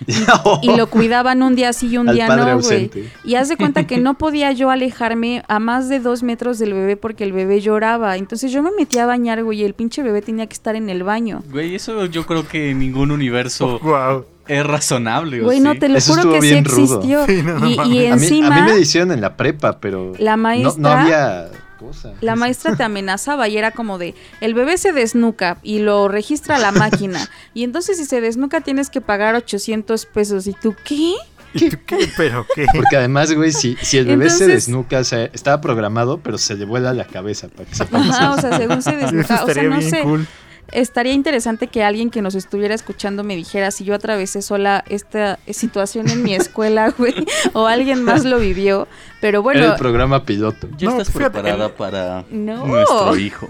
Y 0.61 0.76
lo 0.76 0.88
cuidaban 0.88 1.41
un 1.41 1.55
día 1.55 1.71
sí 1.71 1.88
y 1.88 1.97
un 1.97 2.09
Al 2.09 2.15
día 2.15 2.28
no, 2.28 2.59
güey. 2.59 2.91
Y 3.23 3.36
haz 3.36 3.47
de 3.47 3.55
cuenta 3.55 3.88
que 3.88 3.97
no 3.97 4.13
podía 4.17 4.51
yo 4.51 4.69
alejarme 4.69 5.41
a 5.47 5.59
más 5.59 5.88
de 5.88 6.01
dos 6.01 6.21
metros 6.21 6.59
del 6.59 6.73
bebé 6.73 6.97
porque 6.97 7.23
el 7.23 7.32
bebé 7.32 7.61
lloraba. 7.61 8.17
Entonces 8.17 8.51
yo 8.51 8.61
me 8.61 8.71
metía 8.78 9.03
a 9.03 9.05
bañar, 9.05 9.41
güey, 9.43 9.61
y 9.61 9.63
el 9.63 9.73
pinche 9.73 10.03
bebé 10.03 10.21
tenía 10.21 10.47
que 10.47 10.53
estar 10.53 10.76
en 10.76 10.89
el 10.89 11.03
baño. 11.03 11.43
Güey, 11.49 11.76
eso 11.76 12.05
yo 12.07 12.26
creo 12.26 12.45
que 12.45 12.71
en 12.71 12.80
ningún 12.80 13.09
universo 13.09 13.80
Wow. 13.80 14.26
es 14.49 14.65
razonable. 14.67 15.41
¿o 15.41 15.45
Güey, 15.45 15.61
no 15.61 15.76
te 15.76 15.88
lo 15.88 15.97
Eso 15.97 16.13
juro 16.15 16.34
que 16.34 16.41
sí 16.41 16.61
rudo. 16.61 16.84
existió. 16.99 17.26
Sí, 17.26 17.41
no, 17.41 17.59
no 17.59 17.69
y, 17.69 17.78
A 17.80 17.86
mí, 17.86 18.05
encima, 18.05 18.47
a 18.53 18.65
mí 18.65 18.71
me 18.73 18.80
hicieron 18.80 19.13
en 19.13 19.21
la 19.21 19.38
prepa, 19.38 19.80
pero 19.80 20.11
La 20.19 20.36
no- 20.36 20.43
maestra- 20.43 20.73
no, 20.78 20.89
había 20.89 21.47
cosa. 21.86 22.13
la 22.21 22.36
maestra 22.36 22.75
te 22.75 22.83
amenazaba 22.83 23.47
y 23.47 23.57
era 23.57 23.71
como 23.71 23.97
de, 23.97 24.15
el 24.41 24.53
bebé 24.53 24.77
se 24.77 24.91
desnuca 24.91 25.57
y 25.63 25.79
lo 25.79 26.07
registra 26.07 26.57
la 26.57 26.71
máquina. 26.71 27.29
Y 27.53 27.63
entonces 27.63 27.97
si 27.97 28.05
se 28.05 28.21
desnuca 28.21 28.61
tienes 28.61 28.89
que 28.89 29.01
pagar 29.01 29.35
800 29.35 30.05
pesos. 30.07 30.47
¿Y 30.47 30.53
tú 30.53 30.76
qué? 30.84 31.15
¿Y 31.53 31.69
tú 31.69 31.77
qué? 31.85 32.10
¿Pero 32.18 32.45
qué? 32.53 32.65
Porque 32.73 32.97
además, 32.97 33.34
güey, 33.34 33.51
si, 33.51 33.77
si 33.81 33.97
el 33.97 34.05
bebé 34.05 34.30
se 34.30 34.45
desnuca, 34.47 34.99
o 34.99 35.03
sea, 35.03 35.23
estaba 35.26 35.61
programado, 35.61 36.19
pero 36.19 36.38
se 36.38 36.55
le 36.55 36.65
vuela 36.65 36.93
la 36.93 37.05
cabeza 37.05 37.47
para 37.47 37.69
que 37.69 37.76
se 37.76 37.84
Ajá, 37.84 38.34
o 38.34 38.41
sea, 38.41 38.57
según 38.57 38.81
se 38.81 38.91
desnuca. 38.97 39.43
O 39.43 39.49
sea, 39.49 39.64
no 39.64 39.77
bien 39.77 39.89
sé. 39.89 40.01
cool. 40.01 40.27
Estaría 40.71 41.13
interesante 41.13 41.67
que 41.67 41.83
alguien 41.83 42.09
que 42.09 42.21
nos 42.21 42.35
estuviera 42.35 42.73
escuchando 42.73 43.23
me 43.23 43.35
dijera 43.35 43.71
si 43.71 43.85
yo 43.85 43.93
atravesé 43.93 44.41
sola 44.41 44.83
esta 44.89 45.39
situación 45.49 46.09
en 46.09 46.23
mi 46.23 46.33
escuela, 46.35 46.89
güey, 46.89 47.13
o 47.53 47.67
alguien 47.67 48.03
más 48.03 48.25
lo 48.25 48.39
vivió. 48.39 48.87
Pero 49.21 49.37
Era 49.37 49.43
bueno, 49.43 49.65
el 49.65 49.75
programa 49.75 50.23
piloto. 50.25 50.67
Ya 50.77 50.89
No, 50.89 50.91
estás 50.93 51.11
fíjate, 51.13 51.31
preparada 51.41 51.67
el- 51.67 51.71
para 51.73 52.25
No. 52.31 52.65
nuestro 52.65 53.15
hijo. 53.17 53.47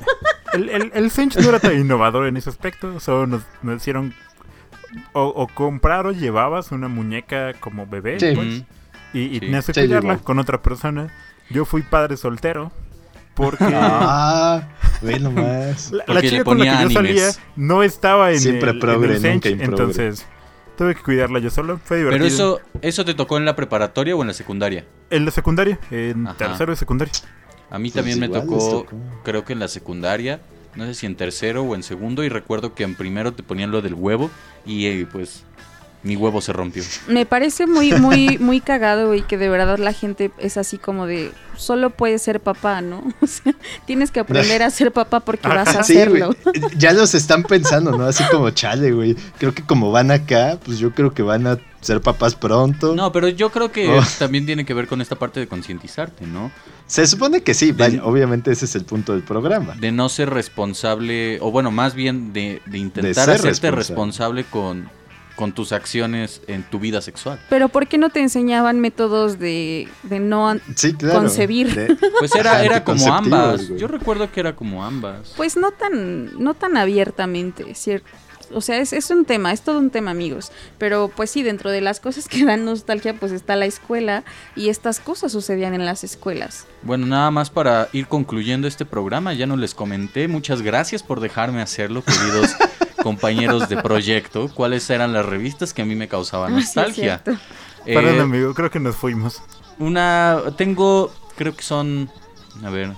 El, 0.53 0.69
el, 0.69 0.91
el 0.93 1.11
Sench 1.11 1.37
no 1.37 1.49
era 1.49 1.59
tan 1.59 1.79
innovador 1.79 2.27
en 2.27 2.37
ese 2.37 2.49
aspecto. 2.49 2.99
Solo 2.99 3.27
nos, 3.27 3.43
nos 3.61 3.77
hicieron. 3.77 4.13
O, 5.13 5.23
o 5.23 5.47
comprar 5.47 6.05
o 6.07 6.11
llevabas 6.11 6.71
una 6.71 6.87
muñeca 6.87 7.53
como 7.59 7.85
bebé. 7.87 8.19
Sí. 8.19 8.31
pues, 8.35 8.63
y, 9.13 9.19
y 9.21 9.33
Sí. 9.35 9.39
tenías 9.41 9.65
que 9.65 9.73
Sí, 9.73 9.79
cuidarla 9.81 10.13
igual. 10.13 10.23
con 10.23 10.39
otra 10.39 10.61
persona. 10.61 11.13
Yo 11.49 11.65
fui 11.65 11.81
padre 11.81 12.15
soltero. 12.17 12.71
Porque 13.35 13.65
Ah, 13.73 14.69
ve 15.01 15.19
nomás. 15.19 15.91
la, 15.91 16.03
la 16.07 16.21
chica 16.21 16.43
con 16.43 16.57
la 16.59 16.63
que 16.65 16.83
yo 16.83 16.89
salía 16.89 17.11
animes. 17.23 17.39
no 17.55 17.83
estaba 17.83 18.31
en 18.31 18.39
Siempre 18.39 18.69
el, 18.69 18.75
en 18.77 18.79
progre, 18.79 19.13
el 19.15 19.21
Sench, 19.21 19.33
nunca 19.45 19.49
improgre. 19.49 19.83
entonces 19.83 20.25
tuve 20.77 20.95
que 20.95 21.01
cuidarla 21.01 21.39
yo 21.39 21.49
solo. 21.49 21.79
Fue 21.83 21.97
divertido. 21.97 22.17
Pero 22.25 22.33
eso, 22.33 22.59
¿eso 22.81 23.03
te 23.05 23.13
tocó 23.13 23.37
en 23.37 23.45
la 23.45 23.55
preparatoria 23.55 24.15
o 24.15 24.21
en 24.21 24.27
la 24.27 24.33
secundaria? 24.33 24.85
En 25.09 25.25
la 25.25 25.31
secundaria, 25.31 25.79
en 25.91 26.27
Ajá. 26.27 26.37
tercero 26.37 26.71
de 26.71 26.77
secundaria. 26.77 27.13
A 27.69 27.77
mí 27.79 27.89
Pues 27.89 27.95
también 27.95 28.19
me 28.19 28.27
les 28.27 28.41
tocó, 28.41 28.57
tocó. 28.85 28.95
creo 29.23 29.43
que 29.43 29.53
en 29.53 29.59
la 29.59 29.67
secundaria, 29.67 30.39
no 30.75 30.85
sé 30.85 30.93
si 30.93 31.05
en 31.05 31.15
tercero 31.15 31.63
o 31.63 31.75
en 31.75 31.83
segundo, 31.83 32.23
y 32.23 32.29
recuerdo 32.29 32.73
que 32.73 32.83
en 32.83 32.95
primero 32.95 33.33
te 33.33 33.43
ponían 33.43 33.71
lo 33.71 33.81
del 33.81 33.95
huevo 33.95 34.29
y 34.65 34.85
eh, 34.85 35.07
pues 35.11 35.43
mi 36.05 36.15
huevo 36.15 36.39
se 36.39 36.53
rompió. 36.53 36.83
me 37.09 37.25
parece 37.25 37.67
muy, 37.67 37.91
muy, 37.93 38.37
muy 38.37 38.61
cagado, 38.61 39.07
güey, 39.07 39.23
que 39.23 39.37
de 39.37 39.49
verdad 39.49 39.77
la 39.79 39.91
gente 39.91 40.31
es 40.37 40.55
así 40.55 40.77
como 40.77 41.05
de, 41.07 41.31
solo 41.57 41.89
puedes 41.89 42.21
ser 42.21 42.39
papá, 42.39 42.79
¿no? 42.81 43.03
O 43.21 43.27
sea, 43.27 43.53
tienes 43.85 44.11
que 44.11 44.19
aprender 44.21 44.63
a 44.63 44.69
ser 44.69 44.91
papá 44.91 45.19
porque 45.19 45.47
vas 45.47 45.75
a 45.75 45.83
Sí, 45.83 45.93
güey. 46.05 46.21
hacerlo. 46.21 46.35
Ya 46.77 46.93
los 46.93 47.13
están 47.15 47.43
pensando, 47.43 47.91
¿no? 47.97 48.05
Así 48.05 48.23
como 48.31 48.49
chale, 48.51 48.91
güey. 48.91 49.15
Creo 49.39 49.53
que 49.53 49.63
como 49.63 49.91
van 49.91 50.11
acá, 50.11 50.57
pues 50.63 50.77
yo 50.79 50.91
creo 50.93 51.13
que 51.13 51.23
van 51.23 51.47
a 51.47 51.57
ser 51.81 52.01
papás 52.01 52.35
pronto. 52.35 52.95
No, 52.95 53.11
pero 53.11 53.27
yo 53.29 53.49
creo 53.51 53.71
que 53.71 53.89
Oh. 53.89 54.03
también 54.19 54.45
tiene 54.45 54.65
que 54.65 54.73
ver 54.73 54.87
con 54.87 55.01
esta 55.01 55.15
parte 55.17 55.39
de 55.39 55.47
concientizarte, 55.47 56.25
¿no? 56.27 56.51
Se 56.87 57.05
supone 57.07 57.41
que 57.41 57.53
sí, 57.55 57.71
vaya, 57.71 58.03
obviamente 58.03 58.51
ese 58.51 58.65
es 58.65 58.75
el 58.75 58.85
punto 58.85 59.13
del 59.13 59.23
programa. 59.23 59.73
De 59.75 59.91
no 59.91 60.07
ser 60.09 60.29
responsable, 60.29 61.39
o 61.41 61.51
bueno, 61.51 61.71
más 61.71 61.95
bien 61.95 62.31
de, 62.33 62.61
de 62.67 62.77
intentar 62.77 63.13
ser 63.25 63.35
hacerte 63.35 63.71
responsable. 63.71 63.75
responsable 63.75 64.43
con, 64.45 64.89
con 65.35 65.51
tus 65.53 65.71
acciones 65.71 66.41
en 66.47 66.63
tu 66.63 66.79
vida 66.79 67.01
sexual. 67.01 67.39
Pero 67.49 67.69
¿por 67.69 67.87
qué 67.87 67.97
no 67.97 68.09
te 68.09 68.19
enseñaban 68.21 68.79
métodos 68.79 69.37
de, 69.39 69.87
de 70.03 70.19
no... 70.19 70.49
an- 70.49 70.61
Sí, 70.75 70.93
claro. 70.93 71.19
Concebir. 71.19 71.73
De- 71.73 71.95
Pues 72.19 72.33
era, 72.35 72.63
era 72.63 72.83
como 72.83 73.13
ambas. 73.13 73.67
güey. 73.67 73.79
Yo 73.79 73.87
recuerdo 73.87 74.31
que 74.31 74.39
era 74.39 74.55
como 74.55 74.83
ambas. 74.83 75.33
Pues 75.35 75.57
no 75.57 75.71
tan, 75.71 76.41
no 76.41 76.53
tan 76.53 76.77
abiertamente, 76.77 77.75
¿cierto? 77.75 78.07
O 78.53 78.61
sea, 78.61 78.77
es, 78.77 78.93
es 78.93 79.09
un 79.09 79.25
tema, 79.25 79.51
es 79.51 79.61
todo 79.61 79.79
un 79.79 79.89
tema, 79.89 80.11
amigos. 80.11 80.51
Pero 80.77 81.11
pues 81.13 81.31
sí, 81.31 81.41
dentro 81.41 81.71
de 81.71 81.81
las 81.81 81.99
cosas 81.99 82.27
que 82.27 82.45
dan 82.45 82.63
nostalgia, 82.63 83.15
pues 83.15 83.31
está 83.31 83.55
la 83.55 83.65
escuela 83.65 84.23
y 84.55 84.69
estas 84.69 84.99
cosas 84.99 85.31
sucedían 85.31 85.73
en 85.73 85.83
las 85.83 86.03
escuelas. 86.03 86.67
Bueno, 86.83 87.07
nada 87.07 87.31
más 87.31 87.49
para 87.49 87.89
ir 87.91 88.07
concluyendo 88.07 88.67
este 88.67 88.85
programa, 88.85 89.33
ya 89.33 89.47
no 89.47 89.57
les 89.57 89.73
comenté. 89.73 90.27
Muchas 90.27 90.61
gracias 90.61 91.01
por 91.01 91.19
dejarme 91.21 91.61
hacerlo, 91.61 92.03
queridos 92.03 92.51
compañeros 93.05 93.69
de 93.69 93.77
proyecto. 93.83 94.49
¿Cuáles 94.51 94.89
eran 94.89 95.13
las 95.13 95.23
revistas 95.27 95.75
que 95.75 95.83
a 95.83 95.85
mí 95.85 95.93
me 95.95 96.07
causaban 96.07 96.49
sí, 96.53 96.55
nostalgia? 96.61 97.21
cierto. 97.23 97.39
Eh, 97.85 97.93
Perdón, 97.93 98.19
amigo, 98.21 98.55
creo 98.55 98.71
que 98.71 98.79
nos 98.79 98.95
fuimos. 98.95 99.43
una, 99.77 100.41
tengo, 100.57 101.13
creo 101.37 101.55
que 101.55 101.61
son, 101.61 102.09
a 102.63 102.69
ver, 102.71 102.93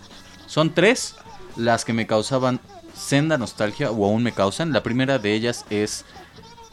Son 0.46 0.74
tres 0.74 1.16
las 1.58 1.84
que 1.84 1.92
me 1.92 2.08
causaban 2.08 2.62
senda 2.96 3.38
nostalgia 3.38 3.92
o 3.92 4.06
aún 4.06 4.24
me 4.24 4.32
causan. 4.32 4.72
La 4.72 4.82
primera 4.82 5.20
de 5.20 5.34
ellas 5.34 5.66
es 5.70 6.06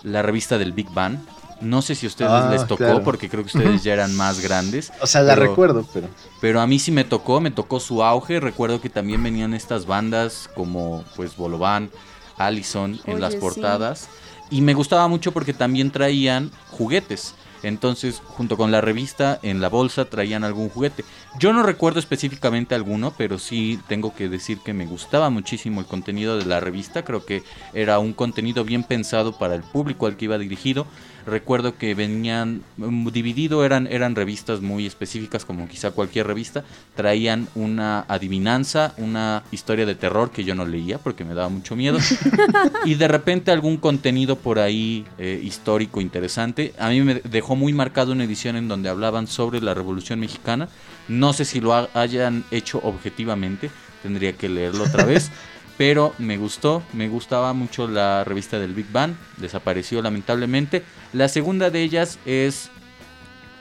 la 0.04 0.22
revista 0.22 0.56
del 0.58 0.72
Big 0.72 0.88
Bang. 0.90 1.18
No 1.60 1.82
sé 1.82 1.96
si 1.96 2.06
a 2.06 2.08
ustedes 2.08 2.30
Ah, 2.30 2.48
les 2.52 2.62
tocó 2.68 2.84
claro. 2.84 3.02
porque 3.02 3.28
creo 3.28 3.42
que 3.42 3.56
ustedes 3.56 3.82
ya 3.82 3.94
eran 3.94 4.14
más 4.14 4.38
grandes. 4.46 4.92
O 5.00 5.06
sea, 5.08 5.22
la 5.22 5.34
pero- 5.34 5.48
recuerdo, 5.48 5.84
pero. 5.92 6.06
Pero 6.40 6.60
a 6.60 6.66
mí 6.68 6.78
sí 6.78 6.92
me 6.92 7.02
tocó, 7.04 7.40
me 7.40 7.50
tocó 7.50 7.80
su 7.80 8.04
auge. 8.04 8.38
Recuerdo 8.38 8.80
que 8.80 8.90
también 8.90 9.22
venían 9.24 9.54
estas 9.54 9.86
bandas 9.86 10.48
como 10.54 11.04
pues 11.16 11.36
Bolovan, 11.36 11.90
Allison 12.38 13.00
en 13.06 13.14
Oye, 13.14 13.20
las 13.20 13.34
sí. 13.34 13.38
portadas. 13.40 14.08
Y 14.50 14.60
me 14.60 14.74
gustaba 14.74 15.08
mucho 15.08 15.32
porque 15.32 15.52
también 15.52 15.90
traían 15.90 16.50
juguetes. 16.70 17.34
Entonces, 17.64 18.20
junto 18.26 18.58
con 18.58 18.70
la 18.70 18.82
revista, 18.82 19.40
en 19.42 19.62
la 19.62 19.70
bolsa 19.70 20.04
traían 20.04 20.44
algún 20.44 20.68
juguete. 20.68 21.02
Yo 21.38 21.54
no 21.54 21.62
recuerdo 21.62 21.98
específicamente 21.98 22.74
alguno, 22.74 23.14
pero 23.16 23.38
sí 23.38 23.80
tengo 23.88 24.14
que 24.14 24.28
decir 24.28 24.58
que 24.58 24.74
me 24.74 24.84
gustaba 24.84 25.30
muchísimo 25.30 25.80
el 25.80 25.86
contenido 25.86 26.36
de 26.36 26.44
la 26.44 26.60
revista. 26.60 27.04
Creo 27.04 27.24
que 27.24 27.42
era 27.72 27.98
un 27.98 28.12
contenido 28.12 28.64
bien 28.64 28.84
pensado 28.84 29.32
para 29.38 29.54
el 29.54 29.62
público 29.62 30.06
al 30.06 30.18
que 30.18 30.26
iba 30.26 30.36
dirigido. 30.36 30.86
Recuerdo 31.26 31.76
que 31.78 31.94
venían 31.94 32.62
mm, 32.76 33.08
dividido, 33.08 33.64
eran, 33.64 33.86
eran 33.86 34.14
revistas 34.14 34.60
muy 34.60 34.86
específicas, 34.86 35.44
como 35.44 35.66
quizá 35.68 35.90
cualquier 35.92 36.26
revista. 36.26 36.64
Traían 36.94 37.48
una 37.54 38.00
adivinanza, 38.08 38.92
una 38.98 39.42
historia 39.50 39.86
de 39.86 39.94
terror 39.94 40.30
que 40.30 40.44
yo 40.44 40.54
no 40.54 40.66
leía 40.66 40.98
porque 40.98 41.24
me 41.24 41.34
daba 41.34 41.48
mucho 41.48 41.76
miedo. 41.76 41.98
y 42.84 42.94
de 42.94 43.08
repente 43.08 43.50
algún 43.50 43.78
contenido 43.78 44.36
por 44.36 44.58
ahí 44.58 45.04
eh, 45.18 45.40
histórico 45.42 46.00
interesante. 46.00 46.74
A 46.78 46.90
mí 46.90 47.00
me 47.00 47.14
dejó 47.24 47.56
muy 47.56 47.72
marcado 47.72 48.12
una 48.12 48.24
edición 48.24 48.56
en 48.56 48.68
donde 48.68 48.88
hablaban 48.88 49.26
sobre 49.26 49.60
la 49.60 49.72
Revolución 49.74 50.20
Mexicana. 50.20 50.68
No 51.08 51.32
sé 51.32 51.44
si 51.44 51.60
lo 51.60 51.74
ha- 51.74 51.88
hayan 51.94 52.44
hecho 52.50 52.80
objetivamente, 52.82 53.70
tendría 54.02 54.34
que 54.34 54.48
leerlo 54.48 54.84
otra 54.84 55.04
vez. 55.04 55.30
Pero 55.76 56.14
me 56.18 56.36
gustó, 56.36 56.82
me 56.92 57.08
gustaba 57.08 57.52
mucho 57.52 57.88
la 57.88 58.22
revista 58.24 58.58
del 58.58 58.74
Big 58.74 58.90
Bang, 58.92 59.14
desapareció 59.38 60.02
lamentablemente. 60.02 60.84
La 61.12 61.28
segunda 61.28 61.70
de 61.70 61.82
ellas 61.82 62.18
es 62.24 62.70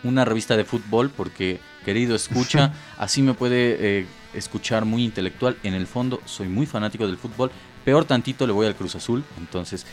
una 0.04 0.26
revista 0.26 0.56
de 0.56 0.64
fútbol, 0.66 1.10
porque 1.10 1.60
querido 1.86 2.16
escucha, 2.16 2.74
así 2.98 3.22
me 3.22 3.34
puede 3.34 3.78
eh, 3.80 4.06
escuchar 4.34 4.86
muy 4.86 5.04
intelectual. 5.04 5.58
En 5.64 5.74
el 5.74 5.88
fondo 5.88 6.22
soy 6.26 6.48
muy 6.48 6.66
fanático 6.66 7.08
del 7.08 7.18
fútbol. 7.18 7.52
Peor 7.84 8.06
tantito 8.06 8.48
le 8.48 8.54
voy 8.54 8.68
al 8.68 8.76
Cruz 8.76 8.96
Azul, 8.96 9.26
entonces 9.38 9.86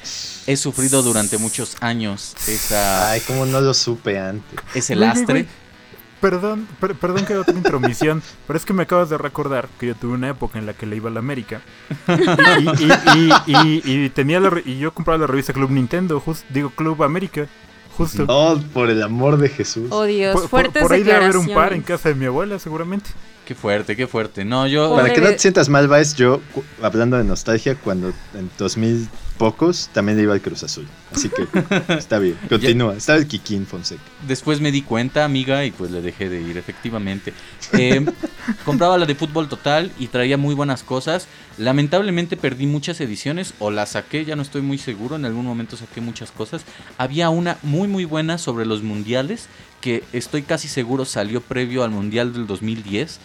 he 0.46 0.56
sufrido 0.56 1.02
durante 1.02 1.38
muchos 1.38 1.76
años 1.80 2.36
esa, 2.46 3.10
Ay, 3.10 3.20
cómo 3.26 3.46
no 3.46 3.60
lo 3.60 3.74
supe 3.74 4.16
antes. 4.18 4.60
ese 4.74 4.94
lastre. 4.94 5.46
Perdón, 6.20 6.68
per- 6.80 6.94
perdón 6.96 7.24
que 7.24 7.32
haga 7.32 7.42
otra 7.42 7.54
intromisión, 7.54 8.22
pero 8.46 8.56
es 8.58 8.66
que 8.66 8.72
me 8.74 8.82
acabas 8.82 9.08
de 9.08 9.16
recordar 9.16 9.68
que 9.78 9.86
yo 9.86 9.94
tuve 9.94 10.12
una 10.14 10.28
época 10.28 10.58
en 10.58 10.66
la 10.66 10.74
que 10.74 10.84
le 10.86 10.96
iba 10.96 11.08
a 11.08 11.12
la 11.12 11.20
América. 11.20 11.62
Y, 12.08 12.84
y- 12.84 13.32
y- 13.46 13.82
y- 13.84 14.04
y 14.04 14.10
tenía 14.10 14.38
la 14.40 14.50
re- 14.50 14.62
y 14.66 14.78
yo 14.78 14.92
compraba 14.92 15.18
la 15.18 15.26
revista 15.26 15.52
Club 15.52 15.70
Nintendo, 15.70 16.20
just- 16.20 16.44
digo 16.50 16.70
Club 16.70 17.02
América, 17.02 17.46
justo. 17.96 18.24
Oh, 18.28 18.58
por 18.74 18.90
el 18.90 19.02
amor 19.02 19.38
de 19.38 19.48
Jesús. 19.48 19.88
Oh 19.90 20.04
Dios, 20.04 20.32
por, 20.34 20.42
por- 20.42 20.50
fuertes 20.50 20.82
por 20.82 20.92
ahí 20.92 21.02
debe 21.02 21.16
haber 21.24 21.36
un 21.38 21.48
par 21.54 21.72
en 21.72 21.82
casa 21.82 22.10
de 22.10 22.14
mi 22.14 22.26
abuela, 22.26 22.58
seguramente. 22.58 23.10
Qué 23.46 23.54
fuerte, 23.54 23.96
qué 23.96 24.06
fuerte. 24.06 24.44
No, 24.44 24.66
yo... 24.66 24.94
Para 24.94 25.12
que 25.12 25.20
no 25.20 25.28
te 25.28 25.38
sientas 25.38 25.68
mal, 25.68 25.88
Baez, 25.88 26.14
yo, 26.14 26.40
hablando 26.82 27.16
de 27.16 27.24
nostalgia, 27.24 27.74
cuando 27.74 28.08
en 28.34 28.48
2000 28.58 29.08
pocos 29.40 29.88
también 29.94 30.20
iba 30.20 30.34
al 30.34 30.42
Cruz 30.42 30.62
Azul. 30.64 30.86
Así 31.14 31.30
que 31.30 31.48
está 31.94 32.18
bien, 32.18 32.36
continúa. 32.46 32.94
Estaba 32.94 33.18
el 33.18 33.26
Kikín 33.26 33.66
Fonseca. 33.66 34.02
Después 34.28 34.60
me 34.60 34.70
di 34.70 34.82
cuenta, 34.82 35.24
amiga, 35.24 35.64
y 35.64 35.70
pues 35.70 35.90
le 35.90 36.02
dejé 36.02 36.28
de 36.28 36.42
ir, 36.42 36.58
efectivamente. 36.58 37.32
Eh, 37.72 38.04
compraba 38.66 38.98
la 38.98 39.06
de 39.06 39.14
fútbol 39.14 39.48
total 39.48 39.92
y 39.98 40.08
traía 40.08 40.36
muy 40.36 40.54
buenas 40.54 40.82
cosas. 40.82 41.26
Lamentablemente 41.56 42.36
perdí 42.36 42.66
muchas 42.66 43.00
ediciones 43.00 43.54
o 43.60 43.70
las 43.70 43.92
saqué, 43.92 44.26
ya 44.26 44.36
no 44.36 44.42
estoy 44.42 44.60
muy 44.60 44.76
seguro. 44.76 45.16
En 45.16 45.24
algún 45.24 45.46
momento 45.46 45.74
saqué 45.74 46.02
muchas 46.02 46.30
cosas. 46.32 46.62
Había 46.98 47.30
una 47.30 47.56
muy, 47.62 47.88
muy 47.88 48.04
buena 48.04 48.36
sobre 48.36 48.66
los 48.66 48.82
mundiales 48.82 49.48
que 49.80 50.04
estoy 50.12 50.42
casi 50.42 50.68
seguro 50.68 51.06
salió 51.06 51.40
previo 51.40 51.82
al 51.82 51.92
mundial 51.92 52.34
del 52.34 52.46
2010. 52.46 53.18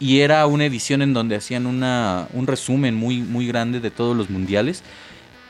Y 0.00 0.20
era 0.20 0.44
una 0.46 0.64
edición 0.64 1.00
en 1.02 1.12
donde 1.12 1.36
hacían 1.36 1.66
una, 1.66 2.26
un 2.32 2.48
resumen 2.48 2.96
muy, 2.96 3.18
muy 3.18 3.46
grande 3.46 3.78
de 3.78 3.92
todos 3.92 4.16
los 4.16 4.30
mundiales. 4.30 4.82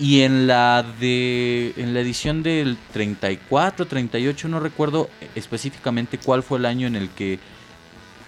Y 0.01 0.23
en 0.23 0.47
la 0.47 0.83
de 0.99 1.75
en 1.77 1.93
la 1.93 2.01
edición 2.01 2.43
del 2.43 2.79
34, 2.93 3.87
38, 3.87 4.49
no 4.49 4.59
recuerdo 4.59 5.11
específicamente 5.35 6.17
cuál 6.19 6.43
fue 6.43 6.59
el 6.59 6.65
año 6.65 6.87
en 6.87 6.97
el 6.97 7.11
que 7.11 7.39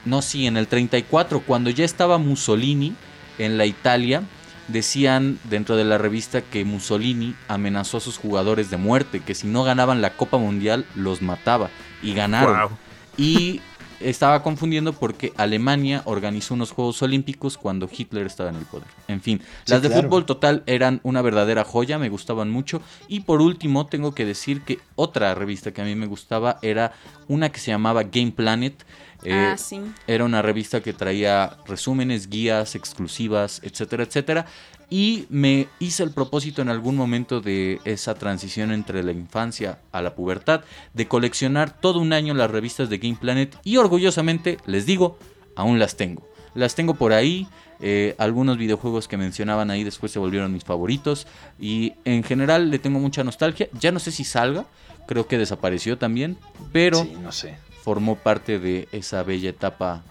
no, 0.05 0.20
sí, 0.20 0.47
en 0.47 0.57
el 0.57 0.66
34, 0.66 1.40
cuando 1.40 1.70
ya 1.70 1.85
estaba 1.85 2.19
Mussolini 2.19 2.94
en 3.39 3.57
la 3.57 3.66
Italia, 3.66 4.23
decían 4.69 5.39
dentro 5.44 5.77
de 5.77 5.85
la 5.85 5.99
revista 5.99 6.43
que 6.43 6.65
Mussolini 6.65 7.35
amenazó 7.49 7.99
a 7.99 8.01
sus 8.01 8.19
jugadores 8.19 8.70
de 8.70 8.77
muerte, 8.77 9.20
que 9.20 9.35
si 9.35 9.47
no 9.47 9.65
ganaban 9.65 10.03
la 10.03 10.16
Copa 10.16 10.39
Mundial 10.39 10.86
los 10.94 11.23
mataba 11.23 11.70
y 12.03 12.15
ganaron. 12.15 12.55
Guau. 12.55 12.70
Y 13.16 13.61
estaba 14.05 14.43
confundiendo 14.43 14.93
porque 14.93 15.33
Alemania 15.37 16.03
organizó 16.05 16.55
unos 16.55 16.70
Juegos 16.73 17.03
Olímpicos 17.03 17.57
cuando 17.59 17.89
Hitler 17.91 18.27
estaba 18.27 18.51
en 18.51 18.57
el 18.57 18.65
poder. 18.65 18.87
En 19.09 19.20
fin, 19.20 19.41
Sí, 19.65 19.73
las 19.73 19.83
de 19.83 19.89
claro. 19.89 20.03
fútbol 20.05 20.27
total 20.27 20.62
eran 20.66 21.01
una 21.03 21.23
verdadera 21.23 21.65
joya, 21.65 21.99
me 21.99 22.09
gustaban 22.09 22.51
mucho. 22.51 22.83
Y 23.09 23.20
por 23.20 23.41
último, 23.41 23.87
tengo 23.87 24.15
que 24.15 24.24
decir 24.24 24.62
que 24.62 24.79
otra 24.97 25.35
revista 25.35 25.73
que 25.73 25.83
a 25.83 25.85
mí 25.85 25.95
me 25.95 26.07
gustaba 26.07 26.59
era 26.62 26.93
una 27.29 27.51
que 27.51 27.61
se 27.61 27.70
llamaba 27.70 28.03
Game 28.05 28.33
Planet. 28.33 28.85
Eh, 29.24 29.53
ah, 29.53 29.57
sí. 29.57 29.81
era 30.09 30.24
una 30.24 30.43
revista 30.43 30.81
que 30.81 30.93
traía 30.93 31.57
resúmenes, 31.66 32.29
guías 32.29 32.74
exclusivas, 32.74 33.61
etcétera, 33.62 34.03
etcétera. 34.03 34.47
Y 34.94 35.24
me 35.31 35.69
hice 35.78 36.02
el 36.02 36.10
propósito 36.10 36.60
en 36.60 36.69
algún 36.69 36.97
momento 36.97 37.40
de 37.40 37.81
esa 37.86 38.12
transición 38.14 38.73
entre 38.73 39.02
la 39.02 39.12
infancia 39.12 39.78
a 39.90 40.02
la 40.02 40.14
pubertad 40.14 40.64
de 40.93 41.09
coleccionar 41.09 41.81
todo 41.81 41.98
un 41.98 42.12
año 42.12 42.35
las 42.35 42.51
revistas 42.51 42.90
de 42.90 42.98
Game 42.98 43.16
Planet 43.19 43.56
y 43.64 43.78
orgullosamente 43.78 44.59
les 44.66 44.85
digo, 44.85 45.16
aún 45.56 45.78
las 45.78 45.97
tengo. 45.97 46.28
Las 46.55 46.74
tengo 46.74 46.93
por 46.93 47.14
ahí, 47.14 47.48
eh, 47.81 48.14
algunos 48.19 48.59
videojuegos 48.59 49.09
que 49.09 49.16
mencionaban 49.16 49.70
ahí 49.70 49.82
después 49.82 50.12
se 50.12 50.19
volvieron 50.19 50.52
mis 50.52 50.64
favoritos 50.64 51.27
y 51.59 51.94
en 52.05 52.23
general 52.23 52.70
le 52.70 52.78
tengo 52.78 52.98
mucha 52.98 53.24
nostalgia. 53.24 53.69
Ya 53.81 53.93
no 53.93 53.98
sé 53.98 54.10
si 54.12 54.24
salga, 54.24 54.66
creo 55.09 55.27
que 55.27 55.39
desapareció 55.39 55.97
también, 55.97 56.36
pero 56.70 57.02
Sí, 57.02 57.16
no 57.19 57.32
sé. 57.32 57.56
formó 57.82 58.16
parte 58.16 58.59
de 58.59 58.89
esa 58.93 59.23
bella 59.23 59.48
etapa 59.48 60.02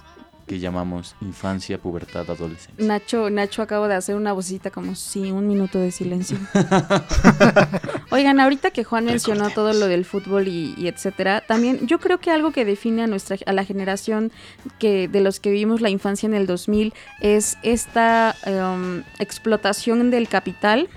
que 0.52 0.60
llamamos 0.60 1.16
infancia, 1.22 1.78
pubertad, 1.78 2.30
adolescencia. 2.30 2.74
Nacho, 2.86 3.30
Nacho 3.30 3.62
acabo 3.62 3.88
de 3.88 3.96
hacer 3.96 4.16
una 4.16 4.34
vocita 4.34 4.70
como 4.70 4.96
sí, 4.96 5.32
un 5.32 5.48
minuto 5.48 5.80
de 5.80 5.92
silencio. 5.92 6.38
Oigan, 8.12 8.40
ahorita 8.42 8.72
que 8.72 8.84
Juan 8.84 9.06
mencionó 9.06 9.50
todo 9.52 9.72
lo 9.72 9.88
del 9.88 10.04
fútbol 10.04 10.50
y, 10.50 10.74
y 10.78 10.88
etcétera, 10.90 11.40
también 11.48 11.88
yo 11.88 12.00
creo 12.02 12.20
que 12.20 12.32
algo 12.32 12.52
que 12.52 12.66
define 12.66 13.04
a 13.04 13.08
nuestra 13.08 13.38
a 13.46 13.54
la 13.54 13.64
generación 13.64 14.34
que 14.78 15.08
de 15.08 15.22
los 15.22 15.40
que 15.40 15.52
vivimos 15.52 15.80
la 15.80 15.90
infancia 15.90 16.28
en 16.28 16.34
el 16.34 16.48
2000 16.48 16.94
es 17.22 17.58
esta 17.64 18.36
em, 18.44 19.04
explotación 19.20 20.12
del 20.12 20.28
capital 20.28 20.90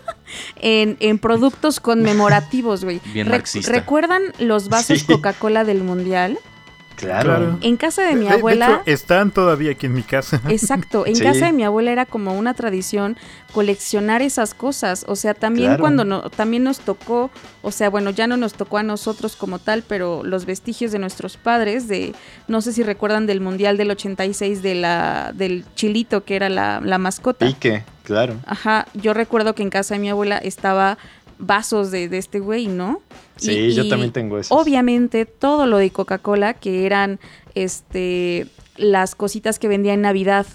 en, 0.56 0.96
en 1.00 1.18
productos 1.18 1.80
conmemorativos, 1.80 2.82
güey. 2.84 3.00
Bien 3.12 3.26
Rec- 3.26 3.30
marxista. 3.32 3.72
¿Recuerdan 3.72 4.22
los 4.38 4.70
vasos 4.70 5.00
Sí. 5.00 5.06
Coca-Cola 5.06 5.64
del 5.64 5.82
Mundial? 5.82 6.38
Claro. 6.96 7.58
En 7.62 7.76
casa 7.76 8.02
de 8.02 8.14
mi 8.16 8.26
de 8.26 8.34
abuela... 8.34 8.80
hecho, 8.82 8.90
están 8.90 9.30
todavía 9.30 9.72
aquí 9.72 9.86
en 9.86 9.94
mi 9.94 10.02
casa. 10.02 10.40
Exacto, 10.48 11.06
en 11.06 11.14
Sí. 11.16 11.22
casa 11.22 11.46
de 11.46 11.52
mi 11.52 11.62
abuela 11.64 11.92
era 11.92 12.06
como 12.06 12.32
una 12.36 12.54
tradición 12.54 13.16
coleccionar 13.52 14.22
esas 14.22 14.54
cosas, 14.54 15.04
o 15.08 15.16
sea, 15.16 15.34
también 15.34 15.68
Claro. 15.68 15.80
cuando 15.82 16.04
no, 16.04 16.28
también 16.30 16.62
nos 16.64 16.80
tocó, 16.80 17.30
o 17.62 17.70
sea, 17.70 17.88
bueno, 17.90 18.10
ya 18.10 18.26
no 18.26 18.36
nos 18.36 18.54
tocó 18.54 18.78
a 18.78 18.82
nosotros 18.82 19.36
como 19.36 19.58
tal, 19.58 19.82
pero 19.86 20.22
los 20.24 20.44
vestigios 20.46 20.92
de 20.92 20.98
nuestros 20.98 21.36
padres, 21.36 21.88
de, 21.88 22.14
no 22.48 22.60
sé 22.60 22.72
si 22.72 22.82
recuerdan 22.82 23.26
del 23.26 23.40
Mundial 23.40 23.76
del 23.76 23.90
86 23.92 24.62
de 24.62 24.74
la, 24.74 25.32
del 25.34 25.64
chilito 25.74 26.24
que 26.24 26.36
era 26.36 26.48
la, 26.48 26.80
la 26.82 26.98
mascota. 26.98 27.46
Pique, 27.46 27.82
claro. 28.04 28.34
Ajá, 28.46 28.86
yo 28.94 29.14
recuerdo 29.14 29.54
que 29.54 29.62
en 29.62 29.70
casa 29.70 29.94
de 29.94 30.00
mi 30.00 30.10
abuela 30.10 30.36
estaba 30.38 30.98
vasos 31.38 31.90
de, 31.90 32.08
de 32.08 32.18
este 32.18 32.40
güey, 32.40 32.66
¿no? 32.68 33.02
Sí, 33.36 33.52
Y- 33.52 33.74
yo 33.74 33.84
y 33.84 33.88
también 33.88 34.12
tengo 34.12 34.38
eso. 34.38 34.54
Obviamente 34.54 35.26
todo 35.26 35.66
lo 35.66 35.78
de 35.78 35.90
Coca-Cola, 35.90 36.54
que 36.54 36.86
eran 36.86 37.18
este 37.54 38.46
las 38.76 39.14
cositas 39.14 39.58
que 39.58 39.68
vendía 39.68 39.94
en 39.94 40.02
Navidad. 40.02 40.46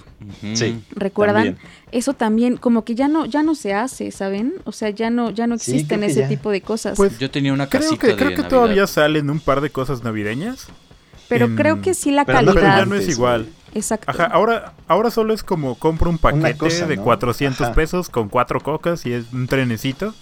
Sí. 0.53 0.79
¿recuerdan? 0.91 1.43
También. 1.55 1.57
Eso 1.91 2.13
también 2.13 2.55
como 2.57 2.85
que 2.85 2.93
ya 2.93 3.07
no 3.07 3.25
ya 3.25 3.41
no 3.41 3.55
se 3.55 3.73
hace, 3.73 4.11
¿saben? 4.11 4.53
O 4.65 4.71
sea, 4.71 4.91
ya 4.91 5.09
no 5.09 5.31
ya 5.31 5.47
no 5.47 5.55
existen 5.55 6.03
ese 6.03 6.21
ya. 6.21 6.27
tipo 6.27 6.51
de 6.51 6.61
cosas. 6.61 6.95
Pues 6.97 7.17
Yo 7.17 7.31
tenía 7.31 7.51
una 7.53 7.67
creo 7.67 7.81
casita 7.81 8.01
que, 8.01 8.07
de 8.07 8.15
creo 8.15 8.29
que 8.29 8.35
Navidad. 8.35 8.49
todavía 8.49 8.87
salen 8.87 9.29
un 9.31 9.39
par 9.39 9.61
de 9.61 9.71
cosas 9.71 10.03
navideñas. 10.03 10.67
pero 11.27 11.45
en- 11.45 11.55
creo 11.55 11.81
que 11.81 11.93
sí 11.95 12.11
la 12.11 12.25
pero 12.25 12.41
no- 12.43 12.53
Pero 12.53 12.61
ya 12.65 12.67
calidad. 12.73 12.85
no 12.87 12.95
es 12.95 13.07
igual. 13.09 13.47
Exacto. 13.73 14.11
Ajá, 14.11 14.25
ahora, 14.25 14.73
ahora 14.87 15.11
solo 15.11 15.33
es 15.33 15.43
como 15.43 15.75
compro 15.75 16.09
un 16.09 16.17
paquete 16.17 16.57
cosa, 16.57 16.87
de 16.87 16.97
¿no? 16.97 17.03
400 17.03 17.61
Ajá. 17.61 17.73
pesos 17.73 18.09
con 18.09 18.27
cuatro 18.29 18.59
cocas 18.59 19.05
y 19.05 19.13
es 19.13 19.31
un 19.31 19.47
trenecito. 19.47 20.13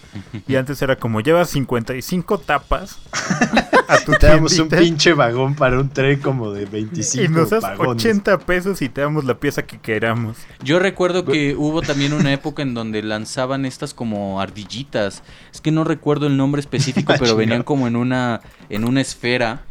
Y 0.48 0.56
antes 0.58 0.82
era 0.82 0.98
como 0.98 1.22
llevas 1.22 1.50
55 1.50 2.38
tapas 2.40 3.00
a 3.88 3.98
tu 4.06 4.12
Te 4.14 4.28
damos 4.28 4.58
un 4.60 4.70
pinche 4.70 5.14
vagón 5.14 5.56
para 5.56 5.80
un 5.80 5.90
tren 5.90 6.20
como 6.20 6.52
de 6.52 6.66
25 6.66 7.26
y 7.26 7.28
nos 7.28 7.50
das 7.50 7.64
vagones. 7.64 8.06
80 8.06 8.38
pesos 8.40 8.82
y 8.82 8.90
te 8.90 9.02
damos 9.02 9.26
la 9.26 9.36
pieza 9.40 9.64
que 9.64 9.80
queramos. 9.80 10.38
Yo 10.64 10.78
recuerdo 10.80 11.26
que 11.26 11.56
hubo 11.56 11.82
también 11.82 12.14
una 12.14 12.32
época 12.34 12.62
en 12.62 12.74
donde 12.76 13.02
lanzaban 13.02 13.66
estas 13.66 13.94
como 13.96 14.42
ardillitas. 14.42 15.24
Es 15.52 15.62
que 15.62 15.72
no 15.72 15.84
recuerdo 15.84 16.28
el 16.28 16.38
nombre 16.38 16.60
específico, 16.60 17.14
Ah, 17.14 17.18
pero 17.20 17.36
venían 17.36 17.64
como 17.64 17.88
en 17.88 17.96
una 17.96 18.42
en 18.70 18.86
una 18.86 19.02
esfera. 19.02 19.64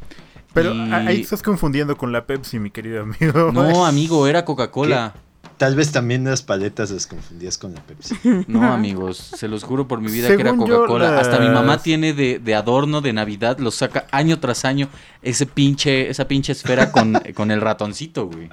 Pero 0.52 0.74
y- 0.74 0.92
ahí 0.92 1.20
estás 1.20 1.42
confundiendo 1.42 1.96
con 1.96 2.12
la 2.12 2.26
Pepsi, 2.26 2.58
mi 2.58 2.70
querido 2.70 3.02
amigo. 3.02 3.52
No, 3.52 3.84
amigo, 3.86 4.26
era 4.26 4.44
Coca-Cola. 4.44 5.14
Tal 5.56 5.74
vez 5.74 5.90
también 5.90 6.22
las 6.22 6.42
paletas 6.42 6.92
las 6.92 7.08
confundías 7.08 7.58
con 7.58 7.74
la 7.74 7.80
Pepsi. 7.82 8.14
No, 8.46 8.72
amigos, 8.72 9.16
se 9.18 9.48
los 9.48 9.64
juro 9.64 9.88
por 9.88 10.00
mi 10.00 10.10
vida 10.10 10.28
que 10.28 10.40
era 10.40 10.54
Coca-Cola. 10.56 11.18
Hasta 11.18 11.40
mi 11.40 11.48
mamá 11.48 11.82
tiene 11.82 12.12
de, 12.12 12.38
de 12.38 12.54
adorno 12.54 13.00
de 13.00 13.12
Navidad, 13.12 13.58
lo 13.58 13.70
saca 13.72 14.06
año 14.12 14.38
tras 14.38 14.64
año, 14.64 14.88
ese 15.22 15.46
pinche, 15.46 16.08
esa 16.10 16.28
pinche 16.28 16.52
esfera 16.52 16.92
con, 16.92 17.14
con 17.34 17.50
el 17.50 17.60
ratoncito, 17.60 18.26
güey. 18.26 18.48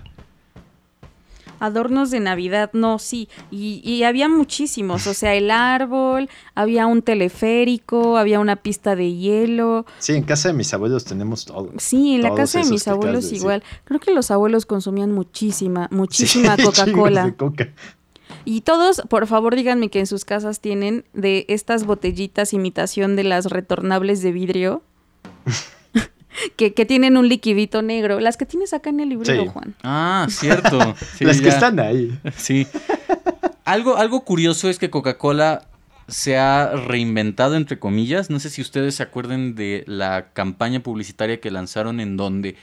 Adornos 1.60 2.12
de 2.12 2.20
Navidad, 2.20 2.70
no, 2.74 3.00
sí. 3.00 3.30
Y, 3.52 3.82
y 3.84 4.04
había 4.04 4.30
muchísimos. 4.30 5.08
O 5.08 5.14
sea, 5.14 5.36
el 5.36 5.52
árbol, 5.52 6.30
había 6.54 6.88
un 6.88 7.02
teleférico, 7.02 8.18
había 8.18 8.40
una 8.40 8.56
pista 8.58 8.96
de 8.96 9.14
hielo. 9.14 9.86
Sí, 10.00 10.14
en 10.14 10.24
casa 10.24 10.50
de 10.50 10.54
mis 10.56 10.74
abuelos 10.74 11.06
tenemos 11.06 11.46
todo. 11.46 11.72
Sí, 11.78 12.16
en 12.16 12.22
la 12.22 12.34
casa 12.34 12.60
de 12.60 12.70
mis 12.70 12.88
abuelos 12.88 13.24
de 13.24 13.30
decir. 13.30 13.38
igual. 13.38 13.64
Creo 13.84 14.00
que 14.00 14.12
los 14.12 14.32
abuelos 14.32 14.66
consumían 14.66 15.12
muchísima, 15.12 15.88
muchísima 15.92 16.58
Coca-Cola. 16.58 17.34
coca. 17.38 17.70
Y 18.44 18.62
todos, 18.62 19.02
por 19.10 19.28
favor, 19.28 19.56
díganme 19.56 19.90
que 19.90 20.00
en 20.00 20.08
sus 20.08 20.26
casas 20.26 20.60
tienen 20.60 21.06
de 21.14 21.46
estas 21.50 21.86
botellitas 21.86 22.54
imitación 22.54 23.16
de 23.16 23.24
las 23.24 23.46
retornables 23.46 24.22
de 24.22 24.32
vidrio. 24.32 24.84
que, 26.56 26.74
que 26.74 26.86
tienen 26.86 27.18
un 27.18 27.28
liquidito 27.28 27.82
negro. 27.82 28.20
Las 28.20 28.38
que 28.38 28.46
tienes 28.46 28.74
acá 28.74 28.90
en 28.90 29.00
el 29.00 29.10
librero, 29.10 29.44
Sí. 29.44 29.50
Juan. 29.50 29.76
Ah, 29.84 30.28
cierto. 30.30 30.96
Sí, 31.18 31.26
las 31.26 31.42
que 31.42 31.50
están 31.50 31.80
ahí. 31.80 32.18
Sí. 32.38 32.68
Algo, 33.64 33.98
algo 33.98 34.24
curioso 34.26 34.70
es 34.70 34.78
que 34.78 34.90
Coca-Cola 34.90 35.68
se 36.08 36.38
ha 36.38 36.72
reinventado, 36.76 37.56
entre 37.56 37.80
comillas. 37.80 38.30
No 38.30 38.40
sé 38.40 38.50
si 38.52 38.62
ustedes 38.62 38.96
se 38.96 39.04
acuerden 39.04 39.56
de 39.56 39.84
la 39.88 40.28
campaña 40.34 40.82
publicitaria 40.82 41.40
que 41.40 41.50
lanzaron 41.50 42.00
en 42.00 42.16
donde 42.16 42.56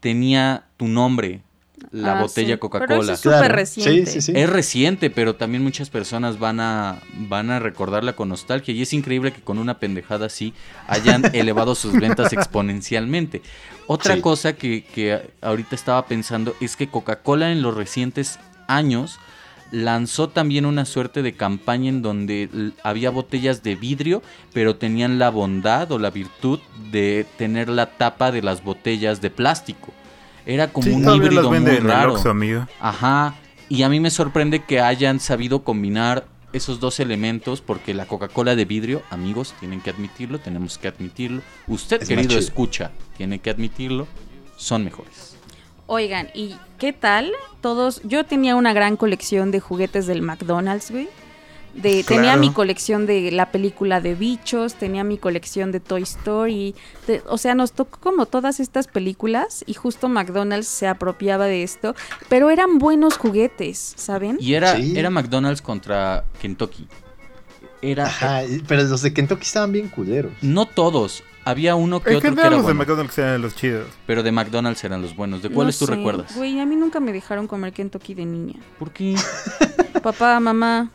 tenía 0.00 0.66
tu 0.76 0.86
nombre, 0.86 1.42
la 1.90 2.18
Ah, 2.18 2.22
botella 2.22 2.54
sí. 2.54 2.58
Coca-Cola. 2.58 3.12
es 3.14 3.20
Claro. 3.20 3.54
reciente. 3.54 4.06
Sí, 4.06 4.20
sí, 4.20 4.32
sí. 4.32 4.32
Es 4.38 4.48
reciente, 4.50 5.10
pero 5.10 5.34
también 5.36 5.62
muchas 5.62 5.90
personas 5.90 6.38
van 6.38 6.60
a, 6.60 7.00
van 7.14 7.50
a 7.50 7.58
recordarla 7.58 8.14
con 8.14 8.28
nostalgia. 8.28 8.74
Y 8.74 8.82
es 8.82 8.92
increíble 8.92 9.32
que 9.32 9.40
con 9.40 9.58
una 9.58 9.78
pendejada 9.78 10.26
así 10.26 10.54
hayan 10.86 11.22
elevado 11.34 11.74
sus 11.74 11.92
ventas 11.94 12.32
exponencialmente. 12.32 13.42
Otra 13.86 14.14
Sí. 14.16 14.20
cosa 14.20 14.52
que, 14.54 14.84
que 14.84 15.30
ahorita 15.40 15.74
estaba 15.74 16.06
pensando 16.06 16.54
es 16.60 16.76
que 16.76 16.88
Coca-Cola 16.88 17.50
en 17.52 17.62
los 17.62 17.74
recientes 17.74 18.38
años 18.66 19.18
lanzó 19.70 20.28
también 20.30 20.64
una 20.64 20.84
suerte 20.86 21.22
de 21.22 21.34
campaña 21.34 21.90
en 21.90 22.00
donde 22.02 22.72
había 22.82 23.10
botellas 23.10 23.62
de 23.62 23.76
vidrio, 23.76 24.22
pero 24.54 24.76
tenían 24.76 25.18
la 25.18 25.28
bondad 25.30 25.92
o 25.92 25.98
la 25.98 26.10
virtud 26.10 26.58
de 26.90 27.26
tener 27.36 27.68
la 27.68 27.86
tapa 27.86 28.32
de 28.32 28.40
las 28.42 28.64
botellas 28.64 29.20
de 29.20 29.28
plástico. 29.30 29.92
Era 30.48 30.72
como 30.72 30.86
Sí, 30.86 30.92
un 30.94 31.14
híbrido 31.14 31.42
las 31.52 31.60
muy 31.60 31.76
raro. 31.76 32.16
Amigo. 32.24 32.66
Ajá, 32.80 33.34
y 33.68 33.82
a 33.82 33.90
mí 33.90 34.00
me 34.00 34.10
sorprende 34.10 34.64
que 34.64 34.80
hayan 34.80 35.20
sabido 35.20 35.62
combinar 35.62 36.26
esos 36.54 36.80
dos 36.80 37.00
elementos 37.00 37.60
porque 37.60 37.92
la 37.92 38.06
Coca-Cola 38.06 38.56
de 38.56 38.64
vidrio, 38.64 39.02
amigos, 39.10 39.54
tienen 39.60 39.82
que 39.82 39.90
admitirlo, 39.90 40.38
tenemos 40.38 40.78
que 40.78 40.88
admitirlo. 40.88 41.42
Usted, 41.66 42.00
Es 42.00 42.08
querido 42.08 42.38
escucha, 42.38 42.92
tiene 43.18 43.40
que 43.40 43.50
admitirlo, 43.50 44.08
son 44.56 44.84
mejores. 44.84 45.36
Oigan, 45.86 46.30
¿y 46.34 46.56
qué 46.78 46.94
tal? 46.94 47.30
Todos, 47.60 48.00
yo 48.04 48.24
tenía 48.24 48.56
una 48.56 48.72
gran 48.72 48.96
colección 48.96 49.50
de 49.50 49.60
juguetes 49.60 50.06
del 50.06 50.22
McDonald's, 50.22 50.90
güey. 50.90 51.10
De, 51.74 52.02
Tenía 52.02 52.36
mi 52.36 52.50
colección 52.52 53.06
de 53.06 53.30
la 53.30 53.52
película 53.52 54.00
de 54.00 54.14
bichos, 54.16 54.74
tenía 54.74 55.04
mi 55.04 55.16
colección 55.16 55.70
de 55.70 55.78
Toy 55.80 56.02
Story. 56.02 56.74
de- 57.06 57.22
o 57.28 57.38
sea, 57.38 57.54
nos 57.54 57.72
tocó 57.72 58.00
como 58.00 58.26
todas 58.26 58.58
estas 58.58 58.88
películas 58.88 59.62
y 59.66 59.74
justo 59.74 60.08
McDonald's 60.08 60.66
se 60.66 60.88
apropiaba 60.88 61.46
de 61.46 61.62
esto. 61.62 61.94
Pero 62.28 62.50
eran 62.50 62.78
buenos 62.78 63.16
juguetes, 63.16 63.92
¿saben? 63.96 64.38
Y 64.40 64.54
era, 64.54 64.76
Sí. 64.76 64.94
era 64.98 65.08
McDonald's 65.10 65.62
contra 65.62 66.24
Kentucky. 66.40 66.88
Era, 67.80 68.06
Ajá, 68.06 68.40
pero 68.66 68.82
los 68.82 69.02
de 69.02 69.12
Kentucky 69.14 69.44
estaban 69.44 69.70
bien 69.70 69.88
culeros. 69.88 70.32
no 70.42 70.66
todos, 70.66 71.22
había 71.44 71.76
uno 71.76 72.00
que 72.02 72.10
En 72.10 72.16
otro 72.16 72.34
que 72.34 72.40
era 72.40 72.50
los 72.50 72.66
de 72.66 72.74
McDonald's 72.74 73.16
eran 73.18 73.40
los 73.40 73.54
chidos. 73.54 73.86
pero 74.04 74.24
de 74.24 74.32
McDonald's 74.32 74.82
eran 74.82 75.00
los 75.00 75.14
buenos. 75.14 75.42
¿De 75.42 75.48
No 75.48 75.54
cuáles 75.54 75.78
tú 75.78 75.86
sé, 75.86 75.94
recuerdas? 75.94 76.34
Güey, 76.34 76.58
a 76.58 76.66
mí 76.66 76.74
nunca 76.74 76.98
me 76.98 77.12
dejaron 77.12 77.46
comer 77.46 77.72
Kentucky 77.72 78.14
de 78.14 78.26
niña. 78.26 78.56
¿Por 78.80 78.90
qué? 78.90 79.14
Papá, 80.02 80.40
mamá, 80.40 80.90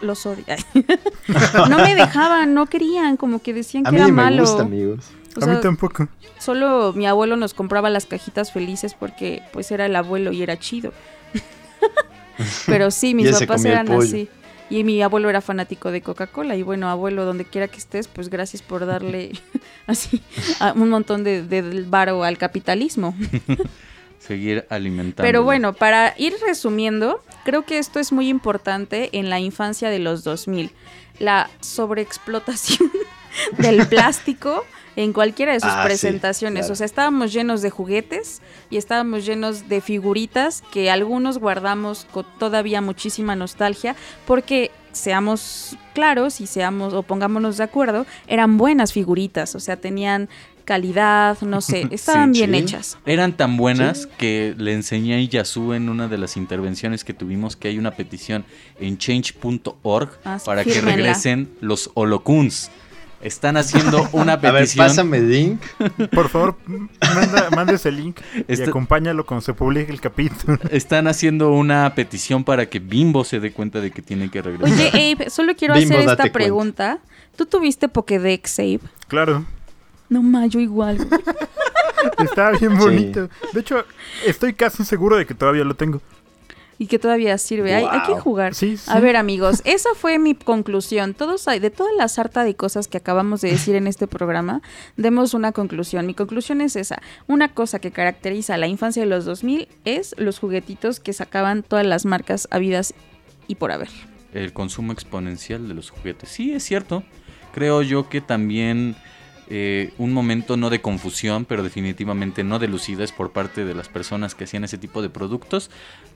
los 0.00 0.26
odio. 0.26 0.44
no 1.68 1.78
me 1.78 1.94
dejaban, 1.94 2.54
no 2.54 2.66
querían, 2.66 3.16
como 3.16 3.40
que 3.40 3.52
decían 3.54 3.86
A 3.86 3.90
que 3.90 3.96
mí 3.96 4.02
era 4.02 4.06
me 4.08 4.12
malo. 4.12 4.42
gusta, 4.42 4.62
amigos. 4.62 5.06
O 5.40 5.44
a 5.44 5.46
mí 5.46 5.56
tampoco. 5.62 6.08
solo 6.38 6.92
mi 6.92 7.06
abuelo 7.06 7.36
nos 7.36 7.54
compraba 7.54 7.88
las 7.88 8.06
cajitas 8.06 8.52
felices 8.52 8.94
porque 8.98 9.42
pues 9.52 9.70
era 9.70 9.86
el 9.86 9.94
abuelo 9.94 10.32
y 10.32 10.42
era 10.42 10.58
chido. 10.58 10.92
Pero 12.66 12.90
sí, 12.90 13.14
mis 13.14 13.30
papás 13.30 13.64
eran 13.64 13.90
así. 13.92 14.28
Y 14.70 14.84
mi 14.84 15.02
abuelo 15.02 15.28
era 15.28 15.40
fanático 15.40 15.90
de 15.90 16.00
Coca-Cola. 16.00 16.54
Y 16.56 16.62
bueno, 16.62 16.88
abuelo, 16.88 17.24
donde 17.24 17.44
quiera 17.44 17.66
que 17.68 17.78
estés, 17.78 18.06
pues 18.06 18.30
gracias 18.30 18.62
por 18.62 18.86
darle 18.86 19.32
así 19.86 20.22
a 20.60 20.72
un 20.72 20.88
montón 20.90 21.24
de, 21.24 21.42
de 21.42 21.84
varo 21.88 22.22
al 22.22 22.38
capitalismo. 22.38 23.14
Seguir 24.20 24.66
alimentando. 24.70 25.26
Pero 25.26 25.42
bueno, 25.42 25.72
para 25.72 26.14
ir 26.16 26.34
resumiendo, 26.46 27.20
creo 27.44 27.64
que 27.64 27.78
esto 27.78 27.98
es 27.98 28.12
muy 28.12 28.28
importante 28.28 29.08
en 29.18 29.28
la 29.30 29.40
infancia 29.40 29.90
de 29.90 29.98
los 29.98 30.22
2000. 30.22 30.70
La 31.18 31.50
sobreexplotación 31.60 32.90
del 33.58 33.86
plástico 33.88 34.64
en 34.96 35.12
cualquiera 35.12 35.52
de 35.52 35.60
sus 35.60 35.70
Ah, 35.70 35.82
sí, 35.82 35.86
presentaciones. 35.88 36.62
claro. 36.66 36.72
O 36.72 36.76
sea, 36.76 36.84
estábamos 36.86 37.32
llenos 37.32 37.62
de 37.62 37.70
juguetes 37.70 38.42
y 38.70 38.76
estábamos 38.76 39.24
llenos 39.24 39.68
de 39.68 39.80
figuritas 39.80 40.62
que 40.72 40.90
algunos 40.90 41.38
guardamos 41.38 42.06
con 42.12 42.26
todavía 42.38 42.80
muchísima 42.80 43.36
nostalgia 43.36 43.96
porque 44.26 44.70
seamos 44.92 45.76
claros 45.94 46.40
y 46.40 46.46
seamos 46.48 46.92
o 46.94 47.04
pongámonos 47.04 47.56
de 47.56 47.62
acuerdo, 47.64 48.06
eran 48.26 48.58
buenas 48.58 48.92
figuritas, 48.92 49.54
o 49.54 49.60
sea, 49.60 49.76
tenían 49.76 50.28
calidad, 50.74 51.36
no 51.42 51.60
sé, 51.60 51.88
estaban 51.90 52.32
Sí, 52.32 52.40
bien 52.46 52.52
sí. 52.52 52.58
hechas. 52.58 52.98
Eran 53.04 53.36
tan 53.36 53.56
buenas 53.56 54.06
que 54.06 54.54
le 54.56 54.72
enseñé 54.72 55.16
a 55.16 55.20
Yasu 55.20 55.72
en 55.72 55.88
una 55.88 56.06
de 56.06 56.16
las 56.16 56.36
intervenciones 56.36 57.02
que 57.02 57.12
tuvimos 57.12 57.56
que 57.56 57.66
hay 57.66 57.76
una 57.78 57.90
petición 57.90 58.44
en 58.78 58.96
change.org 58.96 60.10
Ah, 60.24 60.38
para 60.44 60.62
que 60.64 60.80
regresen 60.80 61.48
los 61.60 61.90
holocuns. 61.94 62.70
Están 63.20 63.56
haciendo 63.56 64.08
una 64.12 64.34
A 64.34 64.36
ver, 64.36 64.52
petición. 64.54 64.86
pásame 64.86 65.16
el 65.18 65.30
link. 65.30 65.60
Por 66.12 66.28
favor, 66.28 66.56
manda, 66.66 67.50
manda 67.50 67.72
ese 67.74 67.90
link 67.90 68.18
y 68.48 68.62
acompáñalo 68.62 69.26
cuando 69.26 69.42
se 69.42 69.52
publique 69.54 69.90
el 69.92 70.00
capítulo. 70.00 70.56
Están 70.70 71.08
haciendo 71.08 71.50
una 71.50 71.92
petición 71.96 72.44
para 72.44 72.66
que 72.70 72.78
Bimbo 72.78 73.24
se 73.24 73.40
dé 73.40 73.52
cuenta 73.52 73.80
de 73.80 73.90
que 73.90 74.02
tiene 74.02 74.30
que 74.30 74.40
regresar. 74.40 74.72
Oye, 74.94 75.14
Abe, 75.18 75.28
solo 75.30 75.54
quiero 75.56 75.74
Bimbo, 75.74 75.96
hacer 75.96 76.00
esta 76.08 76.16
cuenta. 76.16 76.32
pregunta. 76.32 76.98
¿Tú 77.36 77.44
tuviste 77.46 77.88
Pokédex, 77.88 78.58
Abe? 78.60 78.80
Claro, 79.08 79.44
No, 80.10 80.22
ma, 80.22 80.46
yo 80.46 80.60
igual. 80.60 80.98
está 82.18 82.50
bien 82.50 82.72
Sí. 82.72 82.78
bonito. 82.78 83.28
De 83.52 83.60
hecho, 83.60 83.84
estoy 84.26 84.52
casi 84.54 84.84
seguro 84.84 85.16
de 85.16 85.26
que 85.26 85.34
todavía 85.34 85.64
lo 85.64 85.74
tengo. 85.74 86.00
y 86.82 86.86
que 86.86 86.98
todavía 86.98 87.36
sirve. 87.36 87.74
Hay, 87.74 87.84
hay 87.84 88.00
que 88.06 88.12
Wow. 88.12 88.20
jugar. 88.22 88.54
Sí, 88.54 88.78
sí. 88.78 88.90
A 88.90 89.00
ver, 89.00 89.14
amigos, 89.16 89.60
esa 89.66 89.90
fue 89.94 90.18
mi 90.18 90.34
conclusión. 90.34 91.12
Todos 91.12 91.46
hay, 91.46 91.58
de 91.60 91.68
toda 91.68 91.90
la 91.92 92.08
sarta 92.08 92.42
de 92.42 92.54
cosas 92.56 92.88
que 92.88 92.96
acabamos 92.96 93.42
de 93.42 93.50
decir 93.50 93.74
en 93.76 93.86
este 93.86 94.06
programa, 94.06 94.62
demos 94.96 95.34
una 95.34 95.52
conclusión. 95.52 96.06
Mi 96.06 96.14
conclusión 96.14 96.62
es 96.62 96.76
esa. 96.76 97.02
Una 97.26 97.52
cosa 97.52 97.80
que 97.80 97.90
caracteriza 97.90 98.56
la 98.56 98.66
infancia 98.66 99.02
de 99.02 99.10
los 99.10 99.26
2000 99.26 99.68
es 99.84 100.14
los 100.16 100.38
juguetitos 100.38 101.00
que 101.00 101.12
sacaban 101.12 101.62
todas 101.64 101.84
las 101.86 102.06
marcas 102.06 102.48
habidas 102.50 102.94
y 103.46 103.56
por 103.56 103.72
haber. 103.72 103.90
el 104.32 104.54
consumo 104.54 104.92
exponencial 104.94 105.68
de 105.68 105.74
los 105.74 105.90
juguetes. 105.90 106.30
Sí, 106.30 106.52
es 106.54 106.62
cierto. 106.64 107.02
Creo 107.52 107.82
yo 107.82 108.08
que 108.08 108.22
también 108.22 108.96
eh, 109.50 109.92
un 109.98 110.12
momento 110.12 110.56
no 110.56 110.70
de 110.70 110.80
confusión, 110.80 111.44
pero 111.44 111.62
definitivamente 111.62 112.44
no 112.44 112.58
de 112.58 112.68
lucidez 112.68 113.12
por 113.12 113.32
parte 113.32 113.64
de 113.64 113.74
las 113.74 113.88
personas 113.88 114.34
que 114.34 114.44
hacían 114.44 114.64
ese 114.64 114.78
tipo 114.78 115.02
de 115.02 115.10
productos, 115.10 115.70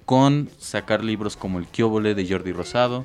con 0.04 0.48
sacar 0.58 1.04
libros 1.04 1.36
como 1.36 1.58
El 1.58 1.66
Kiobole 1.66 2.14
de 2.14 2.26
Jordi 2.28 2.52
Rosado. 2.52 3.04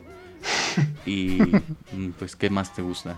Y 1.06 1.40
pues, 2.20 2.36
¿qué 2.36 2.50
más 2.50 2.74
te 2.74 2.82
gusta? 2.82 3.18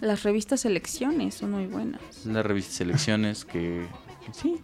Las 0.00 0.24
revistas 0.24 0.60
Selecciones 0.60 1.36
son 1.36 1.52
muy 1.52 1.66
buenas. 1.66 2.00
La 2.26 2.42
revista 2.42 2.72
Selecciones, 2.72 3.44
que 3.44 3.86
que 4.26 4.34
sí. 4.34 4.60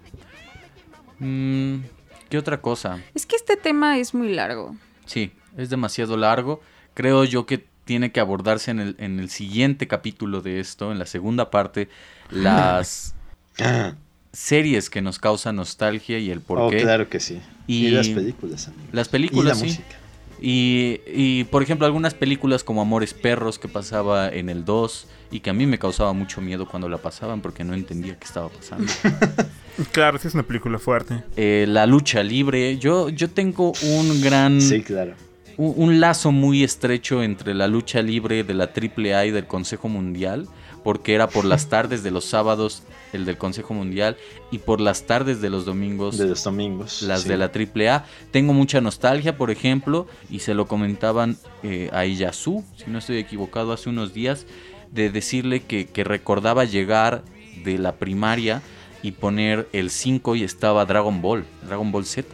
Mm, 1.19 1.85
¿Qué 2.29 2.39
otra 2.39 2.61
cosa? 2.61 3.01
Es 3.15 3.27
que 3.27 3.37
este 3.37 3.57
tema 3.57 3.99
es 3.99 4.13
muy 4.13 4.33
largo. 4.33 4.75
Sí, 5.07 5.33
es 5.57 5.71
demasiado 5.71 6.17
largo. 6.17 6.61
Creo 6.95 7.25
yo 7.25 7.47
que 7.47 7.67
tiene 7.85 8.13
que 8.13 8.21
abordarse 8.21 8.71
en 8.71 8.81
el, 8.81 8.97
en 8.99 9.19
el 9.19 9.29
siguiente 9.31 9.89
capítulo 9.89 10.41
de 10.41 10.61
esto, 10.61 10.93
en 10.93 10.99
la 10.99 11.07
segunda 11.07 11.51
parte, 11.51 11.89
las 12.31 13.15
series 14.33 14.91
que 14.91 15.03
nos 15.03 15.19
causan 15.19 15.57
nostalgia 15.57 16.19
y 16.19 16.31
el 16.31 16.41
por 16.41 16.59
Oh, 16.59 16.71
claro 16.71 17.09
que 17.09 17.21
sí. 17.21 17.41
Y, 17.67 17.87
Y 17.87 17.91
las 17.91 18.09
películas, 18.09 18.69
amigo. 18.69 18.83
Las 18.93 19.09
Y 19.09 19.11
películas, 19.11 19.47
la 19.47 19.55
sí. 19.55 19.67
música. 19.67 19.97
Y, 20.45 21.01
y, 21.07 21.45
por 21.45 21.63
ejemplo, 21.63 21.87
algunas 21.87 22.15
películas 22.15 22.65
como 22.65 22.83
Amores 22.83 23.15
Perros 23.15 23.61
que 23.61 23.69
pasaba 23.69 24.29
en 24.29 24.49
el 24.49 24.65
2 24.65 25.07
y 25.31 25.39
que 25.39 25.51
a 25.51 25.53
mí 25.53 25.67
me 25.67 25.79
causaba 25.79 26.13
mucho 26.13 26.41
miedo 26.41 26.67
cuando 26.67 26.89
la 26.89 26.99
pasaban 26.99 27.41
porque 27.41 27.63
no 27.63 27.75
entendía 27.75 28.19
qué 28.19 28.25
estaba 28.25 28.49
pasando. 28.49 28.93
Claro, 29.91 30.19
sí 30.19 30.29
es 30.29 30.35
una 30.35 30.43
película 30.43 30.79
fuerte. 30.79 31.23
Eh, 31.35 31.65
la 31.67 31.87
lucha 31.87 32.23
libre, 32.23 32.77
yo, 32.77 33.09
yo 33.09 33.31
tengo 33.31 33.73
un 33.83 34.21
gran... 34.21 34.61
Sí, 34.61 34.83
claro. 34.83 35.15
Un, 35.63 35.75
un 35.77 36.01
lazo 36.01 36.33
muy 36.33 36.65
estrecho 36.65 37.23
entre 37.23 37.55
la 37.55 37.69
lucha 37.69 38.03
libre 38.03 38.43
de 38.45 38.55
la 38.55 38.65
AAA 38.65 39.27
y 39.27 39.31
del 39.31 39.47
Consejo 39.47 39.89
Mundial, 39.89 40.49
porque 40.83 41.15
era 41.15 41.29
por 41.29 41.45
las 41.45 41.69
tardes 41.69 42.03
de 42.03 42.11
los 42.11 42.25
sábados 42.25 42.83
el 43.13 43.25
del 43.25 43.37
Consejo 43.39 43.75
Mundial 43.75 44.17
y 44.51 44.59
por 44.59 44.81
las 44.81 45.05
tardes 45.07 45.41
de 45.41 45.51
los 45.51 45.65
domingos 45.65 46.19
De 46.19 46.27
los 46.27 46.43
domingos. 46.43 47.03
las 47.03 47.23
sí. 47.23 47.29
de 47.29 47.37
la 47.37 47.51
AAA. 47.55 48.05
Tengo 48.31 48.53
mucha 48.55 48.81
nostalgia, 48.81 49.37
por 49.37 49.51
ejemplo, 49.51 50.07
y 50.31 50.41
se 50.41 50.55
lo 50.55 50.67
comentaban 50.67 51.37
eh, 51.63 51.91
a 51.93 52.07
Iyasu, 52.07 52.65
si 52.77 52.91
no 52.91 52.99
estoy 52.99 53.19
equivocado, 53.19 53.73
hace 53.73 53.89
unos 53.89 54.13
días, 54.13 54.47
de 54.91 55.11
decirle 55.11 55.61
que, 55.61 55.87
que 55.87 56.05
recordaba 56.05 56.65
llegar 56.65 57.23
de 57.65 57.79
la 57.79 57.93
primaria 57.97 58.63
y 59.03 59.13
poner 59.13 59.69
el 59.73 59.91
5 59.91 60.37
y 60.37 60.45
estaba 60.45 60.85
Dragon 60.87 61.23
Ball, 61.23 61.45
Dragon 61.67 61.93
Ball 61.93 62.05
Z. 62.05 62.29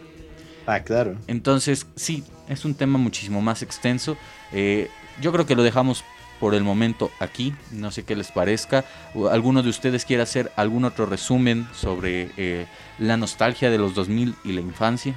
Ah, 0.67 0.81
claro. 0.81 1.17
Entonces, 1.27 1.87
sí, 1.97 2.25
es 2.49 2.65
un 2.65 2.75
tema 2.75 2.99
muchísimo 2.99 3.41
más 3.41 3.63
extenso. 3.63 4.17
Eh, 4.53 4.91
yo 5.21 5.33
creo 5.33 5.47
que 5.47 5.55
lo 5.55 5.63
dejamos 5.63 6.05
por 6.41 6.55
el 6.55 6.63
momento 6.63 7.11
aquí. 7.19 7.55
No 7.73 7.91
sé 7.91 8.05
qué 8.05 8.17
les 8.17 8.31
parezca. 8.31 8.85
¿Alguno 9.31 9.63
de 9.63 9.71
ustedes 9.71 10.05
quiere 10.05 10.23
hacer 10.23 10.53
algún 10.57 10.85
otro 10.85 11.07
resumen 11.07 11.69
sobre 11.75 12.31
eh, 12.37 12.67
la 12.99 13.17
nostalgia 13.17 13.71
de 13.71 13.79
los 13.79 13.95
2000 13.95 14.35
y 14.45 14.53
la 14.53 14.61
infancia? 14.61 15.15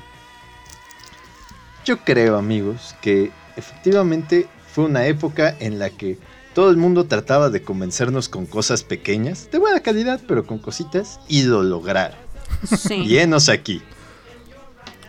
Yo 1.85 1.99
creo, 1.99 2.37
amigos, 2.37 2.95
que 3.01 3.31
efectivamente 3.55 4.47
fue 4.73 4.85
una 4.85 5.05
época 5.05 5.55
en 5.59 5.79
la 5.79 5.89
que 5.89 6.17
todo 6.53 6.69
el 6.69 6.77
mundo 6.77 7.05
trataba 7.05 7.49
de 7.49 7.63
convencernos 7.63 8.29
con 8.29 8.45
cosas 8.45 8.83
pequeñas, 8.83 9.49
de 9.51 9.57
buena 9.57 9.79
calidad, 9.79 10.21
pero 10.27 10.45
con 10.45 10.59
cositas, 10.59 11.19
y 11.27 11.43
lo 11.43 11.63
lograron. 11.63 12.17
Sí. 12.77 13.05
Llenos 13.05 13.49
aquí. 13.49 13.81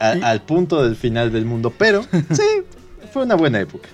A- 0.02 0.16
Y- 0.16 0.22
Al 0.22 0.42
punto 0.42 0.82
del 0.82 0.96
final 0.96 1.32
del 1.32 1.44
mundo, 1.46 1.72
pero 1.76 2.02
sí, 2.30 2.64
fue 3.12 3.22
una 3.24 3.34
buena 3.34 3.60
época. 3.60 3.88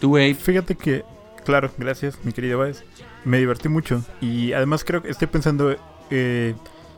Tú, 0.00 0.16
Fíjate 0.38 0.74
que, 0.76 1.04
claro, 1.44 1.70
gracias, 1.78 2.18
mi 2.24 2.32
querido 2.32 2.58
Baez. 2.58 2.82
Me 3.24 3.38
divertí 3.38 3.68
mucho. 3.68 4.02
Y 4.20 4.52
además 4.54 4.82
creo 4.84 5.02
que 5.02 5.10
estoy 5.10 5.28
pensando 5.28 5.76
eh, 6.10 6.54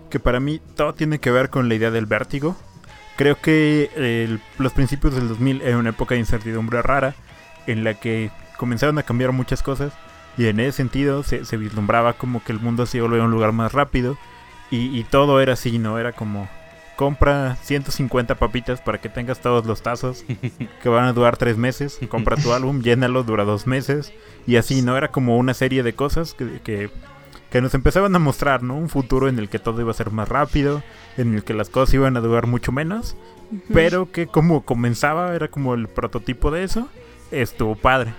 que 0.08 0.20
para 0.20 0.38
mí 0.40 0.60
todo 0.76 0.94
tiene 0.94 1.18
que 1.18 1.30
ver 1.32 1.50
con 1.50 1.68
la 1.68 1.74
idea 1.74 1.90
del 1.90 2.06
vértigo. 2.06 2.56
Creo 3.16 3.40
que 3.40 3.90
el- 3.96 4.40
los 4.58 4.72
principios 4.72 5.14
del 5.14 5.28
2000 5.28 5.60
era 5.62 5.76
una 5.78 5.90
época 5.90 6.14
de 6.14 6.20
incertidumbre 6.20 6.80
rara 6.80 7.14
en 7.66 7.82
la 7.84 7.94
que 7.94 8.30
comenzaron 8.56 8.98
a 8.98 9.02
cambiar 9.02 9.32
muchas 9.32 9.62
cosas. 9.62 9.92
Y 10.38 10.46
en 10.46 10.60
ese 10.60 10.76
sentido 10.78 11.24
se, 11.24 11.44
se 11.44 11.56
vislumbraba 11.56 12.12
como 12.14 12.42
que 12.42 12.52
el 12.52 12.60
mundo 12.60 12.86
se 12.86 12.98
iba 12.98 13.06
a 13.06 13.08
volver 13.10 13.24
un 13.24 13.30
lugar 13.32 13.52
más 13.52 13.72
rápido. 13.72 14.16
Y, 14.70 14.96
y 14.98 15.04
todo 15.04 15.40
era 15.40 15.54
así, 15.54 15.78
¿no? 15.78 15.98
Era 15.98 16.12
como 16.12 16.48
compra 17.02 17.56
150 17.64 18.36
papitas 18.36 18.80
para 18.80 19.00
que 19.00 19.08
tengas 19.08 19.40
todos 19.40 19.66
los 19.66 19.82
tazos 19.82 20.24
que 20.82 20.88
van 20.88 21.06
a 21.06 21.12
durar 21.12 21.36
tres 21.36 21.56
meses. 21.56 21.98
Compra 22.08 22.36
tu 22.36 22.52
álbum, 22.52 22.80
llénalo, 22.80 23.24
dura 23.24 23.42
dos 23.42 23.66
meses. 23.66 24.12
Y 24.46 24.54
así, 24.54 24.82
¿no? 24.82 24.96
Era 24.96 25.10
como 25.10 25.36
una 25.36 25.52
serie 25.52 25.82
de 25.82 25.94
cosas 25.94 26.32
que, 26.32 26.60
que, 26.62 26.90
que 27.50 27.60
nos 27.60 27.74
empezaban 27.74 28.14
a 28.14 28.20
mostrar, 28.20 28.62
¿no? 28.62 28.76
Un 28.76 28.88
futuro 28.88 29.28
en 29.28 29.40
el 29.40 29.48
que 29.48 29.58
todo 29.58 29.80
iba 29.80 29.90
a 29.90 29.94
ser 29.94 30.12
más 30.12 30.28
rápido, 30.28 30.84
en 31.16 31.34
el 31.34 31.42
que 31.42 31.54
las 31.54 31.70
cosas 31.70 31.92
iban 31.94 32.16
a 32.16 32.20
durar 32.20 32.46
mucho 32.46 32.70
menos. 32.70 33.16
Pero 33.72 34.12
que 34.12 34.28
como 34.28 34.64
comenzaba, 34.64 35.34
era 35.34 35.48
como 35.48 35.74
el 35.74 35.88
prototipo 35.88 36.52
de 36.52 36.62
eso. 36.62 36.86
Estuvo 37.32 37.74
padre. 37.74 38.14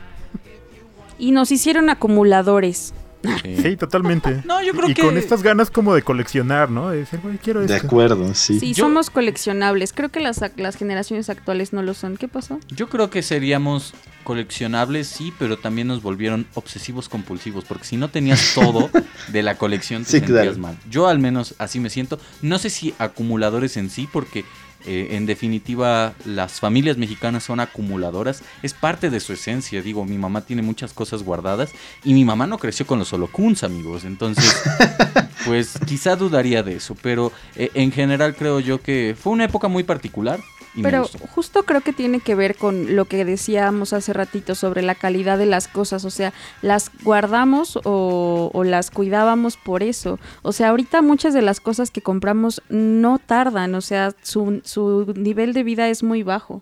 Y 1.18 1.31
nos 1.31 1.53
hicieron 1.53 1.89
acumuladores. 1.89 2.93
Sí. 3.41 3.57
Sí, 3.61 3.77
totalmente. 3.77 4.41
No, 4.45 4.61
yo 4.61 4.73
creo 4.73 4.89
y 4.89 4.93
que- 4.93 5.01
con 5.01 5.17
estas 5.17 5.43
ganas 5.43 5.69
como 5.71 5.95
de 5.95 6.01
coleccionar, 6.01 6.69
¿no? 6.69 6.89
De 6.89 6.97
decir, 6.99 7.19
güey, 7.21 7.37
quiero 7.37 7.61
De 7.65 7.73
esto. 7.75 7.87
acuerdo, 7.87 8.33
sí. 8.33 8.59
Sí, 8.59 8.73
Yo- 8.73 8.85
somos 8.85 9.09
coleccionables. 9.09 9.93
Creo 9.93 10.09
que 10.09 10.19
las, 10.19 10.41
las 10.57 10.75
generaciones 10.75 11.29
actuales 11.29 11.71
no 11.73 11.81
lo 11.83 11.93
son. 11.93 12.17
¿Qué 12.17 12.27
pasó? 12.27 12.59
Yo 12.69 12.89
creo 12.89 13.09
que 13.09 13.21
seríamos 13.21 13.93
coleccionables, 14.23 15.07
sí, 15.07 15.33
pero 15.39 15.57
también 15.57 15.87
nos 15.87 16.01
volvieron 16.01 16.47
obsesivos 16.53 17.09
compulsivos, 17.09 17.65
porque 17.65 17.85
si 17.85 17.97
no 17.97 18.09
tenías 18.09 18.53
todo 18.55 18.89
de 19.29 19.43
la 19.43 19.57
colección 19.57 20.03
te 20.03 20.11
Sí, 20.11 20.19
sentías 20.19 20.41
claro. 20.43 20.57
mal. 20.57 20.77
Yo 20.89 21.07
al 21.07 21.19
menos 21.19 21.55
así 21.59 21.79
me 21.79 21.89
siento. 21.89 22.19
No 22.41 22.57
sé 22.57 22.69
si 22.69 22.93
acumuladores 22.99 23.77
en 23.77 23.89
sí, 23.89 24.07
porque 24.11 24.43
eh, 24.85 25.10
en 25.11 25.26
definitiva 25.26 26.14
las 26.26 26.60
familias 26.60 26.97
mexicanas 26.97 27.43
son 27.43 27.60
acumuladoras, 27.60 28.43
es 28.61 28.73
parte 28.73 29.10
de 29.10 29.19
su 29.19 29.34
esencia. 29.34 29.81
Digo, 29.81 30.05
mi 30.05 30.18
mamá 30.18 30.41
tiene 30.41 30.61
muchas 30.61 30.93
cosas 30.93 31.23
guardadas 31.23 31.72
y 32.03 32.14
mi 32.14 32.26
mamá 32.26 32.47
no 32.47 32.57
creció 32.57 32.85
con 32.85 32.99
los 32.99 33.11
holocuns, 33.14 33.64
amigos. 33.64 34.03
Entonces, 34.05 34.64
pues 35.45 35.80
quizá 35.85 36.15
dudaría 36.15 36.64
de 36.64 36.76
eso, 36.76 36.95
pero 37.01 37.31
eh, 37.55 37.72
en 37.73 37.91
general 37.91 38.35
creo 38.35 38.60
yo 38.60 38.81
que 38.81 39.15
fue 39.19 39.34
una 39.34 39.45
época 39.45 39.68
muy 39.68 39.84
particular. 39.84 40.39
Y 40.75 40.81
Pero 40.81 41.07
justo 41.35 41.63
creo 41.63 41.81
que 41.81 41.93
tiene 41.93 42.19
que 42.19 42.33
ver 42.33 42.55
con 42.55 42.95
lo 42.95 43.05
que 43.05 43.25
decíamos 43.25 43.93
hace 43.93 44.11
ratito 44.11 44.55
sobre 44.55 44.81
la 44.81 44.95
calidad 44.95 45.37
de 45.37 45.45
las 45.45 45.67
cosas. 45.67 46.03
O 46.05 46.09
sea, 46.09 46.33
las 46.61 46.91
guardamos 47.03 47.79
o, 47.83 48.49
o 48.53 48.63
las 48.63 48.89
cuidábamos 48.89 49.57
por 49.57 49.83
eso. 49.83 50.19
O 50.41 50.51
sea, 50.51 50.69
ahorita 50.69 51.01
muchas 51.01 51.33
de 51.33 51.43
las 51.43 51.59
cosas 51.59 51.91
que 51.91 52.01
compramos 52.01 52.61
no 52.69 53.19
tardan. 53.19 53.75
O 53.75 53.81
sea, 53.81 54.15
su, 54.23 54.61
su 54.63 55.13
nivel 55.15 55.53
de 55.53 55.63
vida 55.63 55.89
es 55.89 56.01
muy 56.01 56.23
bajo. 56.23 56.61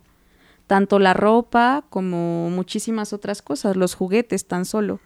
Tanto 0.66 0.98
la 0.98 1.14
ropa 1.14 1.84
como 1.90 2.50
muchísimas 2.50 3.12
otras 3.12 3.42
cosas, 3.42 3.76
los 3.76 3.94
juguetes 3.94 4.46
tan 4.46 4.64
solo. 4.64 5.00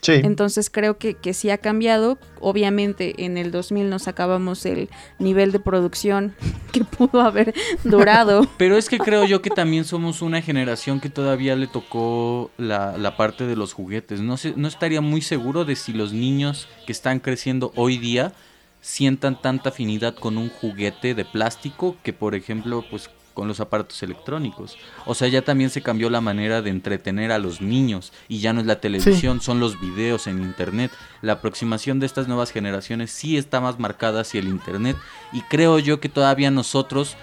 Sí. 0.00 0.12
Entonces 0.12 0.70
creo 0.70 0.98
que, 0.98 1.14
que 1.14 1.34
sí 1.34 1.50
ha 1.50 1.58
cambiado. 1.58 2.18
Obviamente 2.40 3.24
en 3.24 3.36
el 3.36 3.50
2000 3.50 3.90
nos 3.90 4.08
acabamos 4.08 4.64
el 4.66 4.88
nivel 5.18 5.52
de 5.52 5.60
producción 5.60 6.34
que 6.72 6.84
pudo 6.84 7.20
haber 7.20 7.54
durado. 7.84 8.46
Pero 8.56 8.76
es 8.76 8.88
que 8.88 8.98
creo 8.98 9.24
yo 9.24 9.42
que 9.42 9.50
también 9.50 9.84
somos 9.84 10.22
una 10.22 10.42
generación 10.42 11.00
que 11.00 11.10
todavía 11.10 11.56
le 11.56 11.66
tocó 11.66 12.50
la, 12.56 12.96
la 12.96 13.16
parte 13.16 13.46
de 13.46 13.56
los 13.56 13.72
juguetes. 13.72 14.20
No, 14.20 14.36
sé, 14.36 14.54
no 14.56 14.68
estaría 14.68 15.00
muy 15.00 15.20
seguro 15.20 15.64
de 15.64 15.76
si 15.76 15.92
los 15.92 16.12
niños 16.12 16.68
que 16.86 16.92
están 16.92 17.20
creciendo 17.20 17.72
hoy 17.76 17.98
día 17.98 18.32
sientan 18.80 19.40
tanta 19.40 19.68
afinidad 19.70 20.14
con 20.14 20.38
un 20.38 20.48
juguete 20.48 21.14
de 21.14 21.24
plástico 21.24 21.96
que, 22.02 22.12
por 22.12 22.34
ejemplo, 22.34 22.84
pues 22.90 23.10
con 23.40 23.48
los 23.48 23.60
aparatos 23.60 24.02
electrónicos. 24.02 24.76
O 25.06 25.14
sea, 25.14 25.26
ya 25.26 25.40
también 25.40 25.70
se 25.70 25.80
cambió 25.80 26.10
la 26.10 26.20
manera 26.20 26.60
de 26.60 26.68
entretener 26.68 27.32
a 27.32 27.38
los 27.38 27.62
niños 27.62 28.12
y 28.28 28.40
ya 28.40 28.52
no 28.52 28.60
es 28.60 28.66
la 28.66 28.82
televisión, 28.82 29.40
son 29.40 29.60
los 29.60 29.80
videos 29.80 30.26
en 30.26 30.42
internet. 30.42 30.92
La 31.22 31.32
aproximación 31.32 32.00
de 32.00 32.04
estas 32.04 32.28
nuevas 32.28 32.50
generaciones 32.50 33.10
sí 33.10 33.38
está 33.38 33.62
más 33.62 33.78
marcada 33.78 34.20
hacia 34.20 34.40
el 34.40 34.48
internet 34.48 34.94
y 35.32 35.40
creo 35.40 35.78
yo 35.78 36.00
que 36.00 36.10
todavía 36.10 36.50
nosotros 36.50 37.16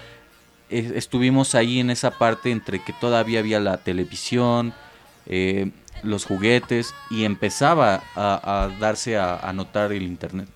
eh, 0.70 0.90
estuvimos 0.96 1.54
ahí 1.54 1.78
en 1.78 1.90
esa 1.90 2.10
parte 2.10 2.50
entre 2.50 2.82
que 2.82 2.92
todavía 2.94 3.38
había 3.38 3.60
la 3.60 3.76
televisión, 3.76 4.74
eh, 5.26 5.70
los 6.02 6.24
juguetes 6.24 6.96
y 7.10 7.26
empezaba 7.26 8.02
a, 8.16 8.64
a 8.64 8.68
darse 8.80 9.16
a, 9.16 9.36
a 9.36 9.52
notar 9.52 9.92
el 9.92 10.02
internet. 10.02 10.48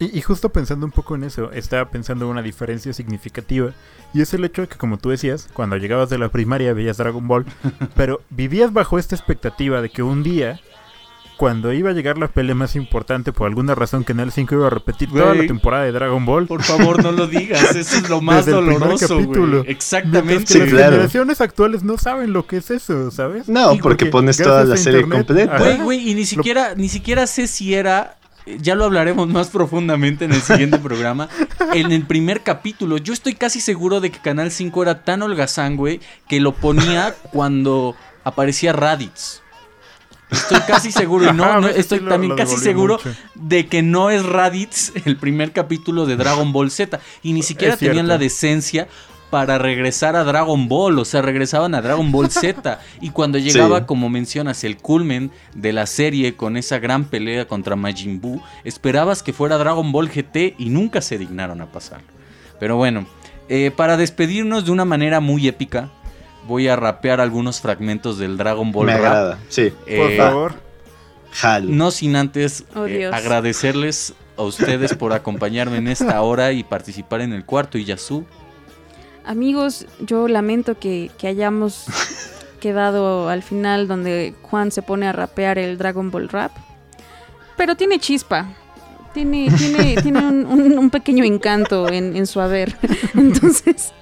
Y, 0.00 0.18
y 0.18 0.22
justo 0.22 0.48
pensando 0.48 0.84
un 0.86 0.92
poco 0.92 1.14
en 1.14 1.22
eso, 1.24 1.52
estaba 1.52 1.88
pensando 1.90 2.24
en 2.24 2.32
una 2.32 2.42
diferencia 2.42 2.92
significativa. 2.92 3.70
Y 4.14 4.22
es 4.22 4.34
el 4.34 4.44
hecho 4.44 4.62
de 4.62 4.68
que, 4.68 4.76
como 4.76 4.96
tú 4.98 5.10
decías, 5.10 5.48
cuando 5.52 5.76
llegabas 5.76 6.10
de 6.10 6.18
la 6.18 6.30
primaria 6.30 6.72
veías 6.72 6.96
Dragon 6.96 7.28
Ball, 7.28 7.44
pero 7.94 8.22
vivías 8.30 8.72
bajo 8.72 8.98
esta 8.98 9.14
expectativa 9.14 9.80
de 9.82 9.90
que 9.90 10.02
un 10.02 10.22
día, 10.22 10.58
cuando 11.36 11.72
iba 11.72 11.90
a 11.90 11.92
llegar 11.92 12.18
la 12.18 12.28
pelea 12.28 12.54
más 12.54 12.76
importante, 12.76 13.32
por 13.32 13.46
alguna 13.46 13.74
razón 13.74 14.02
Canal 14.04 14.32
5 14.32 14.54
iba 14.54 14.66
a 14.66 14.70
repetir 14.70 15.10
toda 15.10 15.34
la 15.34 15.46
temporada 15.46 15.84
de 15.84 15.92
Dragon 15.92 16.24
Ball. 16.26 16.46
Por 16.46 16.62
favor, 16.62 17.02
no 17.02 17.12
lo 17.12 17.26
digas, 17.26 17.74
eso 17.76 17.96
es 17.98 18.08
lo 18.08 18.20
más 18.22 18.46
Desde 18.46 18.58
el 18.58 18.64
doloroso, 18.66 19.18
capítulo. 19.18 19.64
Exactamente. 19.66 20.44
Que 20.44 20.52
Sí, 20.52 20.58
las 20.60 20.68
claro. 20.70 20.90
generaciones 20.92 21.40
actuales 21.42 21.82
no 21.82 21.98
saben 21.98 22.32
lo 22.32 22.46
que 22.46 22.56
es 22.56 22.70
eso, 22.70 23.10
¿sabes? 23.10 23.48
No, 23.48 23.76
porque 23.82 24.06
pones 24.06 24.38
toda 24.38 24.64
la 24.64 24.76
serie 24.78 25.00
internet- 25.00 25.26
completa. 25.26 25.58
Güey, 25.58 25.76
güey, 25.78 26.10
y 26.10 26.14
ni 26.14 26.24
siquiera, 26.26 26.74
ni 26.74 26.88
siquiera 26.88 27.26
sé 27.26 27.46
si 27.46 27.74
era. 27.74 28.16
Ya 28.46 28.74
lo 28.74 28.84
hablaremos 28.84 29.28
más 29.28 29.48
profundamente 29.48 30.24
en 30.24 30.32
el 30.32 30.40
siguiente 30.42 30.78
programa. 30.78 31.28
En 31.74 31.92
el 31.92 32.06
primer 32.06 32.42
capítulo, 32.42 32.96
yo 32.96 33.12
estoy 33.12 33.34
casi 33.34 33.60
seguro 33.60 34.00
de 34.00 34.10
que 34.10 34.18
Canal 34.18 34.50
5 34.50 34.82
era 34.82 35.04
tan 35.04 35.22
holgazán, 35.22 35.76
güey, 35.76 36.00
que 36.28 36.40
lo 36.40 36.52
ponía 36.54 37.14
cuando 37.32 37.94
aparecía 38.24 38.72
Raditz. 38.72 39.40
Estoy 40.30 40.60
casi 40.60 40.92
seguro, 40.92 41.28
y 41.28 41.34
no, 41.34 41.60
sí 41.64 41.68
estoy 41.76 41.98
lo- 42.00 42.08
también 42.08 42.30
lo 42.30 42.36
casi 42.36 42.56
seguro 42.56 42.98
mucho. 43.04 43.16
de 43.34 43.66
que 43.66 43.82
no 43.82 44.10
es 44.10 44.24
Raditz 44.24 44.92
el 45.04 45.16
primer 45.16 45.52
capítulo 45.52 46.06
de 46.06 46.14
Dragon 46.16 46.52
Ball 46.52 46.70
Z. 46.70 47.00
Y 47.22 47.32
ni 47.32 47.42
siquiera 47.42 47.76
tenían 47.76 48.06
la 48.06 48.14
decencia 48.18 48.86
para 49.30 49.58
regresar 49.58 50.16
a 50.16 50.24
Dragon 50.24 50.68
Ball, 50.68 50.98
o 50.98 51.04
sea, 51.04 51.22
regresaban 51.22 51.74
a 51.74 51.80
Dragon 51.82 52.10
Ball 52.10 52.30
Z. 52.30 52.80
Y 53.00 53.10
cuando 53.10 53.38
llegaba, 53.38 53.78
Sí. 53.80 53.84
como 53.86 54.08
mencionas, 54.08 54.64
el 54.64 54.76
culmen 54.76 55.30
de 55.54 55.72
la 55.72 55.86
serie 55.86 56.34
con 56.36 56.56
esa 56.56 56.78
gran 56.80 57.04
pelea 57.04 57.46
contra 57.46 57.76
Majin 57.76 58.20
Buu, 58.20 58.42
esperabas 58.64 59.22
que 59.22 59.32
fuera 59.32 59.56
Dragon 59.58 59.92
Ball 59.92 60.08
GT 60.08 60.54
y 60.58 60.68
nunca 60.70 61.00
se 61.00 61.16
dignaron 61.18 61.60
a 61.60 61.66
pasarlo. 61.66 62.08
Pero 62.58 62.76
bueno, 62.76 63.06
eh, 63.48 63.70
para 63.74 63.96
despedirnos 63.96 64.64
de 64.66 64.72
una 64.72 64.84
manera 64.84 65.20
muy 65.20 65.46
épica, 65.48 65.90
voy 66.48 66.68
a 66.68 66.76
rapear 66.76 67.20
algunos 67.20 67.60
fragmentos 67.60 68.18
del 68.18 68.36
Dragon 68.36 68.72
Ball 68.72 68.86
Me 68.86 68.92
Rap. 68.96 69.04
agrada. 69.04 69.38
Sí. 69.48 69.70
Por 69.70 69.88
Eh, 69.88 70.16
favor. 70.16 70.54
Jalo. 71.32 71.70
no 71.70 71.92
sin 71.92 72.16
antes 72.16 72.64
Oh, 72.74 72.86
eh, 72.86 73.06
agradecerles 73.06 74.14
a 74.36 74.42
ustedes 74.42 74.94
por 74.96 75.12
acompañarme 75.12 75.76
en 75.76 75.86
esta 75.86 76.20
hora 76.22 76.50
y 76.50 76.64
participar 76.64 77.20
en 77.20 77.32
el 77.32 77.44
cuarto. 77.44 77.78
Y 77.78 77.84
Yasu, 77.84 78.24
Amigos, 79.24 79.86
yo 80.00 80.28
lamento 80.28 80.78
que, 80.78 81.10
que 81.18 81.28
hayamos 81.28 81.84
quedado 82.60 83.28
al 83.28 83.42
final 83.42 83.86
donde 83.88 84.34
Juan 84.42 84.70
se 84.70 84.82
pone 84.82 85.06
a 85.06 85.12
rapear 85.12 85.58
el 85.58 85.78
Dragon 85.78 86.10
Ball 86.10 86.28
Rap. 86.28 86.52
Pero 87.56 87.76
tiene 87.76 87.98
chispa. 87.98 88.46
Tiene, 89.12 89.48
tiene, 89.58 90.00
tiene 90.02 90.18
un, 90.20 90.46
un- 90.46 90.78
un 90.78 90.90
pequeño 90.90 91.24
encanto 91.24 91.88
en, 91.88 92.16
en 92.16 92.26
su 92.26 92.40
haber. 92.40 92.76
Entonces, 93.14 93.92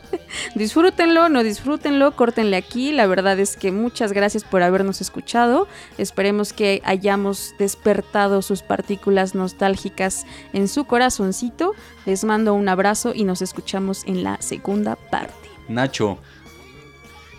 disfrútenlo, 0.55 1.28
no 1.28 1.42
disfrútenlo, 1.42 2.14
córtenle 2.16 2.56
aquí. 2.56 2.92
La 2.92 3.06
verdad 3.06 3.38
es 3.38 3.56
que 3.56 3.72
muchas 3.72 4.12
gracias 4.12 4.44
por 4.44 4.62
habernos 4.62 5.00
escuchado. 5.00 5.68
Esperemos 5.98 6.52
que 6.52 6.82
hayamos 6.84 7.55
despertado 7.59 8.42
sus 8.42 8.62
partículas 8.62 9.34
nostálgicas 9.34 10.26
en 10.52 10.68
su 10.68 10.84
corazoncito. 10.84 11.74
Les 12.06 12.24
mando 12.24 12.55
un 12.55 12.68
abrazo 12.68 13.12
y 13.14 13.24
nos 13.24 13.42
escuchamos 13.42 14.02
en 14.06 14.22
la 14.24 14.40
segunda 14.40 14.96
parte. 14.96 15.34
Nacho, 15.68 16.18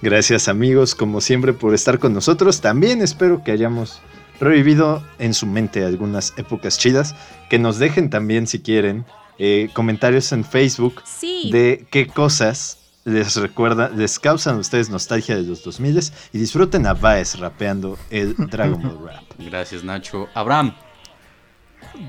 Gracias 0.02 0.48
amigos, 0.48 0.96
como 0.96 1.20
siempre, 1.20 1.52
por 1.52 1.74
estar 1.74 2.00
con 2.00 2.14
nosotros. 2.14 2.62
También 2.62 3.02
espero 3.02 3.44
que 3.44 3.52
hayamos 3.52 4.00
revivido 4.40 5.04
en 5.20 5.34
su 5.34 5.46
mente 5.46 5.84
algunas 5.84 6.34
épocas 6.38 6.78
chidas. 6.80 7.16
Que 7.50 7.60
nos 7.60 7.80
dejen 7.80 8.10
también, 8.10 8.48
si 8.48 8.62
quieren, 8.62 9.06
eh, 9.40 9.70
comentarios 9.74 10.32
en 10.32 10.46
Facebook 10.46 11.02
Sí. 11.06 11.50
de 11.52 11.86
qué 11.92 12.08
cosas 12.08 12.79
les 13.10 13.36
recuerda, 13.36 13.90
les 13.90 14.20
causan 14.20 14.56
a 14.56 14.60
ustedes 14.60 14.90
nostalgia 14.90 15.36
de 15.36 15.44
los 15.44 15.64
2000 15.64 16.00
y 16.34 16.38
disfruten 16.38 16.86
a 16.86 16.94
Baez 16.94 17.38
rapeando 17.40 17.98
el 18.10 18.36
Dragon 18.36 18.82
Ball 18.82 19.08
Rap. 19.08 19.24
gracias 19.38 19.84
Nacho. 19.84 20.28
Abraham, 20.34 20.74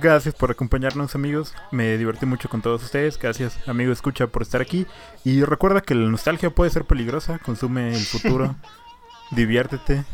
Gracias 0.01 0.35
por 0.35 0.51
acompañarnos 0.51 1.15
amigos, 1.15 1.55
me 1.73 1.97
divertí 1.97 2.27
mucho 2.27 2.49
con 2.49 2.63
todos 2.63 2.83
ustedes, 2.83 3.19
gracias 3.19 3.59
amigo 3.67 3.93
escucha 3.93 4.27
por 4.27 4.43
estar 4.43 4.61
aquí. 4.61 4.87
Y 5.25 5.43
recuerda 5.43 5.81
que 5.81 5.95
la 5.95 6.09
nostalgia 6.09 6.51
puede 6.51 6.71
ser 6.71 6.85
peligrosa, 6.85 7.39
consume 7.39 7.95
el 7.95 8.05
futuro, 8.05 8.55
diviértete. 9.31 10.05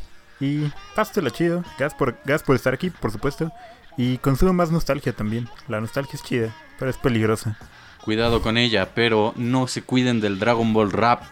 Y 0.40 0.70
pásatela 0.94 1.30
chido, 1.30 1.62
gracias 1.78 1.94
por, 1.94 2.12
gracias 2.24 2.42
por 2.42 2.56
estar 2.56 2.74
aquí 2.74 2.90
por 2.90 3.10
supuesto. 3.10 3.50
Y 3.96 4.18
consume 4.18 4.52
más 4.52 4.70
nostalgia 4.70 5.14
también, 5.14 5.48
la 5.68 5.80
nostalgia 5.80 6.14
es 6.14 6.22
chida, 6.22 6.54
pero 6.78 6.90
es 6.90 6.96
peligrosa. 6.96 7.58
Cuidado 8.06 8.40
con 8.40 8.56
ella, 8.56 8.90
pero 8.94 9.34
no 9.34 9.66
se 9.66 9.82
cuiden 9.82 10.20
del 10.20 10.38
Dragon 10.38 10.72
Ball 10.72 10.92
Rap, 10.92 11.24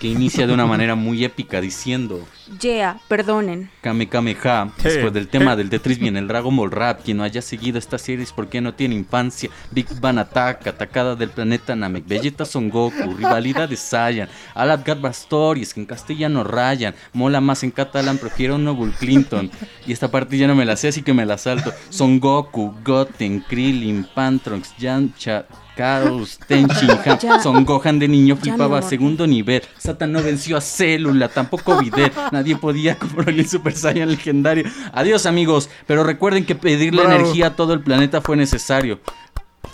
que 0.00 0.08
inicia 0.08 0.48
de 0.48 0.52
una 0.52 0.66
manera 0.66 0.96
muy 0.96 1.24
épica 1.24 1.60
diciendo... 1.60 2.26
Yeah, 2.60 3.00
perdonen. 3.08 3.70
Kame 3.80 4.08
Kame 4.08 4.36
Ha. 4.44 4.68
Sí. 4.76 4.82
Después 4.84 5.12
del 5.12 5.28
tema 5.28 5.56
del 5.56 5.70
Tetris 5.70 5.98
viene 5.98 6.18
el 6.18 6.28
Dragon 6.28 6.54
Ball 6.54 6.70
Rap. 6.70 7.02
Quien 7.02 7.16
no 7.16 7.22
haya 7.22 7.40
seguido 7.40 7.78
esta 7.78 7.98
serie 7.98 8.24
es 8.24 8.32
porque 8.32 8.60
no 8.60 8.74
tiene 8.74 8.94
infancia. 8.94 9.50
Big 9.70 9.86
Bang 10.00 10.18
Attack, 10.18 10.66
atacada 10.66 11.14
del 11.14 11.30
planeta 11.30 11.74
Namek. 11.74 12.06
Vegeta 12.06 12.44
Son 12.44 12.68
Goku, 12.68 13.14
rivalidad 13.16 13.68
de 13.68 13.76
Saiyan. 13.76 14.28
Gat 14.54 15.04
Stories, 15.12 15.74
que 15.74 15.80
en 15.80 15.86
castellano 15.86 16.44
rayan. 16.44 16.94
Mola 17.12 17.40
más 17.40 17.62
en 17.62 17.70
catalán, 17.70 18.18
prefiero 18.18 18.58
Noble 18.58 18.92
Clinton. 18.98 19.50
Y 19.86 19.92
esta 19.92 20.10
parte 20.10 20.36
ya 20.36 20.46
no 20.46 20.54
me 20.54 20.64
la 20.64 20.76
sé, 20.76 20.88
así 20.88 21.02
que 21.02 21.14
me 21.14 21.26
la 21.26 21.38
salto. 21.38 21.72
Son 21.90 22.20
Goku, 22.20 22.74
Goten, 22.84 23.40
Krillin, 23.40 24.06
Pantrox, 24.14 24.76
Yamcha. 24.78 25.46
Carlos, 25.76 26.38
Tenshin 26.46 26.90
Han, 26.90 27.18
Ya. 27.18 27.40
Son 27.40 27.64
Gohan 27.64 27.98
de 27.98 28.08
niño 28.08 28.36
flipaba 28.36 28.78
amor. 28.78 28.88
segundo 28.90 29.26
nivel. 29.26 29.62
Satan 29.78 30.12
no 30.12 30.22
venció 30.22 30.56
a 30.56 30.60
Célula, 30.60 31.28
tampoco 31.28 31.78
Videl. 31.78 32.12
Nadie 32.42 32.56
podía 32.56 32.98
como 32.98 33.22
el 33.22 33.48
Super 33.48 33.72
Saiyan 33.72 34.10
legendario. 34.10 34.64
Adiós, 34.92 35.26
amigos. 35.26 35.70
Pero 35.86 36.02
recuerden 36.02 36.44
que 36.44 36.56
pedirle 36.56 37.02
Bravo. 37.02 37.20
energía 37.20 37.46
a 37.48 37.56
todo 37.56 37.72
el 37.72 37.80
planeta 37.80 38.20
fue 38.20 38.36
necesario. 38.36 38.98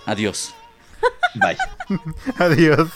Adiós. 0.05 0.55
Bye. 1.35 1.57
Adiós. 2.39 2.91